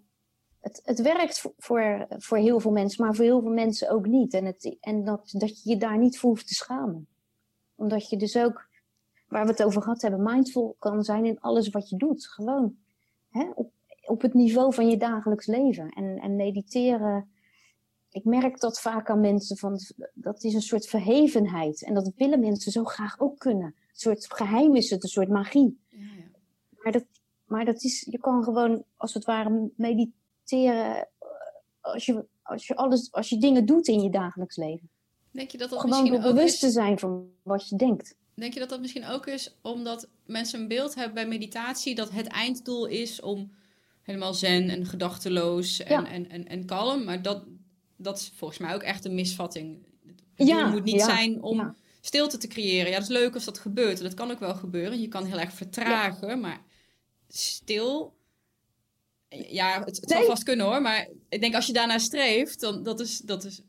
Het, 0.61 0.80
het 0.84 1.01
werkt 1.01 1.47
voor, 1.57 2.07
voor 2.09 2.39
heel 2.39 2.61
veel 2.61 2.70
mensen, 2.70 3.05
maar 3.05 3.14
voor 3.14 3.24
heel 3.24 3.41
veel 3.41 3.51
mensen 3.51 3.91
ook 3.91 4.07
niet. 4.07 4.34
En, 4.34 4.45
het, 4.45 4.76
en 4.80 5.05
dat, 5.05 5.30
dat 5.32 5.62
je 5.62 5.70
je 5.70 5.76
daar 5.76 5.99
niet 5.99 6.18
voor 6.18 6.30
hoeft 6.30 6.49
te 6.49 6.55
schamen. 6.55 7.09
Omdat 7.74 8.09
je 8.09 8.16
dus 8.16 8.36
ook, 8.36 8.68
waar 9.28 9.45
we 9.45 9.51
het 9.51 9.62
over 9.62 9.82
gehad 9.82 10.03
hebben, 10.03 10.22
mindful 10.22 10.76
kan 10.78 11.03
zijn 11.03 11.24
in 11.24 11.41
alles 11.41 11.68
wat 11.68 11.89
je 11.89 11.97
doet. 11.97 12.26
Gewoon 12.26 12.76
hè, 13.28 13.51
op, 13.55 13.72
op 14.09 14.23
het 14.23 14.35
niveau 14.35 14.75
van 14.75 14.89
je 14.89 14.97
dagelijks 14.97 15.47
leven. 15.47 15.89
En, 15.89 16.19
en 16.19 16.37
mediteren, 16.37 17.31
ik 18.11 18.25
merk 18.25 18.61
dat 18.61 18.81
vaak 18.81 19.11
aan 19.11 19.21
mensen 19.21 19.57
van, 19.57 19.79
dat 20.15 20.45
is 20.45 20.55
een 20.55 20.63
soort 20.63 20.87
verhevenheid. 20.87 21.85
En 21.85 21.95
dat 21.95 22.13
willen 22.17 22.41
mensen 22.41 22.73
zo 22.73 22.85
graag 22.85 23.21
ook 23.21 23.39
kunnen. 23.39 23.67
Een 23.67 23.75
soort 23.93 24.33
geheim 24.33 24.76
is 24.76 24.91
het, 24.91 25.03
een 25.03 25.09
soort 25.09 25.29
magie. 25.29 25.79
Ja, 25.89 25.99
ja. 25.99 26.25
Maar, 26.83 26.93
dat, 26.93 27.05
maar 27.45 27.64
dat 27.64 27.83
is, 27.83 28.07
je 28.11 28.18
kan 28.18 28.45
gewoon 28.45 28.85
als 28.97 29.14
het 29.14 29.25
ware 29.25 29.71
mediteren 29.76 30.97
eh, 30.97 31.03
als 31.80 32.07
je, 32.07 32.25
als 32.43 32.67
je, 32.67 32.76
alles, 32.76 33.13
als 33.13 33.29
je 33.29 33.39
dingen 33.39 33.67
doet 33.67 33.89
in 33.89 34.03
je 34.03 34.11
dagelijks 34.11 34.57
leven. 34.57 34.91
Denk 35.30 35.51
je 35.51 35.59
dat 35.59 35.71
dat 35.71 35.80
gewoon 35.80 36.07
door 36.07 36.21
bewust 36.21 36.55
is... 36.55 36.61
te 36.61 36.71
zijn 36.71 36.99
van 36.99 37.30
wat 37.43 37.68
je 37.68 37.76
denkt. 37.76 38.17
Denk 38.35 38.55
je 38.55 38.61
dat 38.61 38.68
dat 38.68 38.80
misschien 38.80 39.07
ook 39.07 39.26
is 39.26 39.57
omdat 39.63 40.09
mensen 40.26 40.61
een 40.61 40.68
beeld 40.68 40.95
hebben 40.95 41.14
bij 41.14 41.26
meditatie 41.26 41.95
dat 41.95 42.11
het 42.11 42.26
einddoel 42.26 42.87
is 42.87 43.21
om 43.21 43.51
helemaal 44.09 44.35
zen 44.35 44.68
en 44.68 44.87
gedachteloos 44.87 45.83
en, 45.83 46.07
en, 46.07 46.30
en, 46.30 46.49
en 46.49 46.64
kalm. 46.64 47.05
Maar 47.05 47.22
dat, 47.22 47.45
dat 47.97 48.18
is 48.18 48.33
volgens 48.35 48.59
mij 48.59 48.75
ook 48.75 48.83
echt 48.83 49.05
een 49.05 49.14
misvatting. 49.14 49.87
Het 50.35 50.49
ja, 50.49 50.68
moet 50.68 50.85
niet 50.85 51.03
zijn 51.03 51.43
om 51.43 51.76
stilte 52.01 52.39
te 52.39 52.47
creëren. 52.47 52.91
Ja, 52.91 52.99
dat 52.99 53.09
is 53.09 53.17
leuk 53.17 53.35
als 53.35 53.45
dat 53.45 53.59
gebeurt. 53.59 54.03
Dat 54.03 54.14
kan 54.14 54.30
ook 54.30 54.41
wel 54.41 54.55
gebeuren. 54.55 55.01
Je 55.01 55.09
kan 55.09 55.25
heel 55.25 55.39
erg 55.39 55.53
vertragen, 55.53 56.41
maar 56.41 56.61
stil... 57.29 58.17
Ja, 59.29 59.85
het, 59.85 60.01
het 60.01 60.11
zal 60.11 60.25
vast 60.25 60.43
kunnen 60.43 60.67
hoor. 60.67 60.83
Maar 60.83 61.09
ik 61.29 61.41
denk 61.41 61.55
als 61.55 61.67
je 61.67 61.72
daarna 61.72 61.99
streeft, 61.99 62.61
dan 62.61 62.83
dat 62.83 63.01
is... 63.01 63.18
Dat 63.18 63.45
is 63.45 63.63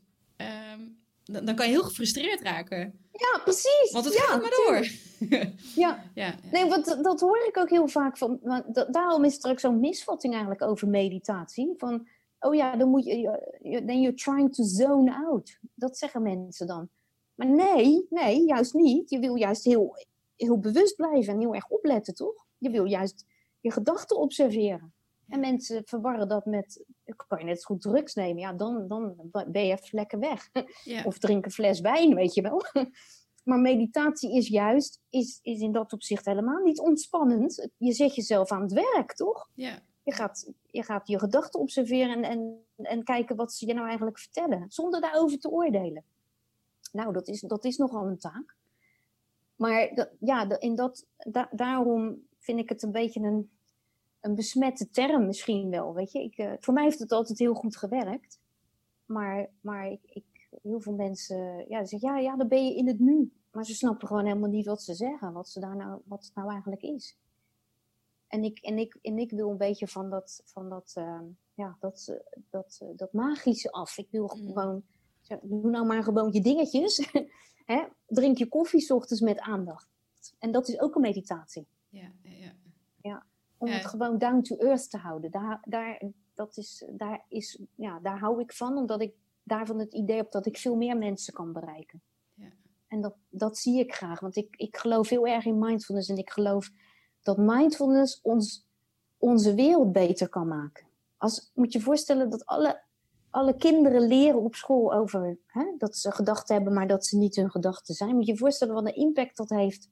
dan, 1.32 1.44
dan 1.44 1.54
kan 1.54 1.66
je 1.66 1.72
heel 1.72 1.82
gefrustreerd 1.82 2.40
raken. 2.40 3.00
Ja, 3.12 3.40
precies. 3.42 3.90
Want 3.92 4.04
het 4.04 4.14
ja, 4.14 4.20
gaat 4.20 4.40
maar 4.40 4.50
door. 4.50 4.88
ja. 5.84 6.04
ja. 6.14 6.34
Nee, 6.52 6.64
want 6.64 7.02
dat 7.02 7.20
hoor 7.20 7.44
ik 7.48 7.56
ook 7.56 7.70
heel 7.70 7.88
vaak. 7.88 8.18
Van, 8.18 8.40
daarom 8.90 9.24
is 9.24 9.44
er 9.44 9.50
ook 9.50 9.60
zo'n 9.60 9.80
misvatting 9.80 10.32
eigenlijk 10.32 10.62
over 10.62 10.88
meditatie. 10.88 11.74
Van, 11.76 12.08
oh 12.40 12.54
ja, 12.54 12.76
dan 12.76 12.88
moet 12.88 13.04
je, 13.04 13.42
then 13.62 14.00
you're 14.00 14.14
trying 14.14 14.54
to 14.54 14.64
zone 14.64 15.26
out. 15.26 15.58
Dat 15.74 15.98
zeggen 15.98 16.22
mensen 16.22 16.66
dan. 16.66 16.88
Maar 17.34 17.48
nee, 17.48 18.06
nee, 18.10 18.44
juist 18.44 18.74
niet. 18.74 19.10
Je 19.10 19.18
wil 19.18 19.34
juist 19.34 19.64
heel, 19.64 19.96
heel 20.36 20.58
bewust 20.58 20.96
blijven 20.96 21.32
en 21.32 21.40
heel 21.40 21.54
erg 21.54 21.68
opletten, 21.68 22.14
toch? 22.14 22.46
Je 22.58 22.70
wil 22.70 22.84
juist 22.84 23.24
je 23.60 23.72
gedachten 23.72 24.16
observeren. 24.16 24.92
En 25.30 25.40
mensen 25.40 25.82
verwarren 25.84 26.28
dat 26.28 26.44
met, 26.44 26.84
kan 27.26 27.38
je 27.38 27.44
net 27.44 27.62
zo 27.62 27.66
goed 27.66 27.82
drugs 27.82 28.14
nemen? 28.14 28.38
Ja, 28.38 28.52
dan, 28.52 28.88
dan 28.88 29.14
ben 29.46 29.66
je 29.66 29.72
even 29.72 29.88
lekker 29.90 30.18
weg. 30.18 30.50
Of 31.04 31.18
drink 31.18 31.44
een 31.44 31.50
fles 31.50 31.80
wijn, 31.80 32.14
weet 32.14 32.34
je 32.34 32.42
wel. 32.42 32.62
Maar 33.44 33.58
meditatie 33.58 34.36
is 34.36 34.48
juist, 34.48 35.00
is, 35.08 35.38
is 35.42 35.60
in 35.60 35.72
dat 35.72 35.92
opzicht 35.92 36.24
helemaal 36.24 36.62
niet 36.62 36.80
ontspannend. 36.80 37.68
Je 37.76 37.92
zet 37.92 38.14
jezelf 38.14 38.52
aan 38.52 38.62
het 38.62 38.72
werk, 38.72 39.14
toch? 39.14 39.50
Ja. 39.54 39.82
Je 40.02 40.12
gaat 40.12 40.52
je, 40.66 40.82
gaat 40.82 41.08
je 41.08 41.18
gedachten 41.18 41.60
observeren 41.60 42.24
en, 42.24 42.24
en, 42.24 42.64
en 42.86 43.04
kijken 43.04 43.36
wat 43.36 43.52
ze 43.52 43.66
je 43.66 43.74
nou 43.74 43.86
eigenlijk 43.86 44.18
vertellen. 44.18 44.64
Zonder 44.68 45.00
daarover 45.00 45.38
te 45.38 45.50
oordelen. 45.50 46.04
Nou, 46.92 47.12
dat 47.12 47.28
is, 47.28 47.40
dat 47.40 47.64
is 47.64 47.76
nogal 47.76 48.06
een 48.06 48.18
taak. 48.18 48.56
Maar 49.56 50.08
ja, 50.20 50.58
in 50.58 50.74
dat, 50.74 51.06
daarom 51.50 52.26
vind 52.38 52.58
ik 52.58 52.68
het 52.68 52.82
een 52.82 52.92
beetje 52.92 53.20
een, 53.20 53.50
een 54.20 54.34
besmette 54.34 54.90
term 54.90 55.26
misschien 55.26 55.70
wel. 55.70 55.94
Weet 55.94 56.12
je? 56.12 56.22
Ik, 56.22 56.38
uh, 56.38 56.52
voor 56.58 56.74
mij 56.74 56.84
heeft 56.84 56.98
het 56.98 57.12
altijd 57.12 57.38
heel 57.38 57.54
goed 57.54 57.76
gewerkt. 57.76 58.40
Maar, 59.06 59.50
maar 59.60 59.90
ik, 59.90 60.00
ik 60.04 60.48
heel 60.62 60.80
veel 60.80 60.94
mensen 60.94 61.64
ja, 61.68 61.84
zeggen, 61.84 62.08
ja, 62.08 62.18
ja, 62.18 62.36
dan 62.36 62.48
ben 62.48 62.66
je 62.66 62.74
in 62.74 62.86
het 62.86 62.98
nu. 62.98 63.32
Maar 63.50 63.64
ze 63.64 63.74
snappen 63.74 64.08
gewoon 64.08 64.26
helemaal 64.26 64.50
niet 64.50 64.66
wat 64.66 64.82
ze 64.82 64.94
zeggen, 64.94 65.32
wat, 65.32 65.48
ze 65.48 65.60
daar 65.60 65.76
nou, 65.76 66.00
wat 66.04 66.24
het 66.24 66.34
nou 66.34 66.50
eigenlijk 66.50 66.82
is. 66.82 67.16
En 68.26 68.44
ik, 68.44 68.58
en 68.58 68.78
ik, 68.78 68.98
en 69.02 69.18
ik 69.18 69.30
wil 69.30 69.50
een 69.50 69.56
beetje 69.56 69.88
van 69.88 70.10
dat, 70.10 70.42
van 70.44 70.68
dat, 70.68 70.94
uh, 70.98 71.20
ja, 71.54 71.76
dat, 71.80 72.20
dat, 72.50 72.80
dat 72.96 73.12
magische 73.12 73.70
af. 73.72 73.98
Ik 73.98 74.10
wil 74.10 74.22
mm. 74.22 74.46
gewoon, 74.46 74.82
doe 75.42 75.70
nou 75.70 75.86
maar 75.86 76.02
gewoon 76.02 76.32
je 76.32 76.40
dingetjes. 76.40 77.10
Hè? 77.64 77.84
Drink 78.06 78.38
je 78.38 78.48
koffie 78.48 78.80
s 78.80 78.90
ochtends 78.90 79.22
met 79.22 79.38
aandacht. 79.38 79.88
En 80.38 80.52
dat 80.52 80.68
is 80.68 80.80
ook 80.80 80.94
een 80.94 81.00
meditatie. 81.00 81.66
Ja, 81.88 82.12
ja. 82.22 82.39
Ja 83.60 83.66
om 83.66 83.78
het 83.78 83.86
gewoon 83.86 84.18
down 84.18 84.40
to 84.40 84.56
earth 84.56 84.90
te 84.90 84.96
houden. 84.98 85.30
Daar, 85.30 85.60
daar, 85.64 86.02
dat 86.34 86.56
is, 86.56 86.84
daar, 86.90 87.24
is, 87.28 87.58
ja, 87.74 87.98
daar 87.98 88.18
hou 88.18 88.40
ik 88.40 88.52
van, 88.52 88.76
omdat 88.76 89.00
ik 89.00 89.14
daarvan 89.42 89.78
het 89.78 89.94
idee 89.94 90.16
heb 90.16 90.30
dat 90.30 90.46
ik 90.46 90.58
veel 90.58 90.76
meer 90.76 90.96
mensen 90.96 91.32
kan 91.32 91.52
bereiken. 91.52 92.02
Ja. 92.34 92.50
En 92.88 93.00
dat, 93.00 93.14
dat 93.28 93.58
zie 93.58 93.78
ik 93.78 93.94
graag, 93.94 94.20
want 94.20 94.36
ik, 94.36 94.54
ik 94.56 94.76
geloof 94.76 95.08
heel 95.08 95.26
erg 95.26 95.44
in 95.44 95.58
mindfulness 95.58 96.08
en 96.08 96.16
ik 96.16 96.30
geloof 96.30 96.70
dat 97.22 97.36
mindfulness 97.36 98.20
ons, 98.22 98.66
onze 99.18 99.54
wereld 99.54 99.92
beter 99.92 100.28
kan 100.28 100.48
maken. 100.48 100.86
Als, 101.16 101.50
moet 101.54 101.72
je 101.72 101.80
voorstellen 101.80 102.30
dat 102.30 102.46
alle, 102.46 102.82
alle 103.30 103.56
kinderen 103.56 104.06
leren 104.06 104.40
op 104.40 104.54
school 104.54 104.92
over 104.92 105.38
hè, 105.46 105.74
dat 105.78 105.96
ze 105.96 106.12
gedachten 106.12 106.54
hebben, 106.54 106.72
maar 106.72 106.86
dat 106.86 107.06
ze 107.06 107.16
niet 107.16 107.36
hun 107.36 107.50
gedachten 107.50 107.94
zijn. 107.94 108.14
Moet 108.14 108.26
je 108.26 108.32
je 108.32 108.38
voorstellen 108.38 108.74
wat 108.74 108.86
een 108.86 108.94
impact 108.94 109.36
dat 109.36 109.48
heeft 109.48 109.88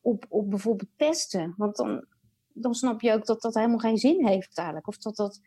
op, 0.00 0.26
op 0.28 0.50
bijvoorbeeld 0.50 0.96
pesten. 0.96 1.54
Want 1.56 1.76
dan, 1.76 2.04
dan 2.60 2.74
snap 2.74 3.00
je 3.00 3.12
ook 3.12 3.26
dat 3.26 3.42
dat 3.42 3.54
helemaal 3.54 3.78
geen 3.78 3.98
zin 3.98 4.26
heeft 4.26 4.56
eigenlijk. 4.56 4.88
Of 4.88 4.98
dat 4.98 5.16
dat 5.16 5.40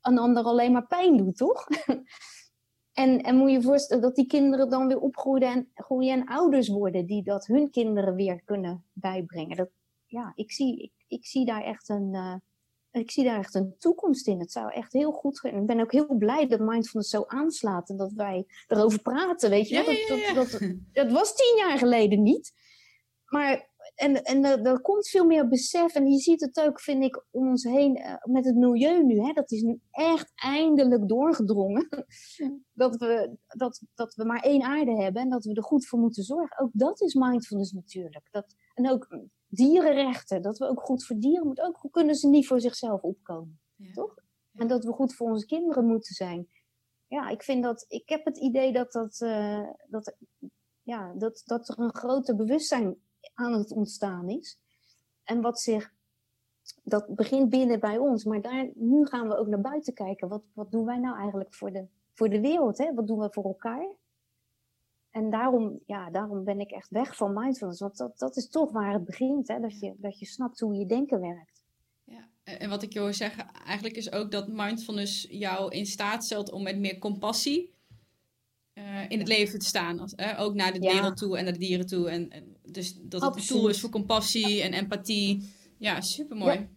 een 0.00 0.18
ander 0.18 0.42
alleen 0.42 0.72
maar 0.72 0.86
pijn 0.86 1.16
doet, 1.16 1.36
toch? 1.36 1.66
En, 2.96 3.22
en 3.22 3.36
moet 3.36 3.50
je 3.50 3.62
voorstellen 3.62 4.02
dat 4.02 4.14
die 4.14 4.26
kinderen 4.26 4.70
dan 4.70 4.88
weer 4.88 5.00
opgroeien 5.00 5.48
en, 5.48 5.70
groeien 5.74 6.12
en 6.12 6.26
ouders 6.26 6.68
worden 6.68 7.06
die 7.06 7.22
dat 7.22 7.46
hun 7.46 7.70
kinderen 7.70 8.14
weer 8.14 8.42
kunnen 8.44 8.84
bijbrengen. 8.92 9.56
Dat, 9.56 9.68
ja, 10.06 10.32
ik 10.34 10.52
zie, 10.52 10.82
ik, 10.82 10.92
ik 11.08 11.26
zie 11.26 11.44
daar 11.44 11.62
echt 11.62 11.88
een, 11.88 12.10
uh, 12.12 12.34
ik 12.90 13.10
zie 13.10 13.24
daar 13.24 13.38
echt 13.38 13.54
een 13.54 13.74
toekomst 13.78 14.26
in. 14.26 14.40
Het 14.40 14.52
zou 14.52 14.72
echt 14.72 14.92
heel 14.92 15.12
goed 15.12 15.36
zijn. 15.36 15.56
Ik 15.56 15.66
ben 15.66 15.80
ook 15.80 15.92
heel 15.92 16.14
blij 16.14 16.46
dat 16.46 16.60
Mindfulness 16.60 17.10
zo 17.10 17.24
aanslaat 17.26 17.88
en 17.88 17.96
dat 17.96 18.12
wij 18.12 18.46
erover 18.66 19.02
praten. 19.02 19.50
Weet 19.50 19.68
je, 19.68 19.74
ja, 19.74 19.84
dat, 19.84 20.08
dat, 20.08 20.50
dat, 20.50 20.70
dat, 20.92 21.12
was 21.12 21.34
tien 21.34 21.56
jaar 21.56 21.78
geleden 21.78 22.22
niet. 22.22 22.52
Maar 23.24 23.70
en, 23.96 24.22
en 24.22 24.44
er, 24.44 24.62
er, 24.62 24.80
komt 24.80 25.08
veel 25.08 25.24
meer 25.24 25.48
besef. 25.48 25.94
En 25.94 26.06
je 26.06 26.18
ziet 26.18 26.40
het 26.40 26.60
ook, 26.60 26.80
vind 26.80 27.02
ik, 27.02 27.24
om 27.30 27.48
ons 27.48 27.64
heen 27.64 27.98
uh, 27.98 28.14
met 28.22 28.44
het 28.44 28.56
milieu 28.56 29.04
nu. 29.04 29.20
Hè, 29.20 29.32
dat 29.32 29.50
is 29.50 29.62
nu 29.62 29.80
echt 29.90 30.32
eindelijk 30.34 31.08
doorgedrongen. 31.08 31.88
dat, 32.72 32.96
we, 32.96 33.36
dat, 33.46 33.82
dat 33.94 34.14
we 34.14 34.24
maar 34.24 34.40
één 34.40 34.62
aarde 34.62 35.02
hebben 35.02 35.22
en 35.22 35.30
dat 35.30 35.44
we 35.44 35.54
er 35.54 35.62
goed 35.62 35.86
voor 35.86 35.98
moeten 35.98 36.22
zorgen. 36.22 36.58
Ook 36.58 36.70
dat 36.72 37.00
is 37.00 37.14
mindfulness 37.14 37.72
natuurlijk. 37.72 38.28
Dat, 38.30 38.54
en 38.74 38.90
ook 38.90 39.18
dierenrechten. 39.48 40.42
Dat 40.42 40.58
we 40.58 40.68
ook 40.68 40.80
goed 40.80 41.04
voor 41.04 41.16
dieren 41.16 41.46
moeten. 41.46 41.64
Ook 41.64 41.88
kunnen 41.90 42.14
ze 42.14 42.28
niet 42.28 42.46
voor 42.46 42.60
zichzelf 42.60 43.02
opkomen. 43.02 43.60
Ja. 43.74 43.92
Toch? 43.92 44.14
Ja. 44.16 44.60
En 44.60 44.68
dat 44.68 44.84
we 44.84 44.92
goed 44.92 45.14
voor 45.14 45.30
onze 45.30 45.46
kinderen 45.46 45.86
moeten 45.86 46.14
zijn. 46.14 46.48
Ja, 47.06 47.28
ik 47.28 47.42
vind 47.42 47.62
dat. 47.62 47.84
Ik 47.88 48.08
heb 48.08 48.24
het 48.24 48.38
idee 48.38 48.72
dat 48.72 48.92
dat. 48.92 49.20
Uh, 49.20 49.68
dat 49.88 50.16
ja, 50.82 51.14
dat, 51.14 51.42
dat 51.44 51.68
er 51.68 51.78
een 51.78 51.94
groter 51.94 52.36
bewustzijn 52.36 52.96
aan 53.34 53.52
het 53.52 53.72
ontstaan 53.72 54.28
is. 54.28 54.58
En 55.24 55.40
wat 55.40 55.60
zich, 55.60 55.92
dat 56.82 57.14
begint 57.14 57.50
binnen 57.50 57.80
bij 57.80 57.98
ons, 57.98 58.24
maar 58.24 58.40
daar, 58.40 58.70
nu 58.74 59.06
gaan 59.06 59.28
we 59.28 59.36
ook 59.36 59.46
naar 59.46 59.60
buiten 59.60 59.94
kijken. 59.94 60.28
Wat, 60.28 60.42
wat 60.52 60.70
doen 60.70 60.84
wij 60.84 60.98
nou 60.98 61.18
eigenlijk 61.18 61.54
voor 61.54 61.72
de, 61.72 61.86
voor 62.12 62.28
de 62.28 62.40
wereld? 62.40 62.78
Hè? 62.78 62.94
Wat 62.94 63.06
doen 63.06 63.18
we 63.18 63.28
voor 63.30 63.44
elkaar? 63.44 63.86
En 65.10 65.30
daarom, 65.30 65.80
ja, 65.86 66.10
daarom 66.10 66.44
ben 66.44 66.60
ik 66.60 66.70
echt 66.70 66.90
weg 66.90 67.16
van 67.16 67.32
mindfulness. 67.32 67.80
Want 67.80 67.96
dat, 67.96 68.18
dat 68.18 68.36
is 68.36 68.48
toch 68.48 68.72
waar 68.72 68.92
het 68.92 69.04
begint. 69.04 69.48
Hè? 69.48 69.60
Dat, 69.60 69.80
je, 69.80 69.94
dat 69.96 70.18
je 70.18 70.26
snapt 70.26 70.60
hoe 70.60 70.74
je 70.74 70.86
denken 70.86 71.20
werkt. 71.20 71.62
Ja, 72.04 72.28
en 72.44 72.68
wat 72.68 72.82
ik 72.82 72.92
je 72.92 73.00
wil 73.00 73.12
zeggen, 73.12 73.50
eigenlijk 73.52 73.96
is 73.96 74.12
ook 74.12 74.30
dat 74.30 74.48
mindfulness 74.48 75.26
jou 75.30 75.70
in 75.70 75.86
staat 75.86 76.24
stelt 76.24 76.50
om 76.50 76.62
met 76.62 76.78
meer 76.78 76.98
compassie 76.98 77.74
uh, 78.74 79.10
in 79.10 79.18
het 79.18 79.28
leven 79.28 79.58
te 79.58 79.66
staan. 79.66 79.98
Als, 79.98 80.18
ook 80.36 80.54
naar 80.54 80.72
de 80.72 80.78
wereld 80.78 81.16
toe 81.16 81.38
en 81.38 81.44
naar 81.44 81.52
de 81.52 81.58
dieren 81.58 81.86
toe. 81.86 82.10
En, 82.10 82.30
en 82.30 82.55
dus 82.66 82.98
dat 83.00 83.22
het 83.22 83.36
een 83.36 83.42
tool 83.42 83.68
is 83.68 83.80
voor 83.80 83.90
compassie 83.90 84.62
en 84.62 84.72
empathie. 84.72 85.54
Ja, 85.78 86.00
supermooi. 86.00 86.68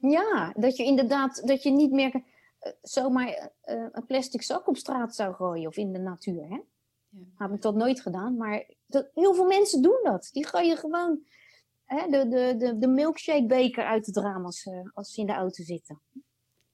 Ja. 0.00 0.10
ja, 0.10 0.52
dat 0.56 0.76
je 0.76 0.84
inderdaad, 0.84 1.46
dat 1.46 1.62
je 1.62 1.70
niet 1.70 1.92
meer 1.92 2.14
uh, 2.14 2.72
zomaar 2.82 3.28
uh, 3.64 3.86
een 3.92 4.06
plastic 4.06 4.42
zak 4.42 4.68
op 4.68 4.76
straat 4.76 5.14
zou 5.14 5.34
gooien 5.34 5.66
of 5.66 5.76
in 5.76 5.92
de 5.92 5.98
natuur. 5.98 6.48
Hè? 6.48 6.60
Ja. 7.08 7.24
Heb 7.36 7.52
ik 7.52 7.62
dat 7.62 7.74
nooit 7.74 8.00
gedaan, 8.00 8.36
maar 8.36 8.70
dat, 8.86 9.10
heel 9.14 9.34
veel 9.34 9.46
mensen 9.46 9.82
doen 9.82 10.00
dat. 10.02 10.28
Die 10.32 10.46
gooien 10.46 10.76
gewoon 10.76 11.20
hè, 11.84 12.08
de, 12.10 12.28
de, 12.28 12.54
de, 12.58 12.78
de 12.78 12.88
milkshake 12.88 13.46
beker 13.46 13.84
uit 13.84 14.06
het 14.06 14.16
raam 14.16 14.44
als, 14.44 14.68
als 14.94 15.12
ze 15.12 15.20
in 15.20 15.26
de 15.26 15.32
auto 15.32 15.62
zitten. 15.62 16.00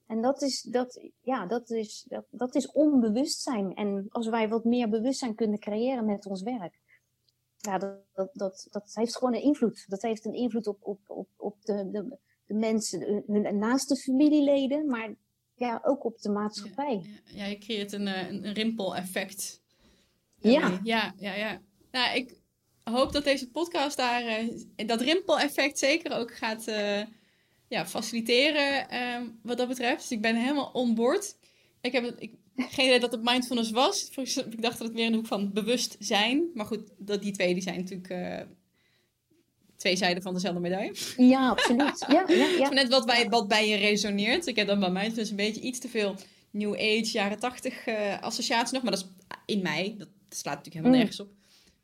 En 0.06 0.22
dat 0.22 0.42
is, 0.42 0.62
dat, 0.62 1.00
ja, 1.20 1.46
dat, 1.46 1.70
is, 1.70 2.05
dat, 2.09 2.24
dat 2.30 2.55
is 2.55 2.72
onbewustzijn. 2.72 3.74
En 3.74 4.06
als 4.09 4.28
wij 4.28 4.48
wat 4.48 4.64
meer 4.64 4.88
bewustzijn 4.88 5.34
kunnen 5.34 5.59
creëren 5.59 6.05
met 6.05 6.26
ons 6.26 6.42
werk, 6.42 6.78
ja, 7.59 7.78
dat, 7.78 7.98
dat, 8.14 8.30
dat, 8.32 8.66
dat 8.70 8.90
heeft 8.94 9.16
gewoon 9.16 9.35
een 9.35 9.43
invloed. 9.43 9.85
Dat 9.89 10.02
heeft 10.02 10.24
een 10.24 10.35
invloed 10.35 10.66
op, 10.66 10.78
op, 10.80 11.01
op, 11.06 11.28
op 11.36 11.56
de, 11.64 11.90
de, 11.90 12.18
de 12.47 12.55
mensen, 12.55 13.24
hun 13.26 13.59
naaste 13.59 13.97
familieleden, 13.97 14.86
maar 14.86 15.14
ja, 15.55 15.80
ook 15.85 16.05
op 16.05 16.20
de 16.20 16.30
maatschappij. 16.30 17.20
Ja, 17.24 17.44
ja, 17.44 17.44
je 17.44 17.59
creëert 17.59 17.93
een, 17.93 18.06
eh, 18.06 18.28
een, 18.28 18.47
een 18.47 18.52
rimpel-effect. 18.52 19.62
Ja. 20.39 20.80
Ja, 20.82 21.14
ja, 21.16 21.35
ja. 21.35 21.60
Nou, 21.90 22.16
ik 22.16 22.40
hoop 22.85 23.12
dat 23.12 23.24
deze 23.24 23.51
podcast 23.51 23.97
daar, 23.97 24.43
uh, 24.43 24.60
dat 24.86 25.01
rimpel-effect 25.01 25.78
zeker 25.78 26.12
ook 26.12 26.35
gaat, 26.36 26.68
uh, 26.68 27.02
ja, 27.68 27.86
faciliteren 27.86 28.97
um, 29.02 29.40
wat 29.43 29.56
dat 29.56 29.68
betreft. 29.68 30.01
Dus 30.01 30.10
ik 30.10 30.22
ben 30.22 30.36
helemaal 30.36 30.70
on 30.72 30.94
board. 30.94 31.36
Ik 31.80 31.93
heb 31.93 32.05
ik, 32.05 32.35
geen 32.59 32.86
idee 32.86 33.01
dat 33.01 33.12
het 33.12 33.22
mindfulness 33.22 33.70
was. 33.70 34.10
Ik 34.51 34.62
dacht 34.62 34.78
dat 34.78 34.86
het 34.86 34.97
meer 34.97 35.05
in 35.05 35.10
de 35.10 35.16
hoek 35.16 35.26
van 35.26 35.52
bewust 35.52 35.97
zijn. 35.98 36.51
Maar 36.55 36.66
goed, 36.66 36.80
dat 36.97 37.22
die 37.22 37.32
twee 37.32 37.55
die 37.55 37.62
zijn 37.62 37.76
natuurlijk 37.76 38.10
uh, 38.10 38.40
twee 39.76 39.97
zijden 39.97 40.22
van 40.22 40.35
dezelfde 40.35 40.60
medaille. 40.60 40.94
Ja, 41.16 41.48
absoluut. 41.48 42.05
Ja, 42.09 42.24
ja, 42.28 42.47
ja. 42.47 42.68
net 42.80 42.89
wat 42.89 43.06
bij, 43.06 43.28
wat 43.28 43.48
bij 43.48 43.68
je 43.68 43.76
resoneert. 43.76 44.47
Ik 44.47 44.56
heb 44.56 44.66
dan 44.66 44.80
bij 44.80 44.90
mindfulness 44.90 45.30
een 45.30 45.36
beetje 45.36 45.60
iets 45.60 45.78
te 45.78 45.89
veel 45.89 46.16
New 46.51 46.74
Age, 46.74 47.10
jaren 47.12 47.39
tachtig 47.39 47.86
uh, 47.86 48.22
associatie 48.22 48.74
nog. 48.74 48.82
Maar 48.82 48.93
dat 48.93 49.01
is 49.01 49.26
in 49.55 49.62
mij. 49.62 49.94
Dat 49.98 50.09
slaat 50.28 50.56
natuurlijk 50.56 50.74
helemaal 50.74 50.93
mm. 50.93 50.98
nergens 50.98 51.20
op. 51.20 51.30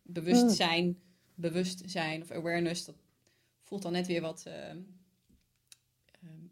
Bewustzijn, 0.02 0.84
mm. 0.84 0.98
bewustzijn 1.34 2.22
of 2.22 2.30
awareness. 2.30 2.84
Dat 2.84 2.94
voelt 3.62 3.82
dan 3.82 3.92
net 3.92 4.06
weer 4.06 4.20
wat... 4.20 4.44
Uh, 4.48 4.54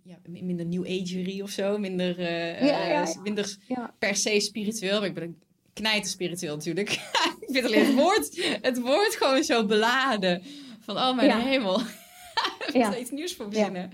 ja, 0.04 0.18
minder 0.26 0.66
new 0.66 0.84
agery 0.84 1.40
of 1.40 1.50
zo. 1.50 1.78
Minder, 1.78 2.18
uh, 2.18 2.62
ja, 2.66 3.02
uh, 3.02 3.22
minder 3.22 3.56
per 3.98 4.16
se 4.16 4.40
spiritueel. 4.40 4.98
Maar 4.98 5.08
ik 5.08 5.14
ben 5.14 5.22
een 5.22 5.42
knijter 5.72 6.10
spiritueel 6.10 6.56
natuurlijk. 6.56 6.90
ik 7.40 7.48
vind 7.48 7.64
alleen 7.64 7.84
het 7.84 7.94
woord, 7.94 8.58
het 8.62 8.80
woord 8.80 9.16
gewoon 9.16 9.44
zo 9.44 9.66
beladen. 9.66 10.42
Van 10.80 10.96
oh 10.96 11.16
mijn 11.16 11.40
hemel. 11.40 11.80
ik 12.66 12.70
moet 12.72 12.84
er 12.84 12.98
iets 12.98 13.10
nieuws 13.10 13.34
voor 13.34 13.52
verzinnen. 13.52 13.92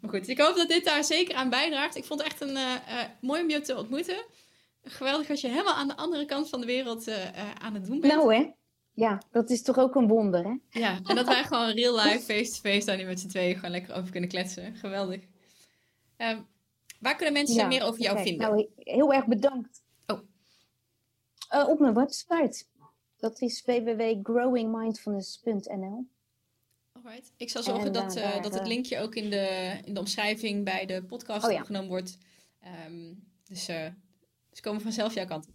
Maar 0.00 0.10
goed, 0.10 0.28
ik 0.28 0.38
hoop 0.38 0.56
dat 0.56 0.68
dit 0.68 0.84
daar 0.84 1.04
zeker 1.04 1.34
aan 1.34 1.50
bijdraagt. 1.50 1.96
Ik 1.96 2.04
vond 2.04 2.22
het 2.22 2.32
echt 2.32 2.40
een 2.40 2.56
uh, 2.56 2.74
mooi 3.20 3.42
om 3.42 3.50
je 3.50 3.60
te 3.60 3.76
ontmoeten. 3.76 4.24
Geweldig 4.84 5.30
als 5.30 5.40
je 5.40 5.48
helemaal 5.48 5.74
aan 5.74 5.88
de 5.88 5.96
andere 5.96 6.24
kant 6.24 6.48
van 6.48 6.60
de 6.60 6.66
wereld 6.66 7.10
aan 7.58 7.74
het 7.74 7.86
doen 7.86 8.00
bent. 8.00 8.12
Nou 8.12 8.34
hè. 8.34 8.50
Ja, 8.94 9.22
dat 9.30 9.50
is 9.50 9.62
toch 9.62 9.78
ook 9.78 9.94
een 9.94 10.08
wonder, 10.08 10.44
hè? 10.44 10.80
Ja, 10.80 10.98
en 11.04 11.16
dat 11.16 11.26
wij 11.26 11.44
gewoon 11.50 11.70
real 11.70 11.94
life, 11.94 12.18
face-to-face, 12.18 12.86
daar 12.86 12.96
nu 12.96 13.04
met 13.04 13.20
z'n 13.20 13.28
tweeën 13.28 13.54
gewoon 13.54 13.70
lekker 13.70 13.94
over 13.94 14.10
kunnen 14.10 14.30
kletsen. 14.30 14.74
Geweldig. 14.74 15.20
Um, 16.22 16.46
waar 17.00 17.16
kunnen 17.16 17.34
mensen 17.34 17.68
meer 17.68 17.82
over 17.82 18.00
jou 18.00 18.22
vinden? 18.22 18.50
Nou, 18.50 18.68
heel 18.76 19.12
erg 19.12 19.26
bedankt. 19.26 19.82
Oh. 20.06 20.20
Uh, 21.54 21.68
op 21.68 21.78
mijn 21.78 21.94
website. 21.94 22.64
Dat 23.16 23.40
is 23.40 23.64
www.growingmindfulness.nl. 23.64 26.06
Alright. 26.92 27.32
Ik 27.36 27.50
zal 27.50 27.62
zorgen 27.62 27.92
dat, 27.92 28.16
uh, 28.16 28.42
dat 28.42 28.54
het 28.54 28.66
linkje 28.66 28.98
ook 28.98 29.14
in 29.14 29.30
de, 29.30 29.78
in 29.84 29.94
de 29.94 30.00
omschrijving 30.00 30.64
bij 30.64 30.86
de 30.86 31.04
podcast 31.04 31.48
oh, 31.48 31.54
opgenomen 31.54 31.88
wordt. 31.88 32.18
Um, 32.86 33.24
dus 33.44 33.68
uh, 33.68 33.86
ze 34.52 34.62
komen 34.62 34.80
vanzelf 34.80 35.14
jouw 35.14 35.26
kant 35.26 35.48
op. 35.48 35.54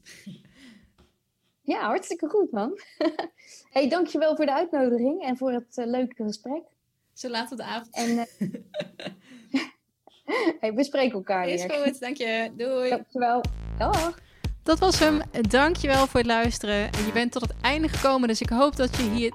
Ja, 1.62 1.80
hartstikke 1.80 2.28
goed 2.28 2.52
man. 2.52 2.80
hey, 3.76 3.90
dankjewel 3.90 4.36
voor 4.36 4.46
de 4.46 4.54
uitnodiging 4.54 5.24
en 5.24 5.38
voor 5.38 5.52
het 5.52 5.78
uh, 5.78 5.86
leuke 5.86 6.24
gesprek. 6.24 6.64
Zo 7.14 7.30
laat 7.30 7.52
op 7.52 7.58
de 7.58 7.64
avond. 7.64 7.96
En, 7.96 8.10
uh... 8.10 8.24
hey, 10.60 10.74
we 10.74 10.84
spreken 10.84 11.14
elkaar 11.14 11.48
Is 11.48 11.62
goed, 11.62 12.00
dank 12.00 12.18
je. 12.18 12.52
Doei. 12.58 12.90
Dankjewel. 12.90 13.44
Dag. 13.78 14.20
Dat 14.64 14.80
was 14.80 15.00
hem. 15.00 15.22
Dankjewel 15.42 16.08
voor 16.08 16.20
het 16.20 16.30
luisteren. 16.30 16.78
Je 16.78 17.12
bent 17.14 17.32
tot 17.32 17.42
het 17.42 17.54
einde 17.62 17.88
gekomen, 17.88 18.28
dus 18.28 18.42
ik 18.42 18.50
hoop 18.50 18.76
dat 18.76 18.98
je 18.98 19.10
hier 19.10 19.34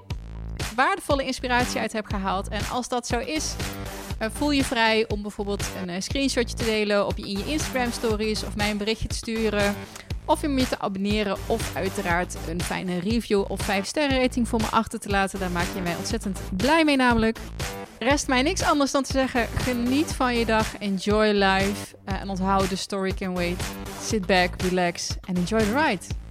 waardevolle 0.75 1.25
inspiratie 1.25 1.79
uit 1.79 1.93
hebt 1.93 2.09
gehaald. 2.09 2.47
En 2.47 2.61
als 2.71 2.87
dat 2.87 3.07
zo 3.07 3.19
is, 3.19 3.55
eh, 4.19 4.27
voel 4.31 4.51
je 4.51 4.63
vrij 4.63 5.07
om 5.09 5.21
bijvoorbeeld 5.21 5.63
een 5.81 5.89
eh, 5.89 6.01
screenshotje 6.01 6.55
te 6.55 6.65
delen 6.65 7.07
op 7.07 7.17
je, 7.17 7.27
in 7.27 7.37
je 7.37 7.45
Instagram 7.45 7.91
stories 7.91 8.43
of 8.43 8.55
mij 8.55 8.69
een 8.69 8.77
berichtje 8.77 9.07
te 9.07 9.15
sturen. 9.15 9.75
Of 10.25 10.43
om 10.43 10.57
je 10.57 10.67
te 10.67 10.79
abonneren 10.79 11.37
of 11.47 11.75
uiteraard 11.75 12.37
een 12.49 12.61
fijne 12.61 12.99
review 12.99 13.45
of 13.47 13.61
5 13.61 13.85
sterren 13.85 14.21
rating 14.21 14.47
voor 14.47 14.59
me 14.59 14.67
achter 14.71 14.99
te 14.99 15.09
laten. 15.09 15.39
Daar 15.39 15.51
maak 15.51 15.67
je 15.75 15.81
mij 15.81 15.95
ontzettend 15.95 16.39
blij 16.57 16.85
mee 16.85 16.95
namelijk. 16.95 17.37
Rest 18.03 18.27
mij 18.27 18.41
niks 18.41 18.63
anders 18.63 18.91
dan 18.91 19.03
te 19.03 19.11
zeggen: 19.11 19.47
geniet 19.47 20.13
van 20.13 20.35
je 20.35 20.45
dag, 20.45 20.77
enjoy 20.77 21.25
life. 21.25 21.95
Uh, 22.05 22.21
en 22.21 22.29
onthoud 22.29 22.69
de 22.69 22.75
story 22.75 23.13
can 23.13 23.33
wait. 23.33 23.63
Sit 24.01 24.25
back, 24.25 24.61
relax 24.61 25.15
and 25.27 25.37
enjoy 25.37 25.59
the 25.59 25.73
ride. 25.73 26.22